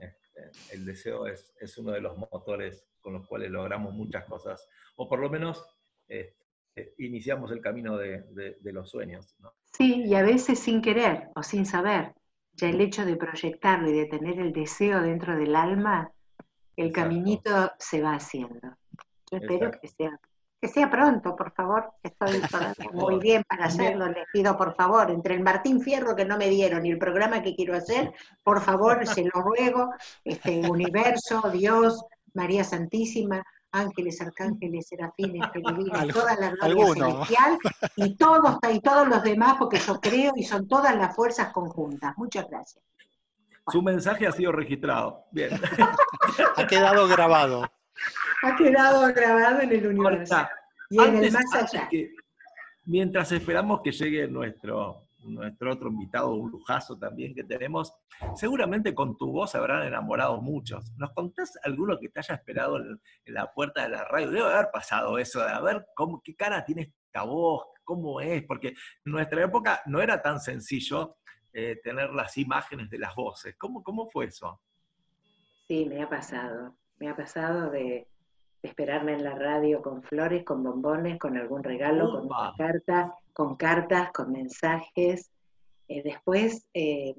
Este, 0.00 0.74
el 0.74 0.84
deseo 0.84 1.28
es, 1.28 1.54
es, 1.60 1.78
uno 1.78 1.92
de 1.92 2.00
los 2.00 2.18
motores 2.18 2.88
con 3.00 3.12
los 3.12 3.24
cuales 3.28 3.52
logramos 3.52 3.94
muchas 3.94 4.24
cosas, 4.24 4.68
o 4.96 5.08
por 5.08 5.20
lo 5.20 5.30
menos 5.30 5.64
este, 6.08 6.38
iniciamos 6.98 7.50
el 7.52 7.60
camino 7.60 7.96
de, 7.96 8.56
los 8.64 8.90
sueños. 8.90 9.36
Sí, 9.78 10.02
y 10.06 10.14
a 10.16 10.24
veces 10.24 10.58
sin 10.58 10.82
querer 10.82 11.28
o 11.36 11.44
sin 11.44 11.64
saber. 11.64 12.12
Ya 12.54 12.68
el 12.68 12.80
hecho 12.80 13.06
de 13.06 13.14
proyectarlo 13.14 13.88
y 13.88 13.92
de 13.92 14.06
tener 14.06 14.40
el 14.40 14.52
deseo 14.52 15.00
dentro 15.00 15.36
del 15.36 15.54
alma, 15.54 16.10
el 16.76 16.90
caminito 16.90 17.70
se 17.78 18.02
va 18.02 18.14
haciendo. 18.14 18.76
Yo 19.30 19.38
espero 19.38 19.70
que 19.70 19.86
sea, 19.86 20.18
que 20.60 20.66
sea 20.66 20.90
pronto, 20.90 21.36
por 21.36 21.52
favor. 21.52 21.92
Estoy 22.02 22.42
muy 22.92 23.20
bien 23.20 23.44
para 23.48 23.66
hacerlo. 23.66 24.08
Les 24.08 24.26
pido, 24.32 24.56
por 24.56 24.74
favor, 24.74 25.12
entre 25.12 25.36
el 25.36 25.44
Martín 25.44 25.80
Fierro 25.80 26.16
que 26.16 26.24
no 26.24 26.36
me 26.36 26.48
dieron 26.48 26.84
y 26.84 26.90
el 26.90 26.98
programa 26.98 27.40
que 27.40 27.54
quiero 27.54 27.76
hacer, 27.76 28.12
por 28.42 28.60
favor, 28.60 29.06
se 29.06 29.22
lo 29.22 29.42
ruego, 29.42 29.92
este 30.24 30.60
universo, 30.68 31.50
Dios, 31.52 32.04
María 32.34 32.64
Santísima, 32.64 33.44
ángeles, 33.78 34.20
arcángeles, 34.20 34.88
serafines, 34.88 35.48
peregrinos, 35.52 36.08
toda 36.08 36.36
la 36.36 36.50
gloria 36.50 36.94
celestial 36.94 37.58
y 37.96 38.16
todos, 38.16 38.58
y 38.72 38.80
todos 38.80 39.08
los 39.08 39.22
demás, 39.22 39.56
porque 39.58 39.78
yo 39.78 40.00
creo 40.00 40.32
y 40.36 40.44
son 40.44 40.68
todas 40.68 40.96
las 40.96 41.14
fuerzas 41.14 41.52
conjuntas. 41.52 42.14
Muchas 42.16 42.48
gracias. 42.48 42.84
Su 43.70 43.82
mensaje 43.82 44.26
ha 44.26 44.32
sido 44.32 44.52
registrado. 44.52 45.24
Bien. 45.30 45.50
ha 46.56 46.66
quedado 46.66 47.06
grabado. 47.06 47.64
Ha 48.42 48.56
quedado 48.56 49.12
grabado 49.12 49.60
en 49.60 49.72
el 49.72 49.86
universo. 49.88 50.36
y 50.88 51.00
en 51.00 51.24
el 51.24 51.32
más 51.32 51.54
allá. 51.54 51.88
mientras 52.86 53.30
esperamos 53.32 53.82
que 53.82 53.92
llegue 53.92 54.26
nuestro 54.26 55.07
nuestro 55.34 55.72
otro 55.72 55.88
invitado, 55.88 56.34
un 56.34 56.50
lujazo 56.50 56.98
también 56.98 57.34
que 57.34 57.44
tenemos, 57.44 57.94
seguramente 58.34 58.94
con 58.94 59.16
tu 59.16 59.30
voz 59.30 59.54
habrán 59.54 59.86
enamorado 59.86 60.40
muchos. 60.40 60.92
¿Nos 60.96 61.12
contás 61.12 61.58
alguno 61.62 61.98
que 61.98 62.08
te 62.08 62.20
haya 62.20 62.34
esperado 62.34 62.78
en, 62.78 63.00
la 63.26 63.52
puerta 63.52 63.82
de 63.82 63.90
la 63.90 64.04
radio? 64.04 64.30
Debe 64.30 64.52
haber 64.52 64.70
pasado 64.72 65.18
eso, 65.18 65.40
de 65.40 65.50
a 65.50 65.60
ver 65.60 65.86
cómo, 65.94 66.20
qué 66.22 66.34
cara 66.34 66.64
tiene 66.64 66.92
esta 67.06 67.22
voz, 67.22 67.64
cómo 67.84 68.20
es, 68.20 68.42
porque 68.44 68.68
en 68.68 68.76
nuestra 69.04 69.44
época 69.44 69.82
no 69.86 70.00
era 70.00 70.20
tan 70.20 70.40
sencillo 70.40 71.16
eh, 71.52 71.80
tener 71.82 72.10
las 72.10 72.36
imágenes 72.36 72.90
de 72.90 72.98
las 72.98 73.14
voces. 73.14 73.56
¿Cómo, 73.58 73.82
¿Cómo 73.82 74.08
fue 74.10 74.26
eso? 74.26 74.60
Sí, 75.66 75.86
me 75.86 76.02
ha 76.02 76.08
pasado. 76.08 76.76
Me 76.98 77.08
ha 77.08 77.16
pasado 77.16 77.70
de, 77.70 78.08
esperarme 78.62 79.12
en 79.12 79.24
la 79.24 79.34
radio 79.34 79.82
con 79.82 80.02
flores, 80.02 80.44
con 80.44 80.62
bombones, 80.62 81.18
con 81.18 81.36
algún 81.36 81.62
regalo, 81.62 82.10
con 82.10 82.26
una 82.26 82.52
carta, 82.56 83.14
con 83.32 83.56
cartas, 83.56 84.10
con 84.12 84.32
mensajes. 84.32 85.30
Eh, 85.88 86.02
después, 86.02 86.66
eh, 86.74 87.14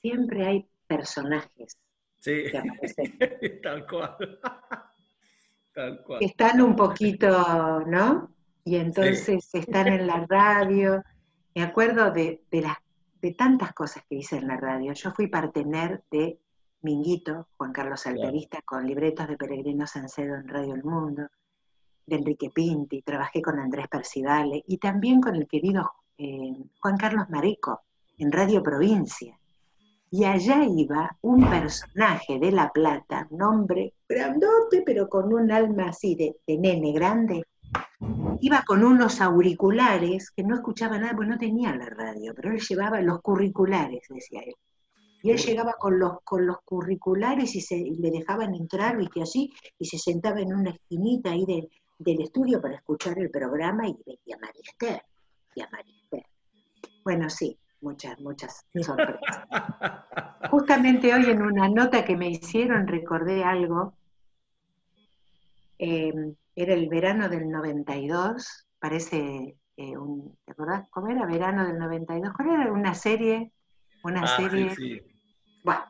siempre 0.00 0.46
hay 0.46 0.66
personajes 0.86 1.76
sí. 2.20 2.44
que 2.50 2.58
aparecen. 2.58 3.18
Tal 3.62 3.86
cual. 3.86 4.16
Tal 5.74 6.02
cual. 6.02 6.22
Están 6.22 6.60
un 6.60 6.76
poquito, 6.76 7.80
¿no? 7.86 8.30
Y 8.64 8.76
entonces 8.76 9.48
están 9.54 9.88
en 9.88 10.06
la 10.06 10.26
radio. 10.28 11.02
Me 11.54 11.62
acuerdo 11.62 12.10
de, 12.10 12.42
de, 12.50 12.62
las, 12.62 12.76
de 13.20 13.32
tantas 13.32 13.72
cosas 13.72 14.04
que 14.08 14.16
hice 14.16 14.36
en 14.36 14.48
la 14.48 14.56
radio. 14.56 14.92
Yo 14.92 15.10
fui 15.12 15.28
partener 15.28 16.02
de 16.10 16.38
Minguito, 16.82 17.48
Juan 17.56 17.72
Carlos 17.72 18.06
Alterista, 18.06 18.62
con 18.62 18.86
libretos 18.86 19.26
de 19.26 19.36
Peregrino 19.36 19.86
Sancedo 19.86 20.36
en 20.36 20.46
Radio 20.46 20.74
El 20.74 20.84
Mundo, 20.84 21.26
de 22.06 22.16
Enrique 22.16 22.50
Pinti, 22.50 23.02
trabajé 23.02 23.42
con 23.42 23.58
Andrés 23.58 23.88
Percivale 23.88 24.62
y 24.66 24.78
también 24.78 25.20
con 25.20 25.34
el 25.34 25.48
querido 25.48 25.90
eh, 26.16 26.54
Juan 26.80 26.96
Carlos 26.96 27.28
Mareco 27.30 27.82
en 28.16 28.30
Radio 28.30 28.62
Provincia. 28.62 29.38
Y 30.10 30.24
allá 30.24 30.64
iba 30.64 31.18
un 31.20 31.50
personaje 31.50 32.38
de 32.38 32.52
La 32.52 32.70
Plata, 32.70 33.26
nombre 33.30 33.94
grandote, 34.08 34.82
pero 34.86 35.08
con 35.08 35.34
un 35.34 35.50
alma 35.50 35.88
así 35.88 36.14
de, 36.14 36.36
de 36.46 36.58
nene 36.58 36.92
grande. 36.92 37.44
Iba 38.40 38.62
con 38.64 38.84
unos 38.84 39.20
auriculares 39.20 40.30
que 40.30 40.44
no 40.44 40.54
escuchaba 40.54 40.96
nada, 40.96 41.14
porque 41.14 41.30
no 41.30 41.38
tenía 41.38 41.74
la 41.74 41.86
radio, 41.86 42.32
pero 42.34 42.52
él 42.52 42.60
llevaba 42.60 43.02
los 43.02 43.20
curriculares, 43.20 44.06
decía 44.08 44.40
él 44.46 44.54
y 45.22 45.30
él 45.30 45.38
llegaba 45.38 45.74
con 45.78 45.98
los, 45.98 46.20
con 46.22 46.46
los 46.46 46.58
curriculares 46.64 47.54
y, 47.56 47.60
se, 47.60 47.76
le 47.76 48.10
dejaban 48.10 48.54
entrar, 48.54 48.96
viste 48.96 49.22
así, 49.22 49.52
y 49.78 49.86
se 49.86 49.98
sentaba 49.98 50.40
en 50.40 50.54
una 50.54 50.70
esquinita 50.70 51.30
ahí 51.30 51.44
del 51.98 52.20
estudio 52.20 52.60
para 52.60 52.76
escuchar 52.76 53.18
el 53.18 53.30
programa 53.30 53.88
y 53.88 53.96
veía 54.06 54.38
María 54.40 55.02
y 55.54 55.60
a 55.60 55.68
María 55.70 56.24
Bueno, 57.04 57.28
sí, 57.28 57.58
muchas, 57.80 58.18
muchas 58.20 58.64
sorpresas. 58.80 59.46
Justamente 60.50 61.12
hoy 61.12 61.26
en 61.26 61.42
una 61.42 61.68
nota 61.68 62.04
que 62.04 62.16
me 62.16 62.30
hicieron 62.30 62.86
recordé 62.86 63.42
algo. 63.42 63.94
Em, 65.78 66.34
era 66.54 66.74
el 66.74 66.88
verano 66.88 67.28
del 67.28 67.48
92, 67.48 68.66
parece 68.80 69.56
eh, 69.76 69.96
un, 69.96 70.36
¿te 70.44 70.52
acordás 70.52 70.88
cómo 70.90 71.08
era? 71.08 71.24
Verano 71.24 71.64
del 71.64 71.78
92, 71.78 72.32
¿cuál 72.34 72.50
era? 72.50 72.72
Una 72.72 72.94
serie 72.94 73.52
una 74.02 74.22
ah, 74.22 74.36
serie. 74.36 75.04
Bueno, 75.64 75.80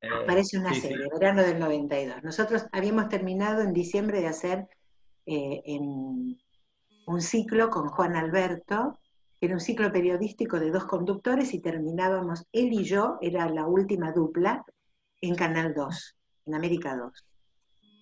eh, 0.00 0.08
parece 0.26 0.58
una 0.58 0.74
serie, 0.74 1.08
verano 1.12 1.42
del 1.42 1.58
92. 1.58 2.22
Nosotros 2.22 2.66
habíamos 2.72 3.08
terminado 3.08 3.62
en 3.62 3.72
diciembre 3.72 4.20
de 4.20 4.28
hacer 4.28 4.68
eh, 5.26 5.62
en 5.64 6.38
un 7.06 7.20
ciclo 7.20 7.70
con 7.70 7.88
Juan 7.88 8.16
Alberto, 8.16 8.98
que 9.38 9.46
era 9.46 9.54
un 9.54 9.60
ciclo 9.60 9.92
periodístico 9.92 10.58
de 10.58 10.70
dos 10.70 10.84
conductores 10.84 11.52
y 11.54 11.60
terminábamos 11.60 12.46
él 12.52 12.72
y 12.72 12.84
yo, 12.84 13.18
era 13.20 13.48
la 13.48 13.66
última 13.66 14.12
dupla, 14.12 14.64
en 15.20 15.34
Canal 15.34 15.74
2, 15.74 16.16
en 16.46 16.54
América 16.54 16.96
2. 16.96 17.24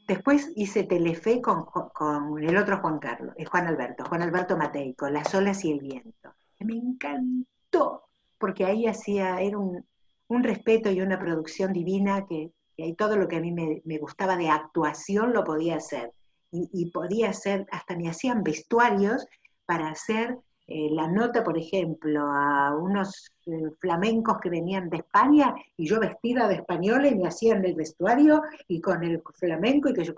Después 0.06 0.52
hice 0.54 0.84
Telefe 0.84 1.40
con, 1.40 1.64
con 1.64 2.42
el 2.42 2.56
otro 2.56 2.78
Juan 2.80 2.98
Carlos, 2.98 3.34
eh, 3.38 3.44
Juan 3.46 3.66
Alberto, 3.66 4.04
Juan 4.04 4.22
Alberto 4.22 4.56
Mateico, 4.56 5.08
Las 5.08 5.34
olas 5.34 5.64
y 5.64 5.72
el 5.72 5.80
viento. 5.80 6.34
Me 6.60 6.74
encantó 6.74 8.04
porque 8.38 8.64
ahí 8.64 8.86
hacía, 8.86 9.40
era 9.40 9.58
un, 9.58 9.84
respeto 10.28 10.90
y 10.90 11.00
una 11.00 11.18
producción 11.18 11.72
divina 11.72 12.26
que, 12.26 12.50
todo 12.98 13.16
lo 13.16 13.28
que 13.28 13.36
a 13.36 13.40
mí 13.40 13.52
me, 13.52 13.98
gustaba 13.98 14.36
de 14.36 14.48
actuación 14.48 15.32
lo 15.32 15.44
podía 15.44 15.76
hacer. 15.76 16.12
Y, 16.50 16.90
podía 16.90 17.30
hacer, 17.30 17.66
hasta 17.70 17.96
me 17.96 18.08
hacían 18.08 18.42
vestuarios 18.42 19.26
para 19.66 19.88
hacer 19.88 20.38
eh, 20.66 20.88
la 20.90 21.08
nota, 21.08 21.44
por 21.44 21.58
ejemplo, 21.58 22.20
a 22.22 22.76
unos 22.76 23.30
eh, 23.46 23.70
flamencos 23.80 24.38
que 24.40 24.50
venían 24.50 24.88
de 24.88 24.98
España 24.98 25.54
y 25.76 25.86
yo 25.86 26.00
vestida 26.00 26.48
de 26.48 26.54
española 26.54 27.08
y 27.08 27.16
me 27.16 27.28
hacían 27.28 27.64
el 27.64 27.74
vestuario 27.74 28.42
y 28.68 28.80
con 28.80 29.02
el 29.04 29.22
flamenco 29.34 29.88
y 29.88 29.94
que 29.94 30.04
yo... 30.04 30.14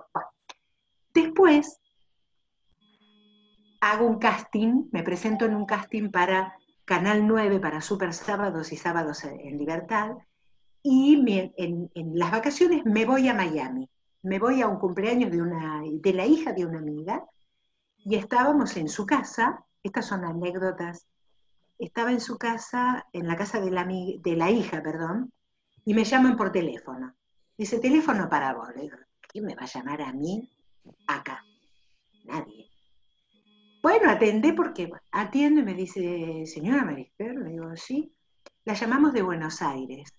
Después 1.12 1.80
hago 3.80 4.06
un 4.06 4.18
casting, 4.18 4.88
me 4.92 5.02
presento 5.02 5.46
en 5.46 5.54
un 5.54 5.66
casting 5.66 6.10
para 6.10 6.54
Canal 6.86 7.26
9 7.26 7.58
para 7.58 7.80
Super 7.80 8.14
Sábados 8.14 8.72
y 8.72 8.76
Sábados 8.76 9.24
en 9.24 9.58
Libertad, 9.58 10.12
y 10.84 11.20
en, 11.56 11.90
las 12.14 12.30
vacaciones 12.30 12.84
me 12.84 13.04
voy 13.04 13.28
a 13.28 13.34
Miami. 13.34 13.90
Me 14.22 14.38
voy 14.38 14.62
a 14.62 14.68
un 14.68 14.78
cumpleaños 14.78 15.32
de, 15.32 15.42
una, 15.42 15.82
de 15.82 16.12
la 16.12 16.26
hija 16.26 16.52
de 16.52 16.64
una 16.64 16.78
amiga, 16.78 17.24
y 17.96 18.14
estábamos 18.14 18.76
en 18.76 18.88
su 18.88 19.04
casa, 19.04 19.64
estas 19.82 20.06
son 20.06 20.24
anécdotas, 20.24 21.08
estaba 21.76 22.12
en 22.12 22.20
su 22.20 22.38
casa, 22.38 23.04
en 23.12 23.26
la 23.26 23.36
casa 23.36 23.60
de 23.60 23.72
la, 23.72 23.84
de 23.84 24.36
la 24.36 24.52
hija, 24.52 24.80
perdón, 24.80 25.32
y 25.84 25.92
me 25.92 26.04
llaman 26.04 26.36
por 26.36 26.52
teléfono. 26.52 27.16
Dice, 27.58 27.80
teléfono 27.80 28.28
para 28.28 28.54
vos. 28.54 28.68
¿quién 29.26 29.44
me 29.44 29.56
va 29.56 29.62
a 29.62 29.66
llamar 29.66 30.02
a 30.02 30.12
mí 30.12 30.48
acá? 31.08 31.44
Nadie. 32.26 32.65
Bueno, 33.86 34.10
atendé 34.10 34.52
porque 34.52 34.90
atiende, 35.12 35.62
me 35.62 35.72
dice, 35.72 36.44
señora 36.44 36.84
Marister, 36.84 37.36
le 37.36 37.50
digo, 37.50 37.76
sí, 37.76 38.12
la 38.64 38.74
llamamos 38.74 39.12
de 39.12 39.22
Buenos 39.22 39.62
Aires. 39.62 40.12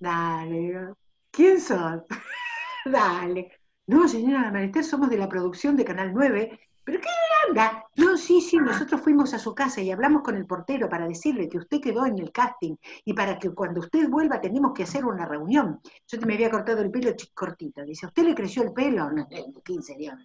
Dale, 0.00 0.94
¿quién 1.30 1.60
son? 1.60 2.04
Dale. 2.84 3.52
No, 3.86 4.08
señora 4.08 4.50
Marister, 4.50 4.82
somos 4.82 5.10
de 5.10 5.16
la 5.16 5.28
producción 5.28 5.76
de 5.76 5.84
Canal 5.84 6.12
9. 6.12 6.58
¿Pero 6.82 7.00
qué 7.00 7.08
anda? 7.46 7.84
No, 7.94 8.16
sí, 8.16 8.40
sí, 8.40 8.56
nosotros 8.56 9.00
fuimos 9.00 9.32
a 9.32 9.38
su 9.38 9.54
casa 9.54 9.80
y 9.80 9.92
hablamos 9.92 10.22
con 10.22 10.34
el 10.34 10.44
portero 10.44 10.88
para 10.88 11.06
decirle 11.06 11.48
que 11.48 11.58
usted 11.58 11.80
quedó 11.80 12.04
en 12.04 12.18
el 12.18 12.32
casting 12.32 12.74
y 13.04 13.12
para 13.12 13.38
que 13.38 13.50
cuando 13.50 13.78
usted 13.78 14.08
vuelva 14.08 14.40
tenemos 14.40 14.72
que 14.74 14.82
hacer 14.82 15.04
una 15.04 15.24
reunión. 15.24 15.80
Yo 16.08 16.18
te 16.18 16.26
me 16.26 16.34
había 16.34 16.50
cortado 16.50 16.82
el 16.82 16.90
pelo 16.90 17.12
cortito. 17.32 17.84
Dice, 17.84 18.06
¿usted 18.06 18.24
le 18.24 18.34
creció 18.34 18.64
el 18.64 18.72
pelo? 18.72 19.08
No, 19.08 19.28
15 19.62 19.94
días. 19.94 20.18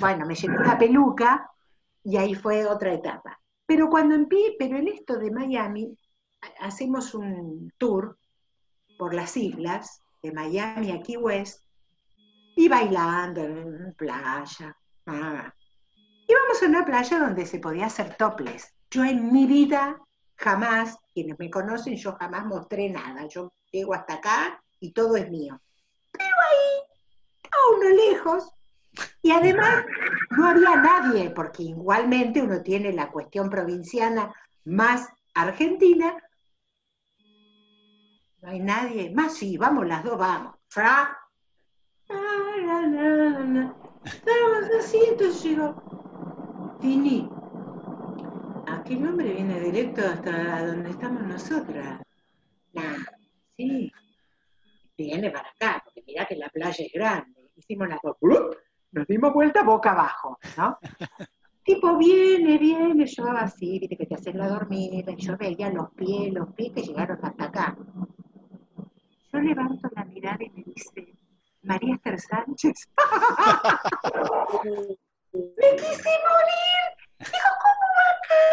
Bueno, 0.00 0.26
me 0.26 0.34
llenó 0.34 0.62
la 0.62 0.78
peluca 0.78 1.50
y 2.02 2.16
ahí 2.16 2.34
fue 2.34 2.66
otra 2.66 2.92
etapa. 2.92 3.40
Pero 3.66 3.88
cuando 3.88 4.14
empiezo, 4.14 4.54
pero 4.58 4.76
en 4.76 4.88
esto 4.88 5.18
de 5.18 5.30
Miami, 5.30 5.96
hacemos 6.60 7.14
un 7.14 7.72
tour 7.78 8.18
por 8.98 9.14
las 9.14 9.36
islas, 9.36 10.00
de 10.22 10.32
Miami 10.32 10.90
a 10.90 11.02
Key 11.02 11.16
West, 11.16 11.62
y 12.56 12.68
bailando 12.68 13.42
en 13.42 13.94
playa. 13.94 14.76
Ah. 15.06 15.52
Íbamos 16.26 16.62
a 16.62 16.66
una 16.66 16.84
playa 16.84 17.18
donde 17.18 17.46
se 17.46 17.58
podía 17.58 17.86
hacer 17.86 18.16
toples. 18.16 18.72
Yo 18.90 19.04
en 19.04 19.32
mi 19.32 19.46
vida 19.46 20.00
jamás, 20.36 20.98
quienes 21.12 21.38
me 21.38 21.50
conocen, 21.50 21.96
yo 21.96 22.12
jamás 22.12 22.46
mostré 22.46 22.88
nada. 22.90 23.26
Yo 23.26 23.52
llego 23.70 23.94
hasta 23.94 24.14
acá 24.14 24.62
y 24.80 24.92
todo 24.92 25.16
es 25.16 25.28
mío. 25.30 25.60
Pero 26.12 26.24
ahí, 26.24 27.50
a 27.50 27.76
uno 27.76 27.88
lejos, 27.90 28.52
y 29.22 29.30
además 29.30 29.84
no 30.30 30.46
había 30.46 30.76
nadie, 30.76 31.30
porque 31.30 31.62
igualmente 31.64 32.42
uno 32.42 32.62
tiene 32.62 32.92
la 32.92 33.10
cuestión 33.10 33.48
provinciana 33.50 34.34
más 34.64 35.08
argentina. 35.34 36.16
No 38.40 38.50
hay 38.50 38.60
nadie. 38.60 39.10
Más 39.14 39.34
sí, 39.34 39.56
vamos 39.56 39.86
las 39.86 40.04
dos, 40.04 40.18
vamos. 40.18 40.56
Fra. 40.68 41.18
Estábamos 44.04 44.70
así, 44.78 44.98
entonces 45.10 45.42
digo, 45.42 45.74
Tini, 46.80 47.26
aquel 48.66 49.06
hombre 49.06 49.32
viene 49.32 49.60
directo 49.60 50.02
hasta 50.02 50.66
donde 50.66 50.90
estamos 50.90 51.22
nosotras. 51.22 52.00
Nah, 52.74 52.98
sí, 53.56 53.90
viene 54.96 55.30
para 55.30 55.48
acá, 55.48 55.82
porque 55.84 56.02
mirá 56.06 56.26
que 56.26 56.36
la 56.36 56.48
playa 56.48 56.84
es 56.84 56.92
grande. 56.92 57.50
Hicimos 57.56 57.88
la 57.88 57.98
nos 58.94 59.06
dimos 59.08 59.34
vuelta 59.34 59.62
boca 59.62 59.90
abajo, 59.90 60.38
¿no? 60.56 60.78
tipo, 61.64 61.98
viene, 61.98 62.56
viene, 62.58 63.06
yo 63.06 63.26
así, 63.28 63.80
viste 63.80 63.96
que 63.96 64.06
te 64.06 64.14
hacen 64.14 64.38
la 64.38 64.48
dormida, 64.48 65.10
y 65.12 65.16
yo 65.16 65.36
veía 65.36 65.70
los 65.70 65.90
pies, 65.92 66.32
los 66.32 66.52
pies 66.54 66.72
que 66.72 66.82
llegaron 66.82 67.18
hasta 67.22 67.44
acá. 67.44 67.76
Yo 69.32 69.40
levanto 69.40 69.88
la 69.96 70.04
mirada 70.04 70.44
y 70.44 70.50
me 70.50 70.62
dice, 70.62 71.12
María 71.62 71.96
Esther 71.96 72.20
Sánchez. 72.20 72.88
me 75.34 75.76
quise 75.76 76.10
morir. 76.28 76.84
Digo, 77.18 77.50
¿cómo 77.62 77.86
acá? 78.12 78.44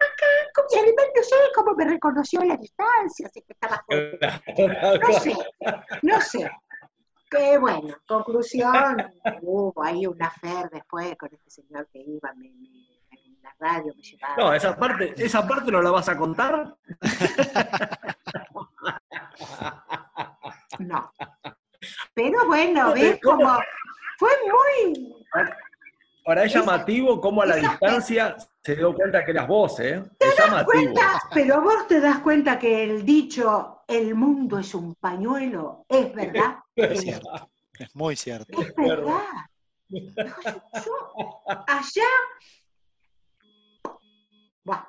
Acá. 0.00 0.26
Y 0.70 0.78
además 0.78 1.06
no 1.14 1.22
sé 1.22 1.36
cómo 1.54 1.74
me 1.76 1.84
reconoció 1.84 2.40
a 2.40 2.46
la 2.46 2.56
distancia, 2.56 3.28
así 3.28 3.42
que 3.42 3.52
estaba... 3.52 3.84
No 5.00 5.12
sé, 5.20 5.36
no 6.02 6.20
sé 6.20 6.50
bueno, 7.60 7.96
conclusión, 8.06 8.96
hubo 9.42 9.82
ahí 9.82 10.06
una 10.06 10.30
fer 10.30 10.70
después 10.70 11.16
con 11.16 11.28
este 11.32 11.50
señor 11.50 11.88
que 11.92 12.00
iba 12.00 12.30
en 12.30 13.42
la 13.42 13.54
radio, 13.58 13.92
me 13.94 14.02
llevaba. 14.02 14.36
No, 14.36 14.52
esa 14.52 14.76
parte, 14.76 15.14
esa 15.16 15.46
parte 15.46 15.70
no 15.70 15.82
la 15.82 15.90
vas 15.90 16.08
a 16.08 16.16
contar. 16.16 16.76
No. 20.78 21.12
Pero 22.14 22.46
bueno, 22.46 22.92
ves 22.92 23.20
como 23.22 23.58
fue 24.18 24.30
muy. 24.50 25.14
Ahora 26.26 26.44
es 26.44 26.54
llamativo 26.54 27.20
cómo 27.20 27.42
a 27.42 27.46
la 27.46 27.56
distancia 27.56 28.36
se 28.62 28.76
dio 28.76 28.94
cuenta 28.94 29.24
que 29.24 29.30
eras 29.32 29.46
vos, 29.46 29.78
¿eh? 29.80 30.02
¿Te 30.18 30.26
das 30.26 30.64
cuenta? 30.64 31.20
Pero 31.32 31.60
vos 31.60 31.86
te 31.86 32.00
das 32.00 32.20
cuenta 32.20 32.58
que 32.58 32.82
el 32.82 33.04
dicho 33.04 33.82
el 33.86 34.14
mundo 34.14 34.58
es 34.58 34.74
un 34.74 34.94
pañuelo, 34.94 35.84
¿es 35.88 36.14
verdad? 36.14 36.56
Es, 37.76 37.92
muy 37.92 38.14
cierto. 38.14 38.62
Es 38.62 38.72
verdad. 38.76 39.20
allá. 41.66 42.04
Buah. 44.64 44.84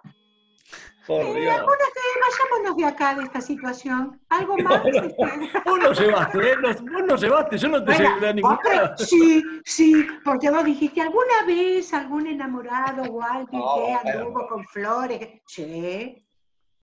Por 1.08 1.36
Dios. 1.36 1.56
vayámonos 1.56 2.78
de 2.78 2.86
acá, 2.86 3.16
de 3.16 3.24
esta 3.24 3.42
situación. 3.42 4.20
Algo 4.30 4.58
más. 4.58 4.84
vos 4.84 5.80
no 5.80 5.92
llevaste, 5.94 6.52
¿eh? 6.52 6.56
vos 6.62 7.04
no 7.08 7.16
llevaste, 7.16 7.58
yo 7.58 7.68
no 7.68 7.84
te 7.84 7.94
llevé 7.94 8.30
a 8.30 8.34
ninguna. 8.34 8.98
Sí, 8.98 9.44
sí, 9.64 10.08
porque 10.24 10.50
vos 10.50 10.64
dijiste, 10.64 11.02
¿alguna 11.02 11.46
vez 11.46 11.94
algún 11.94 12.28
enamorado 12.28 13.04
o 13.04 13.22
alguien 13.22 13.62
que 13.76 14.10
anduvo 14.10 14.48
con 14.48 14.64
flores? 14.66 15.42
Sí. 15.46 16.22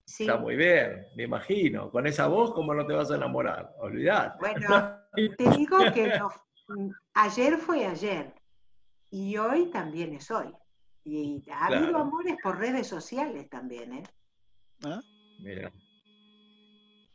Está 0.05 0.37
muy 0.37 0.55
bien, 0.55 1.07
me 1.15 1.23
imagino. 1.23 1.89
Con 1.89 2.05
esa 2.07 2.27
voz, 2.27 2.53
¿cómo 2.53 2.73
no 2.73 2.85
te 2.85 2.93
vas 2.93 3.09
a 3.11 3.15
enamorar? 3.15 3.73
Olvidate. 3.79 4.37
Bueno, 4.39 4.97
te 5.37 5.49
digo 5.57 5.77
que 5.93 6.19
ayer 7.13 7.57
fue 7.57 7.85
ayer 7.85 8.33
y 9.09 9.37
hoy 9.37 9.67
también 9.67 10.13
es 10.13 10.29
hoy. 10.31 10.53
Y 11.05 11.43
ha 11.51 11.65
habido 11.65 11.97
amores 11.97 12.37
por 12.41 12.57
redes 12.57 12.87
sociales 12.87 13.49
también, 13.49 13.93
¿eh? 13.93 14.03
¿Ah? 14.83 15.01
Mira. 15.39 15.71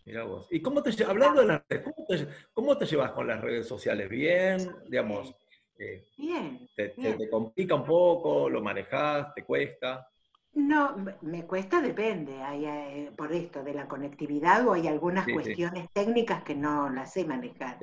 Mira 0.04 0.24
vos. 0.24 0.46
¿Y 0.50 0.60
cómo 0.60 0.82
te 0.82 1.04
hablando 1.04 1.42
de 1.42 1.46
las 1.46 1.62
redes, 1.68 2.28
cómo 2.54 2.76
te, 2.78 2.86
llevas 2.86 3.12
con 3.12 3.26
las 3.26 3.40
redes 3.40 3.66
sociales? 3.66 4.08
¿Bien? 4.08 4.58
Digamos. 4.86 5.34
Eh, 5.78 6.08
bien, 6.16 6.68
te, 6.74 6.88
te, 6.88 7.30
complica 7.30 7.74
un 7.76 7.84
poco? 7.84 8.48
¿Lo 8.48 8.60
manejas? 8.60 9.32
¿Te 9.34 9.44
cuesta? 9.44 10.08
No, 10.54 10.96
me 11.20 11.44
cuesta, 11.44 11.80
depende, 11.80 12.42
hay, 12.42 12.64
eh, 12.64 13.12
por 13.16 13.32
esto 13.32 13.62
de 13.62 13.74
la 13.74 13.86
conectividad 13.86 14.66
o 14.66 14.72
hay 14.72 14.88
algunas 14.88 15.24
cuestiones 15.24 15.88
técnicas 15.92 16.42
que 16.42 16.56
no 16.56 16.90
las 16.90 17.12
sé 17.12 17.24
manejar. 17.24 17.78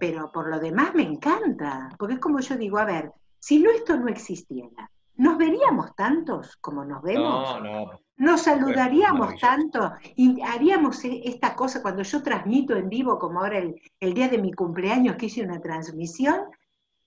Pero 0.00 0.32
por 0.32 0.48
lo 0.48 0.58
demás 0.58 0.94
me 0.94 1.04
encanta, 1.04 1.88
porque 1.98 2.14
es 2.14 2.20
como 2.20 2.40
yo 2.40 2.56
digo, 2.56 2.78
a 2.78 2.84
ver, 2.84 3.12
si 3.38 3.60
no 3.60 3.70
esto 3.70 3.96
no 3.96 4.08
existiera, 4.08 4.90
¿nos 5.20 5.36
veríamos 5.36 5.94
tantos 5.94 6.56
como 6.56 6.82
nos 6.82 7.02
vemos? 7.02 7.60
No, 7.60 7.84
no. 7.84 8.00
¿Nos 8.16 8.40
saludaríamos 8.40 9.38
tanto? 9.38 9.92
Y 10.16 10.40
haríamos 10.40 11.04
e, 11.04 11.20
esta 11.24 11.54
cosa 11.54 11.82
cuando 11.82 12.02
yo 12.02 12.22
transmito 12.22 12.74
en 12.74 12.88
vivo, 12.88 13.18
como 13.18 13.40
ahora 13.40 13.58
el, 13.58 13.80
el 14.00 14.14
día 14.14 14.28
de 14.28 14.38
mi 14.38 14.52
cumpleaños 14.54 15.16
que 15.16 15.26
hice 15.26 15.42
una 15.42 15.60
transmisión, 15.60 16.46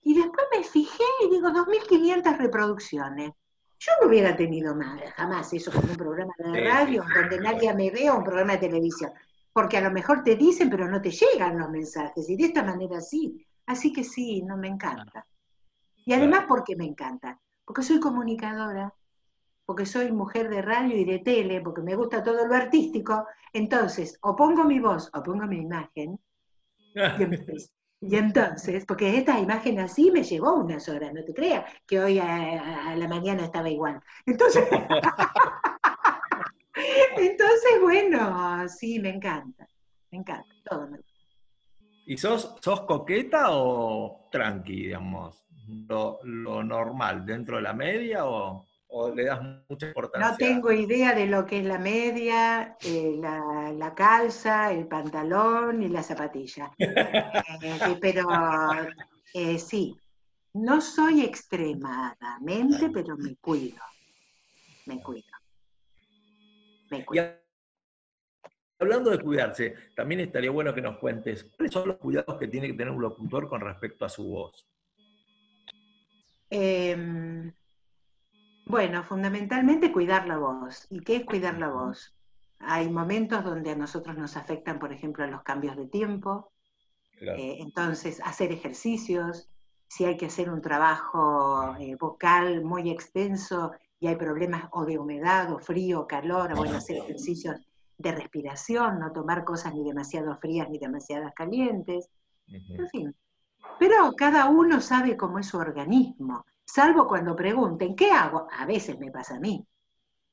y 0.02 0.14
después 0.14 0.46
me 0.56 0.62
fijé 0.62 1.02
y 1.24 1.30
digo, 1.30 1.48
2.500 1.48 2.36
reproducciones. 2.38 3.32
Yo 3.80 3.92
no 4.00 4.08
hubiera 4.08 4.36
tenido 4.36 4.76
más, 4.76 5.00
jamás 5.16 5.52
eso 5.52 5.72
como 5.72 5.90
un 5.90 5.96
programa 5.96 6.34
de 6.38 6.68
radio 6.68 7.04
donde 7.14 7.40
nadie 7.40 7.74
me 7.74 7.90
vea 7.90 8.14
un 8.14 8.22
programa 8.22 8.52
de 8.52 8.68
televisión. 8.68 9.10
Porque 9.52 9.78
a 9.78 9.80
lo 9.80 9.90
mejor 9.90 10.22
te 10.22 10.36
dicen, 10.36 10.70
pero 10.70 10.88
no 10.88 11.00
te 11.02 11.10
llegan 11.10 11.58
los 11.58 11.68
mensajes. 11.68 12.30
Y 12.30 12.36
de 12.36 12.44
esta 12.44 12.62
manera 12.62 13.00
sí. 13.00 13.44
Así 13.66 13.92
que 13.92 14.04
sí, 14.04 14.42
no 14.42 14.56
me 14.56 14.68
encanta. 14.68 15.26
Y 16.04 16.12
además, 16.12 16.44
¿por 16.46 16.62
qué 16.62 16.76
me 16.76 16.84
encanta? 16.84 17.40
Porque 17.64 17.82
soy 17.82 18.00
comunicadora, 18.00 18.94
porque 19.64 19.86
soy 19.86 20.12
mujer 20.12 20.50
de 20.50 20.62
radio 20.62 20.96
y 20.96 21.04
de 21.04 21.20
tele, 21.20 21.60
porque 21.60 21.82
me 21.82 21.96
gusta 21.96 22.22
todo 22.22 22.46
lo 22.46 22.54
artístico. 22.54 23.26
Entonces, 23.52 24.18
o 24.22 24.36
pongo 24.36 24.64
mi 24.64 24.80
voz 24.80 25.10
o 25.14 25.22
pongo 25.22 25.46
mi 25.46 25.58
imagen. 25.58 26.18
Y 26.94 26.94
entonces, 28.16 28.84
porque 28.84 29.16
esta 29.16 29.38
imagen 29.38 29.80
así 29.80 30.10
me 30.10 30.22
llevó 30.22 30.54
unas 30.54 30.88
horas, 30.88 31.12
no 31.12 31.24
te 31.24 31.32
creas 31.32 31.64
que 31.86 32.00
hoy 32.00 32.18
a, 32.18 32.94
la 32.96 33.08
mañana 33.08 33.44
estaba 33.44 33.70
igual. 33.70 34.00
Entonces, 34.26 34.68
entonces, 37.16 37.80
bueno, 37.80 38.68
sí, 38.68 39.00
me 39.00 39.10
encanta, 39.10 39.66
me 40.10 40.18
encanta, 40.18 40.54
todo 40.68 40.88
me 40.88 40.98
gusta. 40.98 41.12
¿Y 42.06 42.18
sos, 42.18 42.56
sos 42.60 42.82
coqueta 42.82 43.46
o 43.48 44.28
tranqui, 44.30 44.84
digamos? 44.84 45.43
Lo, 45.66 46.20
lo 46.24 46.62
normal, 46.62 47.24
dentro 47.24 47.56
de 47.56 47.62
la 47.62 47.72
media 47.72 48.26
o...? 48.26 48.66
o 48.96 49.12
le 49.12 49.24
das 49.24 49.40
mucha 49.68 49.88
importancia? 49.88 50.30
No 50.30 50.36
tengo 50.36 50.70
idea 50.70 51.14
de 51.14 51.26
lo 51.26 51.44
que 51.44 51.58
es 51.58 51.64
la 51.64 51.78
media, 51.78 52.76
eh, 52.80 53.16
la, 53.18 53.92
calza, 53.94 54.72
el 54.72 54.86
pantalón 54.86 55.82
y 55.82 55.88
la 55.88 56.02
zapatilla. 56.02 56.72
Eh, 57.62 57.98
pero 58.00 58.26
eh, 59.32 59.58
sí, 59.58 59.96
no 60.54 60.80
soy 60.80 61.22
extremadamente, 61.22 62.90
pero 62.90 63.16
me 63.16 63.36
cuido. 63.36 63.82
Me 64.86 65.02
cuido. 65.02 65.26
Me 66.90 67.04
cuido. 67.04 67.26
hablando 68.78 69.10
de 69.10 69.18
cuidarse, 69.18 69.74
también 69.96 70.20
estaría 70.20 70.50
bueno 70.50 70.74
que 70.74 70.82
nos 70.82 70.98
cuentes 70.98 71.44
cuáles 71.44 71.72
son 71.72 71.88
los 71.88 71.96
cuidados 71.96 72.38
que 72.38 72.48
tiene 72.48 72.68
que 72.68 72.74
tener 72.74 72.92
un 72.92 73.02
locutor 73.02 73.48
con 73.48 73.60
respecto 73.60 74.04
a 74.04 74.08
su 74.08 74.28
voz. 74.28 74.66
Eh, 76.56 77.52
Bueno, 78.66 79.02
fundamentalmente 79.02 79.92
cuidar 79.92 80.26
la 80.26 80.38
voz. 80.38 80.86
¿Y 80.88 81.00
qué 81.00 81.16
es 81.16 81.24
cuidar 81.24 81.58
la 81.58 81.68
voz? 81.68 82.14
Hay 82.60 82.88
momentos 82.88 83.44
donde 83.44 83.70
a 83.72 83.76
nosotros 83.76 84.16
nos 84.16 84.36
afectan, 84.36 84.78
por 84.78 84.90
ejemplo, 84.92 85.26
los 85.26 85.42
cambios 85.42 85.76
de 85.76 85.86
tiempo. 85.86 86.52
Eh, 87.20 87.58
entonces, 87.60 88.20
hacer 88.24 88.52
ejercicios, 88.52 89.50
si 89.86 90.04
hay 90.06 90.16
que 90.16 90.26
hacer 90.26 90.48
un 90.50 90.60
trabajo 90.62 91.76
eh, 91.78 91.96
vocal 91.96 92.64
muy 92.64 92.90
extenso 92.90 93.72
y 94.00 94.06
hay 94.06 94.16
problemas 94.16 94.68
o 94.72 94.84
de 94.86 94.98
humedad 94.98 95.52
o 95.52 95.58
frío 95.58 96.00
o 96.00 96.06
calor, 96.06 96.56
bueno, 96.56 96.76
hacer 96.76 96.96
ejercicios 96.96 97.56
de 97.98 98.12
respiración, 98.12 98.98
no 98.98 99.12
tomar 99.12 99.44
cosas 99.44 99.74
ni 99.74 99.84
demasiado 99.84 100.36
frías 100.38 100.68
ni 100.70 100.78
demasiadas 100.78 101.32
calientes, 101.34 102.08
en 102.48 102.88
fin. 102.88 103.14
Pero 103.78 104.12
cada 104.16 104.46
uno 104.46 104.80
sabe 104.80 105.16
cómo 105.16 105.38
es 105.38 105.48
su 105.48 105.58
organismo, 105.58 106.44
salvo 106.64 107.06
cuando 107.06 107.36
pregunten, 107.36 107.94
¿qué 107.94 108.10
hago? 108.10 108.48
A 108.52 108.66
veces 108.66 108.98
me 108.98 109.10
pasa 109.10 109.36
a 109.36 109.40
mí. 109.40 109.66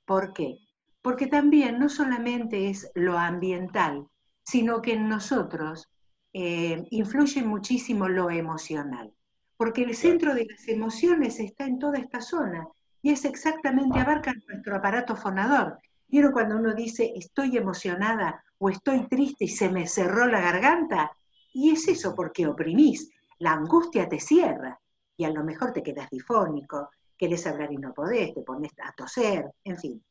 ¿Por 0.05 0.33
qué? 0.33 0.57
Porque 1.01 1.27
también 1.27 1.79
no 1.79 1.89
solamente 1.89 2.69
es 2.69 2.91
lo 2.95 3.17
ambiental, 3.17 4.07
sino 4.43 4.81
que 4.81 4.93
en 4.93 5.07
nosotros 5.07 5.89
eh, 6.33 6.83
influye 6.91 7.43
muchísimo 7.43 8.07
lo 8.07 8.29
emocional. 8.29 9.13
Porque 9.57 9.83
el 9.83 9.95
centro 9.95 10.33
de 10.33 10.47
las 10.49 10.67
emociones 10.67 11.39
está 11.39 11.65
en 11.65 11.77
toda 11.77 11.99
esta 11.99 12.21
zona 12.21 12.67
y 13.01 13.11
es 13.11 13.25
exactamente, 13.25 13.99
abarca 13.99 14.33
nuestro 14.47 14.75
aparato 14.75 15.15
fonador. 15.15 15.79
¿Vieron 16.07 16.31
cuando 16.31 16.57
uno 16.57 16.73
dice 16.73 17.13
estoy 17.15 17.57
emocionada 17.57 18.43
o 18.57 18.69
estoy 18.69 19.07
triste 19.07 19.45
y 19.45 19.49
se 19.49 19.69
me 19.69 19.87
cerró 19.87 20.25
la 20.27 20.41
garganta? 20.41 21.11
Y 21.53 21.71
es 21.71 21.87
eso 21.87 22.15
porque 22.15 22.47
oprimís. 22.47 23.10
La 23.41 23.53
angustia 23.53 24.07
te 24.07 24.19
cierra 24.19 24.79
y 25.17 25.23
a 25.23 25.31
lo 25.31 25.43
mejor 25.43 25.73
te 25.73 25.81
quedas 25.81 26.09
difónico, 26.09 26.89
querés 27.17 27.45
hablar 27.47 27.71
y 27.71 27.77
no 27.77 27.93
podés, 27.93 28.33
te 28.33 28.41
pones 28.41 28.71
a 28.83 28.91
toser, 28.93 29.51
en 29.63 29.77
fin. 29.77 30.03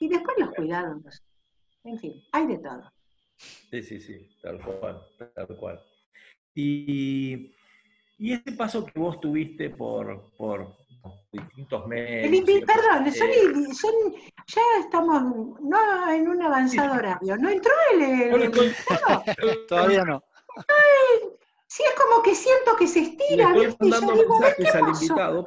Y 0.00 0.08
después 0.08 0.36
los 0.38 0.50
cuidados, 0.54 1.22
en 1.84 1.98
fin, 1.98 2.22
hay 2.32 2.46
de 2.46 2.58
todo. 2.58 2.92
Sí, 3.36 3.82
sí, 3.82 4.00
sí, 4.00 4.28
tal 4.42 4.60
cual, 4.62 5.02
tal 5.34 5.56
cual. 5.56 5.82
Y, 6.54 7.54
y 8.18 8.32
ese 8.32 8.52
paso 8.52 8.84
que 8.84 8.98
vos 8.98 9.18
tuviste 9.20 9.70
por, 9.70 10.30
por 10.36 10.76
distintos 11.32 11.86
medios. 11.86 12.44
perdón, 12.66 13.12
son, 13.74 13.92
ya 14.46 14.62
estamos 14.80 15.22
no 15.60 16.10
en 16.10 16.28
un 16.28 16.42
avanzado 16.42 16.94
horario. 16.94 17.36
¿No 17.36 17.48
entró 17.48 17.72
el, 17.94 18.52
Todavía 19.68 20.04
no. 20.04 20.22
Sí, 21.68 21.82
es 21.86 21.94
como 21.94 22.22
que 22.22 22.34
siento 22.34 22.76
que 22.76 22.86
se 22.86 23.00
estira. 23.00 23.52
Le 23.52 23.68
estoy 23.68 23.90
mandando 23.90 24.40
mensajes 24.40 24.74
al 24.74 24.88
invitado. 24.88 25.46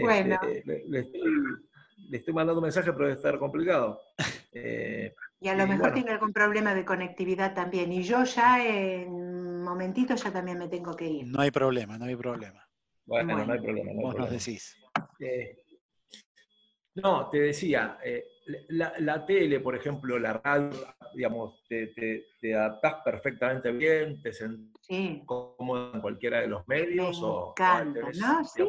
bueno. 0.00 0.38
Este, 0.42 0.84
le, 0.88 2.18
estoy, 2.18 2.34
mandando 2.34 2.60
mensajes, 2.60 2.92
pero 2.92 3.06
debe 3.06 3.16
estar 3.16 3.38
complicado. 3.38 4.00
Eh, 4.54 5.14
y 5.40 5.48
a 5.48 5.54
lo 5.54 5.66
mejor 5.66 5.94
tiene 5.94 6.10
algún 6.10 6.30
problema 6.30 6.74
de 6.74 6.84
conectividad 6.84 7.54
también. 7.54 7.90
Y 7.90 8.02
yo 8.02 8.22
ya 8.24 8.62
en 8.62 9.08
un 9.08 9.62
momentito 9.62 10.14
ya 10.14 10.30
también 10.30 10.58
me 10.58 10.68
tengo 10.68 10.94
que 10.94 11.06
ir. 11.06 11.26
No 11.26 11.40
hay 11.40 11.50
problema, 11.50 11.96
no 11.96 12.04
hay 12.04 12.16
problema. 12.16 12.68
Bueno, 13.06 13.42
no 13.42 13.50
hay 13.50 13.60
problema. 13.60 13.92
Vos 13.94 14.14
nos 14.14 14.30
decís. 14.30 14.76
Eh, 15.20 15.56
no, 16.96 17.30
te 17.30 17.40
decía, 17.40 17.96
eh, 18.46 18.66
la, 18.68 19.26
tele, 19.26 19.60
por 19.60 19.76
ejemplo, 19.76 20.18
la 20.18 20.34
radio, 20.34 20.70
digamos, 21.14 21.62
te, 21.68 21.92
te, 22.40 22.54
adaptás 22.54 22.96
perfectamente 23.04 23.70
bien, 23.72 24.20
te 24.22 24.32
sentís 24.32 25.22
cómodo 25.26 25.94
en 25.94 26.00
cualquiera 26.00 26.40
de 26.40 26.48
los 26.48 26.66
medios 26.66 27.20
me 27.20 27.26
o, 27.26 27.50
encanta, 27.50 28.00
¿no? 28.14 28.44
Sí. 28.44 28.64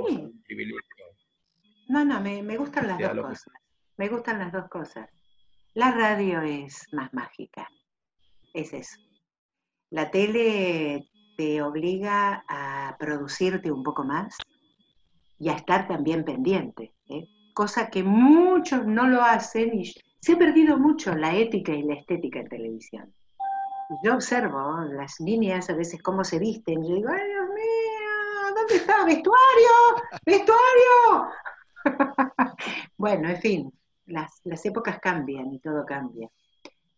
No, 1.90 2.06
no, 2.06 2.22
me, 2.22 2.42
me 2.44 2.58
gustan 2.58 2.88
las 2.88 3.00
dos 3.00 3.26
cosas. 3.26 3.54
Me 3.98 4.10
gustan 4.10 4.40
las 4.40 4.52
dos 4.52 4.70
cosas. 4.70 5.10
La 5.74 5.92
radio 5.92 6.42
es 6.42 6.88
más 6.92 7.14
mágica, 7.14 7.68
es 8.54 8.74
eso. 8.74 9.00
La 9.90 10.12
tele 10.12 11.08
te 11.36 11.62
obliga 11.62 12.44
a 12.48 12.96
producirte 13.00 13.72
un 13.72 13.84
poco 13.84 14.04
más 14.04 14.38
y 15.40 15.50
a 15.50 15.54
estar 15.54 15.88
también 15.88 16.24
pendiente. 16.24 16.94
Cosa 17.54 17.90
que 17.90 18.04
muchos 18.04 18.86
no 18.86 19.08
lo 19.08 19.22
hacen 19.22 19.80
y 19.80 19.94
se 20.20 20.34
ha 20.34 20.38
perdido 20.38 20.78
mucho 20.78 21.16
la 21.16 21.36
ética 21.36 21.74
y 21.74 21.84
la 21.84 21.96
estética 21.96 22.40
en 22.40 22.50
televisión. 22.50 23.14
Yo 24.04 24.16
observo 24.16 24.82
las 24.92 25.20
niñas 25.20 25.70
a 25.70 25.76
veces 25.76 26.02
cómo 26.02 26.24
se 26.24 26.40
visten 26.40 26.84
y 26.84 26.90
yo 26.90 26.96
digo, 26.96 27.10
¡ay 27.10 27.28
Dios 27.28 27.50
mío! 27.50 28.56
¿Dónde 28.56 28.76
está? 28.76 29.06
¡Vestuario! 29.06 29.72
¡Vestuario! 30.26 31.30
bueno, 32.98 33.30
en 33.30 33.38
fin, 33.38 33.74
las, 34.06 34.66
épocas 34.66 35.00
cambian 35.00 35.52
y 35.54 35.60
todo 35.60 35.86
cambia. 35.86 36.30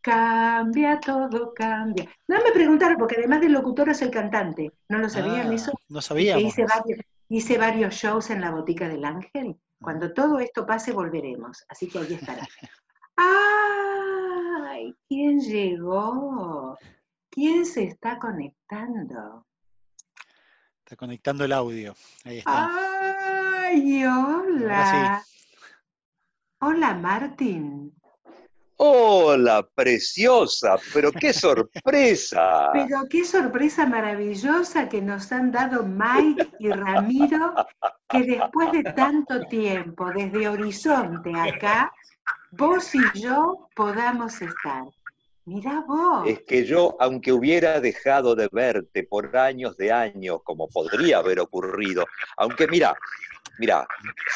Cambia, 0.02 1.00
todo 1.00 1.54
cambia. 1.54 2.08
No 2.28 2.38
me 2.44 2.52
preguntaron, 2.52 2.98
porque 2.98 3.16
además 3.18 3.42
del 3.42 3.54
locutor 3.54 3.90
es 3.90 4.02
el 4.04 4.12
cantante. 4.12 4.72
¿No 4.88 5.00
lo 5.00 5.10
sabían 5.10 5.50
ah, 5.50 5.56
eso? 5.56 5.72
No 5.90 6.02
sabíamos. 6.02 6.44
Hice 6.44 6.66
varios, 6.66 7.00
hice 7.28 7.58
varios 7.58 7.96
shows 7.96 8.30
en 8.30 8.42
la 8.42 8.52
Botica 8.52 8.88
del 8.88 9.04
Ángel. 9.04 9.58
Cuando 9.86 10.12
todo 10.12 10.40
esto 10.40 10.66
pase, 10.66 10.94
volveremos. 10.94 11.64
Así 11.70 11.88
que 11.88 12.00
ahí 12.00 12.16
estará. 12.16 12.42
¡Ay! 13.18 14.96
¿Quién 15.08 15.40
llegó? 15.40 16.76
¿Quién 17.30 17.68
se 17.68 17.84
está 17.84 18.18
conectando? 18.18 19.46
Está 20.80 20.96
conectando 20.96 21.46
el 21.46 21.52
audio. 21.52 21.94
Ahí 22.24 22.40
está. 22.40 22.68
¡Ay, 23.68 24.04
hola! 24.06 25.24
Hola, 26.62 26.96
Martín. 26.96 27.94
Hola, 28.78 29.68
preciosa, 29.76 30.78
pero 30.96 31.12
qué 31.12 31.32
sorpresa. 31.34 32.72
Pero 32.74 33.04
qué 33.08 33.24
sorpresa 33.24 33.86
maravillosa 33.86 34.90
que 34.90 35.02
nos 35.02 35.32
han 35.32 35.52
dado 35.52 35.84
Mike 35.84 36.54
y 36.60 36.72
Ramiro, 36.72 37.54
que 38.10 38.24
después 38.24 38.72
de 38.72 38.84
tanto 38.84 39.42
tiempo, 39.48 40.12
desde 40.12 40.48
Horizonte 40.48 41.32
acá, 41.38 41.92
vos 42.52 42.94
y 42.96 43.20
yo 43.20 43.70
podamos 43.76 44.42
estar. 44.42 44.86
Mira 45.46 45.84
vos. 45.88 46.28
Es 46.28 46.42
que 46.44 46.66
yo, 46.66 46.98
aunque 47.00 47.32
hubiera 47.32 47.80
dejado 47.80 48.36
de 48.36 48.50
verte 48.52 49.04
por 49.04 49.38
años 49.38 49.78
de 49.78 49.92
años, 49.92 50.40
como 50.44 50.68
podría 50.68 51.20
haber 51.20 51.40
ocurrido, 51.40 52.06
aunque 52.38 52.68
mira, 52.68 52.96
Mira, 53.58 53.88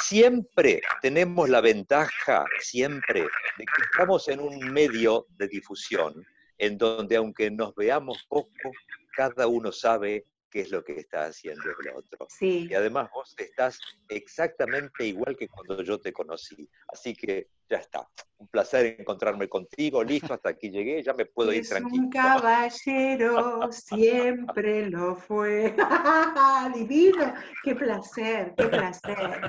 siempre 0.02 0.82
tenemos 1.02 1.50
la 1.50 1.60
ventaja, 1.60 2.46
siempre, 2.62 3.24
de 3.58 3.66
que 3.66 3.82
estamos 3.91 4.30
en 4.30 4.40
un 4.40 4.72
medio 4.72 5.26
de 5.32 5.50
difusión 5.50 6.26
en 6.58 6.78
donde 6.78 7.18
aunque 7.18 7.52
nos 7.52 7.76
veamos 7.76 8.26
poco, 8.30 8.72
cada 9.16 9.48
uno 9.48 9.72
sabe 9.72 10.26
qué 10.50 10.62
es 10.62 10.72
lo 10.72 10.84
que 10.84 10.94
está 10.94 11.26
haciendo 11.26 11.64
el 11.64 11.96
otro. 11.96 12.28
Sí. 12.30 12.68
Y 12.70 12.74
además 12.74 13.10
vos 13.14 13.36
estás 13.38 13.80
exactamente 14.08 15.06
igual 15.06 15.36
que 15.38 15.48
cuando 15.48 15.82
yo 15.84 16.00
te 16.00 16.12
conocí. 16.12 16.70
Así 16.88 17.14
que 17.14 17.50
ya 17.70 17.78
está. 17.78 18.08
Un 18.38 18.48
placer 18.48 18.98
encontrarme 19.00 19.48
contigo. 19.48 20.04
Listo, 20.04 20.34
hasta 20.34 20.50
aquí 20.50 20.70
llegué. 20.70 21.04
Ya 21.04 21.14
me 21.14 21.26
puedo 21.26 21.54
ir 21.54 21.68
tranquilo. 21.68 22.04
Un 22.04 22.10
caballero, 22.10 23.72
siempre 23.72 24.90
lo 24.90 25.16
fue. 25.16 25.76
Divino. 26.74 27.34
Qué 27.64 27.76
placer, 27.76 28.54
qué 28.58 28.68
placer. 28.68 29.42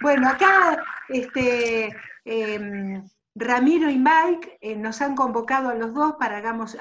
Bueno, 0.00 0.28
acá, 0.28 0.82
este. 1.08 1.94
Em, 2.24 3.02
Ramiro 3.34 3.88
y 3.88 3.96
Mike 3.96 4.58
eh, 4.60 4.76
nos 4.76 5.00
han 5.00 5.14
convocado 5.14 5.70
a 5.70 5.74
los 5.74 5.94
dos 5.94 6.16
para 6.18 6.36
hagamos, 6.36 6.76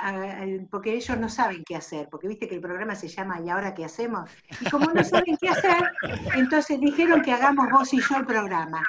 porque 0.69 0.93
ellos 0.93 1.17
no 1.17 1.29
saben 1.29 1.63
qué 1.63 1.77
hacer, 1.77 2.09
porque 2.09 2.27
viste 2.27 2.47
que 2.49 2.55
el 2.55 2.61
programa 2.61 2.93
se 2.93 3.07
llama 3.07 3.39
¿Y 3.39 3.49
ahora 3.49 3.73
qué 3.73 3.85
hacemos? 3.85 4.29
Y 4.59 4.69
como 4.69 4.87
no 4.87 5.01
saben 5.01 5.37
qué 5.39 5.47
hacer, 5.47 5.89
entonces 6.35 6.77
dijeron 6.81 7.21
que 7.21 7.31
hagamos 7.31 7.69
vos 7.71 7.93
y 7.93 8.01
yo 8.01 8.17
el 8.17 8.25
programa. 8.25 8.83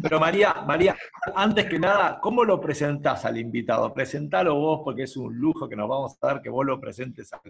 Pero 0.00 0.20
María, 0.20 0.62
María, 0.64 0.96
antes 1.34 1.66
que 1.66 1.80
nada, 1.80 2.20
¿cómo 2.20 2.44
lo 2.44 2.60
presentás 2.60 3.24
al 3.24 3.36
invitado? 3.36 3.92
Presentalo 3.92 4.54
vos 4.54 4.82
porque 4.84 5.02
es 5.02 5.16
un 5.16 5.36
lujo 5.36 5.68
que 5.68 5.74
nos 5.74 5.88
vamos 5.88 6.16
a 6.22 6.26
dar 6.26 6.40
que 6.40 6.50
vos 6.50 6.64
lo 6.64 6.80
presentes 6.80 7.32
a 7.32 7.40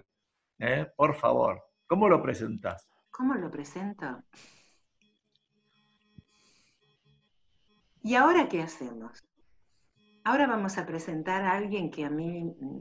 ¿eh? 0.60 0.86
Por 0.96 1.14
favor, 1.14 1.62
¿cómo 1.86 2.08
lo 2.08 2.22
presentás? 2.22 2.88
¿Cómo 3.10 3.34
lo 3.34 3.50
presento? 3.50 4.22
¿Y 8.02 8.14
ahora 8.14 8.48
qué 8.48 8.62
hacemos? 8.62 9.27
Ahora 10.28 10.46
vamos 10.46 10.76
a 10.76 10.84
presentar 10.84 11.42
a 11.42 11.52
alguien 11.52 11.90
que 11.90 12.04
a 12.04 12.10
mí 12.10 12.44
mm, 12.44 12.80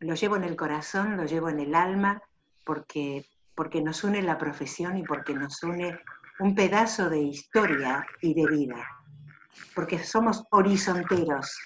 lo 0.00 0.14
llevo 0.16 0.34
en 0.34 0.42
el 0.42 0.56
corazón, 0.56 1.16
lo 1.16 1.24
llevo 1.24 1.48
en 1.48 1.60
el 1.60 1.72
alma, 1.72 2.20
porque, 2.64 3.24
porque 3.54 3.80
nos 3.80 4.02
une 4.02 4.20
la 4.22 4.38
profesión 4.38 4.98
y 4.98 5.04
porque 5.04 5.34
nos 5.34 5.62
une 5.62 5.96
un 6.40 6.56
pedazo 6.56 7.08
de 7.08 7.20
historia 7.20 8.04
y 8.20 8.34
de 8.34 8.48
vida, 8.48 8.88
porque 9.72 10.02
somos 10.02 10.42
horizonteros 10.50 11.56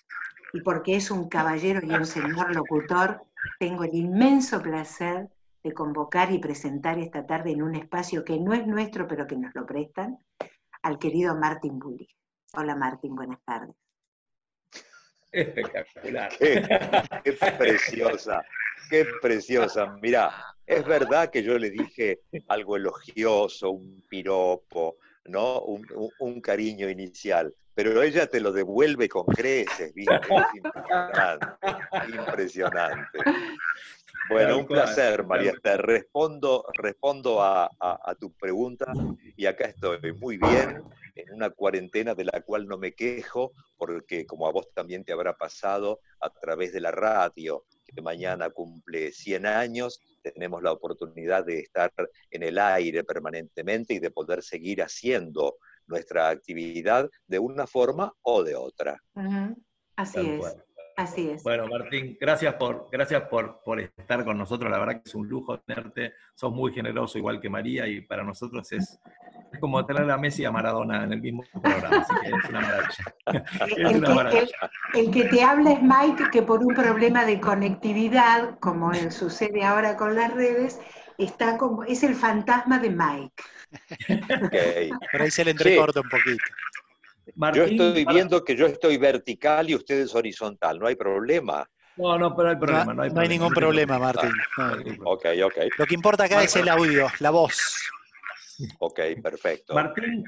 y 0.53 0.61
porque 0.61 0.97
es 0.97 1.11
un 1.11 1.27
caballero 1.31 1.81
y 1.83 1.91
un 1.91 2.05
señor 2.05 2.55
locutor, 2.55 3.23
tengo 3.59 3.85
el 3.85 3.95
inmenso 3.95 4.61
placer 4.61 5.31
de 5.65 5.73
convocar 5.73 6.31
y 6.33 6.39
presentar 6.39 6.99
esta 6.99 7.25
tarde 7.25 7.53
en 7.53 7.63
un 7.63 7.77
espacio 7.77 8.27
que 8.27 8.39
no 8.39 8.53
es 8.53 8.67
nuestro, 8.67 9.09
pero 9.09 9.27
que 9.27 9.37
nos 9.37 9.55
lo 9.55 9.65
prestan, 9.65 10.19
al 10.83 10.99
querido 10.99 11.35
Martín 11.35 11.79
Bulli. 11.79 12.07
Hola 12.53 12.77
Martín, 12.77 13.15
buenas 13.15 13.41
tardes. 13.47 13.88
Espectacular. 15.33 16.33
Qué, 16.39 17.33
preciosa, 17.59 18.45
qué 18.89 19.07
preciosa. 19.21 19.97
Mira, 20.01 20.33
es 20.67 20.85
verdad 20.85 21.31
que 21.31 21.43
yo 21.43 21.59
le 21.59 21.71
dije 21.71 22.21
algo 22.49 22.77
elogioso, 22.77 23.71
un 23.71 24.03
piropo, 24.09 24.97
¿no? 25.27 25.61
Un, 25.61 26.41
cariño 26.41 26.89
inicial, 26.89 27.55
pero 27.75 28.03
ella 28.03 28.27
te 28.27 28.41
lo 28.41 28.53
devuelve 28.53 29.09
con 29.09 29.27
creces, 29.27 29.93
¿viste? 29.95 30.15
Es 30.15 30.65
impresionante. 30.65 31.57
impresionante. 32.09 33.19
Bueno, 34.29 34.59
un 34.59 34.67
placer, 34.67 35.25
María 35.25 35.53
Esther. 35.53 35.81
Respondo, 35.83 36.65
respondo 36.75 37.43
a, 37.43 37.71
tu 38.19 38.33
pregunta 38.33 38.93
y 39.37 39.47
acá 39.47 39.67
estoy 39.67 40.13
muy 40.15 40.37
bien, 40.39 40.83
en 41.15 41.35
una 41.35 41.51
cuarentena 41.51 42.15
de 42.15 42.25
la 42.25 42.43
cual 42.43 42.67
no 42.67 42.79
me 42.79 42.93
quejo, 42.93 43.53
porque 43.77 44.27
como 44.27 44.47
a 44.47 44.53
vos 44.53 44.69
también 44.75 45.05
te 45.05 45.13
habrá 45.13 45.37
pasado, 45.37 46.01
a 46.21 46.31
través 46.31 46.73
de 46.73 46.81
la 46.81 46.91
radio, 46.91 47.65
que 47.95 48.03
mañana 48.03 48.51
cumple 48.51 49.13
100 49.13 49.47
años, 49.47 50.01
tenemos 50.23 50.63
la 50.63 50.73
oportunidad 50.73 51.45
de 51.45 51.61
estar 51.61 51.93
en 52.31 52.43
el 52.43 52.59
aire 52.59 53.05
permanentemente 53.05 53.95
y 53.95 53.99
de 53.99 54.11
poder 54.11 54.43
seguir 54.43 54.83
haciendo 54.83 55.57
nuestra 55.87 56.29
actividad 56.29 57.09
de 57.27 57.39
una 57.39 57.67
forma 57.67 58.13
o 58.23 58.43
de 58.43 58.55
otra. 58.55 59.03
Así 59.97 60.19
es. 60.19 60.68
Así 60.99 61.31
es. 61.31 61.45
Bueno, 61.45 61.69
Martín, 61.69 62.19
gracias 62.21 62.55
por, 62.55 62.89
gracias 62.91 63.23
por, 63.29 63.61
por 63.65 63.79
estar 63.79 64.25
con 64.25 64.37
nosotros. 64.37 64.69
La 64.69 64.81
verdad 64.81 64.95
que 64.95 65.09
es 65.09 65.15
un 65.15 65.29
lujo 65.29 65.61
tenerte. 65.61 66.15
Sos 66.35 66.53
muy 66.53 66.73
generoso, 66.73 67.19
igual 67.19 67.41
que 67.41 67.49
María, 67.49 67.87
y 67.87 68.01
para 68.01 68.25
nosotros 68.25 68.73
es, 68.73 68.99
es 69.53 69.61
como 69.61 69.87
tener 69.87 70.11
a 70.11 70.19
Messi 70.19 70.43
y 70.43 70.45
a 70.47 70.51
Maradona 70.51 71.05
en 71.05 71.13
el 71.13 71.23
mismo 71.23 71.45
programa. 71.53 71.99
Así 71.99 72.13
que 72.21 72.29
es 72.37 72.45
una 72.49 74.13
maravilla. 74.13 74.71
el, 74.95 75.11
que, 75.13 75.25
te 75.27 75.41
habla 75.41 75.71
es 75.75 75.83
Mike, 75.83 76.31
que 76.33 76.43
por 76.43 76.65
un 76.65 76.75
problema 76.75 77.25
de 77.25 77.41
conectividad, 77.41 78.59
como 78.59 78.93
sucede 79.13 79.63
ahora 79.63 79.97
con 79.97 80.17
las 80.17 80.35
redes, 80.35 80.81
está 81.17 81.59
como, 81.59 81.85
es 81.85 82.03
el 82.03 82.17
fantasma 82.17 82.81
de 82.81 82.91
Mike. 82.91 83.45
Okay. 84.47 84.91
Por 85.13 85.23
ahí 85.23 85.31
se 85.31 85.45
le 85.45 85.53
entrecorta 85.53 86.01
un 86.01 86.09
poquito 86.09 86.43
yo 87.55 87.65
estoy 87.65 88.05
viendo 88.05 88.45
que 88.45 88.57
yo 88.57 88.67
estoy 88.67 88.97
vertical 88.97 89.69
y 89.71 89.75
usted 89.75 90.01
es 90.01 90.15
horizontal, 90.15 90.79
no 90.79 90.87
hay 90.87 90.97
problema. 90.97 91.69
No, 91.97 92.17
no, 92.17 92.35
pero 92.37 92.51
hay 92.51 92.57
problema. 92.57 92.95
No, 92.95 93.21
hay, 93.21 93.29
ningún 93.29 93.53
problema, 93.53 93.99
Martín. 93.99 94.31
ok, 95.05 95.27
ok. 95.45 95.57
Lo 95.79 95.87
que 95.87 95.95
importa 95.95 96.25
acá 96.25 96.43
es 96.43 96.55
el 96.57 96.69
audio, 96.69 97.09
la 97.19 97.31
voz. 97.31 97.91
Ok, 98.79 99.01
perfecto. 99.23 99.75
Martín, 99.75 100.25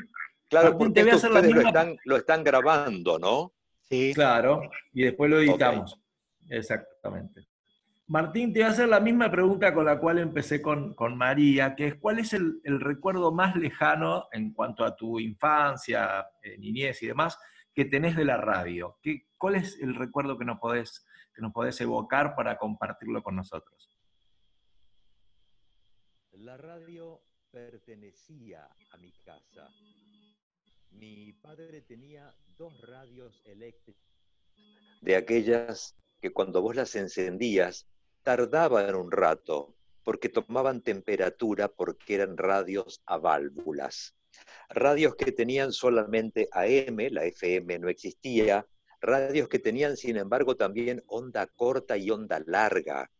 claro, 0.48 0.76
porque 0.78 1.00
ustedes 1.00 1.24
lo, 1.24 1.60
están, 1.60 1.96
lo 2.04 2.16
están 2.16 2.44
grabando, 2.44 3.18
¿no? 3.18 3.52
Sí. 3.88 4.12
Claro, 4.14 4.62
y 4.92 5.02
después 5.02 5.30
lo 5.30 5.40
editamos. 5.40 5.98
Exactamente. 6.48 7.49
Martín, 8.10 8.52
te 8.52 8.58
voy 8.58 8.66
a 8.66 8.72
hacer 8.72 8.88
la 8.88 8.98
misma 8.98 9.30
pregunta 9.30 9.72
con 9.72 9.84
la 9.84 10.00
cual 10.00 10.18
empecé 10.18 10.60
con, 10.60 10.96
María, 11.16 11.76
que 11.76 11.86
es 11.86 11.94
¿cuál 11.94 12.18
es 12.18 12.32
el, 12.32 12.60
recuerdo 12.80 13.30
más 13.30 13.54
lejano 13.54 14.26
en 14.32 14.52
cuanto 14.52 14.84
a 14.84 14.96
tu 14.96 15.20
infancia, 15.20 16.26
eh, 16.42 16.58
niñez 16.58 17.00
y 17.04 17.06
demás 17.06 17.38
que 17.72 17.84
tenés 17.84 18.16
de 18.16 18.24
la 18.24 18.36
radio? 18.36 18.98
¿Qué, 19.00 19.28
¿Cuál 19.38 19.54
es 19.54 19.78
el 19.80 19.94
recuerdo 19.94 20.36
que 20.36 20.44
nos, 20.44 20.58
podés, 20.58 21.06
que 21.32 21.40
nos 21.40 21.52
podés 21.52 21.80
evocar 21.82 22.34
para 22.34 22.58
compartirlo 22.58 23.22
con 23.22 23.36
nosotros? 23.36 23.96
La 26.32 26.56
radio 26.56 27.22
pertenecía 27.52 28.68
a 28.90 28.96
mi 28.96 29.12
casa. 29.24 29.68
Mi 30.90 31.32
padre 31.34 31.82
tenía 31.82 32.34
dos 32.58 32.80
radios 32.80 33.40
eléctricas 33.44 34.10
de 35.00 35.14
aquellas 35.14 35.96
que 36.20 36.32
cuando 36.32 36.60
vos 36.60 36.74
las 36.74 36.94
encendías 36.96 37.86
tardaban 38.22 38.94
un 38.94 39.10
rato 39.10 39.74
porque 40.04 40.28
tomaban 40.28 40.82
temperatura 40.82 41.68
porque 41.68 42.14
eran 42.14 42.36
radios 42.36 43.02
a 43.06 43.18
válvulas. 43.18 44.14
Radios 44.68 45.14
que 45.16 45.32
tenían 45.32 45.72
solamente 45.72 46.48
AM, 46.52 46.98
la 47.10 47.24
FM 47.24 47.78
no 47.78 47.88
existía, 47.88 48.66
radios 49.00 49.48
que 49.48 49.58
tenían 49.58 49.96
sin 49.96 50.16
embargo 50.16 50.56
también 50.56 51.02
onda 51.06 51.46
corta 51.46 51.96
y 51.96 52.10
onda 52.10 52.42
larga, 52.46 53.10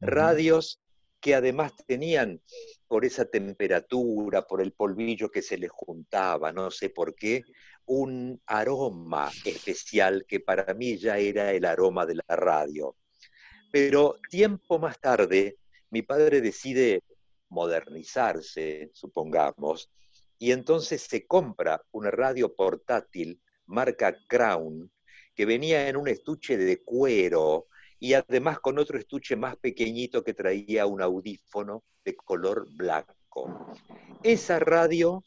radios 0.00 0.80
que 1.20 1.34
además 1.34 1.72
tenían 1.86 2.40
por 2.88 3.04
esa 3.04 3.26
temperatura, 3.26 4.46
por 4.46 4.62
el 4.62 4.72
polvillo 4.72 5.30
que 5.30 5.42
se 5.42 5.58
les 5.58 5.70
juntaba, 5.70 6.52
no 6.52 6.70
sé 6.70 6.90
por 6.90 7.14
qué, 7.14 7.44
un 7.86 8.40
aroma 8.46 9.30
especial 9.44 10.24
que 10.26 10.40
para 10.40 10.72
mí 10.74 10.96
ya 10.96 11.18
era 11.18 11.52
el 11.52 11.64
aroma 11.64 12.06
de 12.06 12.16
la 12.16 12.36
radio. 12.36 12.96
Pero 13.70 14.16
tiempo 14.28 14.78
más 14.78 15.00
tarde, 15.00 15.58
mi 15.90 16.02
padre 16.02 16.40
decide 16.40 17.02
modernizarse, 17.48 18.90
supongamos, 18.92 19.90
y 20.38 20.52
entonces 20.52 21.02
se 21.02 21.26
compra 21.26 21.82
una 21.92 22.10
radio 22.10 22.54
portátil 22.54 23.40
marca 23.66 24.16
Crown, 24.26 24.90
que 25.34 25.46
venía 25.46 25.88
en 25.88 25.96
un 25.96 26.08
estuche 26.08 26.56
de 26.56 26.82
cuero 26.82 27.66
y 27.98 28.14
además 28.14 28.58
con 28.60 28.78
otro 28.78 28.98
estuche 28.98 29.36
más 29.36 29.56
pequeñito 29.56 30.24
que 30.24 30.34
traía 30.34 30.86
un 30.86 31.02
audífono 31.02 31.84
de 32.04 32.16
color 32.16 32.66
blanco. 32.72 33.19
Esa 34.22 34.58
radio 34.58 35.22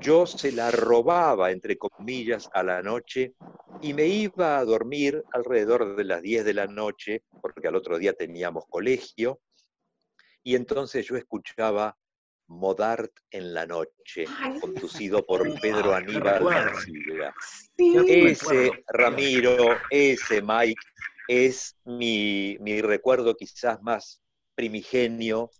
yo 0.00 0.26
se 0.26 0.52
la 0.52 0.70
robaba, 0.70 1.50
entre 1.50 1.76
comillas, 1.76 2.48
a 2.52 2.62
la 2.62 2.82
noche 2.82 3.34
y 3.82 3.92
me 3.92 4.06
iba 4.06 4.58
a 4.58 4.64
dormir 4.64 5.24
alrededor 5.32 5.96
de 5.96 6.04
las 6.04 6.22
10 6.22 6.44
de 6.44 6.54
la 6.54 6.66
noche, 6.66 7.24
porque 7.40 7.68
al 7.68 7.76
otro 7.76 7.98
día 7.98 8.12
teníamos 8.12 8.64
colegio, 8.68 9.40
y 10.42 10.54
entonces 10.54 11.06
yo 11.06 11.16
escuchaba 11.16 11.96
Modart 12.46 13.12
en 13.30 13.54
la 13.54 13.66
noche, 13.66 14.24
conducido 14.60 15.24
por 15.24 15.42
Pedro 15.60 15.94
Aníbal 15.94 16.44
García. 16.44 17.34
Ese 17.76 18.84
Ramiro, 18.88 19.76
ese 19.88 20.42
Mike, 20.42 20.82
es 21.28 21.76
mi, 21.84 22.56
mi 22.60 22.82
recuerdo 22.82 23.36
quizás 23.36 23.80
más 23.82 24.20
primigenio 24.54 25.50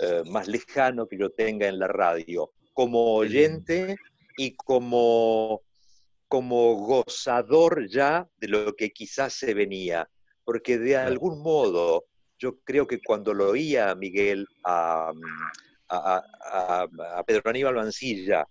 eh, 0.00 0.22
más 0.26 0.48
lejano 0.48 1.06
que 1.06 1.18
yo 1.18 1.30
tenga 1.30 1.68
en 1.68 1.78
la 1.78 1.88
radio, 1.88 2.52
como 2.72 3.14
oyente 3.14 3.96
y 4.36 4.54
como, 4.54 5.62
como 6.28 6.74
gozador 6.76 7.88
ya 7.88 8.28
de 8.38 8.48
lo 8.48 8.74
que 8.74 8.90
quizás 8.90 9.34
se 9.34 9.52
venía, 9.54 10.08
porque 10.44 10.78
de 10.78 10.96
algún 10.96 11.42
modo 11.42 12.04
yo 12.38 12.58
creo 12.60 12.86
que 12.86 13.00
cuando 13.02 13.34
lo 13.34 13.50
oía 13.50 13.90
a 13.90 13.94
Miguel, 13.94 14.46
a, 14.64 15.12
a, 15.88 17.24
Pedro 17.26 17.50
Aníbal 17.50 17.74
Mancilla, 17.74 18.46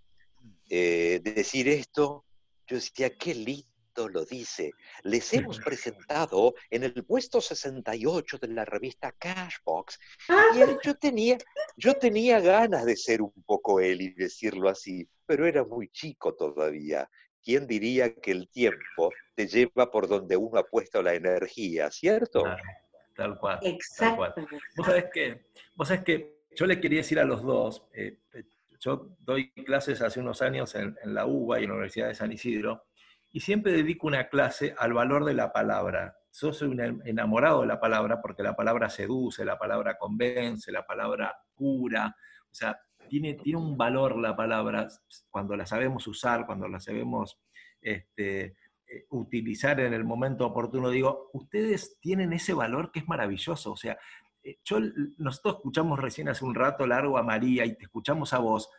eh, 0.69 1.19
decir 1.23 1.67
esto, 1.67 2.25
yo 2.67 2.75
decía, 2.75 3.09
qué 3.17 3.33
lindo 3.33 3.68
lo 4.07 4.23
dice. 4.25 4.71
Les 5.03 5.33
hemos 5.33 5.59
presentado 5.59 6.55
en 6.69 6.83
el 6.83 7.03
puesto 7.05 7.41
68 7.41 8.37
de 8.37 8.47
la 8.47 8.65
revista 8.65 9.11
Cashbox. 9.11 9.99
Y 10.55 10.59
yo 10.85 10.95
tenía, 10.95 11.37
yo 11.75 11.95
tenía 11.95 12.39
ganas 12.39 12.85
de 12.85 12.95
ser 12.95 13.21
un 13.21 13.33
poco 13.45 13.79
él 13.79 14.01
y 14.01 14.13
decirlo 14.13 14.69
así, 14.69 15.07
pero 15.25 15.45
era 15.45 15.63
muy 15.63 15.89
chico 15.89 16.35
todavía. 16.35 17.09
¿Quién 17.43 17.67
diría 17.67 18.13
que 18.13 18.31
el 18.31 18.49
tiempo 18.49 19.11
te 19.35 19.47
lleva 19.47 19.89
por 19.91 20.07
donde 20.07 20.37
uno 20.37 20.59
ha 20.59 20.63
puesto 20.63 21.01
la 21.01 21.13
energía, 21.13 21.89
cierto? 21.91 22.43
tal 23.15 23.37
cual. 23.37 23.59
Exacto. 23.63 24.47
Vos 24.77 24.85
sabés 24.85 25.05
que, 25.13 25.45
vos 25.75 25.87
sabés 25.87 26.03
que 26.03 26.39
yo 26.55 26.65
le 26.65 26.79
quería 26.79 26.99
decir 26.99 27.19
a 27.19 27.25
los 27.25 27.43
dos, 27.43 27.83
eh, 27.93 28.17
yo 28.79 29.09
doy 29.19 29.51
clases 29.51 30.01
hace 30.01 30.21
unos 30.21 30.41
años 30.41 30.73
en, 30.75 30.97
en 31.03 31.13
la 31.13 31.25
UBA 31.25 31.59
y 31.59 31.63
en 31.63 31.69
la 31.69 31.75
Universidad 31.75 32.07
de 32.07 32.15
San 32.15 32.31
Isidro, 32.31 32.85
y 33.31 33.39
siempre 33.39 33.71
dedico 33.71 34.07
una 34.07 34.29
clase 34.29 34.75
al 34.77 34.93
valor 34.93 35.25
de 35.25 35.33
la 35.33 35.51
palabra. 35.51 36.17
Yo 36.31 36.53
soy 36.53 36.69
un 36.69 37.01
enamorado 37.05 37.61
de 37.61 37.67
la 37.67 37.79
palabra 37.79 38.21
porque 38.21 38.43
la 38.43 38.55
palabra 38.55 38.89
seduce, 38.89 39.45
la 39.45 39.57
palabra 39.57 39.97
convence, 39.97 40.71
la 40.71 40.85
palabra 40.85 41.35
cura, 41.53 42.15
o 42.43 42.53
sea, 42.53 42.79
tiene, 43.07 43.33
tiene 43.35 43.59
un 43.59 43.77
valor 43.77 44.17
la 44.17 44.35
palabra 44.35 44.87
cuando 45.29 45.55
la 45.55 45.65
sabemos 45.65 46.05
usar, 46.07 46.45
cuando 46.45 46.67
la 46.67 46.79
sabemos 46.79 47.39
este, 47.81 48.55
eh, 48.87 49.05
utilizar 49.09 49.79
en 49.79 49.93
el 49.93 50.03
momento 50.03 50.45
oportuno. 50.45 50.89
Digo, 50.89 51.29
ustedes 51.33 51.99
tienen 51.99 52.33
ese 52.33 52.53
valor 52.53 52.91
que 52.91 52.99
es 52.99 53.07
maravilloso, 53.07 53.71
o 53.71 53.77
sea, 53.77 53.97
eh, 54.43 54.59
yo, 54.63 54.79
nosotros 55.17 55.55
escuchamos 55.57 55.99
recién 55.99 56.29
hace 56.29 56.45
un 56.45 56.55
rato 56.55 56.87
largo 56.87 57.17
a 57.17 57.23
María 57.23 57.65
y 57.65 57.75
te 57.75 57.83
escuchamos 57.83 58.33
a 58.33 58.39
vos, 58.39 58.69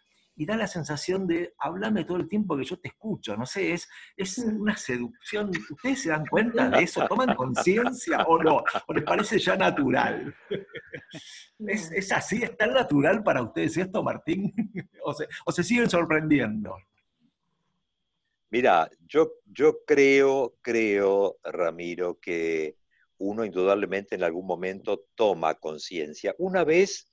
y 0.41 0.47
da 0.47 0.57
la 0.57 0.67
sensación 0.67 1.27
de 1.27 1.53
háblame 1.59 2.05
todo 2.05 2.17
el 2.17 2.27
tiempo 2.27 2.57
que 2.57 2.65
yo 2.65 2.79
te 2.79 2.89
escucho, 2.89 3.37
no 3.37 3.45
sé, 3.45 3.75
es, 3.75 3.87
es 4.17 4.39
mm. 4.39 4.59
una 4.59 4.75
seducción. 4.75 5.51
¿Ustedes 5.71 6.01
se 6.01 6.09
dan 6.09 6.25
cuenta 6.25 6.71
de 6.71 6.83
eso? 6.83 7.07
¿Toman 7.07 7.37
conciencia 7.37 8.23
o 8.23 8.43
no? 8.43 8.65
¿O 8.87 8.95
les 8.95 9.05
parece 9.05 9.39
ya 9.39 9.55
natural? 9.55 10.35
¿Es, 11.59 12.11
así? 12.11 12.43
¿Es 12.43 12.57
tan 12.57 12.73
natural 12.73 13.23
para 13.23 13.43
ustedes 13.43 13.77
esto, 13.77 14.03
Martín? 14.03 14.51
¿O 15.05 15.13
se, 15.13 15.29
o 15.45 15.53
se 15.53 15.63
siguen 15.63 15.91
sorprendiendo? 15.91 16.75
Mira, 18.49 18.89
yo, 19.07 19.33
yo 19.45 19.85
creo, 19.87 20.55
creo, 20.63 21.37
Ramiro, 21.45 22.19
que 22.19 22.79
uno 23.19 23.45
indudablemente 23.45 24.15
en 24.15 24.23
algún 24.23 24.47
momento 24.47 25.05
toma 25.15 25.57
conciencia. 25.57 26.35
Una 26.39 26.65
vez 26.65 27.11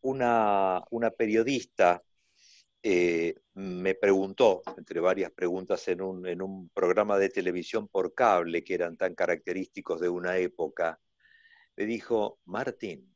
una, 0.00 0.82
una 0.90 1.10
periodista 1.10 2.02
eh, 2.82 3.34
me 3.54 3.94
preguntó, 3.94 4.62
entre 4.76 5.00
varias 5.00 5.32
preguntas, 5.32 5.86
en 5.88 6.00
un, 6.00 6.26
en 6.26 6.42
un 6.42 6.68
programa 6.70 7.18
de 7.18 7.28
televisión 7.28 7.88
por 7.88 8.14
cable 8.14 8.62
que 8.62 8.74
eran 8.74 8.96
tan 8.96 9.14
característicos 9.14 10.00
de 10.00 10.08
una 10.08 10.36
época, 10.38 11.00
me 11.76 11.86
dijo, 11.86 12.38
Martín, 12.44 13.14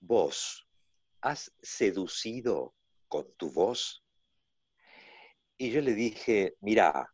vos 0.00 0.66
has 1.20 1.52
seducido 1.60 2.74
con 3.08 3.32
tu 3.36 3.52
voz. 3.52 4.04
Y 5.58 5.70
yo 5.70 5.80
le 5.80 5.94
dije, 5.94 6.56
mira, 6.60 7.12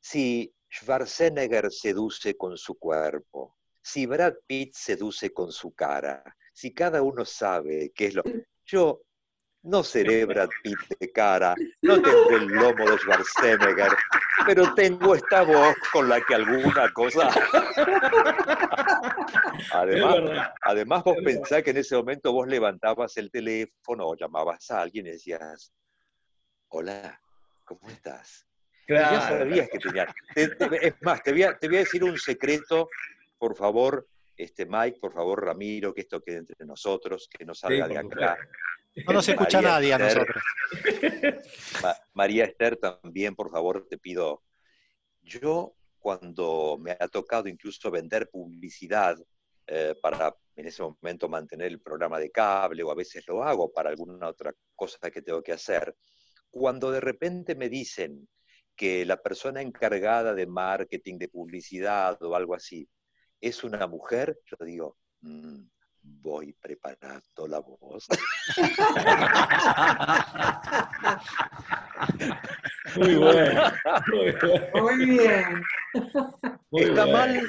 si 0.00 0.54
Schwarzenegger 0.70 1.72
seduce 1.72 2.36
con 2.36 2.56
su 2.56 2.78
cuerpo, 2.78 3.56
si 3.80 4.06
Brad 4.06 4.34
Pitt 4.46 4.74
seduce 4.74 5.32
con 5.32 5.52
su 5.52 5.72
cara, 5.72 6.22
si 6.52 6.72
cada 6.72 7.02
uno 7.02 7.24
sabe 7.24 7.92
qué 7.94 8.06
es 8.06 8.14
lo... 8.14 8.22
Yo 8.66 9.02
no 9.64 9.82
seré 9.82 10.24
Brad 10.26 10.50
Pitt 10.62 10.78
de 11.00 11.10
cara, 11.10 11.54
no 11.82 12.00
tendré 12.00 12.36
el 12.36 12.46
lomo 12.48 12.90
de 12.90 12.98
Schwarzenegger, 12.98 13.92
pero 14.46 14.74
tengo 14.74 15.14
esta 15.14 15.42
voz 15.42 15.74
con 15.90 16.06
la 16.08 16.20
que 16.20 16.34
alguna 16.34 16.92
cosa... 16.92 17.30
además, 19.72 20.50
además 20.62 21.04
vos 21.04 21.16
pensás 21.24 21.62
que 21.62 21.70
en 21.70 21.78
ese 21.78 21.96
momento 21.96 22.32
vos 22.32 22.46
levantabas 22.46 23.16
el 23.16 23.30
teléfono 23.30 24.06
o 24.06 24.16
llamabas 24.16 24.70
a 24.70 24.82
alguien 24.82 25.06
y 25.06 25.12
decías, 25.12 25.72
hola, 26.68 27.18
¿cómo 27.64 27.88
estás? 27.88 28.46
ya 28.86 29.18
sabías 29.22 29.70
que 29.70 29.78
tenías. 29.78 30.14
es 30.34 30.94
más, 31.00 31.22
te 31.22 31.32
voy, 31.32 31.44
a, 31.44 31.54
decir 31.54 32.04
un 32.04 32.18
secreto, 32.18 32.90
por 33.38 33.56
favor, 33.56 34.06
este 34.36 34.66
Mike, 34.66 34.98
por 35.00 35.14
favor, 35.14 35.42
Ramiro, 35.42 35.94
que 35.94 36.02
esto 36.02 36.20
quede 36.20 36.36
entre 36.38 36.66
nosotros, 36.66 37.30
que 37.30 37.46
no 37.46 37.54
salga 37.54 37.88
de 37.88 37.96
acá. 37.96 38.36
No 39.06 39.12
nos 39.12 39.28
escucha 39.28 39.60
nadie 39.60 39.92
a 39.92 39.98
nosotros. 39.98 40.42
María 42.14 42.44
Esther, 42.44 42.76
también, 42.76 43.34
por 43.34 43.50
favor, 43.50 43.86
te 43.88 43.98
pido. 43.98 44.44
Yo, 45.22 45.74
cuando 45.98 46.78
me 46.80 46.92
ha 46.92 47.08
tocado 47.08 47.48
incluso 47.48 47.90
vender 47.90 48.30
publicidad 48.30 49.16
eh, 49.66 49.94
para 50.00 50.36
en 50.56 50.66
ese 50.66 50.82
momento 50.82 51.28
mantener 51.28 51.68
el 51.68 51.80
programa 51.80 52.18
de 52.18 52.30
cable, 52.30 52.82
o 52.82 52.90
a 52.90 52.94
veces 52.94 53.26
lo 53.26 53.42
hago 53.42 53.72
para 53.72 53.90
alguna 53.90 54.28
otra 54.28 54.52
cosa 54.76 55.10
que 55.10 55.22
tengo 55.22 55.42
que 55.42 55.52
hacer, 55.52 55.96
cuando 56.50 56.92
de 56.92 57.00
repente 57.00 57.56
me 57.56 57.68
dicen 57.68 58.28
que 58.76 59.04
la 59.04 59.20
persona 59.20 59.60
encargada 59.62 60.34
de 60.34 60.46
marketing, 60.46 61.18
de 61.18 61.28
publicidad 61.28 62.22
o 62.22 62.36
algo 62.36 62.54
así, 62.54 62.88
es 63.40 63.64
una 63.64 63.86
mujer, 63.86 64.38
yo 64.44 64.64
digo, 64.64 64.98
mm, 65.22 65.62
voy 66.04 66.52
preparando 66.52 67.48
la 67.48 67.60
voz. 67.60 68.06
Muy 72.96 73.14
bueno. 73.16 73.62
Muy 74.74 75.06
bien. 75.06 75.62
¿Está 76.72 77.06
mal? 77.06 77.40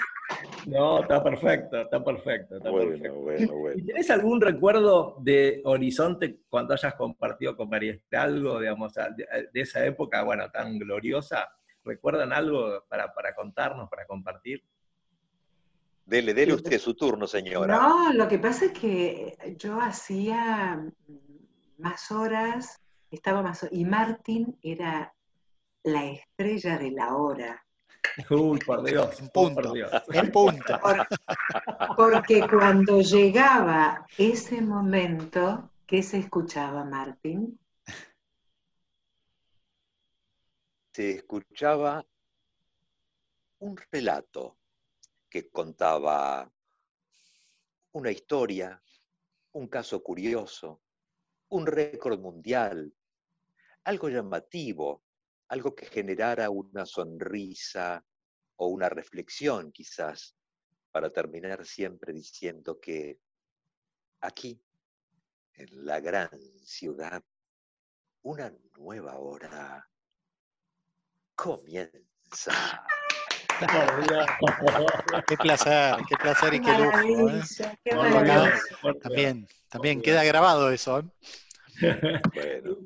No, 0.68 1.02
está 1.02 1.24
perfecto, 1.24 1.82
está 1.82 2.04
perfecto. 2.04 2.60
¿Tienes 3.76 4.10
algún 4.10 4.42
recuerdo 4.42 5.18
de 5.22 5.62
Horizonte 5.66 6.40
cuando 6.50 6.74
hayas 6.74 6.96
compartido 6.96 7.56
con 7.56 7.70
María 7.70 8.00
algo, 8.12 8.60
digamos, 8.60 8.94
de, 8.94 9.28
esa 9.54 9.86
época, 9.86 10.24
bueno, 10.24 10.50
tan 10.52 10.80
gloriosa? 10.80 11.50
¿Recuerdan 11.84 12.34
algo 12.34 12.84
para, 12.90 13.14
para 13.14 13.36
contarnos, 13.36 13.90
para 13.90 14.06
compartir? 14.08 14.64
Dele, 16.06 16.36
dele 16.36 16.54
usted 16.54 16.80
su 16.80 16.94
turno, 16.94 17.26
señora. 17.26 17.78
No, 17.78 18.14
lo 18.14 18.28
que 18.28 18.38
pasa 18.38 18.66
es 18.66 18.74
que 18.74 19.56
yo 19.58 19.82
hacía 19.82 20.86
más 21.80 22.12
horas, 22.12 22.80
estaba 23.10 23.42
más 23.42 23.64
horas, 23.64 23.76
y 23.76 23.86
Martín 23.86 24.56
era 24.62 25.12
la 25.84 26.06
estrella 26.06 26.78
de 26.78 26.92
la 26.92 27.16
hora. 27.16 27.66
Uy, 28.30 28.60
por 28.60 28.84
Dios, 28.84 29.20
en 29.20 29.30
punto, 29.30 29.74
en 30.14 30.32
punto. 30.32 30.80
porque 31.98 32.48
cuando 32.48 33.02
llegaba 33.02 34.06
ese 34.16 34.62
momento, 34.62 35.72
¿qué 35.88 36.04
se 36.04 36.20
escuchaba, 36.20 36.86
Martín? 36.86 37.60
Se 40.94 41.16
escuchaba 41.16 42.06
un 43.58 43.76
relato 43.92 44.56
que 45.30 45.50
contaba 45.50 46.52
una 47.92 48.12
historia, 48.12 48.82
un 49.54 49.68
caso 49.68 50.04
curioso, 50.04 50.82
un 51.50 51.66
récord 51.66 52.20
mundial, 52.20 52.94
algo 53.86 54.10
llamativo, 54.10 55.04
algo 55.48 55.76
que 55.76 55.86
generara 55.86 56.50
una 56.50 56.86
sonrisa 56.86 58.04
o 58.58 58.68
una 58.68 58.90
reflexión 58.90 59.72
quizás, 59.72 60.36
para 60.92 61.10
terminar 61.12 61.66
siempre 61.66 62.14
diciendo 62.14 62.80
que 62.80 63.20
aquí, 64.22 64.62
en 65.54 65.86
la 65.86 66.00
gran 66.00 66.30
ciudad, 66.64 67.24
una 68.24 68.54
nueva 68.78 69.20
hora 69.20 69.90
comienza. 71.36 72.86
Qué 75.28 75.38
placer, 75.38 75.96
qué 76.08 76.16
placer 76.18 76.54
y 76.54 76.60
qué 76.60 76.72
lujo. 76.78 77.30
¿eh? 77.30 77.42
También, 79.02 79.48
también 79.70 80.02
queda 80.02 80.24
grabado 80.24 80.72
eso. 80.72 81.00
¿eh? 81.00 81.04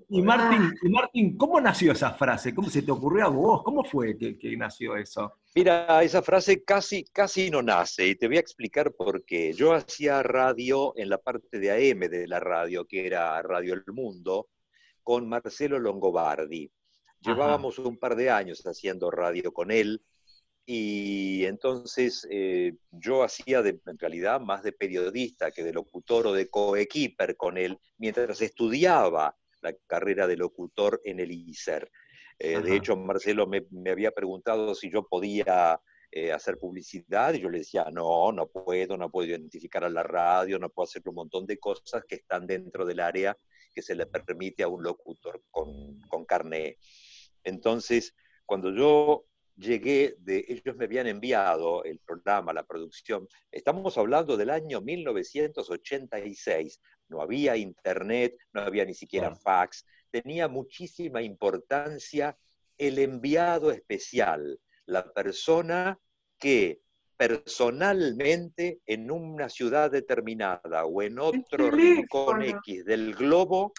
y, 0.09 0.21
Martín, 0.21 0.73
y 0.81 0.89
Martín, 0.89 1.37
¿cómo 1.37 1.61
nació 1.61 1.91
esa 1.91 2.11
frase? 2.13 2.53
¿Cómo 2.53 2.69
se 2.69 2.81
te 2.81 2.91
ocurrió 2.91 3.25
a 3.25 3.29
vos? 3.29 3.61
¿Cómo 3.63 3.83
fue 3.83 4.17
que, 4.17 4.57
nació 4.57 4.95
eso? 4.95 5.33
Mira, 5.55 6.03
esa 6.03 6.21
frase 6.21 6.63
casi, 6.63 7.03
casi 7.05 7.49
no 7.49 7.61
nace 7.61 8.07
y 8.07 8.15
te 8.15 8.27
voy 8.27 8.37
a 8.37 8.41
explicar 8.41 8.93
por 8.93 9.23
qué. 9.25 9.53
Yo 9.53 9.73
hacía 9.73 10.23
radio 10.23 10.93
en 10.95 11.09
la 11.09 11.17
parte 11.17 11.59
de 11.59 11.71
AM 11.71 11.99
de 12.09 12.27
la 12.27 12.39
radio, 12.39 12.85
que 12.85 13.05
era 13.05 13.41
Radio 13.41 13.73
El 13.73 13.83
Mundo, 13.93 14.49
con 15.03 15.27
Marcelo 15.27 15.79
Longobardi. 15.79 16.71
Llevábamos 17.21 17.79
un 17.79 17.97
par 17.97 18.15
de 18.15 18.29
años 18.29 18.65
haciendo 18.65 19.11
radio 19.11 19.51
con 19.51 19.71
él 19.71 20.01
y 20.71 21.45
entonces 21.45 22.27
eh, 22.29 22.75
yo 22.91 23.23
hacía 23.23 23.63
de, 23.63 23.79
en 23.87 23.97
realidad 23.97 24.39
más 24.39 24.61
de 24.61 24.71
periodista 24.71 25.49
que 25.49 25.63
de 25.63 25.73
locutor 25.73 26.27
o 26.27 26.33
de 26.33 26.47
coequiper 26.47 27.35
con 27.37 27.57
él 27.57 27.79
mientras 27.97 28.39
estudiaba 28.39 29.35
la 29.61 29.73
carrera 29.87 30.27
de 30.27 30.37
locutor 30.37 31.01
en 31.05 31.21
el 31.21 31.31
ISER. 31.31 31.89
Eh, 32.37 32.61
de 32.61 32.75
hecho, 32.75 32.95
Marcelo 32.95 33.47
me, 33.47 33.65
había 33.89 34.11
preguntado 34.11 34.75
si 34.75 34.91
yo 34.91 35.07
podía 35.07 35.81
eh, 36.11 36.31
hacer 36.31 36.59
publicidad 36.59 37.33
y 37.33 37.39
yo 37.39 37.49
le 37.49 37.57
decía, 37.57 37.87
no, 37.91 38.31
no 38.31 38.45
puedo, 38.45 38.95
no 38.95 39.09
puedo 39.09 39.27
identificar 39.27 39.83
a 39.83 39.89
la 39.89 40.03
radio, 40.03 40.59
no 40.59 40.69
puedo 40.69 40.83
hacer 40.83 41.01
un 41.05 41.15
montón 41.15 41.47
de 41.47 41.57
cosas 41.57 42.03
que 42.07 42.13
están 42.13 42.45
dentro 42.45 42.85
del 42.85 42.99
área 42.99 43.35
que 43.73 43.81
se 43.81 43.95
le 43.95 44.05
permite 44.05 44.61
a 44.61 44.67
un 44.67 44.83
locutor 44.83 45.41
con, 45.49 45.99
con 46.01 46.25
carné. 46.25 46.77
Entonces, 47.43 48.13
cuando 48.45 48.71
yo 48.71 49.28
llegué 49.59 50.15
de, 50.19 50.45
ellos 50.47 50.75
me 50.77 50.85
habían 50.85 51.07
enviado 51.07 51.83
el 51.83 51.99
programa, 51.99 52.53
la 52.53 52.63
producción, 52.63 53.27
estamos 53.51 53.97
hablando 53.97 54.37
del 54.37 54.49
año 54.49 54.81
1986, 54.81 56.79
no 57.09 57.21
había 57.21 57.57
internet, 57.57 58.37
no 58.53 58.61
había 58.61 58.85
ni 58.85 58.93
siquiera 58.93 59.35
fax, 59.35 59.85
tenía 60.09 60.47
muchísima 60.47 61.21
importancia 61.21 62.37
el 62.77 62.99
enviado 62.99 63.71
especial, 63.71 64.59
la 64.85 65.11
persona 65.11 65.99
que 66.39 66.81
personalmente 67.17 68.79
en 68.85 69.11
una 69.11 69.49
ciudad 69.49 69.91
determinada 69.91 70.85
o 70.85 71.01
en 71.01 71.19
otro 71.19 71.69
rincón 71.69 72.43
X 72.43 72.85
del 72.85 73.13
globo 73.13 73.73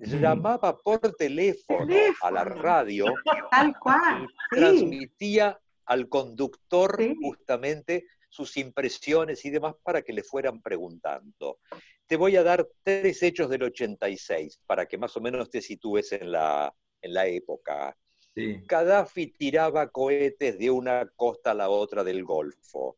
llamaba 0.00 0.76
por 0.78 1.00
teléfono, 1.16 1.94
a 2.22 2.30
la 2.30 2.44
radio, 2.44 3.06
Tal 3.50 3.78
cual, 3.78 4.28
y 4.52 4.56
transmitía 4.56 5.60
al 5.86 6.08
conductor 6.08 6.98
justamente 7.20 8.06
sus 8.28 8.56
impresiones 8.56 9.44
y 9.44 9.50
demás 9.50 9.74
para 9.82 10.02
que 10.02 10.12
le 10.12 10.22
fueran 10.22 10.60
preguntando. 10.60 11.58
Te 12.06 12.16
voy 12.16 12.36
a 12.36 12.42
dar 12.42 12.66
tres 12.82 13.22
hechos 13.22 13.48
del 13.48 13.62
86 13.64 14.60
para 14.66 14.86
que 14.86 14.98
más 14.98 15.16
o 15.16 15.20
menos 15.20 15.50
te 15.50 15.60
sitúes 15.60 16.12
en 16.12 16.32
la, 16.32 16.74
en 17.00 17.14
la 17.14 17.26
época. 17.26 17.96
Sí. 18.34 18.60
Gaddafi 18.66 19.28
tiraba 19.28 19.88
cohetes 19.88 20.58
de 20.58 20.70
una 20.70 21.08
costa 21.14 21.52
a 21.52 21.54
la 21.54 21.68
otra 21.68 22.02
del 22.02 22.24
Golfo. 22.24 22.96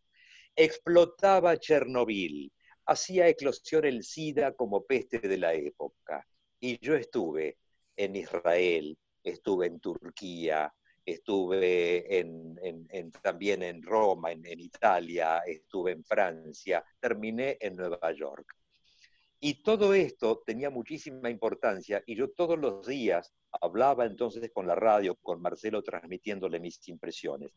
Explotaba 0.54 1.58
Chernobyl 1.58 2.50
hacía 2.86 3.28
eclosión 3.28 3.84
el 3.84 4.04
SIDA 4.04 4.52
como 4.52 4.84
peste 4.84 5.18
de 5.18 5.36
la 5.36 5.54
época. 5.54 6.26
Y 6.66 6.80
yo 6.80 6.96
estuve 6.96 7.58
en 7.96 8.16
Israel, 8.16 8.98
estuve 9.22 9.66
en 9.68 9.78
Turquía, 9.78 10.74
estuve 11.04 12.04
también 13.22 13.62
en 13.62 13.80
Roma, 13.84 14.32
en, 14.32 14.58
Italia, 14.58 15.42
estuve 15.46 15.92
en 15.92 16.02
Francia, 16.02 16.84
terminé 16.98 17.56
en 17.60 17.76
Nueva 17.76 18.10
York. 18.10 18.52
Y 19.38 19.62
todo 19.62 19.94
esto 19.94 20.42
tenía 20.44 20.68
muchísima 20.68 21.30
importancia 21.30 22.02
y 22.04 22.16
yo 22.16 22.32
todos 22.32 22.58
los 22.58 22.84
días 22.84 23.32
hablaba 23.60 24.04
entonces 24.04 24.50
con 24.52 24.66
la 24.66 24.74
radio, 24.74 25.14
con 25.22 25.40
Marcelo, 25.40 25.84
transmitiéndole 25.84 26.58
mis 26.58 26.88
impresiones. 26.88 27.52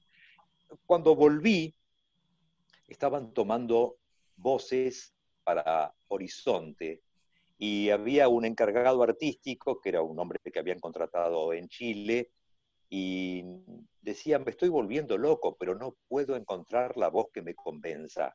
Cuando 0.86 1.16
volví, 1.16 1.74
estaban 2.88 3.34
tomando 3.34 3.98
voces 4.36 5.16
para 5.44 5.96
Horizonte 6.10 7.02
y 7.62 7.90
había 7.90 8.30
un 8.30 8.46
encargado 8.46 9.04
artístico, 9.04 9.82
que 9.82 9.90
era 9.90 10.02
un 10.02 10.18
hombre 10.18 10.40
que 10.42 10.60
habían 10.60 10.80
contratado 10.80 11.52
en 11.52 11.68
Chile, 11.68 12.32
y 12.90 13.44
decía, 14.02 14.40
me 14.40 14.52
estoy 14.52 14.70
volviendo 14.70 15.18
loco, 15.18 15.58
pero 15.60 15.76
no 15.76 15.98
puedo 16.08 16.38
encontrar 16.38 16.96
la 16.96 17.10
voz 17.10 17.28
que 17.34 17.42
me 17.42 17.54
convenza. 17.54 18.34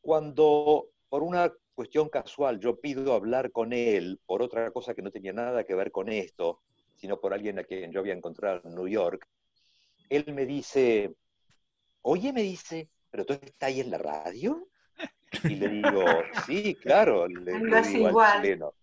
Cuando 0.00 0.88
por 1.08 1.22
una 1.22 1.52
cuestión 1.74 2.08
casual 2.08 2.58
yo 2.58 2.80
pido 2.80 3.14
hablar 3.14 3.52
con 3.52 3.72
él, 3.72 4.20
por 4.26 4.42
otra 4.42 4.70
cosa 4.72 4.94
que 4.94 5.02
no 5.02 5.12
tenía 5.12 5.32
nada 5.32 5.62
que 5.62 5.76
ver 5.76 5.92
con 5.92 6.08
esto, 6.08 6.60
sino 6.96 7.20
por 7.20 7.32
alguien 7.32 7.60
a 7.60 7.64
quien 7.64 7.92
yo 7.92 8.00
había 8.00 8.14
encontrado 8.14 8.62
en 8.64 8.74
New 8.74 8.88
York, 8.88 9.26
él 10.10 10.24
me 10.34 10.44
dice, 10.44 11.14
oye, 12.02 12.32
me 12.32 12.42
dice, 12.42 12.90
¿pero 13.10 13.24
tú 13.24 13.34
estás 13.34 13.68
ahí 13.68 13.80
en 13.80 13.90
la 13.92 13.98
radio? 13.98 14.68
Y 15.44 15.56
le 15.56 15.68
digo, 15.68 16.04
sí, 16.46 16.74
claro, 16.74 17.28
le, 17.28 17.58
digo 17.58 18.20
al 18.20 18.42
chileno. 18.42 18.74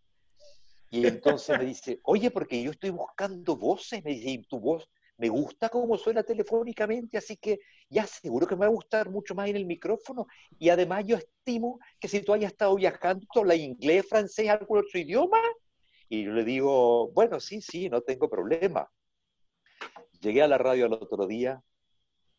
Y 0.92 1.08
entonces 1.08 1.58
me 1.58 1.66
dice, 1.66 2.00
oye, 2.04 2.32
porque 2.32 2.62
yo 2.62 2.72
estoy 2.72 2.92
buscando 2.92 3.58
voces, 3.58 4.04
me 4.04 4.12
dice, 4.12 4.30
y 4.30 4.38
tu 4.44 4.60
voz 4.60 4.90
me 5.18 5.30
gusta 5.30 5.70
cómo 5.70 5.98
suena 5.98 6.24
telefónicamente, 6.24 7.18
así 7.18 7.38
que 7.38 7.60
ya 7.90 8.06
seguro 8.06 8.46
que 8.46 8.56
me 8.56 8.62
va 8.62 8.66
a 8.66 8.76
gustar 8.76 9.10
mucho 9.10 9.34
más 9.34 9.50
en 9.50 9.56
el 9.56 9.66
micrófono. 9.66 10.28
Y 10.60 10.70
además 10.70 11.06
yo 11.06 11.18
estimo 11.18 11.80
que 12.00 12.08
si 12.08 12.22
tú 12.22 12.34
hayas 12.34 12.52
estado 12.52 12.76
viajando, 12.76 13.26
la 13.46 13.56
inglés, 13.56 14.06
francés, 14.08 14.50
algún 14.50 14.80
otro 14.80 15.00
idioma. 15.00 15.40
Y 16.10 16.24
yo 16.24 16.32
le 16.32 16.44
digo, 16.44 17.10
bueno, 17.12 17.40
sí, 17.40 17.62
sí, 17.62 17.90
no 17.90 18.02
tengo 18.02 18.30
problema. 18.30 18.90
Llegué 20.20 20.42
a 20.42 20.48
la 20.48 20.58
radio 20.58 20.86
el 20.86 20.94
otro 20.94 21.28
día, 21.28 21.62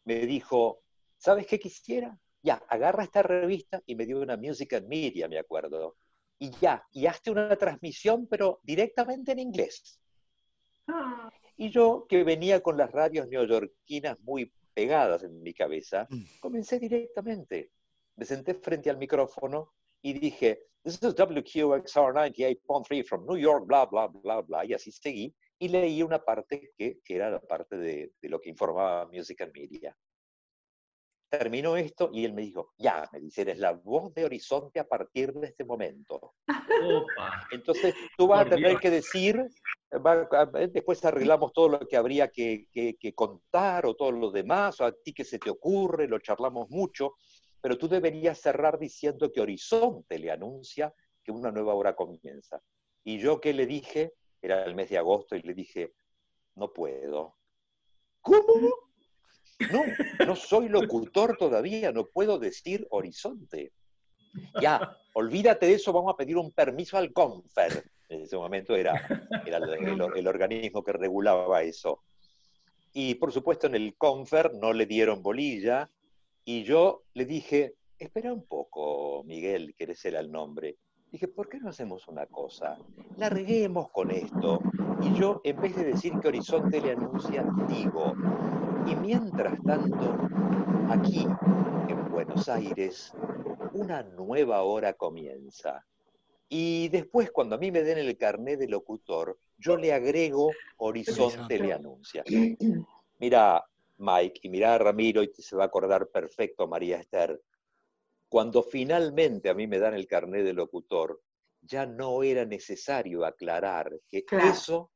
me 0.04 0.26
dijo, 0.26 0.82
¿sabes 1.16 1.46
qué 1.46 1.58
quisiera? 1.58 2.18
Ya, 2.47 2.62
agarra 2.68 3.02
esta 3.02 3.24
revista 3.24 3.82
y 3.86 3.97
me 3.97 4.06
dio 4.06 4.20
una 4.20 4.36
Music 4.36 4.74
and 4.74 4.86
Media, 4.86 5.27
me 5.27 5.36
acuerdo. 5.36 5.97
Y 6.39 6.51
ya, 6.60 6.86
y 6.93 7.06
hazte 7.06 7.32
una 7.32 7.56
transmisión, 7.56 8.28
pero 8.28 8.60
directamente 8.62 9.32
en 9.32 9.40
inglés. 9.40 9.98
Ah. 10.86 11.28
Y 11.56 11.70
yo, 11.70 12.06
que 12.09 12.23
venía 12.23 12.62
con 12.62 12.77
las 12.77 12.93
radios 12.93 13.27
neoyorquinas 13.27 14.20
muy 14.20 14.52
pegadas 14.73 15.24
en 15.24 15.43
mi 15.43 15.52
cabeza, 15.55 16.06
mm. 16.09 16.39
comencé 16.39 16.78
directamente. 16.78 17.73
Me 18.14 18.24
senté 18.24 18.55
frente 18.55 18.90
al 18.90 18.98
micrófono 18.98 19.73
y 20.01 20.12
dije, 20.12 20.68
This 20.85 21.02
is 21.02 21.16
WQXR 21.18 22.14
98.3 22.14 23.05
from 23.05 23.27
New 23.27 23.39
York, 23.39 23.66
bla, 23.66 23.86
bla, 23.86 24.06
bla, 24.06 24.43
bla, 24.43 24.64
y 24.64 24.73
así 24.73 24.93
seguí. 24.93 25.35
Y 25.59 25.66
leí 25.66 26.01
una 26.01 26.24
parte 26.24 26.70
que, 26.78 27.01
que 27.02 27.16
era 27.16 27.28
la 27.28 27.40
parte 27.40 27.77
de, 27.77 28.12
de, 28.23 28.28
lo 28.28 28.40
que 28.40 28.51
informaba 28.51 29.09
Music 29.09 29.40
and 29.40 29.52
Media 29.52 29.97
terminó 31.28 31.76
esto 31.76 32.10
y 32.12 32.24
él 32.24 32.32
me 32.32 32.42
dijo, 32.42 32.72
ya, 32.78 33.08
me 33.12 33.20
dice, 33.20 33.42
eres 33.42 33.58
la 33.58 33.72
voz 33.72 34.14
de 34.14 34.24
Horizonte 34.24 34.80
a 34.80 34.88
partir 34.88 35.32
de 35.32 35.48
este 35.48 35.64
momento. 35.64 36.34
Entonces 37.50 37.94
tú 38.16 38.28
vas 38.28 38.46
a 38.46 38.50
tener 38.50 38.78
que 38.78 38.90
decir, 38.90 39.44
después 40.72 41.04
arreglamos 41.04 41.52
todo 41.52 41.68
lo 41.68 41.78
que 41.80 41.96
habría 41.96 42.28
que, 42.28 42.68
que, 42.72 43.14
contar 43.14 43.86
o 43.86 43.94
todo 43.94 44.12
lo 44.12 44.30
demás, 44.30 44.80
o 44.80 44.84
a 44.84 44.92
ti 44.92 45.12
que 45.12 45.24
se 45.24 45.38
te 45.38 45.50
ocurre, 45.50 46.08
lo 46.08 46.18
charlamos 46.18 46.70
mucho, 46.70 47.14
pero 47.60 47.76
tú 47.76 47.88
deberías 47.88 48.40
cerrar 48.40 48.78
diciendo 48.78 49.32
que 49.32 49.40
Horizonte 49.40 50.18
le 50.18 50.30
anuncia 50.30 50.94
que 51.24 51.32
una 51.32 51.50
nueva 51.50 51.74
hora 51.74 51.96
comienza. 51.96 52.60
Y 53.02 53.18
yo 53.18 53.40
que 53.40 53.52
le 53.52 53.66
dije, 53.66 54.14
era 54.40 54.64
el 54.64 54.74
mes 54.74 54.90
de 54.90 54.98
agosto, 54.98 55.34
y 55.34 55.42
le 55.42 55.54
dije, 55.54 55.92
no 56.54 56.72
puedo. 56.72 57.36
¿Cómo? 58.20 58.85
No, 59.72 59.82
no 60.26 60.36
soy 60.36 60.68
locutor 60.68 61.36
todavía, 61.38 61.92
no 61.92 62.06
puedo 62.06 62.38
decir 62.38 62.86
horizonte. 62.90 63.72
Ya, 64.60 64.98
olvídate 65.14 65.66
de 65.66 65.74
eso, 65.74 65.92
vamos 65.92 66.12
a 66.12 66.16
pedir 66.16 66.36
un 66.36 66.52
permiso 66.52 66.98
al 66.98 67.12
CONFER. 67.12 67.84
En 68.08 68.22
ese 68.22 68.36
momento 68.36 68.76
era, 68.76 68.94
el, 69.46 70.26
organismo 70.28 70.84
que 70.84 70.92
regulaba 70.92 71.62
eso. 71.62 72.02
Y 72.92 73.14
por 73.16 73.32
supuesto 73.32 73.66
en 73.66 73.74
el 73.74 73.96
CONFER 73.96 74.54
no 74.54 74.72
le 74.72 74.86
dieron 74.86 75.22
bolilla 75.22 75.90
y 76.44 76.62
yo 76.62 77.02
le 77.14 77.24
dije, 77.24 77.74
espera 77.98 78.32
un 78.32 78.46
poco, 78.46 79.24
Miguel, 79.24 79.74
que 79.76 79.84
ese 79.84 80.08
era 80.08 80.20
el 80.20 80.30
nombre. 80.30 80.76
Dije, 81.10 81.28
¿por 81.28 81.48
qué 81.48 81.58
no 81.58 81.70
hacemos 81.70 82.08
una 82.08 82.26
cosa? 82.26 82.78
Larguemos 83.16 83.90
con 83.90 84.10
esto. 84.10 84.60
Y 85.02 85.14
yo, 85.14 85.40
en 85.44 85.60
vez 85.60 85.76
de 85.76 85.84
decir 85.84 86.12
que 86.20 86.28
Horizonte 86.28 86.80
le 86.80 86.92
anuncia, 86.92 87.44
digo, 87.68 88.14
y 88.86 88.94
mientras 88.94 89.60
tanto, 89.64 90.16
aquí, 90.88 91.28
en 91.88 92.08
Buenos 92.08 92.48
Aires, 92.48 93.12
una 93.72 94.02
nueva 94.04 94.62
hora 94.62 94.92
comienza. 94.92 95.84
Y 96.48 96.88
después, 96.88 97.32
cuando 97.32 97.56
a 97.56 97.58
mí 97.58 97.72
me 97.72 97.82
den 97.82 97.98
el 97.98 98.16
carné 98.16 98.56
de 98.56 98.68
locutor, 98.68 99.38
yo 99.58 99.76
le 99.76 99.92
agrego 99.92 100.52
Horizonte 100.78 101.58
le 101.58 101.72
anuncia. 101.72 102.22
Mira, 103.18 103.64
Mike, 103.98 104.40
y 104.42 104.48
mira 104.50 104.74
a 104.74 104.78
Ramiro, 104.78 105.22
y 105.22 105.32
se 105.34 105.56
va 105.56 105.64
a 105.64 105.66
acordar 105.66 106.08
perfecto 106.08 106.68
María 106.68 106.98
Esther. 106.98 107.42
Cuando 108.28 108.62
finalmente 108.62 109.48
a 109.48 109.54
mí 109.54 109.66
me 109.66 109.80
dan 109.80 109.94
el 109.94 110.06
carné 110.06 110.44
de 110.44 110.52
locutor, 110.52 111.20
ya 111.60 111.86
no 111.86 112.22
era 112.22 112.44
necesario 112.44 113.24
aclarar 113.24 113.90
que 114.08 114.24
eso 114.30 114.92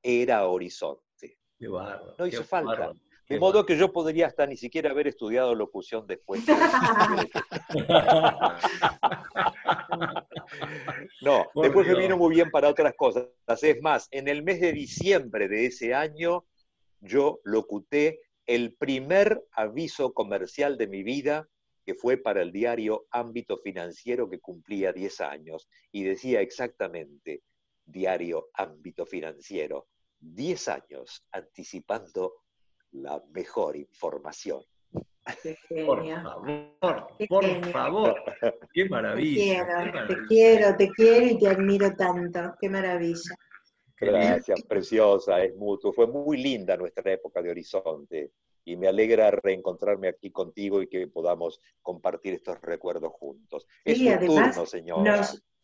era 0.00 0.46
Horizonte. 0.46 1.38
no 2.18 2.26
hizo 2.26 2.44
falta. 2.44 2.92
De 3.28 3.40
modo 3.40 3.66
que 3.66 3.76
yo 3.76 3.92
podría 3.92 4.28
hasta 4.28 4.46
ni 4.46 4.56
siquiera 4.56 4.90
haber 4.90 5.08
estudiado 5.08 5.52
locución 5.54 6.06
después. 6.06 6.46
no, 11.22 11.46
después 11.54 11.88
me 11.88 11.98
vino 11.98 12.16
muy 12.16 12.36
bien 12.36 12.50
para 12.50 12.68
otras 12.68 12.94
cosas. 12.94 13.26
Es 13.62 13.82
más, 13.82 14.06
en 14.12 14.28
el 14.28 14.44
mes 14.44 14.60
de 14.60 14.72
diciembre 14.72 15.48
de 15.48 15.66
ese 15.66 15.92
año, 15.92 16.44
yo 17.00 17.40
locuté 17.42 18.20
el 18.46 18.74
primer 18.74 19.44
aviso 19.52 20.14
comercial 20.14 20.78
de 20.78 20.86
mi 20.86 21.02
vida, 21.02 21.48
que 21.84 21.94
fue 21.94 22.16
para 22.16 22.42
el 22.42 22.52
diario 22.52 23.06
Ámbito 23.10 23.58
Financiero 23.58 24.30
que 24.30 24.38
cumplía 24.38 24.92
10 24.92 25.20
años, 25.20 25.68
y 25.90 26.04
decía 26.04 26.40
exactamente, 26.40 27.42
diario 27.84 28.48
Ámbito 28.54 29.04
Financiero, 29.04 29.88
10 30.20 30.68
años 30.68 31.24
anticipando 31.32 32.34
la 32.96 33.22
mejor 33.32 33.76
información. 33.76 34.62
Por 35.84 36.06
favor, 36.06 37.08
por 37.28 37.72
favor. 37.72 38.14
Qué 38.72 38.88
maravilla. 38.88 39.66
Te 39.66 39.74
quiero, 39.74 40.06
te 40.06 40.26
quiero, 40.26 40.76
te 40.76 40.90
quiero 40.90 41.26
y 41.26 41.38
te 41.38 41.48
admiro 41.48 41.94
tanto. 41.96 42.54
Qué 42.60 42.68
maravilla. 42.68 43.34
Gracias, 43.98 44.62
preciosa, 44.62 45.42
es 45.42 45.56
mutuo. 45.56 45.92
Fue 45.92 46.06
muy 46.06 46.36
linda 46.36 46.76
nuestra 46.76 47.12
época 47.12 47.42
de 47.42 47.50
Horizonte 47.50 48.30
y 48.64 48.76
me 48.76 48.88
alegra 48.88 49.30
reencontrarme 49.30 50.08
aquí 50.08 50.30
contigo 50.30 50.82
y 50.82 50.88
que 50.88 51.06
podamos 51.08 51.60
compartir 51.82 52.34
estos 52.34 52.60
recuerdos 52.60 53.12
juntos. 53.14 53.66
Es 53.84 54.00
un 54.00 54.08
además, 54.08 54.54
turno, 54.54 54.66
señora. 54.66 55.16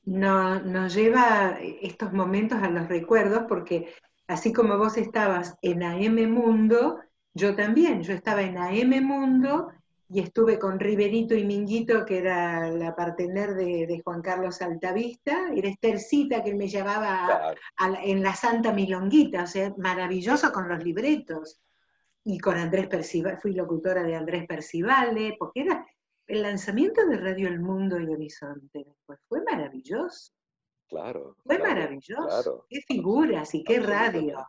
Nos, 0.04 0.64
nos 0.64 0.94
lleva 0.94 1.58
estos 1.60 2.12
momentos 2.12 2.58
a 2.62 2.70
los 2.70 2.88
recuerdos 2.88 3.44
porque 3.48 3.92
así 4.26 4.52
como 4.52 4.78
vos 4.78 4.96
estabas 4.96 5.56
en 5.62 5.82
AM 5.82 6.30
Mundo, 6.30 7.00
yo 7.34 7.54
también, 7.56 8.02
yo 8.02 8.12
estaba 8.12 8.42
en 8.42 8.58
AM 8.58 9.04
Mundo 9.04 9.72
y 10.08 10.20
estuve 10.20 10.58
con 10.58 10.78
Riverito 10.78 11.34
y 11.34 11.44
Minguito, 11.44 12.04
que 12.04 12.18
era 12.18 12.70
la 12.70 12.94
partener 12.94 13.54
de, 13.54 14.02
Juan 14.04 14.20
Carlos 14.20 14.60
Altavista, 14.60 15.50
era 15.54 15.68
Estercita 15.68 16.44
que 16.44 16.54
me 16.54 16.68
llevaba 16.68 17.54
en 18.02 18.22
la 18.22 18.34
Santa 18.34 18.72
Milonguita, 18.74 19.44
o 19.44 19.46
sea, 19.46 19.72
maravilloso 19.78 20.52
con 20.52 20.68
los 20.68 20.84
libretos. 20.84 21.60
Y 22.24 22.38
con 22.38 22.56
Andrés 22.56 22.86
Percival, 22.86 23.40
fui 23.40 23.52
locutora 23.52 24.04
de 24.04 24.14
Andrés 24.14 24.46
Percivale, 24.46 25.34
porque 25.38 25.62
era 25.62 25.84
el 26.26 26.42
lanzamiento 26.42 27.04
de 27.06 27.16
Radio 27.16 27.48
El 27.48 27.60
Mundo 27.60 27.98
y 27.98 28.06
Horizonte. 28.06 28.86
Pues 29.06 29.18
fue 29.26 29.42
maravilloso. 29.42 30.32
Claro. 30.88 31.36
Fue 31.42 31.58
maravilloso. 31.58 32.66
Qué 32.68 32.82
figuras 32.82 33.54
y 33.54 33.64
qué 33.64 33.80
radio. 33.80 34.46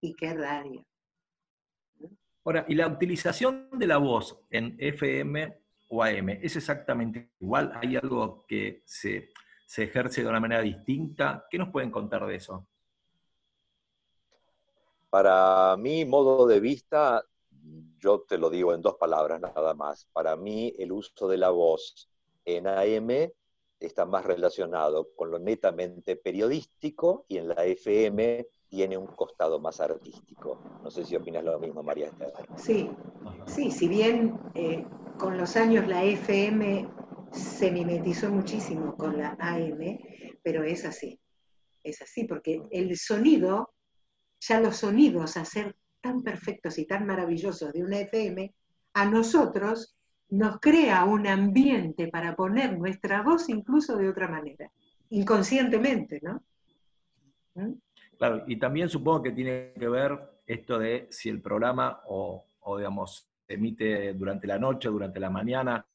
Y 0.00 0.14
qué 0.14 0.32
radio. 0.32 0.86
Ahora, 2.50 2.64
y 2.66 2.74
la 2.74 2.88
utilización 2.88 3.68
de 3.70 3.86
la 3.86 3.98
voz 3.98 4.36
en 4.50 4.74
FM 4.76 5.56
o 5.86 6.02
AM? 6.02 6.30
¿Es 6.30 6.56
exactamente 6.56 7.30
igual? 7.38 7.70
¿Hay 7.80 7.94
algo 7.94 8.44
que 8.48 8.82
se, 8.86 9.28
se 9.64 9.84
ejerce 9.84 10.24
de 10.24 10.28
una 10.28 10.40
manera 10.40 10.60
distinta? 10.60 11.46
¿Qué 11.48 11.58
nos 11.58 11.68
pueden 11.68 11.92
contar 11.92 12.26
de 12.26 12.34
eso? 12.34 12.66
Para 15.10 15.76
mi 15.76 16.04
modo 16.04 16.44
de 16.44 16.58
vista, 16.58 17.24
yo 18.00 18.22
te 18.22 18.36
lo 18.36 18.50
digo 18.50 18.74
en 18.74 18.82
dos 18.82 18.96
palabras 18.96 19.40
nada 19.40 19.72
más. 19.74 20.06
Para 20.12 20.34
mí, 20.34 20.74
el 20.76 20.90
uso 20.90 21.28
de 21.28 21.36
la 21.36 21.50
voz 21.50 22.10
en 22.44 22.66
AM 22.66 23.30
está 23.78 24.06
más 24.06 24.24
relacionado 24.24 25.14
con 25.14 25.30
lo 25.30 25.38
netamente 25.38 26.16
periodístico 26.16 27.26
y 27.28 27.36
en 27.36 27.46
la 27.46 27.64
FM 27.64 28.44
tiene 28.70 28.96
un 28.96 29.08
costado 29.08 29.58
más 29.58 29.80
artístico. 29.80 30.58
No 30.82 30.90
sé 30.90 31.04
si 31.04 31.16
opinas 31.16 31.44
lo 31.44 31.58
mismo, 31.58 31.82
María 31.82 32.06
Esther. 32.06 32.32
Sí, 32.56 32.88
sí, 33.46 33.70
si 33.70 33.88
bien 33.88 34.38
eh, 34.54 34.86
con 35.18 35.36
los 35.36 35.56
años 35.56 35.86
la 35.88 36.04
FM 36.04 36.88
se 37.32 37.70
mimetizó 37.72 38.30
muchísimo 38.30 38.96
con 38.96 39.18
la 39.18 39.36
AM, 39.40 39.98
pero 40.42 40.62
es 40.62 40.84
así, 40.84 41.20
es 41.82 42.00
así, 42.00 42.24
porque 42.24 42.62
el 42.70 42.96
sonido, 42.96 43.74
ya 44.40 44.60
los 44.60 44.76
sonidos 44.76 45.36
a 45.36 45.44
ser 45.44 45.76
tan 46.00 46.22
perfectos 46.22 46.78
y 46.78 46.86
tan 46.86 47.06
maravillosos 47.06 47.72
de 47.72 47.82
una 47.82 47.98
FM, 47.98 48.54
a 48.94 49.04
nosotros 49.04 49.96
nos 50.28 50.60
crea 50.60 51.04
un 51.04 51.26
ambiente 51.26 52.06
para 52.06 52.36
poner 52.36 52.78
nuestra 52.78 53.22
voz 53.22 53.48
incluso 53.48 53.96
de 53.96 54.08
otra 54.08 54.28
manera, 54.28 54.70
inconscientemente, 55.10 56.20
¿no? 56.22 56.42
¿Mm? 57.54 57.74
Claro, 58.20 58.44
y 58.46 58.58
también 58.58 58.90
supongo 58.90 59.22
que 59.22 59.32
tiene 59.32 59.72
que 59.72 59.88
ver 59.88 60.42
esto 60.44 60.78
de 60.78 61.08
si 61.10 61.30
el 61.30 61.40
programa 61.40 62.02
o, 62.06 62.44
digamos, 62.76 63.26
emite 63.48 64.12
durante 64.12 64.46
la 64.46 64.58
noche, 64.58 64.90
durante 64.90 65.18
la 65.18 65.30
mañana, 65.30 65.86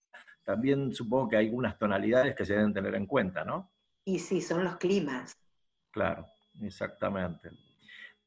también 0.44 0.92
supongo 0.92 1.30
que 1.30 1.38
hay 1.38 1.46
algunas 1.46 1.78
tonalidades 1.78 2.36
que 2.36 2.44
se 2.44 2.56
deben 2.56 2.74
tener 2.74 2.96
en 2.96 3.06
cuenta, 3.06 3.46
¿no? 3.46 3.72
Y 4.06 4.18
sí, 4.18 4.42
son 4.42 4.64
los 4.64 4.78
climas. 4.78 5.38
Claro, 5.92 6.26
exactamente. 6.64 7.52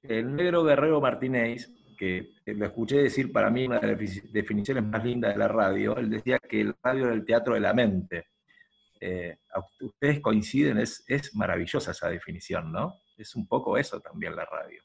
El 0.01 0.33
negro 0.33 0.62
Guerrero 0.62 1.01
Martínez 1.01 1.69
que 1.97 2.35
lo 2.47 2.66
escuché 2.66 2.99
decir 2.99 3.33
para 3.33 3.51
mí 3.51 3.66
una 3.66 3.81
de 3.81 3.97
las 3.97 4.33
definiciones 4.33 4.85
más 4.85 5.05
lindas 5.05 5.33
de 5.33 5.39
la 5.41 5.49
radio, 5.49 5.97
él 5.97 6.09
decía 6.09 6.39
que 6.39 6.61
el 6.61 6.77
radio 6.81 7.07
era 7.07 7.15
el 7.15 7.25
teatro 7.25 7.55
de 7.55 7.61
la 7.61 7.75
mente. 7.75 8.29
Eh, 9.01 9.39
ustedes 9.81 10.20
coinciden, 10.20 10.79
es, 10.79 11.03
es 11.09 11.35
maravillosa 11.35 11.91
esa 11.91 12.09
definición, 12.09 12.70
¿no? 12.70 12.95
Es 13.19 13.35
un 13.35 13.47
poco 13.47 13.77
eso 13.77 14.01
también 14.01 14.35
la 14.35 14.45
radio. 14.45 14.82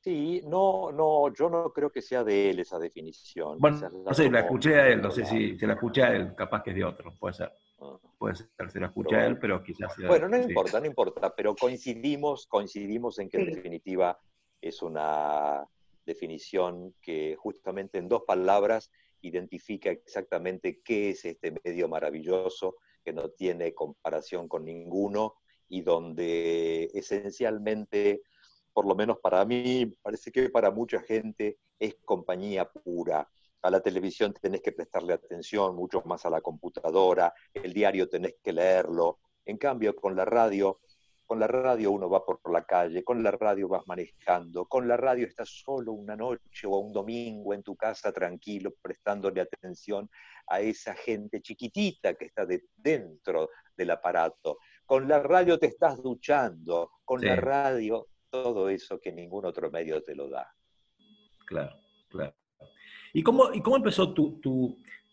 Sí, 0.00 0.42
no, 0.46 0.92
no, 0.92 1.34
yo 1.34 1.50
no 1.50 1.72
creo 1.72 1.90
que 1.90 2.00
sea 2.00 2.22
de 2.22 2.50
él 2.50 2.60
esa 2.60 2.78
definición. 2.78 3.58
Bueno, 3.58 3.90
no 3.90 4.14
sé, 4.14 4.30
la 4.30 4.40
escuché 4.40 4.76
a 4.76 4.88
él, 4.88 5.02
no 5.02 5.10
sé 5.10 5.24
si 5.24 5.58
se 5.58 5.66
la 5.66 5.72
escuché 5.74 6.02
a 6.02 6.14
él, 6.14 6.34
capaz 6.36 6.62
que 6.62 6.70
es 6.70 6.76
de 6.76 6.84
otro, 6.84 7.14
puede 7.18 7.34
ser. 7.34 7.52
Ah. 7.80 7.98
Puede 8.16 8.36
ser, 8.36 8.48
se 8.70 8.80
la 8.80 8.86
escuché 8.86 9.16
a 9.16 9.26
él, 9.26 9.38
pero 9.38 9.62
quizás 9.62 9.94
sea 9.94 10.06
Bueno, 10.06 10.28
no 10.28 10.36
importa, 10.36 10.78
no 10.80 10.86
importa, 10.86 11.34
pero 11.34 11.54
coincidimos, 11.56 12.46
coincidimos 12.46 13.18
en 13.18 13.28
que 13.28 13.38
en 13.38 13.46
definitiva 13.46 14.18
es 14.60 14.82
una 14.82 15.66
definición 16.04 16.94
que 17.00 17.36
justamente 17.36 17.98
en 17.98 18.08
dos 18.08 18.22
palabras 18.22 18.90
identifica 19.20 19.90
exactamente 19.90 20.80
qué 20.82 21.10
es 21.10 21.24
este 21.24 21.54
medio 21.64 21.88
maravilloso 21.88 22.76
que 23.04 23.12
no 23.12 23.30
tiene 23.30 23.74
comparación 23.74 24.48
con 24.48 24.64
ninguno 24.64 25.34
y 25.68 25.82
donde 25.82 26.90
esencialmente, 26.94 28.22
por 28.72 28.86
lo 28.86 28.94
menos 28.94 29.18
para 29.18 29.44
mí, 29.44 29.86
parece 30.02 30.32
que 30.32 30.50
para 30.50 30.70
mucha 30.70 31.00
gente 31.00 31.58
es 31.78 31.96
compañía 32.04 32.70
pura. 32.70 33.28
A 33.62 33.70
la 33.70 33.80
televisión 33.80 34.32
tenés 34.40 34.62
que 34.62 34.72
prestarle 34.72 35.12
atención, 35.12 35.74
mucho 35.74 36.02
más 36.06 36.24
a 36.24 36.30
la 36.30 36.40
computadora, 36.40 37.32
el 37.54 37.72
diario 37.72 38.08
tenés 38.08 38.36
que 38.42 38.52
leerlo. 38.52 39.18
En 39.44 39.58
cambio, 39.58 39.96
con 39.96 40.14
la 40.14 40.24
radio 40.24 40.78
con 41.28 41.38
la 41.38 41.46
radio 41.46 41.90
uno 41.90 42.08
va 42.08 42.24
por 42.24 42.40
la 42.50 42.64
calle, 42.64 43.04
con 43.04 43.22
la 43.22 43.30
radio 43.30 43.68
vas 43.68 43.86
manejando, 43.86 44.64
con 44.64 44.88
la 44.88 44.96
radio 44.96 45.26
estás 45.26 45.50
solo 45.50 45.92
una 45.92 46.16
noche 46.16 46.66
o 46.66 46.78
un 46.78 46.90
domingo 46.90 47.52
en 47.52 47.62
tu 47.62 47.76
casa 47.76 48.10
tranquilo, 48.12 48.72
prestándole 48.80 49.42
atención 49.42 50.08
a 50.46 50.60
esa 50.60 50.94
gente 50.94 51.42
chiquitita 51.42 52.14
que 52.14 52.24
está 52.24 52.46
dentro 52.74 53.50
del 53.76 53.90
aparato. 53.90 54.56
Con 54.88 55.06
la 55.06 55.20
radio 55.20 55.58
te 55.58 55.66
estás 55.66 56.02
duchando, 56.02 56.90
con 57.04 57.20
la 57.20 57.36
radio 57.36 58.08
todo 58.30 58.70
eso 58.70 58.98
que 58.98 59.12
ningún 59.12 59.44
otro 59.44 59.70
medio 59.70 60.02
te 60.02 60.14
lo 60.14 60.30
da. 60.30 60.50
Claro, 61.46 61.76
claro. 62.08 62.34
¿Y 63.12 63.22
cómo, 63.22 63.52
y 63.52 63.60
cómo 63.60 63.76
empezó 63.76 64.14
tu, 64.14 64.40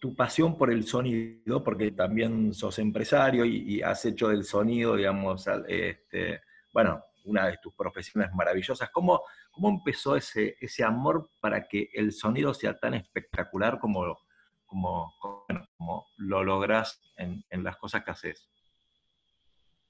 tu 0.05 0.15
pasión 0.15 0.57
por 0.57 0.71
el 0.71 0.85
sonido, 0.85 1.63
porque 1.63 1.91
también 1.91 2.53
sos 2.53 2.79
empresario 2.79 3.43
y, 3.43 3.81
has 3.81 4.05
hecho 4.05 4.29
del 4.29 4.43
sonido, 4.43 4.95
digamos, 4.95 5.45
este, 5.67 6.41
bueno, 6.71 7.03
una 7.23 7.47
de 7.47 7.57
tus 7.57 7.73
profesiones 7.73 8.31
maravillosas. 8.33 8.89
¿Cómo, 8.91 9.23
cómo 9.51 9.69
empezó 9.69 10.15
ese, 10.15 10.57
ese 10.61 10.83
amor 10.83 11.29
para 11.41 11.67
que 11.67 11.89
el 11.93 12.11
sonido 12.11 12.53
sea 12.53 12.77
tan 12.77 12.93
espectacular 12.93 13.79
como, 13.79 14.15
como, 14.65 15.11
como 15.75 16.07
lo 16.17 16.43
logras 16.43 17.01
en, 17.17 17.43
en 17.49 17.63
las 17.63 17.75
cosas 17.77 18.05
que 18.05 18.11
haces? 18.11 18.47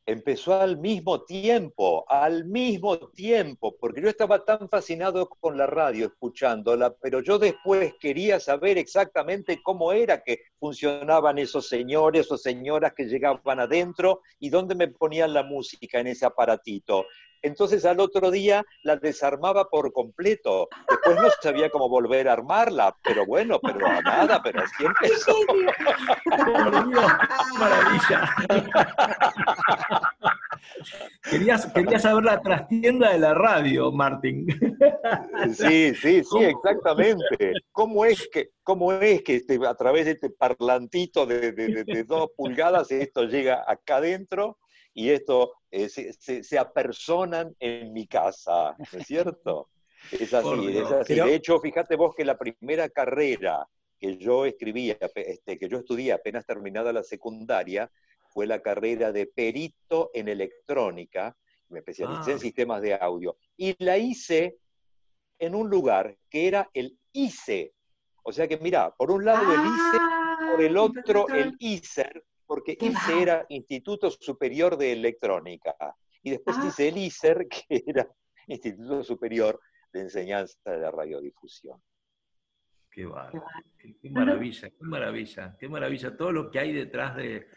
Empezó 0.05 0.59
al 0.59 0.77
mismo 0.77 1.23
tiempo, 1.23 2.05
al 2.07 2.45
mismo 2.45 2.97
tiempo, 3.09 3.75
porque 3.79 4.01
yo 4.01 4.09
estaba 4.09 4.45
tan 4.45 4.69
fascinado 4.69 5.27
con 5.27 5.57
la 5.57 5.65
radio 5.65 6.05
escuchándola, 6.05 6.95
pero 7.01 7.21
yo 7.21 7.39
después 7.39 7.93
quería 7.99 8.39
saber 8.39 8.77
exactamente 8.77 9.61
cómo 9.63 9.91
era 9.93 10.21
que 10.21 10.41
funcionaban 10.59 11.39
esos 11.39 11.67
señores 11.67 12.31
o 12.31 12.37
señoras 12.37 12.93
que 12.93 13.05
llegaban 13.05 13.59
adentro 13.59 14.21
y 14.39 14.49
dónde 14.49 14.75
me 14.75 14.87
ponían 14.89 15.33
la 15.33 15.43
música 15.43 15.99
en 15.99 16.07
ese 16.07 16.25
aparatito. 16.25 17.05
Entonces 17.45 17.85
al 17.85 17.99
otro 17.99 18.31
día 18.31 18.65
la 18.81 18.95
desarmaba 18.95 19.69
por 19.69 19.93
completo. 19.93 20.67
Después 20.89 21.15
no 21.15 21.29
sabía 21.43 21.69
cómo 21.69 21.87
volver 21.87 22.27
a 22.27 22.33
armarla, 22.33 22.97
pero 23.03 23.23
bueno, 23.27 23.59
pero 23.61 23.87
nada, 24.01 24.41
pero 24.43 24.63
así 24.63 24.83
empezó. 24.83 25.35
Maravilla. 27.59 28.35
Querías, 31.29 31.67
querías 31.67 32.01
saber 32.01 32.23
la 32.23 32.41
trastienda 32.41 33.11
de 33.11 33.19
la 33.19 33.35
radio, 33.35 33.91
Martín. 33.91 34.47
Sí, 35.53 35.93
sí, 35.93 36.23
sí, 36.23 36.43
exactamente. 36.43 37.53
¿Cómo 37.71 38.05
es 38.05 38.27
que, 38.33 38.49
cómo 38.63 38.91
es 38.91 39.21
que 39.21 39.35
este, 39.35 39.59
a 39.67 39.75
través 39.75 40.05
de 40.05 40.11
este 40.13 40.31
parlantito 40.31 41.27
de, 41.27 41.51
de 41.51 42.03
dos 42.05 42.31
pulgadas 42.35 42.89
esto 42.89 43.23
llega 43.25 43.63
acá 43.67 43.97
adentro 43.97 44.57
y 44.95 45.09
esto 45.09 45.53
eh, 45.69 45.89
se, 45.89 46.57
apersonan 46.57 47.53
en 47.59 47.91
mi 47.91 48.07
casa, 48.07 48.75
¿no 48.77 48.99
es 48.99 49.05
cierto? 49.05 49.69
Es 50.11 50.35
así, 50.35 50.77
es 50.77 50.91
así. 50.91 51.15
De 51.15 51.33
hecho, 51.33 51.59
fíjate 51.59 51.95
vos 51.95 52.13
que 52.15 52.23
la 52.23 52.37
primera 52.37 52.89
carrera 52.89 53.67
que 53.99 54.17
yo 54.17 54.45
escribía, 54.45 54.95
este, 55.15 55.57
que 55.57 55.67
yo 55.67 55.79
estudié 55.79 56.13
apenas 56.13 56.45
terminada 56.45 56.93
la 56.93 57.01
secundaria, 57.01 57.91
fue 58.29 58.45
la 58.45 58.61
carrera 58.61 59.11
de 59.11 59.25
perito 59.25 60.11
en 60.13 60.27
electrónica, 60.27 61.35
me 61.69 61.79
especialicé 61.79 62.31
en 62.31 62.37
ah. 62.37 62.39
sistemas 62.39 62.81
de 62.83 62.93
audio, 62.93 63.35
y 63.57 63.75
la 63.83 63.97
hice 63.97 64.59
en 65.39 65.55
un 65.55 65.71
lugar 65.71 66.15
que 66.29 66.47
era 66.47 66.69
el 66.73 66.99
ICE. 67.11 67.73
O 68.21 68.31
sea 68.31 68.47
que, 68.47 68.57
mira, 68.57 68.91
por 68.91 69.09
un 69.09 69.25
lado 69.25 69.41
el 69.51 69.59
ICE, 69.59 70.51
por 70.51 70.61
el 70.61 70.77
ah, 70.77 70.81
otro 70.83 71.27
el 71.29 71.55
ICER, 71.57 72.23
porque 72.45 72.77
ICE 72.79 73.21
era 73.21 73.45
Instituto 73.49 74.09
Superior 74.11 74.77
de 74.77 74.93
Electrónica, 74.93 75.75
y 76.21 76.31
después 76.31 76.57
ah. 76.59 76.65
hice 76.67 76.87
el 76.87 76.97
ICER, 76.97 77.47
que 77.69 77.83
era 77.85 78.07
Instituto 78.47 79.03
Superior 79.03 79.59
de 79.93 80.01
Enseñanza 80.01 80.57
de 80.65 80.79
la 80.79 80.91
Radiodifusión. 80.91 81.81
Qué, 82.89 83.07
qué, 84.01 84.09
maravilla, 84.09 84.69
qué 84.69 84.77
maravilla, 84.79 85.57
qué 85.59 85.67
maravilla, 85.67 86.15
todo 86.15 86.31
lo 86.31 86.49
que 86.49 86.59
hay 86.59 86.71
detrás 86.71 87.15
de, 87.17 87.47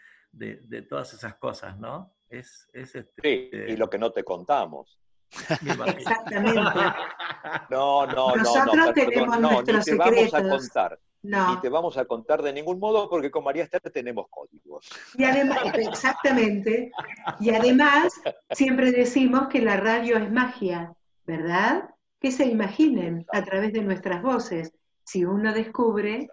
todas 0.89 1.13
esas 1.13 1.35
cosas, 1.35 1.79
¿no? 1.79 2.13
Es, 2.27 2.69
este, 2.73 3.09
sí, 3.23 3.49
y 3.69 3.77
lo 3.77 3.89
que 3.89 3.97
no 3.97 4.11
te 4.11 4.23
contamos. 4.23 4.99
Exactamente. 5.31 6.61
No, 7.69 8.05
no, 8.05 8.35
Nosotros 8.35 8.75
no, 8.75 8.85
no, 8.87 8.93
tenemos 8.93 9.39
no, 9.39 9.61
ni 9.61 9.79
te 9.81 9.95
vamos 9.95 10.33
a 10.33 10.41
contar. 10.41 10.99
No. 11.21 11.55
Ni 11.55 11.61
te 11.61 11.69
vamos 11.69 11.97
a 11.97 12.05
contar 12.05 12.41
de 12.41 12.53
ningún 12.53 12.79
modo 12.79 13.09
porque 13.09 13.29
con 13.29 13.43
María 13.43 13.63
Esther 13.63 13.81
tenemos 13.91 14.27
códigos. 14.29 14.89
Y 15.15 15.25
además, 15.25 15.59
exactamente. 15.75 16.91
Y 17.39 17.49
además, 17.49 18.21
siempre 18.51 18.91
decimos 18.91 19.47
que 19.47 19.61
la 19.61 19.77
radio 19.77 20.17
es 20.17 20.31
magia, 20.31 20.93
¿verdad? 21.25 21.89
Que 22.19 22.31
se 22.31 22.45
imaginen 22.45 23.25
a 23.33 23.43
través 23.43 23.73
de 23.73 23.81
nuestras 23.81 24.21
voces. 24.21 24.71
Si 25.03 25.25
uno 25.25 25.53
descubre, 25.53 26.29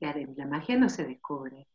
la 0.00 0.46
magia 0.46 0.76
no 0.76 0.88
se 0.88 1.04
descubre. 1.04 1.66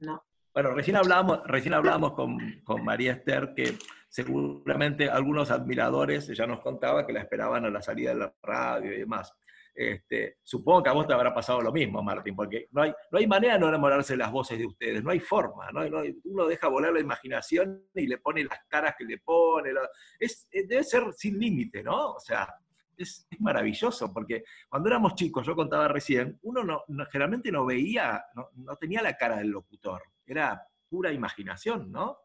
No. 0.00 0.22
Bueno, 0.52 0.70
recién 0.70 0.96
hablábamos, 0.96 1.42
recién 1.46 1.74
hablábamos 1.74 2.12
con, 2.14 2.38
con, 2.64 2.82
María 2.82 3.12
Esther 3.12 3.52
que 3.54 3.76
seguramente 4.08 5.10
algunos 5.10 5.50
admiradores, 5.50 6.30
ella 6.30 6.46
nos 6.46 6.60
contaba 6.60 7.06
que 7.06 7.12
la 7.12 7.20
esperaban 7.20 7.66
a 7.66 7.70
la 7.70 7.82
salida 7.82 8.14
de 8.14 8.20
la 8.20 8.34
radio 8.42 8.94
y 8.94 8.98
demás. 9.00 9.34
Este, 9.78 10.38
supongo 10.42 10.84
que 10.84 10.88
a 10.88 10.94
vos 10.94 11.06
te 11.06 11.12
habrá 11.12 11.34
pasado 11.34 11.60
lo 11.60 11.70
mismo, 11.70 12.02
Martín, 12.02 12.34
porque 12.34 12.66
no 12.70 12.80
hay, 12.80 12.94
no 13.10 13.18
hay 13.18 13.26
manera 13.26 13.52
de 13.54 13.60
no 13.60 13.68
enamorarse 13.68 14.14
de 14.14 14.16
las 14.16 14.32
voces 14.32 14.58
de 14.58 14.64
ustedes, 14.64 15.04
no 15.04 15.10
hay 15.10 15.20
forma, 15.20 15.70
¿no? 15.70 15.82
uno 16.24 16.46
deja 16.46 16.68
volar 16.68 16.94
la 16.94 17.00
imaginación 17.00 17.84
y 17.94 18.06
le 18.06 18.16
pone 18.16 18.44
las 18.44 18.60
caras 18.68 18.94
que 18.96 19.04
le 19.04 19.18
pone, 19.18 19.72
es, 20.18 20.48
debe 20.50 20.82
ser 20.82 21.12
sin 21.12 21.38
límite, 21.38 21.82
¿no? 21.82 22.12
O 22.12 22.20
sea, 22.20 22.48
es, 22.96 23.28
maravilloso, 23.38 24.10
porque 24.14 24.44
cuando 24.66 24.88
éramos 24.88 25.14
chicos, 25.14 25.46
yo 25.46 25.54
contaba 25.54 25.88
recién, 25.88 26.38
uno 26.44 26.64
no, 26.64 26.84
generalmente 27.10 27.52
no 27.52 27.66
veía, 27.66 28.24
no, 28.32 28.76
tenía 28.76 29.02
la 29.02 29.14
cara 29.14 29.36
del 29.36 29.48
locutor, 29.48 30.04
era 30.24 30.66
pura 30.88 31.12
imaginación, 31.12 31.92
¿no? 31.92 32.18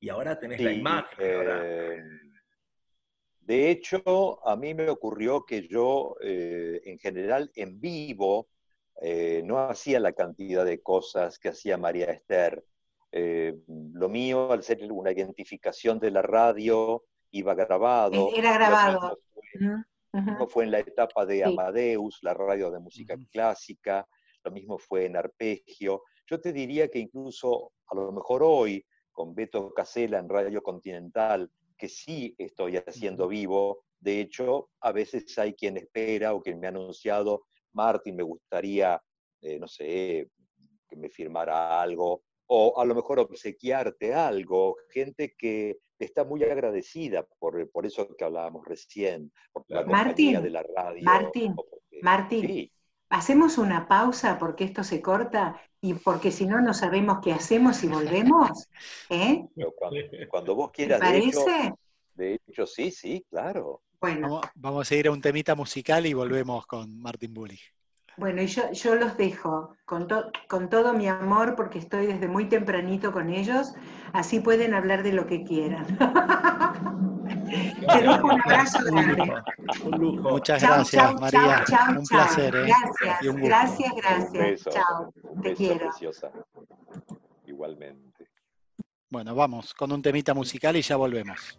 Y 0.00 0.08
ahora 0.08 0.38
tenés 0.38 0.62
la 0.62 0.72
imagen. 0.72 1.18
Eh, 1.18 2.02
de 3.44 3.70
hecho, 3.70 4.46
a 4.46 4.56
mí 4.56 4.74
me 4.74 4.88
ocurrió 4.88 5.44
que 5.44 5.66
yo, 5.68 6.16
eh, 6.22 6.80
en 6.84 6.98
general, 6.98 7.50
en 7.54 7.80
vivo, 7.80 8.48
eh, 9.00 9.42
no 9.44 9.58
hacía 9.58 9.98
la 10.00 10.12
cantidad 10.12 10.64
de 10.64 10.80
cosas 10.80 11.38
que 11.38 11.48
hacía 11.48 11.76
María 11.76 12.06
Esther. 12.06 12.64
lo 13.14 14.08
mío, 14.08 14.50
al 14.52 14.62
ser 14.62 14.90
una 14.90 15.12
identificación 15.12 15.98
de 15.98 16.10
la 16.10 16.22
radio, 16.22 17.04
iba 17.30 17.54
grabado. 17.54 18.30
Era 18.34 18.54
grabado. 18.54 19.18
Lo 20.38 20.46
fue, 20.46 20.64
en 20.64 20.70
la 20.70 20.78
etapa 20.78 21.26
de 21.26 21.44
Amadeus, 21.44 22.20
la 22.22 22.34
radio 22.34 22.70
de 22.70 22.78
música 22.78 23.16
clásica, 23.30 24.06
lo 24.44 24.50
mismo 24.50 24.78
fue 24.78 25.06
en 25.06 25.16
Arpegio. 25.16 26.02
Yo 26.26 26.40
te 26.40 26.52
diría 26.52 26.88
que 26.88 26.98
incluso 26.98 27.72
a 27.88 27.94
lo 27.94 28.12
mejor 28.12 28.42
hoy, 28.42 28.84
con 29.10 29.34
Beto 29.34 29.72
Casella 29.72 30.18
en 30.18 30.28
Radio 30.28 30.62
Continental, 30.62 31.50
que 31.82 31.88
sí 31.88 32.32
estoy 32.38 32.76
haciendo 32.76 33.26
vivo, 33.26 33.82
de 33.98 34.20
hecho, 34.20 34.70
a 34.82 34.92
veces 34.92 35.36
hay 35.36 35.52
quien 35.54 35.76
espera 35.76 36.32
o 36.32 36.40
quien 36.40 36.60
me 36.60 36.68
ha 36.68 36.70
anunciado, 36.70 37.46
Martín, 37.72 38.14
me 38.14 38.22
gustaría, 38.22 39.02
eh, 39.40 39.58
no 39.58 39.66
sé, 39.66 40.28
que 40.88 40.96
me 40.96 41.08
firmara 41.08 41.82
algo, 41.82 42.22
o 42.46 42.80
a 42.80 42.84
lo 42.84 42.94
mejor 42.94 43.18
obsequiarte 43.18 44.14
algo, 44.14 44.76
gente 44.90 45.34
que 45.36 45.78
está 45.98 46.22
muy 46.22 46.44
agradecida 46.44 47.26
por, 47.40 47.68
por 47.72 47.84
eso 47.84 48.06
que 48.16 48.22
hablábamos 48.22 48.64
recién, 48.64 49.32
por 49.52 49.64
la 49.66 49.82
Martín, 49.84 50.40
de 50.40 50.50
la 50.50 50.62
radio. 50.62 51.02
Martín, 51.02 51.56
Martín, 52.00 52.70
hacemos 53.12 53.58
una 53.58 53.86
pausa 53.86 54.38
porque 54.38 54.64
esto 54.64 54.82
se 54.82 55.02
corta 55.02 55.60
y 55.80 55.94
porque 55.94 56.32
si 56.32 56.46
no, 56.46 56.60
no 56.60 56.72
sabemos 56.72 57.18
qué 57.22 57.32
hacemos 57.32 57.84
y 57.84 57.88
volvemos. 57.88 58.68
¿eh? 59.10 59.46
Cuando, 60.28 60.54
vos 60.56 60.70
quieras. 60.72 60.98
¿Te 60.98 61.06
parece? 61.06 61.74
De 62.14 62.40
hecho, 62.48 62.66
sí, 62.66 62.90
sí, 62.90 63.24
claro. 63.28 63.82
Bueno. 64.00 64.40
Vamos, 64.54 64.90
a 64.90 64.94
ir 64.94 65.08
a 65.08 65.12
un 65.12 65.20
temita 65.20 65.54
musical 65.54 66.06
y 66.06 66.14
volvemos 66.14 66.66
con 66.66 67.00
Martín 67.00 67.34
Bulli. 67.34 67.58
Bueno, 68.16 68.42
y 68.42 68.46
yo, 68.46 68.70
yo 68.72 68.94
los 68.94 69.16
dejo 69.16 69.76
con, 69.84 70.08
con 70.48 70.68
todo 70.68 70.92
mi 70.94 71.06
amor 71.06 71.54
porque 71.54 71.78
estoy 71.78 72.06
desde 72.06 72.28
muy 72.28 72.46
tempranito 72.48 73.12
con 73.12 73.30
ellos, 73.30 73.74
así 74.12 74.40
pueden 74.40 74.74
hablar 74.74 75.02
de 75.02 75.12
lo 75.12 75.26
que 75.26 75.44
quieran. 75.44 75.86
Te 77.52 78.02
dejo 78.02 78.26
un 78.26 78.40
abrazo 78.40 78.78
grande. 78.84 79.32
Muchas 80.22 80.62
gracias, 80.62 81.20
María. 81.20 81.64
un 81.96 82.06
placer. 82.06 82.54
¿eh? 82.56 82.66
Gracias, 82.66 83.92
gracias, 83.94 84.32
gracias. 84.32 84.74
chao, 84.74 85.12
te 85.42 85.54
quiero. 85.54 85.90
Igualmente. 87.46 88.28
Bueno, 89.10 89.34
vamos 89.34 89.74
con 89.74 89.92
un 89.92 90.00
temita 90.00 90.32
musical 90.32 90.76
y 90.76 90.82
ya 90.82 90.96
volvemos. 90.96 91.58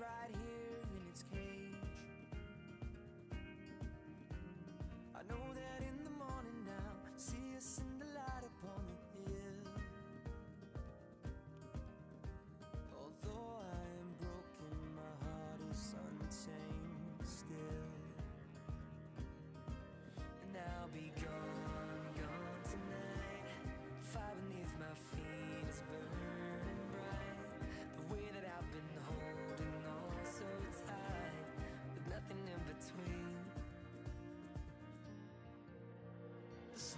right 0.00 0.30
here 0.32 0.43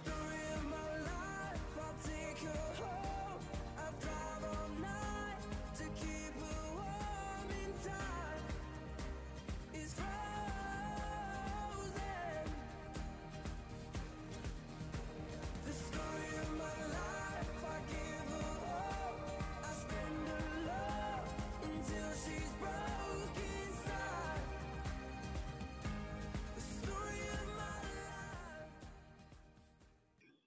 The 0.07 0.36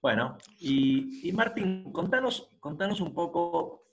Bueno, 0.01 0.37
y, 0.59 1.27
y 1.29 1.31
Martín, 1.31 1.91
contanos, 1.91 2.49
contanos 2.59 3.01
un 3.01 3.13
poco, 3.13 3.83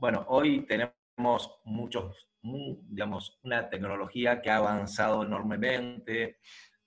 bueno, 0.00 0.24
hoy 0.28 0.66
tenemos 0.66 1.60
muchos, 1.64 2.28
mu- 2.42 2.78
digamos, 2.88 3.38
una 3.44 3.68
tecnología 3.70 4.42
que 4.42 4.50
ha 4.50 4.56
avanzado 4.56 5.22
enormemente, 5.22 6.38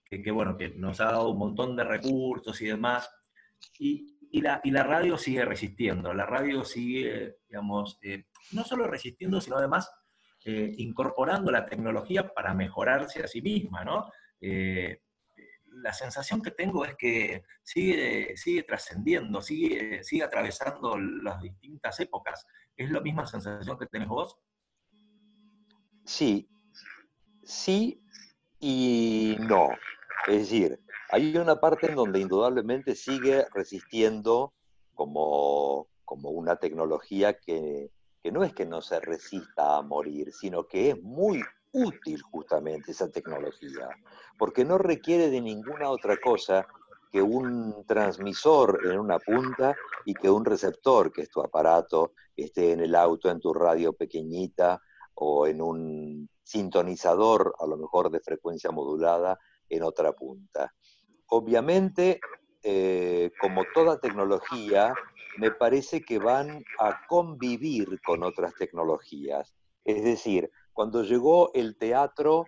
que, 0.03 0.31
bueno, 0.31 0.57
que 0.57 0.69
nos 0.69 0.99
ha 0.99 1.05
dado 1.05 1.29
un 1.29 1.37
montón 1.39 1.75
de 1.77 1.83
recursos 1.85 2.61
y 2.61 2.65
demás, 2.67 3.09
y, 3.79 4.41
la, 4.41 4.59
y 4.63 4.71
la, 4.71 4.83
radio 4.83 5.17
sigue 5.17 5.45
resistiendo, 5.45 6.13
la 6.13 6.25
radio 6.25 6.63
sigue, 6.65 7.37
digamos, 7.47 7.97
eh, 8.01 8.25
no 8.51 8.63
solo 8.65 8.87
resistiendo, 8.87 9.39
sino 9.41 9.57
además 9.57 9.89
eh, 10.45 10.73
incorporando 10.77 11.51
la 11.51 11.65
tecnología 11.65 12.27
para 12.33 12.53
mejorarse 12.53 13.23
a 13.23 13.27
sí 13.27 13.41
misma, 13.41 13.83
¿no? 13.85 14.11
Eh, 14.41 15.01
la 15.87 15.93
sensación 15.93 16.41
que 16.41 16.51
tengo 16.51 16.83
es 16.83 16.97
que 16.97 17.45
sigue, 17.63 18.35
sigue 18.35 18.63
trascendiendo, 18.63 19.41
sigue, 19.41 20.03
sigue 20.03 20.21
atravesando 20.21 20.97
las 20.99 21.41
distintas 21.41 21.97
épocas. 22.01 22.45
¿Es 22.75 22.91
la 22.91 22.99
misma 22.99 23.25
sensación 23.25 23.79
que 23.79 23.85
tenés 23.85 24.09
vos? 24.09 24.37
Sí, 26.03 26.49
sí 27.41 28.03
y 28.59 29.37
no. 29.39 29.69
Es 30.27 30.39
decir, 30.39 30.77
hay 31.09 31.37
una 31.37 31.61
parte 31.61 31.87
en 31.87 31.95
donde 31.95 32.19
indudablemente 32.19 32.93
sigue 32.93 33.45
resistiendo 33.53 34.53
como, 34.93 35.87
como 36.03 36.31
una 36.31 36.57
tecnología 36.57 37.39
que, 37.39 37.93
que 38.21 38.33
no 38.33 38.43
es 38.43 38.51
que 38.53 38.65
no 38.65 38.81
se 38.81 38.99
resista 38.99 39.77
a 39.77 39.81
morir, 39.83 40.33
sino 40.33 40.67
que 40.67 40.89
es 40.89 41.01
muy 41.01 41.41
útil 41.71 42.21
justamente 42.21 42.91
esa 42.91 43.09
tecnología, 43.09 43.89
porque 44.37 44.65
no 44.65 44.77
requiere 44.77 45.29
de 45.29 45.41
ninguna 45.41 45.89
otra 45.89 46.17
cosa 46.17 46.65
que 47.11 47.21
un 47.21 47.85
transmisor 47.85 48.81
en 48.85 48.99
una 48.99 49.19
punta 49.19 49.75
y 50.05 50.13
que 50.13 50.29
un 50.29 50.45
receptor, 50.45 51.11
que 51.11 51.21
es 51.21 51.29
tu 51.29 51.41
aparato, 51.41 52.13
esté 52.35 52.71
en 52.73 52.81
el 52.81 52.95
auto, 52.95 53.29
en 53.29 53.39
tu 53.39 53.53
radio 53.53 53.93
pequeñita 53.93 54.81
o 55.15 55.47
en 55.47 55.61
un 55.61 56.29
sintonizador, 56.43 57.55
a 57.59 57.65
lo 57.65 57.77
mejor 57.77 58.09
de 58.11 58.19
frecuencia 58.19 58.71
modulada, 58.71 59.39
en 59.69 59.83
otra 59.83 60.13
punta. 60.13 60.73
Obviamente, 61.27 62.19
eh, 62.63 63.31
como 63.41 63.63
toda 63.73 63.99
tecnología, 63.99 64.93
me 65.37 65.51
parece 65.51 66.01
que 66.01 66.19
van 66.19 66.63
a 66.79 67.05
convivir 67.07 67.99
con 68.01 68.23
otras 68.23 68.53
tecnologías. 68.55 69.53
Es 69.83 70.03
decir, 70.03 70.49
cuando 70.77 71.01
llegó 71.01 71.51
el 71.55 71.75
teatro, 71.75 72.45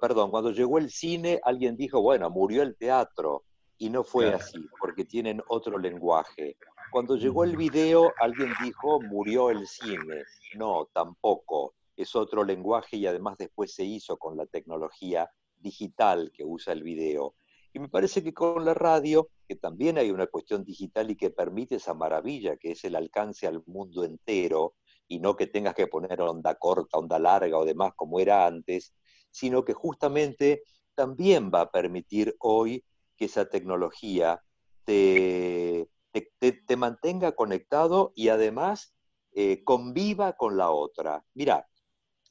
perdón, 0.00 0.32
cuando 0.32 0.50
llegó 0.50 0.78
el 0.78 0.90
cine, 0.90 1.40
alguien 1.44 1.76
dijo, 1.76 2.02
bueno, 2.02 2.28
murió 2.28 2.64
el 2.64 2.76
teatro. 2.76 3.44
Y 3.78 3.90
no 3.90 4.02
fue 4.02 4.34
así, 4.34 4.68
porque 4.80 5.04
tienen 5.04 5.40
otro 5.46 5.78
lenguaje. 5.78 6.56
Cuando 6.90 7.14
llegó 7.14 7.44
el 7.44 7.56
video, 7.56 8.12
alguien 8.20 8.52
dijo, 8.60 9.00
murió 9.00 9.50
el 9.50 9.68
cine. 9.68 10.24
No, 10.56 10.88
tampoco. 10.92 11.76
Es 11.96 12.16
otro 12.16 12.42
lenguaje 12.42 12.96
y 12.96 13.06
además 13.06 13.38
después 13.38 13.72
se 13.72 13.84
hizo 13.84 14.16
con 14.16 14.36
la 14.36 14.46
tecnología 14.46 15.30
digital 15.56 16.32
que 16.34 16.44
usa 16.44 16.72
el 16.72 16.82
video. 16.82 17.36
Y 17.72 17.78
me 17.78 17.88
parece 17.88 18.24
que 18.24 18.34
con 18.34 18.64
la 18.64 18.74
radio, 18.74 19.28
que 19.46 19.54
también 19.54 19.98
hay 19.98 20.10
una 20.10 20.26
cuestión 20.26 20.64
digital 20.64 21.08
y 21.12 21.16
que 21.16 21.30
permite 21.30 21.76
esa 21.76 21.94
maravilla, 21.94 22.56
que 22.56 22.72
es 22.72 22.82
el 22.82 22.96
alcance 22.96 23.46
al 23.46 23.62
mundo 23.66 24.02
entero, 24.02 24.74
y 25.08 25.18
no 25.18 25.36
que 25.36 25.46
tengas 25.46 25.74
que 25.74 25.86
poner 25.86 26.20
onda 26.20 26.54
corta, 26.56 26.98
onda 26.98 27.18
larga 27.18 27.58
o 27.58 27.64
demás 27.64 27.92
como 27.94 28.20
era 28.20 28.46
antes, 28.46 28.94
sino 29.30 29.64
que 29.64 29.72
justamente 29.72 30.62
también 30.94 31.50
va 31.52 31.62
a 31.62 31.70
permitir 31.70 32.34
hoy 32.38 32.84
que 33.16 33.26
esa 33.26 33.48
tecnología 33.48 34.42
te, 34.84 35.88
te, 36.12 36.76
mantenga 36.76 37.32
conectado 37.32 38.12
y 38.14 38.28
además 38.28 38.94
eh, 39.32 39.62
conviva 39.64 40.34
con 40.34 40.56
la 40.56 40.70
otra. 40.70 41.24
Mira, 41.34 41.66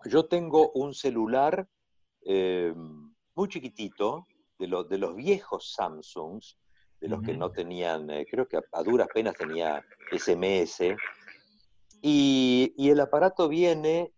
yo 0.06 0.28
tengo 0.28 0.72
un 0.72 0.94
celular 0.94 1.68
eh, 2.22 2.74
muy 3.36 3.50
chiquitito, 3.50 4.28
de, 4.60 4.86
de 4.90 4.98
los 4.98 5.16
viejos 5.16 5.74
Samsungs, 5.74 6.58
de 7.04 7.10
los 7.10 7.22
que 7.22 7.34
no 7.34 7.52
tenían, 7.52 8.10
eh, 8.10 8.26
creo 8.30 8.48
que 8.48 8.58
a 8.72 8.84
duras 8.84 9.10
penas 9.14 9.36
tenía 9.36 9.84
SMS, 10.10 10.96
y, 12.06 12.90
el 12.90 13.00
aparato 13.00 13.48
viene, 13.48 14.14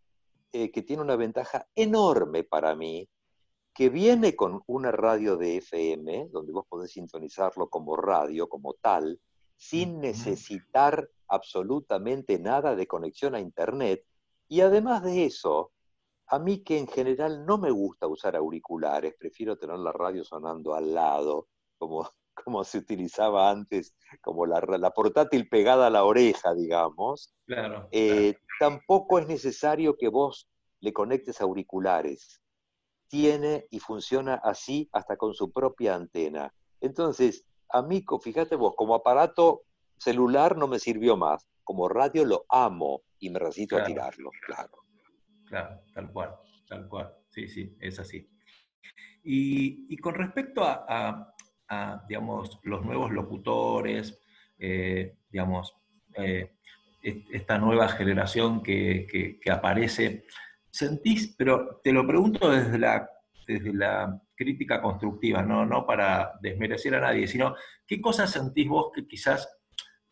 eh, 0.51 0.71
que 0.71 0.81
tiene 0.81 1.03
una 1.03 1.15
ventaja 1.15 1.67
enorme 1.75 2.43
para 2.43 2.75
mí, 2.75 3.07
que 3.75 3.89
viene 3.89 4.35
con 4.35 4.63
una 4.65 4.91
radio 4.91 5.37
de 5.37 5.57
FM, 5.57 6.29
donde 6.31 6.51
vos 6.51 6.65
podés 6.67 6.91
sintonizarlo 6.91 7.69
como 7.69 7.95
radio, 7.95 8.49
como 8.49 8.73
tal, 8.73 9.19
sin 9.55 10.01
necesitar 10.01 11.07
absolutamente 11.27 12.39
nada 12.39 12.75
de 12.75 12.87
conexión 12.87 13.35
a 13.35 13.39
Internet. 13.39 14.03
Y 14.47 14.61
además 14.61 15.03
de 15.03 15.25
eso, 15.25 15.71
a 16.27 16.39
mí 16.39 16.63
que 16.63 16.79
en 16.79 16.87
general 16.87 17.45
no 17.45 17.59
me 17.59 17.69
gusta 17.69 18.07
usar 18.07 18.35
auriculares, 18.35 19.13
prefiero 19.13 19.59
tener 19.59 19.77
la 19.77 19.91
radio 19.91 20.23
sonando 20.23 20.73
al 20.73 20.91
lado, 20.91 21.49
como 21.77 22.09
como 22.43 22.63
se 22.63 22.77
utilizaba 22.77 23.49
antes, 23.49 23.95
como 24.21 24.45
la, 24.45 24.61
portátil 24.91 25.47
pegada 25.49 25.87
a 25.87 25.89
la 25.89 26.03
oreja, 26.03 26.53
digamos, 26.53 27.33
eh, 27.91 28.35
tampoco 28.59 29.19
es 29.19 29.27
necesario 29.27 29.97
que 29.97 30.09
vos 30.09 30.47
le 30.81 30.93
conectes 30.93 31.41
auriculares. 31.41 32.41
Tiene 33.07 33.67
y 33.71 33.79
funciona 33.79 34.35
así 34.35 34.89
hasta 34.91 35.15
con 35.17 35.33
su 35.33 35.51
propia 35.51 35.95
antena. 35.95 36.53
Entonces, 36.81 37.45
a 37.69 37.81
mí, 37.81 38.03
fíjate 38.21 38.55
vos, 38.55 38.73
como 38.75 38.95
aparato 38.95 39.63
celular 39.97 40.57
no 40.57 40.67
me 40.67 40.79
sirvió 40.79 41.17
más. 41.17 41.47
Como 41.63 41.89
radio 41.89 42.25
lo 42.25 42.45
amo 42.49 43.01
y 43.19 43.29
me 43.29 43.39
resisto 43.39 43.77
a 43.77 43.83
tirarlo, 43.83 44.29
claro. 44.45 44.73
Claro, 45.47 45.81
tal 45.93 46.11
cual, 46.11 46.35
tal 46.67 46.87
cual. 46.87 47.15
Sí, 47.29 47.47
sí, 47.47 47.75
es 47.79 47.99
así. 47.99 48.29
Y, 49.23 49.97
con 49.97 50.13
respecto 50.13 50.63
a, 50.63 50.85
a, 50.87 51.34
digamos, 52.07 52.59
los 52.63 52.85
nuevos 52.85 53.11
locutores, 53.11 54.19
eh, 54.57 55.15
digamos, 55.29 55.75
eh, 56.15 56.51
esta 57.01 57.57
nueva 57.57 57.87
generación 57.89 58.63
que, 58.63 59.39
aparece, 59.51 60.25
sentís, 60.69 61.35
pero 61.37 61.79
te 61.83 61.93
lo 61.93 62.05
pregunto 62.05 62.49
desde 62.49 62.79
la, 62.79 63.07
desde 63.47 63.73
la 63.73 64.21
crítica 64.35 64.81
constructiva, 64.81 65.43
¿no? 65.43 65.65
no 65.65 65.85
para 65.85 66.33
desmerecer 66.41 66.95
a 66.95 67.01
nadie, 67.01 67.27
sino 67.27 67.55
qué 67.85 68.01
cosas 68.01 68.31
sentís 68.31 68.67
vos 68.67 68.91
que 68.93 69.07
quizás 69.07 69.47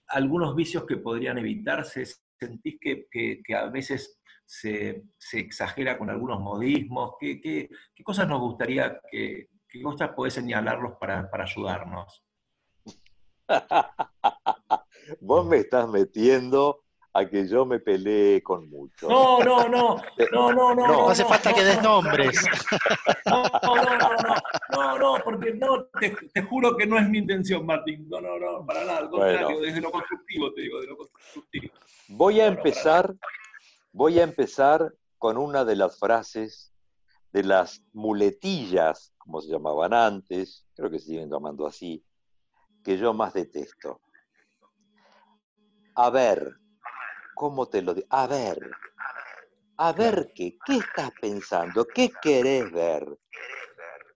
algunos 0.08 0.56
vicios 0.56 0.86
que 0.86 0.98
podrían 0.98 1.40
evitarse, 1.40 2.06
sentís 2.40 2.78
que, 2.80 3.56
a 3.56 3.66
veces 3.68 4.22
se, 4.46 5.04
exagera 5.34 5.98
con 5.98 6.12
algunos 6.12 6.40
modismos, 6.40 7.16
¿Qué, 7.20 7.42
qué, 7.42 7.70
qué 7.96 8.04
cosas 8.04 8.28
nos 8.28 8.40
gustaría 8.40 9.00
que, 9.10 9.50
¿Qué 9.74 9.82
cosas 9.82 10.12
podés 10.12 10.36
señalarlos 10.36 10.94
para, 11.00 11.28
ayudarnos? 11.34 12.24
Vos 15.20 15.48
me 15.48 15.58
estás 15.58 15.90
metiendo 15.90 16.84
a 17.12 17.26
que 17.28 17.48
yo 17.48 17.66
me 17.66 17.80
pelee 17.80 18.44
con 18.44 18.70
muchos. 18.70 19.10
No, 19.10 19.40
no, 19.40 19.68
no, 19.68 19.98
no, 20.32 20.54
no, 20.54 20.76
no. 20.76 20.88
No, 20.88 21.10
hace 21.10 21.26
falta 21.26 21.52
que 21.52 21.64
des 21.64 21.82
nombres. 21.82 22.40
No, 23.26 23.44
no, 23.64 23.76
no, 23.76 23.96
no, 23.98 24.36
no, 24.70 25.00
no, 25.00 25.24
porque 25.24 25.54
no, 25.56 25.86
te, 26.00 26.42
juro 26.44 26.78
que 26.78 26.86
no 26.86 27.00
es 27.00 27.10
mi 27.10 27.18
intención, 27.18 27.66
Martín. 27.66 28.08
No, 28.10 28.22
no, 28.22 28.38
no, 28.38 28.64
para 28.68 28.86
nada, 28.86 29.00
al 29.00 29.10
contrario, 29.10 29.60
desde 29.60 29.82
lo 29.82 29.90
constructivo 29.90 30.54
te 30.54 30.62
digo, 30.62 30.82
de 30.82 30.88
lo 30.88 30.98
constructivo. 30.98 31.74
Voy 32.10 32.42
a 32.42 32.46
empezar, 32.46 33.16
voy 33.92 34.20
a 34.20 34.24
empezar 34.24 34.94
con 35.18 35.38
una 35.38 35.66
de 35.66 35.78
las 35.78 35.98
frases 35.98 36.74
de 37.34 37.44
las 37.44 37.84
muletillas, 37.92 39.13
como 39.24 39.42
se 39.42 39.50
llamaban 39.50 39.94
antes, 39.94 40.66
creo 40.76 40.90
que 40.92 41.00
se 41.00 41.08
siguen 41.08 41.30
llamando 41.30 41.66
así, 41.66 42.04
que 42.84 42.98
yo 42.98 43.14
más 43.14 43.34
detesto. 43.34 44.02
A 45.96 46.10
ver, 46.10 46.58
¿cómo 47.34 47.68
te 47.68 47.82
lo 47.82 47.94
digo? 47.94 48.08
A 48.10 48.28
ver, 48.28 48.60
a 49.78 49.94
ver 49.94 50.34
qué, 50.36 50.58
¿qué 50.66 50.78
estás 50.78 51.12
pensando? 51.22 51.86
¿Qué 51.86 52.12
querés 52.22 52.70
ver? 52.72 53.18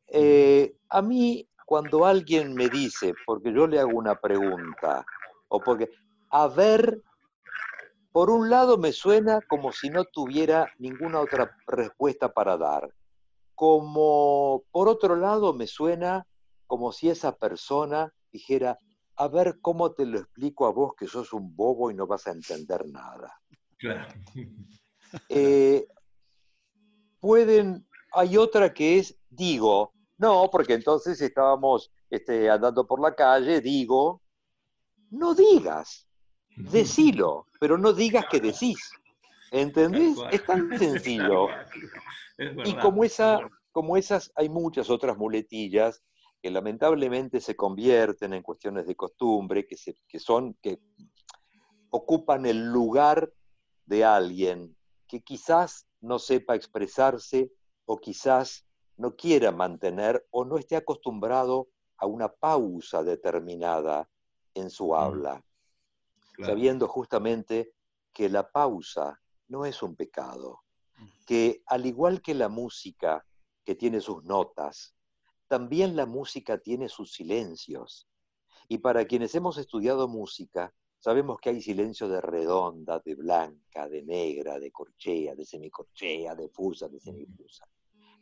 Eh, 0.10 0.76
a 0.90 1.02
mí, 1.02 1.48
cuando 1.66 2.06
alguien 2.06 2.54
me 2.54 2.70
dice, 2.70 3.14
porque 3.26 3.54
yo 3.54 3.66
le 3.66 3.80
hago 3.80 3.92
una 3.92 4.16
pregunta, 4.20 5.06
o 5.48 5.64
porque, 5.64 5.90
a 6.32 6.48
ver, 6.48 7.02
por 8.12 8.30
un 8.30 8.50
lado 8.50 8.78
me 8.78 8.92
suena 8.92 9.40
como 9.48 9.72
si 9.72 9.90
no 9.90 10.04
tuviera 10.04 10.70
ninguna 10.80 11.22
otra 11.22 11.56
respuesta 11.66 12.34
para 12.34 12.58
dar 12.58 12.90
como 13.58 14.66
por 14.70 14.88
otro 14.88 15.16
lado 15.16 15.52
me 15.52 15.66
suena 15.66 16.28
como 16.68 16.92
si 16.92 17.10
esa 17.10 17.36
persona 17.36 18.14
dijera, 18.32 18.78
a 19.16 19.28
ver 19.30 19.58
cómo 19.62 19.94
te 19.94 20.06
lo 20.06 20.20
explico 20.20 20.68
a 20.68 20.72
vos 20.72 20.94
que 20.96 21.08
sos 21.08 21.34
un 21.34 21.56
bobo 21.56 21.90
y 21.90 21.96
no 21.96 22.06
vas 22.06 22.28
a 22.28 22.32
entender 22.32 22.86
nada. 22.88 23.36
Claro. 23.78 24.08
Eh, 25.30 25.88
pueden, 27.22 27.88
hay 28.12 28.36
otra 28.36 28.74
que 28.74 29.00
es, 29.00 29.18
digo, 29.30 29.94
no, 30.18 30.50
porque 30.52 30.74
entonces 30.74 31.22
estábamos 31.22 31.90
este, 32.10 32.50
andando 32.50 32.86
por 32.86 33.00
la 33.00 33.16
calle, 33.16 33.62
digo, 33.62 34.22
no 35.12 35.34
digas, 35.34 36.06
decilo, 36.58 37.48
pero 37.58 37.78
no 37.78 37.94
digas 37.94 38.26
que 38.30 38.42
decís. 38.42 38.92
¿Entendés? 39.50 40.18
Es 40.30 40.46
tan 40.46 40.70
sencillo. 40.78 41.48
Y 42.38 42.76
como 42.78 43.04
esa, 43.04 43.40
como 43.72 43.98
esas 43.98 44.32
hay 44.36 44.50
muchas 44.50 44.90
otras 44.90 45.18
muletillas 45.18 46.04
que 46.42 46.52
lamentablemente 46.52 47.42
se 47.42 47.56
convierten 47.56 48.34
en 48.34 48.44
cuestiones 48.44 48.86
de 48.86 48.96
costumbre, 48.96 49.66
que, 49.66 49.76
se, 49.76 49.96
que 50.08 50.20
son, 50.20 50.56
que 50.62 50.80
ocupan 51.90 52.46
el 52.46 52.72
lugar 52.72 53.32
de 53.86 54.04
alguien 54.04 54.76
que 55.08 55.22
quizás 55.22 55.88
no 56.02 56.20
sepa 56.20 56.56
expresarse 56.56 57.52
o 57.86 57.98
quizás 57.98 58.66
no 58.98 59.16
quiera 59.16 59.52
mantener 59.52 60.28
o 60.32 60.46
no 60.46 60.58
esté 60.58 60.76
acostumbrado 60.76 61.70
a 61.98 62.06
una 62.06 62.30
pausa 62.30 63.04
determinada 63.04 64.10
en 64.54 64.70
su 64.70 64.96
habla, 64.96 65.44
sabiendo 66.44 66.88
justamente 66.88 67.74
que 68.14 68.30
la 68.30 68.50
pausa 68.50 69.20
no 69.48 69.66
es 69.66 69.82
un 69.82 69.96
pecado, 69.96 70.62
que 71.26 71.62
al 71.66 71.86
igual 71.86 72.22
que 72.22 72.34
la 72.34 72.50
música 72.50 73.26
que 73.64 73.76
tiene 73.76 74.00
sus 74.02 74.24
notas, 74.24 74.96
también 75.48 75.96
la 75.96 76.06
música 76.06 76.58
tiene 76.58 76.90
sus 76.90 77.14
silencios. 77.14 78.08
Y 78.68 78.80
para 78.80 79.06
quienes 79.06 79.34
hemos 79.36 79.58
estudiado 79.58 80.08
música, 80.08 80.74
sabemos 81.00 81.38
que 81.40 81.50
hay 81.50 81.62
silencio 81.62 82.08
de 82.10 82.22
redonda, 82.22 83.00
de 83.00 83.16
blanca, 83.16 83.88
de 83.88 84.04
negra, 84.04 84.60
de 84.60 84.72
corchea, 84.72 85.36
de 85.36 85.46
semicorchea, 85.46 86.36
de 86.36 86.50
fusa, 86.50 86.88
de 86.88 87.00
semifusa. 87.00 87.68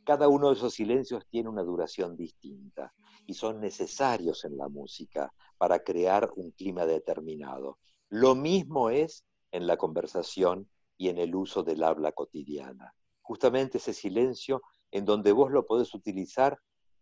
Cada 0.03 0.27
uno 0.27 0.49
de 0.49 0.55
esos 0.55 0.73
silencios 0.73 1.25
tiene 1.27 1.49
una 1.49 1.63
duración 1.63 2.15
distinta 2.15 2.93
y 3.25 3.33
son 3.33 3.59
necesarios 3.59 4.45
en 4.45 4.55
la 4.55 4.67
música 4.67 5.33
para 5.57 5.79
crear 5.79 6.31
un 6.35 6.51
clima 6.51 6.85
determinado. 6.85 7.79
Lo 8.09 8.35
mismo 8.35 8.91
es 8.91 9.25
en 9.51 9.65
la 9.65 9.77
conversación 9.77 10.69
y 10.97 11.09
en 11.09 11.17
el 11.17 11.35
uso 11.35 11.63
del 11.63 11.83
habla 11.83 12.11
cotidiana. 12.11 12.93
Justamente 13.21 13.77
ese 13.77 13.93
silencio 13.93 14.61
en 14.91 15.05
donde 15.05 15.31
vos 15.31 15.51
lo 15.51 15.65
podés 15.65 15.93
utilizar 15.93 16.59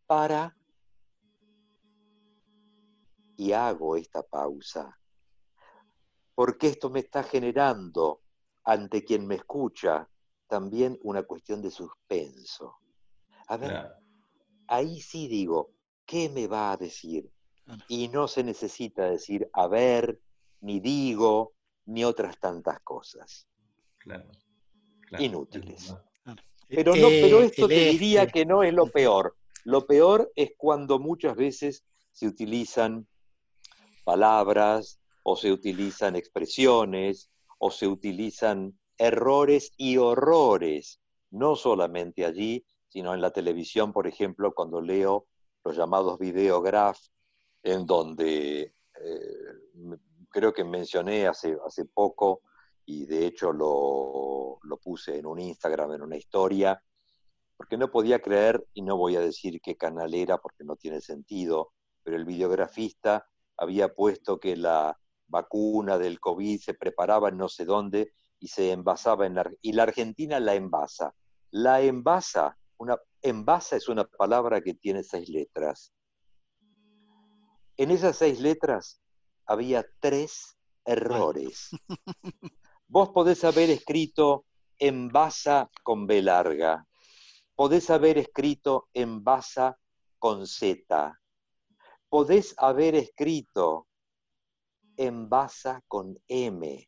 para 0.07 0.55
y 3.37 3.51
hago 3.51 3.97
esta 3.97 4.23
pausa. 4.23 4.97
Porque 6.35 6.67
esto 6.67 6.89
me 6.89 6.99
está 6.99 7.23
generando 7.23 8.21
ante 8.63 9.03
quien 9.03 9.27
me 9.27 9.35
escucha 9.35 10.09
también 10.47 10.97
una 11.03 11.23
cuestión 11.23 11.61
de 11.61 11.71
suspenso. 11.71 12.77
A 13.47 13.57
ver, 13.57 13.91
ahí 14.67 15.01
sí 15.01 15.27
digo, 15.27 15.71
¿qué 16.05 16.29
me 16.29 16.47
va 16.47 16.71
a 16.71 16.77
decir? 16.77 17.31
Y 17.87 18.07
no 18.09 18.27
se 18.27 18.43
necesita 18.43 19.05
decir 19.05 19.49
a 19.53 19.67
ver, 19.67 20.19
ni 20.61 20.79
digo, 20.79 21.53
ni 21.85 22.03
otras 22.03 22.39
tantas 22.39 22.79
cosas. 22.81 23.47
Inútiles. 25.19 25.95
Pero, 26.67 26.95
no, 26.95 27.07
pero 27.07 27.41
eh, 27.41 27.45
esto 27.45 27.67
te 27.67 27.91
diría 27.91 28.27
que 28.27 28.45
no 28.45 28.63
es 28.63 28.73
lo 28.73 28.87
peor. 28.87 29.35
Lo 29.63 29.85
peor 29.85 30.31
es 30.35 30.53
cuando 30.57 30.99
muchas 30.99 31.35
veces 31.35 31.83
se 32.11 32.27
utilizan 32.27 33.07
palabras 34.03 34.99
o 35.23 35.35
se 35.35 35.51
utilizan 35.51 36.15
expresiones 36.15 37.29
o 37.59 37.71
se 37.71 37.87
utilizan 37.87 38.77
errores 38.97 39.71
y 39.77 39.97
horrores, 39.97 40.99
no 41.31 41.55
solamente 41.55 42.25
allí, 42.25 42.65
sino 42.89 43.13
en 43.13 43.21
la 43.21 43.31
televisión, 43.31 43.91
por 43.91 44.07
ejemplo, 44.07 44.53
cuando 44.53 44.81
leo 44.81 45.25
los 45.63 45.77
llamados 45.77 46.19
videograph, 46.19 46.99
en 47.63 47.85
donde 47.85 48.61
eh, 48.61 48.73
creo 50.29 50.53
que 50.53 50.63
mencioné 50.63 51.27
hace, 51.27 51.57
hace 51.65 51.85
poco, 51.85 52.41
y 52.85 53.05
de 53.05 53.25
hecho 53.25 53.53
lo, 53.53 54.59
lo 54.61 54.77
puse 54.77 55.17
en 55.17 55.25
un 55.25 55.39
Instagram, 55.39 55.93
en 55.93 56.01
una 56.01 56.17
historia, 56.17 56.81
porque 57.55 57.77
no 57.77 57.91
podía 57.91 58.19
creer, 58.19 58.65
y 58.73 58.81
no 58.81 58.97
voy 58.97 59.15
a 59.15 59.21
decir 59.21 59.61
qué 59.61 59.75
canal 59.75 60.13
era 60.13 60.37
porque 60.37 60.63
no 60.63 60.75
tiene 60.75 61.01
sentido, 61.01 61.71
pero 62.03 62.17
el 62.17 62.25
videografista 62.25 63.27
había 63.57 63.93
puesto 63.93 64.39
que 64.39 64.55
la 64.57 64.97
vacuna 65.27 65.97
del 65.97 66.19
COVID 66.19 66.59
se 66.59 66.73
preparaba 66.73 67.29
en 67.29 67.37
no 67.37 67.49
sé 67.49 67.65
dónde 67.65 68.13
y 68.39 68.47
se 68.47 68.71
envasaba 68.71 69.25
en 69.25 69.35
la, 69.35 69.49
y 69.61 69.73
la 69.73 69.83
Argentina 69.83 70.39
la 70.39 70.55
envasa. 70.55 71.15
La 71.51 71.81
envasa 71.81 72.57
una, 72.77 72.97
envasa 73.21 73.77
es 73.77 73.87
una 73.87 74.05
palabra 74.05 74.61
que 74.61 74.73
tiene 74.73 75.03
seis 75.03 75.29
letras. 75.29 75.93
En 77.77 77.91
esas 77.91 78.17
seis 78.17 78.39
letras 78.39 79.01
había 79.45 79.85
tres 79.99 80.57
errores. 80.85 81.69
Vos 82.93 83.09
podés 83.09 83.43
haber 83.43 83.71
escrito 83.71 84.45
envasa 84.77 85.67
con 85.81 86.05
B 86.05 86.21
larga. 86.21 86.85
Podés 87.55 87.89
haber 87.89 88.19
escrito 88.19 88.87
envasa 88.93 89.79
con 90.19 90.45
Z. 90.45 91.19
Podés 92.07 92.53
haber 92.55 92.93
escrito 92.93 93.87
envasa 94.95 95.81
con 95.87 96.21
M. 96.27 96.87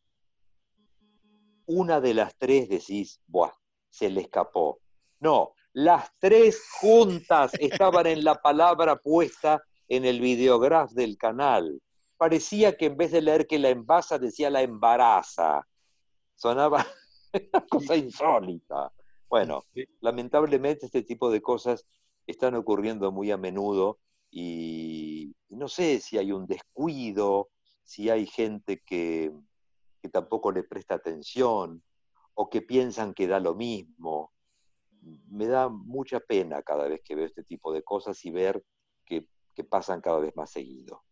Una 1.66 2.00
de 2.00 2.14
las 2.14 2.36
tres 2.36 2.68
decís, 2.68 3.20
Buah, 3.26 3.50
se 3.90 4.08
le 4.08 4.20
escapó. 4.20 4.78
No, 5.18 5.54
las 5.72 6.08
tres 6.20 6.62
juntas 6.80 7.50
estaban 7.58 8.06
en 8.06 8.22
la 8.22 8.36
palabra 8.36 8.94
puesta 8.94 9.60
en 9.88 10.04
el 10.04 10.20
videograf 10.20 10.92
del 10.92 11.18
canal. 11.18 11.82
Parecía 12.16 12.76
que 12.76 12.86
en 12.86 12.96
vez 12.96 13.10
de 13.10 13.22
leer 13.22 13.48
que 13.48 13.58
la 13.58 13.70
envasa 13.70 14.20
decía 14.20 14.50
la 14.50 14.62
embaraza. 14.62 15.66
Sonaba 16.36 16.86
una 17.52 17.66
cosa 17.66 17.96
insólita. 17.96 18.92
Bueno, 19.28 19.64
lamentablemente 20.00 20.86
este 20.86 21.02
tipo 21.02 21.30
de 21.30 21.42
cosas 21.42 21.84
están 22.26 22.54
ocurriendo 22.54 23.10
muy 23.10 23.30
a 23.32 23.36
menudo 23.36 23.98
y 24.30 25.34
no 25.48 25.68
sé 25.68 26.00
si 26.00 26.18
hay 26.18 26.30
un 26.30 26.46
descuido, 26.46 27.48
si 27.82 28.08
hay 28.10 28.26
gente 28.26 28.82
que, 28.86 29.32
que 30.00 30.08
tampoco 30.08 30.52
le 30.52 30.62
presta 30.62 30.94
atención 30.94 31.82
o 32.34 32.48
que 32.48 32.62
piensan 32.62 33.14
que 33.14 33.26
da 33.26 33.40
lo 33.40 33.54
mismo 33.54 34.32
me 35.28 35.46
da 35.46 35.68
mucha 35.68 36.20
pena 36.20 36.62
cada 36.62 36.88
vez 36.88 37.00
que 37.04 37.14
veo 37.14 37.26
este 37.26 37.44
tipo 37.44 37.72
de 37.72 37.82
cosas 37.82 38.24
y 38.24 38.30
ver 38.30 38.64
que, 39.04 39.28
pasan 39.70 40.02
cada 40.02 40.18
vez 40.18 40.36
más 40.36 40.50
seguido. 40.50 41.02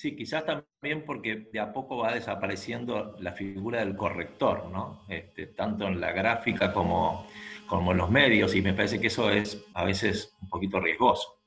Sí, 0.00 0.16
quizás 0.16 0.46
también 0.46 1.04
porque 1.04 1.50
de 1.52 1.60
a 1.60 1.74
poco 1.74 1.98
va 1.98 2.14
desapareciendo 2.14 3.16
la 3.18 3.32
figura 3.32 3.80
del 3.80 3.94
corrector, 3.94 4.64
¿no? 4.70 5.02
Este, 5.10 5.48
tanto 5.48 5.86
en 5.86 6.00
la 6.00 6.10
gráfica 6.12 6.72
como, 6.72 7.26
como 7.68 7.92
en 7.92 7.98
los 7.98 8.10
medios, 8.10 8.54
y 8.54 8.62
me 8.62 8.72
parece 8.72 8.98
que 8.98 9.08
eso 9.08 9.28
es 9.28 9.62
a 9.74 9.84
veces 9.84 10.34
un 10.40 10.48
poquito 10.48 10.80
riesgoso. 10.80 11.42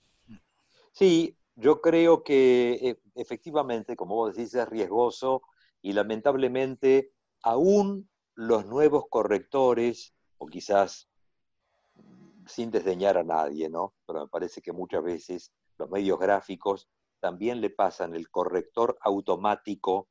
Sí, 0.92 1.36
yo 1.56 1.82
creo 1.82 2.24
que 2.24 2.74
e, 2.74 3.00
efectivamente, 3.16 3.96
como 3.96 4.14
vos 4.14 4.36
decís, 4.36 4.54
es 4.54 4.70
riesgoso 4.70 5.42
y 5.82 5.94
lamentablemente 5.94 7.10
aún 7.42 8.08
los 8.36 8.68
nuevos 8.68 9.06
correctores, 9.10 10.14
o 10.38 10.46
quizás 10.46 11.10
sin 12.46 12.70
desdeñar 12.70 13.18
a 13.18 13.24
nadie, 13.24 13.68
¿no? 13.68 13.96
Pero 14.06 14.22
me 14.22 14.28
parece 14.28 14.62
que 14.62 14.74
muchas 14.74 15.04
veces 15.04 15.52
los 15.80 15.90
medios 15.90 16.20
gráficos 16.20 16.88
también 17.24 17.62
le 17.62 17.70
pasan 17.70 18.16
el 18.16 18.30
corrector 18.30 18.98
automático 19.00 20.10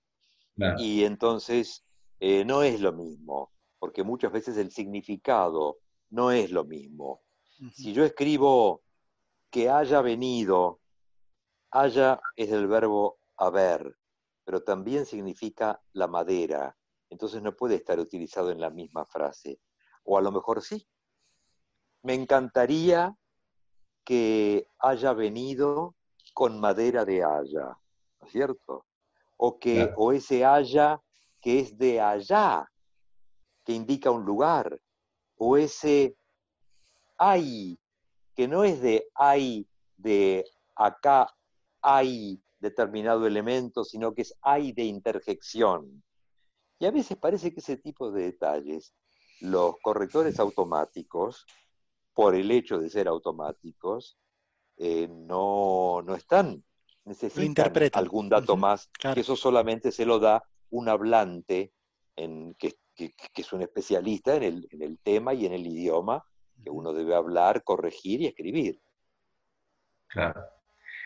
y 0.79 1.05
entonces 1.05 1.85
eh, 2.21 2.43
no 2.47 2.63
es 2.63 2.81
lo 2.81 2.95
mismo, 2.95 3.53
porque 3.79 4.03
muchas 4.03 4.33
veces 4.33 4.57
el 4.57 4.71
significado 4.71 5.77
no 6.09 6.33
es 6.33 6.51
lo 6.51 6.65
mismo. 6.65 7.21
Si 7.75 7.93
yo 7.93 8.03
escribo 8.03 8.83
que 9.51 9.69
haya 9.69 10.01
venido, 10.01 10.81
haya 11.71 12.19
es 12.35 12.51
el 12.51 12.67
verbo 12.67 13.19
haber, 13.37 13.95
pero 14.45 14.63
también 14.63 15.05
significa 15.05 15.83
la 15.93 16.07
madera, 16.07 16.75
entonces 17.11 17.43
no 17.43 17.55
puede 17.55 17.75
estar 17.75 18.01
utilizado 18.01 18.51
en 18.51 18.59
la 18.59 18.71
misma 18.71 19.05
frase. 19.05 19.61
O 20.05 20.17
a 20.17 20.23
lo 20.23 20.33
mejor 20.33 20.63
sí, 20.63 20.89
me 22.03 22.15
encantaría 22.15 23.15
que 24.03 24.67
haya 24.79 25.13
venido 25.13 25.95
con 26.33 26.59
madera 26.59 27.05
de 27.05 27.23
haya, 27.23 27.77
¿no 28.21 28.27
es 28.27 28.33
cierto? 28.33 28.87
O, 29.37 29.59
que, 29.59 29.93
o 29.97 30.13
ese 30.13 30.45
haya 30.45 31.01
que 31.41 31.59
es 31.59 31.77
de 31.77 32.01
allá, 32.01 32.71
que 33.65 33.73
indica 33.73 34.11
un 34.11 34.25
lugar, 34.25 34.81
o 35.37 35.57
ese 35.57 36.17
hay, 37.19 37.79
que 38.35 38.47
no 38.47 38.65
es 38.65 38.81
de 38.81 39.09
hay, 39.15 39.67
de 39.97 40.45
acá 40.77 41.29
hay 41.81 42.41
determinado 42.61 43.27
elemento, 43.27 43.85
sino 43.85 44.15
que 44.15 44.23
es 44.23 44.35
hay 44.41 44.73
de 44.73 44.85
interjección. 44.85 46.03
Y 46.79 46.87
a 46.87 46.91
veces 46.93 47.19
parece 47.19 47.53
que 47.53 47.61
ese 47.61 47.77
tipo 47.77 48.11
de 48.13 48.23
detalles, 48.23 48.95
los 49.41 49.75
correctores 49.83 50.39
automáticos, 50.39 51.45
por 52.15 52.35
el 52.35 52.51
hecho 52.51 52.79
de 52.79 52.89
ser 52.89 53.09
automáticos, 53.09 54.17
eh, 54.79 55.09
no, 55.09 56.03
no 56.03 56.15
están. 56.15 56.63
Necesitan 57.05 57.73
algún 57.95 58.29
dato 58.29 58.57
más, 58.57 58.89
que 59.15 59.21
eso 59.21 59.35
solamente 59.35 59.91
se 59.91 60.07
lo 60.07 60.21
da 60.21 60.45
un 60.71 60.89
hablante 60.89 61.73
en, 62.17 62.55
que, 62.55 62.75
es 63.35 63.53
un 63.53 63.63
especialista 63.63 64.37
en 64.37 64.65
el, 64.71 64.99
tema 65.03 65.35
y 65.35 65.47
en 65.47 65.53
el 65.53 65.67
idioma, 65.67 66.25
que 66.63 66.71
uno 66.71 66.93
debe 66.93 67.15
hablar, 67.15 67.65
corregir 67.65 68.21
y 68.21 68.27
escribir. 68.27 68.81
Claro. 70.07 70.43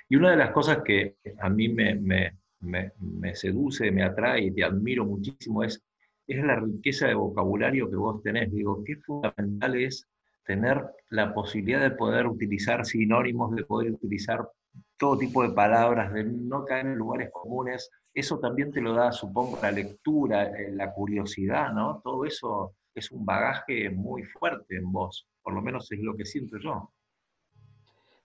Y 0.09 0.17
una 0.17 0.33
de 0.33 0.37
las 0.37 0.51
cosas 0.53 0.83
que 0.85 1.17
a 1.41 1.49
mí 1.49 1.69
me, 1.69 1.95
me, 1.95 2.39
me, 2.61 2.93
me 2.99 3.35
seduce, 3.35 3.91
me 3.91 4.03
atrae 4.03 4.45
y 4.45 4.51
te 4.53 4.65
admiro 4.65 5.05
muchísimo 5.05 5.65
es, 5.65 5.83
es 6.27 6.45
la 6.45 6.57
riqueza 6.57 7.07
de 7.07 7.15
vocabulario 7.15 7.89
que 7.89 7.97
vos 7.97 8.23
tenés. 8.23 8.53
Digo, 8.53 8.85
qué 8.85 8.97
fundamental 8.97 9.77
es 9.77 10.07
tener 10.47 10.85
la 11.11 11.35
posibilidad 11.35 11.81
de 11.81 11.91
poder 11.91 12.27
utilizar 12.27 12.85
sinónimos, 12.87 13.55
de 13.55 13.65
poder 13.65 13.93
utilizar 13.93 14.49
todo 14.97 15.19
tipo 15.19 15.43
de 15.43 15.51
palabras, 15.51 16.13
de 16.13 16.25
no 16.25 16.65
caer 16.65 16.87
en 16.87 16.97
lugares 16.97 17.31
comunes. 17.33 17.91
Eso 18.15 18.39
también 18.39 18.73
te 18.73 18.81
lo 18.81 18.95
da, 18.95 19.13
supongo, 19.13 19.59
la 19.61 19.71
lectura, 19.71 20.45
eh, 20.45 20.71
la 20.73 20.93
curiosidad, 20.93 21.73
¿no? 21.73 22.01
Todo 22.03 22.25
eso 22.25 22.75
es 22.95 23.11
un 23.11 23.27
bagaje 23.27 23.91
muy 23.91 24.23
fuerte 24.25 24.77
en 24.77 24.91
vos, 24.91 25.29
por 25.43 25.53
lo 25.53 25.61
menos 25.61 25.91
es 25.93 25.99
lo 26.01 26.17
que 26.17 26.25
siento 26.25 26.57
yo. 26.59 26.91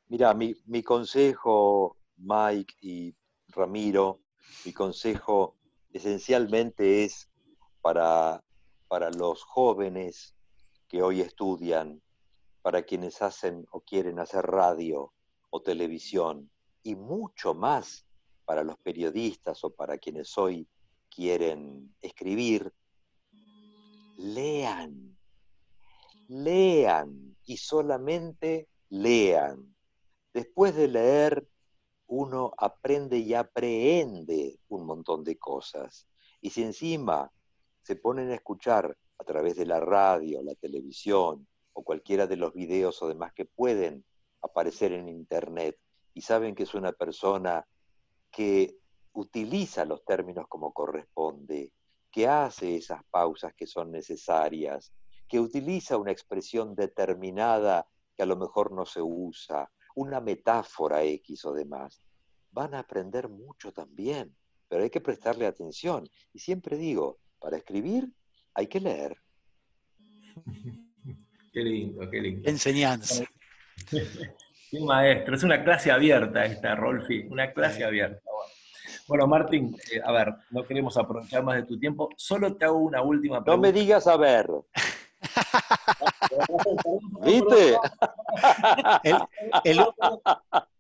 Mira, 0.07 0.33
mi, 0.33 0.55
mi 0.65 0.83
consejo, 0.83 1.97
Mike 2.17 2.75
y 2.81 3.15
Ramiro, 3.49 4.21
mi 4.65 4.73
consejo 4.73 5.57
esencialmente 5.91 7.03
es 7.03 7.29
para, 7.81 8.41
para 8.87 9.09
los 9.11 9.43
jóvenes 9.43 10.35
que 10.87 11.01
hoy 11.01 11.21
estudian, 11.21 12.01
para 12.61 12.83
quienes 12.83 13.21
hacen 13.21 13.65
o 13.71 13.81
quieren 13.81 14.19
hacer 14.19 14.45
radio 14.45 15.13
o 15.49 15.61
televisión, 15.61 16.49
y 16.83 16.95
mucho 16.95 17.53
más 17.53 18.05
para 18.45 18.63
los 18.63 18.77
periodistas 18.77 19.63
o 19.63 19.69
para 19.69 19.97
quienes 19.97 20.37
hoy 20.37 20.67
quieren 21.09 21.93
escribir, 22.01 22.73
lean, 24.17 25.17
lean 26.27 27.35
y 27.45 27.57
solamente 27.57 28.67
lean. 28.89 29.75
Después 30.33 30.75
de 30.75 30.87
leer, 30.87 31.47
uno 32.07 32.53
aprende 32.57 33.17
y 33.17 33.33
aprehende 33.33 34.59
un 34.69 34.85
montón 34.85 35.23
de 35.23 35.37
cosas. 35.37 36.07
Y 36.41 36.49
si 36.49 36.63
encima 36.63 37.31
se 37.83 37.95
ponen 37.95 38.31
a 38.31 38.35
escuchar 38.35 38.97
a 39.17 39.23
través 39.23 39.55
de 39.55 39.65
la 39.65 39.79
radio, 39.79 40.41
la 40.41 40.55
televisión 40.55 41.47
o 41.73 41.83
cualquiera 41.83 42.27
de 42.27 42.37
los 42.37 42.53
videos 42.53 43.01
o 43.01 43.07
demás 43.07 43.33
que 43.33 43.45
pueden 43.45 44.05
aparecer 44.41 44.91
en 44.93 45.09
internet 45.09 45.77
y 46.13 46.21
saben 46.21 46.55
que 46.55 46.63
es 46.63 46.73
una 46.73 46.91
persona 46.91 47.65
que 48.31 48.77
utiliza 49.13 49.85
los 49.85 50.03
términos 50.05 50.45
como 50.47 50.73
corresponde, 50.73 51.71
que 52.11 52.27
hace 52.27 52.75
esas 52.75 53.03
pausas 53.05 53.53
que 53.53 53.67
son 53.67 53.91
necesarias, 53.91 54.91
que 55.27 55.39
utiliza 55.39 55.97
una 55.97 56.11
expresión 56.11 56.75
determinada 56.75 57.87
que 58.15 58.23
a 58.23 58.25
lo 58.25 58.35
mejor 58.35 58.71
no 58.71 58.85
se 58.85 59.01
usa, 59.01 59.71
una 59.95 60.19
metáfora 60.19 61.03
X 61.03 61.45
o 61.45 61.53
demás, 61.53 62.01
van 62.51 62.73
a 62.73 62.79
aprender 62.79 63.29
mucho 63.29 63.71
también, 63.71 64.35
pero 64.67 64.83
hay 64.83 64.89
que 64.89 65.01
prestarle 65.01 65.45
atención. 65.45 66.09
Y 66.33 66.39
siempre 66.39 66.77
digo, 66.77 67.19
para 67.39 67.57
escribir 67.57 68.13
hay 68.53 68.67
que 68.67 68.79
leer. 68.79 69.17
Qué 71.51 71.59
lindo, 71.61 72.09
qué 72.09 72.21
lindo. 72.21 72.49
Enseñanza. 72.49 73.23
Qué 74.71 74.79
maestro, 74.79 75.35
es 75.35 75.43
una 75.43 75.65
clase 75.65 75.91
abierta 75.91 76.45
esta, 76.45 76.75
Rolfi, 76.75 77.25
una 77.29 77.51
clase 77.51 77.83
abierta. 77.83 78.21
Bueno, 79.05 79.27
Martín, 79.27 79.75
eh, 79.91 79.99
a 80.01 80.13
ver, 80.13 80.33
no 80.51 80.65
queremos 80.65 80.95
aprovechar 80.95 81.43
más 81.43 81.57
de 81.57 81.63
tu 81.63 81.77
tiempo, 81.77 82.07
solo 82.15 82.55
te 82.55 82.63
hago 82.63 82.77
una 82.77 83.01
última 83.01 83.43
pregunta. 83.43 83.51
No 83.51 83.57
me 83.57 83.73
digas 83.77 84.07
a 84.07 84.15
ver. 84.15 84.47
¿Viste? 87.25 87.77
El, 89.03 89.17
el- 89.65 89.85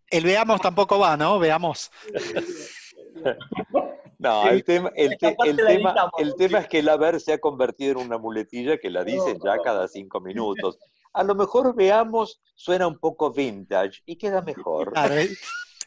el 0.09 0.23
veamos 0.23 0.61
tampoco 0.61 0.97
va, 0.97 1.17
¿no? 1.17 1.37
Veamos. 1.37 1.91
No, 4.21 4.47
el 4.49 4.63
tema, 4.63 4.91
el, 4.95 5.09
te- 5.17 5.35
tema, 5.55 5.95
el 6.19 6.35
tema 6.35 6.59
es 6.59 6.67
que 6.67 6.79
el 6.79 6.89
haber 6.89 7.19
se 7.19 7.33
ha 7.33 7.39
convertido 7.39 7.93
en 7.99 8.05
una 8.07 8.17
muletilla 8.19 8.77
que 8.77 8.89
la 8.91 9.03
dicen 9.03 9.39
ya 9.43 9.59
cada 9.59 9.87
cinco 9.87 10.21
minutos. 10.21 10.77
A 11.13 11.23
lo 11.23 11.35
mejor 11.35 11.75
veamos, 11.75 12.39
suena 12.55 12.87
un 12.87 12.97
poco 12.99 13.31
vintage 13.33 14.01
y 14.05 14.15
queda 14.17 14.41
mejor. 14.41 14.93
Claro, 14.93 15.15
es 15.15 15.39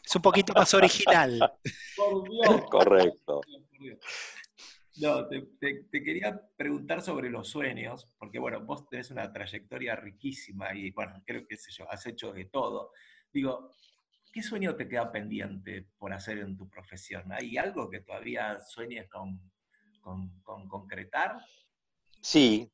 es 0.05 0.15
un 0.15 0.21
poquito 0.21 0.53
más 0.53 0.71
original. 0.73 1.51
Por 1.95 2.29
Dios. 2.29 2.61
Correcto. 2.69 3.41
No, 4.97 5.27
te, 5.27 5.41
te- 5.59 5.83
te 5.91 6.03
quería 6.03 6.39
preguntar 6.55 7.01
sobre 7.01 7.29
los 7.29 7.49
sueños, 7.49 8.07
porque 8.17 8.39
bueno, 8.39 8.61
vos 8.65 8.87
tenés 8.89 9.11
una 9.11 9.31
trayectoria 9.31 9.95
riquísima 9.95 10.73
y 10.75 10.91
bueno, 10.91 11.21
creo 11.25 11.45
que 11.47 11.57
sé 11.57 11.71
yo, 11.71 11.89
has 11.91 12.05
hecho 12.05 12.31
de 12.31 12.45
todo. 12.45 12.91
Digo, 13.33 13.71
¿qué 14.35 14.43
sueño 14.43 14.75
te 14.75 14.89
queda 14.89 15.11
pendiente 15.13 15.87
por 15.97 16.13
hacer 16.13 16.39
en 16.39 16.57
tu 16.57 16.69
profesión? 16.69 17.31
¿Hay 17.31 17.57
algo 17.57 17.89
que 17.89 18.01
todavía 18.01 18.59
sueñes 18.59 19.09
con, 19.09 19.39
con- 20.01 20.41
con 20.43 20.67
concretar? 20.67 21.39
Sí, 22.21 22.71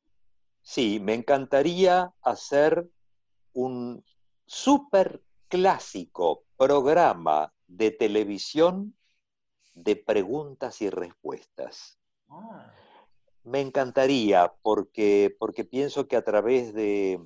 sí, 0.62 1.00
me 1.00 1.14
encantaría 1.14 2.12
hacer 2.22 2.88
un 3.54 4.04
súper 4.46 5.22
clásico 5.48 6.44
programa 6.56 7.54
de 7.68 7.90
televisión 7.92 8.96
de 9.74 9.96
preguntas 9.96 10.82
y 10.82 10.90
respuestas. 10.90 11.98
Ah, 12.30 12.72
Me 13.44 13.60
encantaría 13.60 14.52
porque, 14.62 15.34
porque 15.38 15.64
pienso 15.64 16.06
que 16.08 16.16
a 16.16 16.24
través 16.24 16.74
de, 16.74 17.20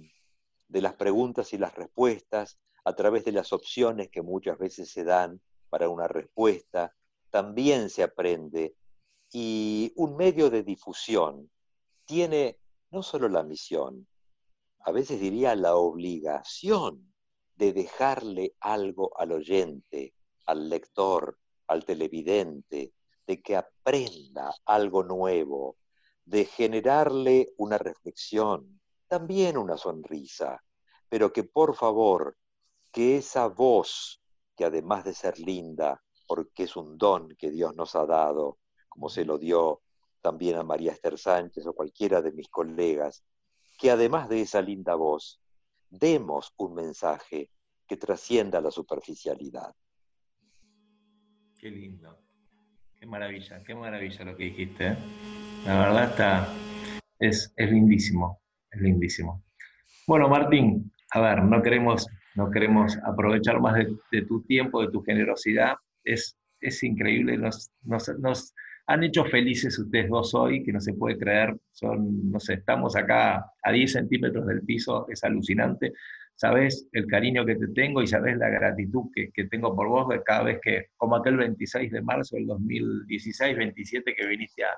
de 0.69 0.81
las 0.83 0.95
preguntas 0.95 1.53
y 1.53 1.59
las 1.59 1.75
respuestas, 1.75 2.59
a 2.87 2.95
través 2.95 3.25
de 3.25 3.33
las 3.33 3.53
opciones 3.53 4.11
que 4.11 4.23
muchas 4.23 4.59
veces 4.59 4.89
se 4.89 5.03
dan 5.03 5.41
para 5.71 5.89
una 5.89 6.07
respuesta, 6.07 6.95
también 7.31 7.91
se 7.91 8.05
aprende. 8.05 8.77
Y 9.33 9.93
un 9.97 10.17
medio 10.17 10.51
de 10.51 10.63
difusión 10.63 11.51
tiene 12.05 12.61
no 12.93 13.03
solo 13.03 13.29
la 13.29 13.43
misión, 13.43 14.07
a 14.79 14.93
veces 14.93 15.19
diría 15.19 15.57
la 15.57 15.75
obligación 15.75 17.13
de 17.57 17.73
dejarle 17.73 18.55
algo 18.61 19.19
al 19.19 19.33
oyente, 19.33 20.15
al 20.45 20.69
lector, 20.69 21.41
al 21.67 21.85
televidente, 21.85 22.93
de 23.27 23.43
que 23.43 23.57
aprenda 23.57 24.55
algo 24.65 25.03
nuevo, 25.03 25.77
de 26.25 26.45
generarle 26.45 27.53
una 27.57 27.79
reflexión, 27.79 28.81
también 29.09 29.59
una 29.59 29.77
sonrisa, 29.77 30.63
pero 31.09 31.33
que 31.33 31.43
por 31.43 31.75
favor, 31.75 32.37
que 32.97 33.19
esa 33.19 33.47
voz, 33.49 34.23
que 34.57 34.65
además 34.65 35.05
de 35.05 35.13
ser 35.13 35.39
linda, 35.39 36.03
porque 36.27 36.63
es 36.63 36.77
un 36.77 36.97
don 36.97 37.37
que 37.37 37.51
Dios 37.51 37.77
nos 37.77 37.95
ha 37.95 38.07
dado, 38.07 38.59
como 38.89 39.11
se 39.11 39.27
lo 39.27 39.37
dio 39.37 39.83
también 40.23 40.57
a 40.57 40.63
María 40.63 40.93
Esther 40.93 41.19
Sánchez 41.19 41.67
o 41.67 41.75
cualquiera 41.75 42.23
de 42.23 42.33
mis 42.33 42.49
colegas, 42.49 43.23
que 43.79 43.91
además 43.91 44.31
de 44.31 44.41
esa 44.41 44.63
linda 44.63 44.95
voz, 44.95 45.43
demos 45.91 46.55
un 46.57 46.75
mensaje 46.75 47.51
que 47.87 47.99
trascienda 47.99 48.63
la 48.63 48.71
superficialidad. 48.71 49.75
qué 51.59 51.71
lindo. 51.71 52.19
Qué 52.99 53.05
maravilla, 53.05 53.63
qué 53.63 53.75
maravilla 53.75 54.25
lo 54.25 54.35
que 54.39 54.45
dijiste. 54.45 54.87
¿eh? 54.87 54.97
La 55.67 55.81
verdad 55.81 56.11
está, 56.13 56.49
es, 57.19 57.53
es 57.59 57.71
lindísimo, 57.71 58.41
es 58.71 58.81
lindísimo. 58.81 59.45
Bueno, 60.07 60.31
Martín, 60.31 60.91
a 61.11 61.21
ver, 61.21 61.43
no 61.43 61.63
queremos, 61.63 62.07
no 62.37 62.51
queremos 62.51 62.97
aprovechar 63.05 63.61
más 63.61 63.75
de, 63.77 63.97
de 64.13 64.23
tu 64.23 64.43
tiempo, 64.43 64.83
de 64.83 64.91
tu 64.93 65.03
generosidad. 65.03 65.75
Es, 66.05 66.37
es 66.61 66.83
increíble, 66.83 67.37
nos, 67.37 67.71
nos, 67.83 68.09
nos 68.19 68.55
han 68.87 69.03
hecho 69.03 69.25
felices 69.25 69.79
ustedes 69.79 70.09
dos 70.09 70.35
hoy, 70.35 70.63
que 70.63 70.73
no 70.73 70.81
se 70.81 70.95
puede 70.95 71.19
creer. 71.19 71.57
Son, 71.73 72.31
no 72.31 72.39
sé, 72.39 72.55
estamos 72.55 72.95
acá 72.97 73.45
a 73.63 73.73
10 73.73 73.93
centímetros 73.93 74.47
del 74.47 74.63
piso, 74.63 75.07
es 75.09 75.25
alucinante. 75.25 75.93
Sabes 76.37 76.87
el 76.93 77.07
cariño 77.07 77.47
que 77.47 77.57
te 77.57 77.69
tengo 77.69 78.03
y 78.03 78.07
sabes 78.07 78.37
la 78.37 78.51
gratitud 78.51 79.05
que, 79.15 79.31
que 79.33 79.45
tengo 79.47 79.75
por 79.75 79.89
vos 79.89 80.09
de 80.09 80.23
cada 80.23 80.43
vez 80.45 80.61
que, 80.63 80.89
como 80.97 81.17
aquel 81.17 81.37
26 81.39 81.91
de 81.91 82.03
marzo 82.03 82.37
del 82.37 82.47
2016, 82.47 83.57
27 83.57 84.15
que 84.15 84.27
viniste 84.27 84.63
a, 84.63 84.69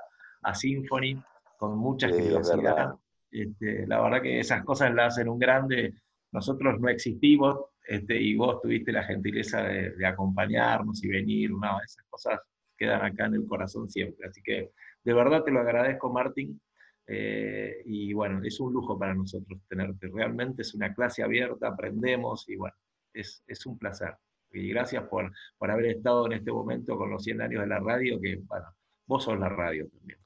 a 0.43 0.55
Symphony, 0.55 1.21
con 1.59 1.77
mucha 1.77 2.09
Sí, 2.09 2.15
generosidad. 2.15 2.63
verdad. 2.63 2.95
Este, 3.31 3.87
la 3.87 4.01
verdad 4.01 4.23
que 4.23 4.39
esas 4.41 4.65
cosas 4.65 4.95
las 4.95 5.15
hacen 5.15 5.29
un 5.29 5.39
grande. 5.39 5.95
Nosotros 6.33 6.79
no 6.81 6.89
existimos 6.89 7.59
este, 7.87 8.21
y 8.21 8.37
vos 8.37 8.61
tuviste 8.61 8.93
la 8.93 9.05
gentileza 9.05 9.63
de, 9.63 10.07
acompañarnos 10.07 11.03
y 11.03 11.09
venir. 11.09 11.51
No, 11.51 11.81
esas 11.83 12.05
cosas 12.09 12.41
quedan 12.77 13.03
acá 13.05 13.27
en 13.27 13.35
el 13.35 13.47
corazón 13.47 13.89
siempre. 13.89 14.29
Así 14.29 14.43
que 14.43 14.73
de 15.03 15.13
verdad 15.15 15.43
te 15.43 15.51
lo 15.51 15.61
agradezco, 15.61 16.13
Martín. 16.13 16.61
Eh, 17.07 17.83
y 17.87 18.13
bueno, 18.13 18.43
es 18.45 18.61
un 18.61 18.73
lujo 18.75 18.99
para 18.99 19.15
nosotros 19.15 19.59
tenerte. 19.69 20.09
Realmente 20.13 20.63
es 20.63 20.75
una 20.75 20.95
clase 20.95 21.23
abierta, 21.23 21.69
aprendemos 21.69 22.47
y 22.49 22.57
bueno, 22.57 22.77
es, 23.15 23.43
es 23.47 23.65
un 23.65 23.79
placer. 23.79 24.15
Y 24.53 24.69
gracias 24.69 25.05
por, 25.05 25.33
por 25.57 25.71
haber 25.71 25.87
estado 25.87 26.27
en 26.27 26.33
este 26.33 26.53
momento 26.53 26.97
con 26.97 27.11
los 27.11 27.25
100 27.25 27.41
años 27.41 27.63
de 27.63 27.69
la 27.69 27.81
radio, 27.81 28.21
que 28.21 28.37
bueno, 28.45 28.67
vos 29.07 29.25
sos 29.25 29.39
la 29.39 29.49
radio 29.49 29.89
también. 29.89 30.19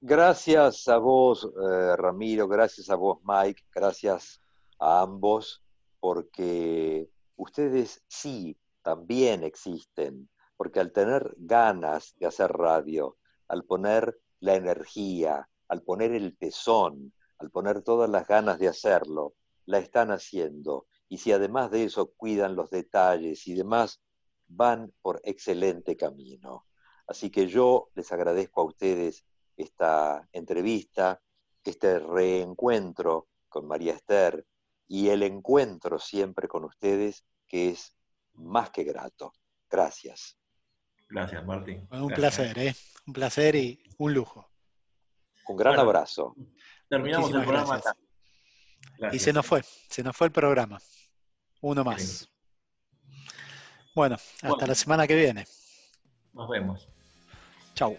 Gracias 0.00 0.88
a 0.88 0.98
vos, 0.98 1.44
eh, 1.44 1.96
Ramiro, 1.96 2.48
gracias 2.48 2.90
a 2.90 2.96
vos, 2.96 3.20
Mike, 3.24 3.62
gracias 3.72 4.41
a 4.82 5.02
ambos 5.02 5.62
porque 6.00 7.08
ustedes 7.36 8.02
sí 8.08 8.58
también 8.82 9.44
existen, 9.44 10.28
porque 10.56 10.80
al 10.80 10.90
tener 10.90 11.34
ganas 11.38 12.14
de 12.16 12.26
hacer 12.26 12.50
radio, 12.50 13.16
al 13.46 13.64
poner 13.64 14.18
la 14.40 14.56
energía, 14.56 15.48
al 15.68 15.82
poner 15.82 16.12
el 16.12 16.36
tesón, 16.36 17.12
al 17.38 17.52
poner 17.52 17.82
todas 17.82 18.10
las 18.10 18.26
ganas 18.26 18.58
de 18.58 18.66
hacerlo, 18.66 19.34
la 19.66 19.78
están 19.78 20.10
haciendo. 20.10 20.86
Y 21.08 21.18
si 21.18 21.30
además 21.30 21.70
de 21.70 21.84
eso 21.84 22.12
cuidan 22.16 22.56
los 22.56 22.70
detalles 22.70 23.46
y 23.46 23.54
demás, 23.54 24.02
van 24.48 24.92
por 25.00 25.20
excelente 25.22 25.96
camino. 25.96 26.66
Así 27.06 27.30
que 27.30 27.46
yo 27.46 27.90
les 27.94 28.10
agradezco 28.10 28.62
a 28.62 28.64
ustedes 28.64 29.24
esta 29.56 30.28
entrevista, 30.32 31.22
este 31.62 32.00
reencuentro 32.00 33.28
con 33.48 33.68
María 33.68 33.92
Esther 33.92 34.44
y 34.92 35.08
el 35.08 35.22
encuentro 35.22 35.98
siempre 35.98 36.46
con 36.48 36.64
ustedes, 36.64 37.24
que 37.48 37.70
es 37.70 37.96
más 38.34 38.68
que 38.68 38.84
grato. 38.84 39.32
Gracias. 39.70 40.36
Gracias, 41.08 41.42
Martín. 41.46 41.88
un 41.90 42.12
placer, 42.12 42.58
¿eh? 42.58 42.74
Un 43.06 43.14
placer 43.14 43.56
y 43.56 43.82
un 43.96 44.12
lujo. 44.12 44.50
Un 45.48 45.56
gran 45.56 45.78
abrazo. 45.78 46.36
Terminamos 46.90 47.30
el 47.30 47.40
programa 47.40 47.76
acá. 47.76 47.96
Y 49.12 49.18
se 49.18 49.32
nos 49.32 49.46
fue, 49.46 49.62
se 49.62 50.02
nos 50.02 50.14
fue 50.14 50.26
el 50.26 50.32
programa. 50.32 50.78
Uno 51.62 51.84
más. 51.84 52.28
Bueno, 53.94 54.16
hasta 54.42 54.66
la 54.66 54.74
semana 54.74 55.06
que 55.06 55.16
viene. 55.16 55.46
Nos 56.34 56.50
vemos. 56.50 56.86
Chau. 57.74 57.96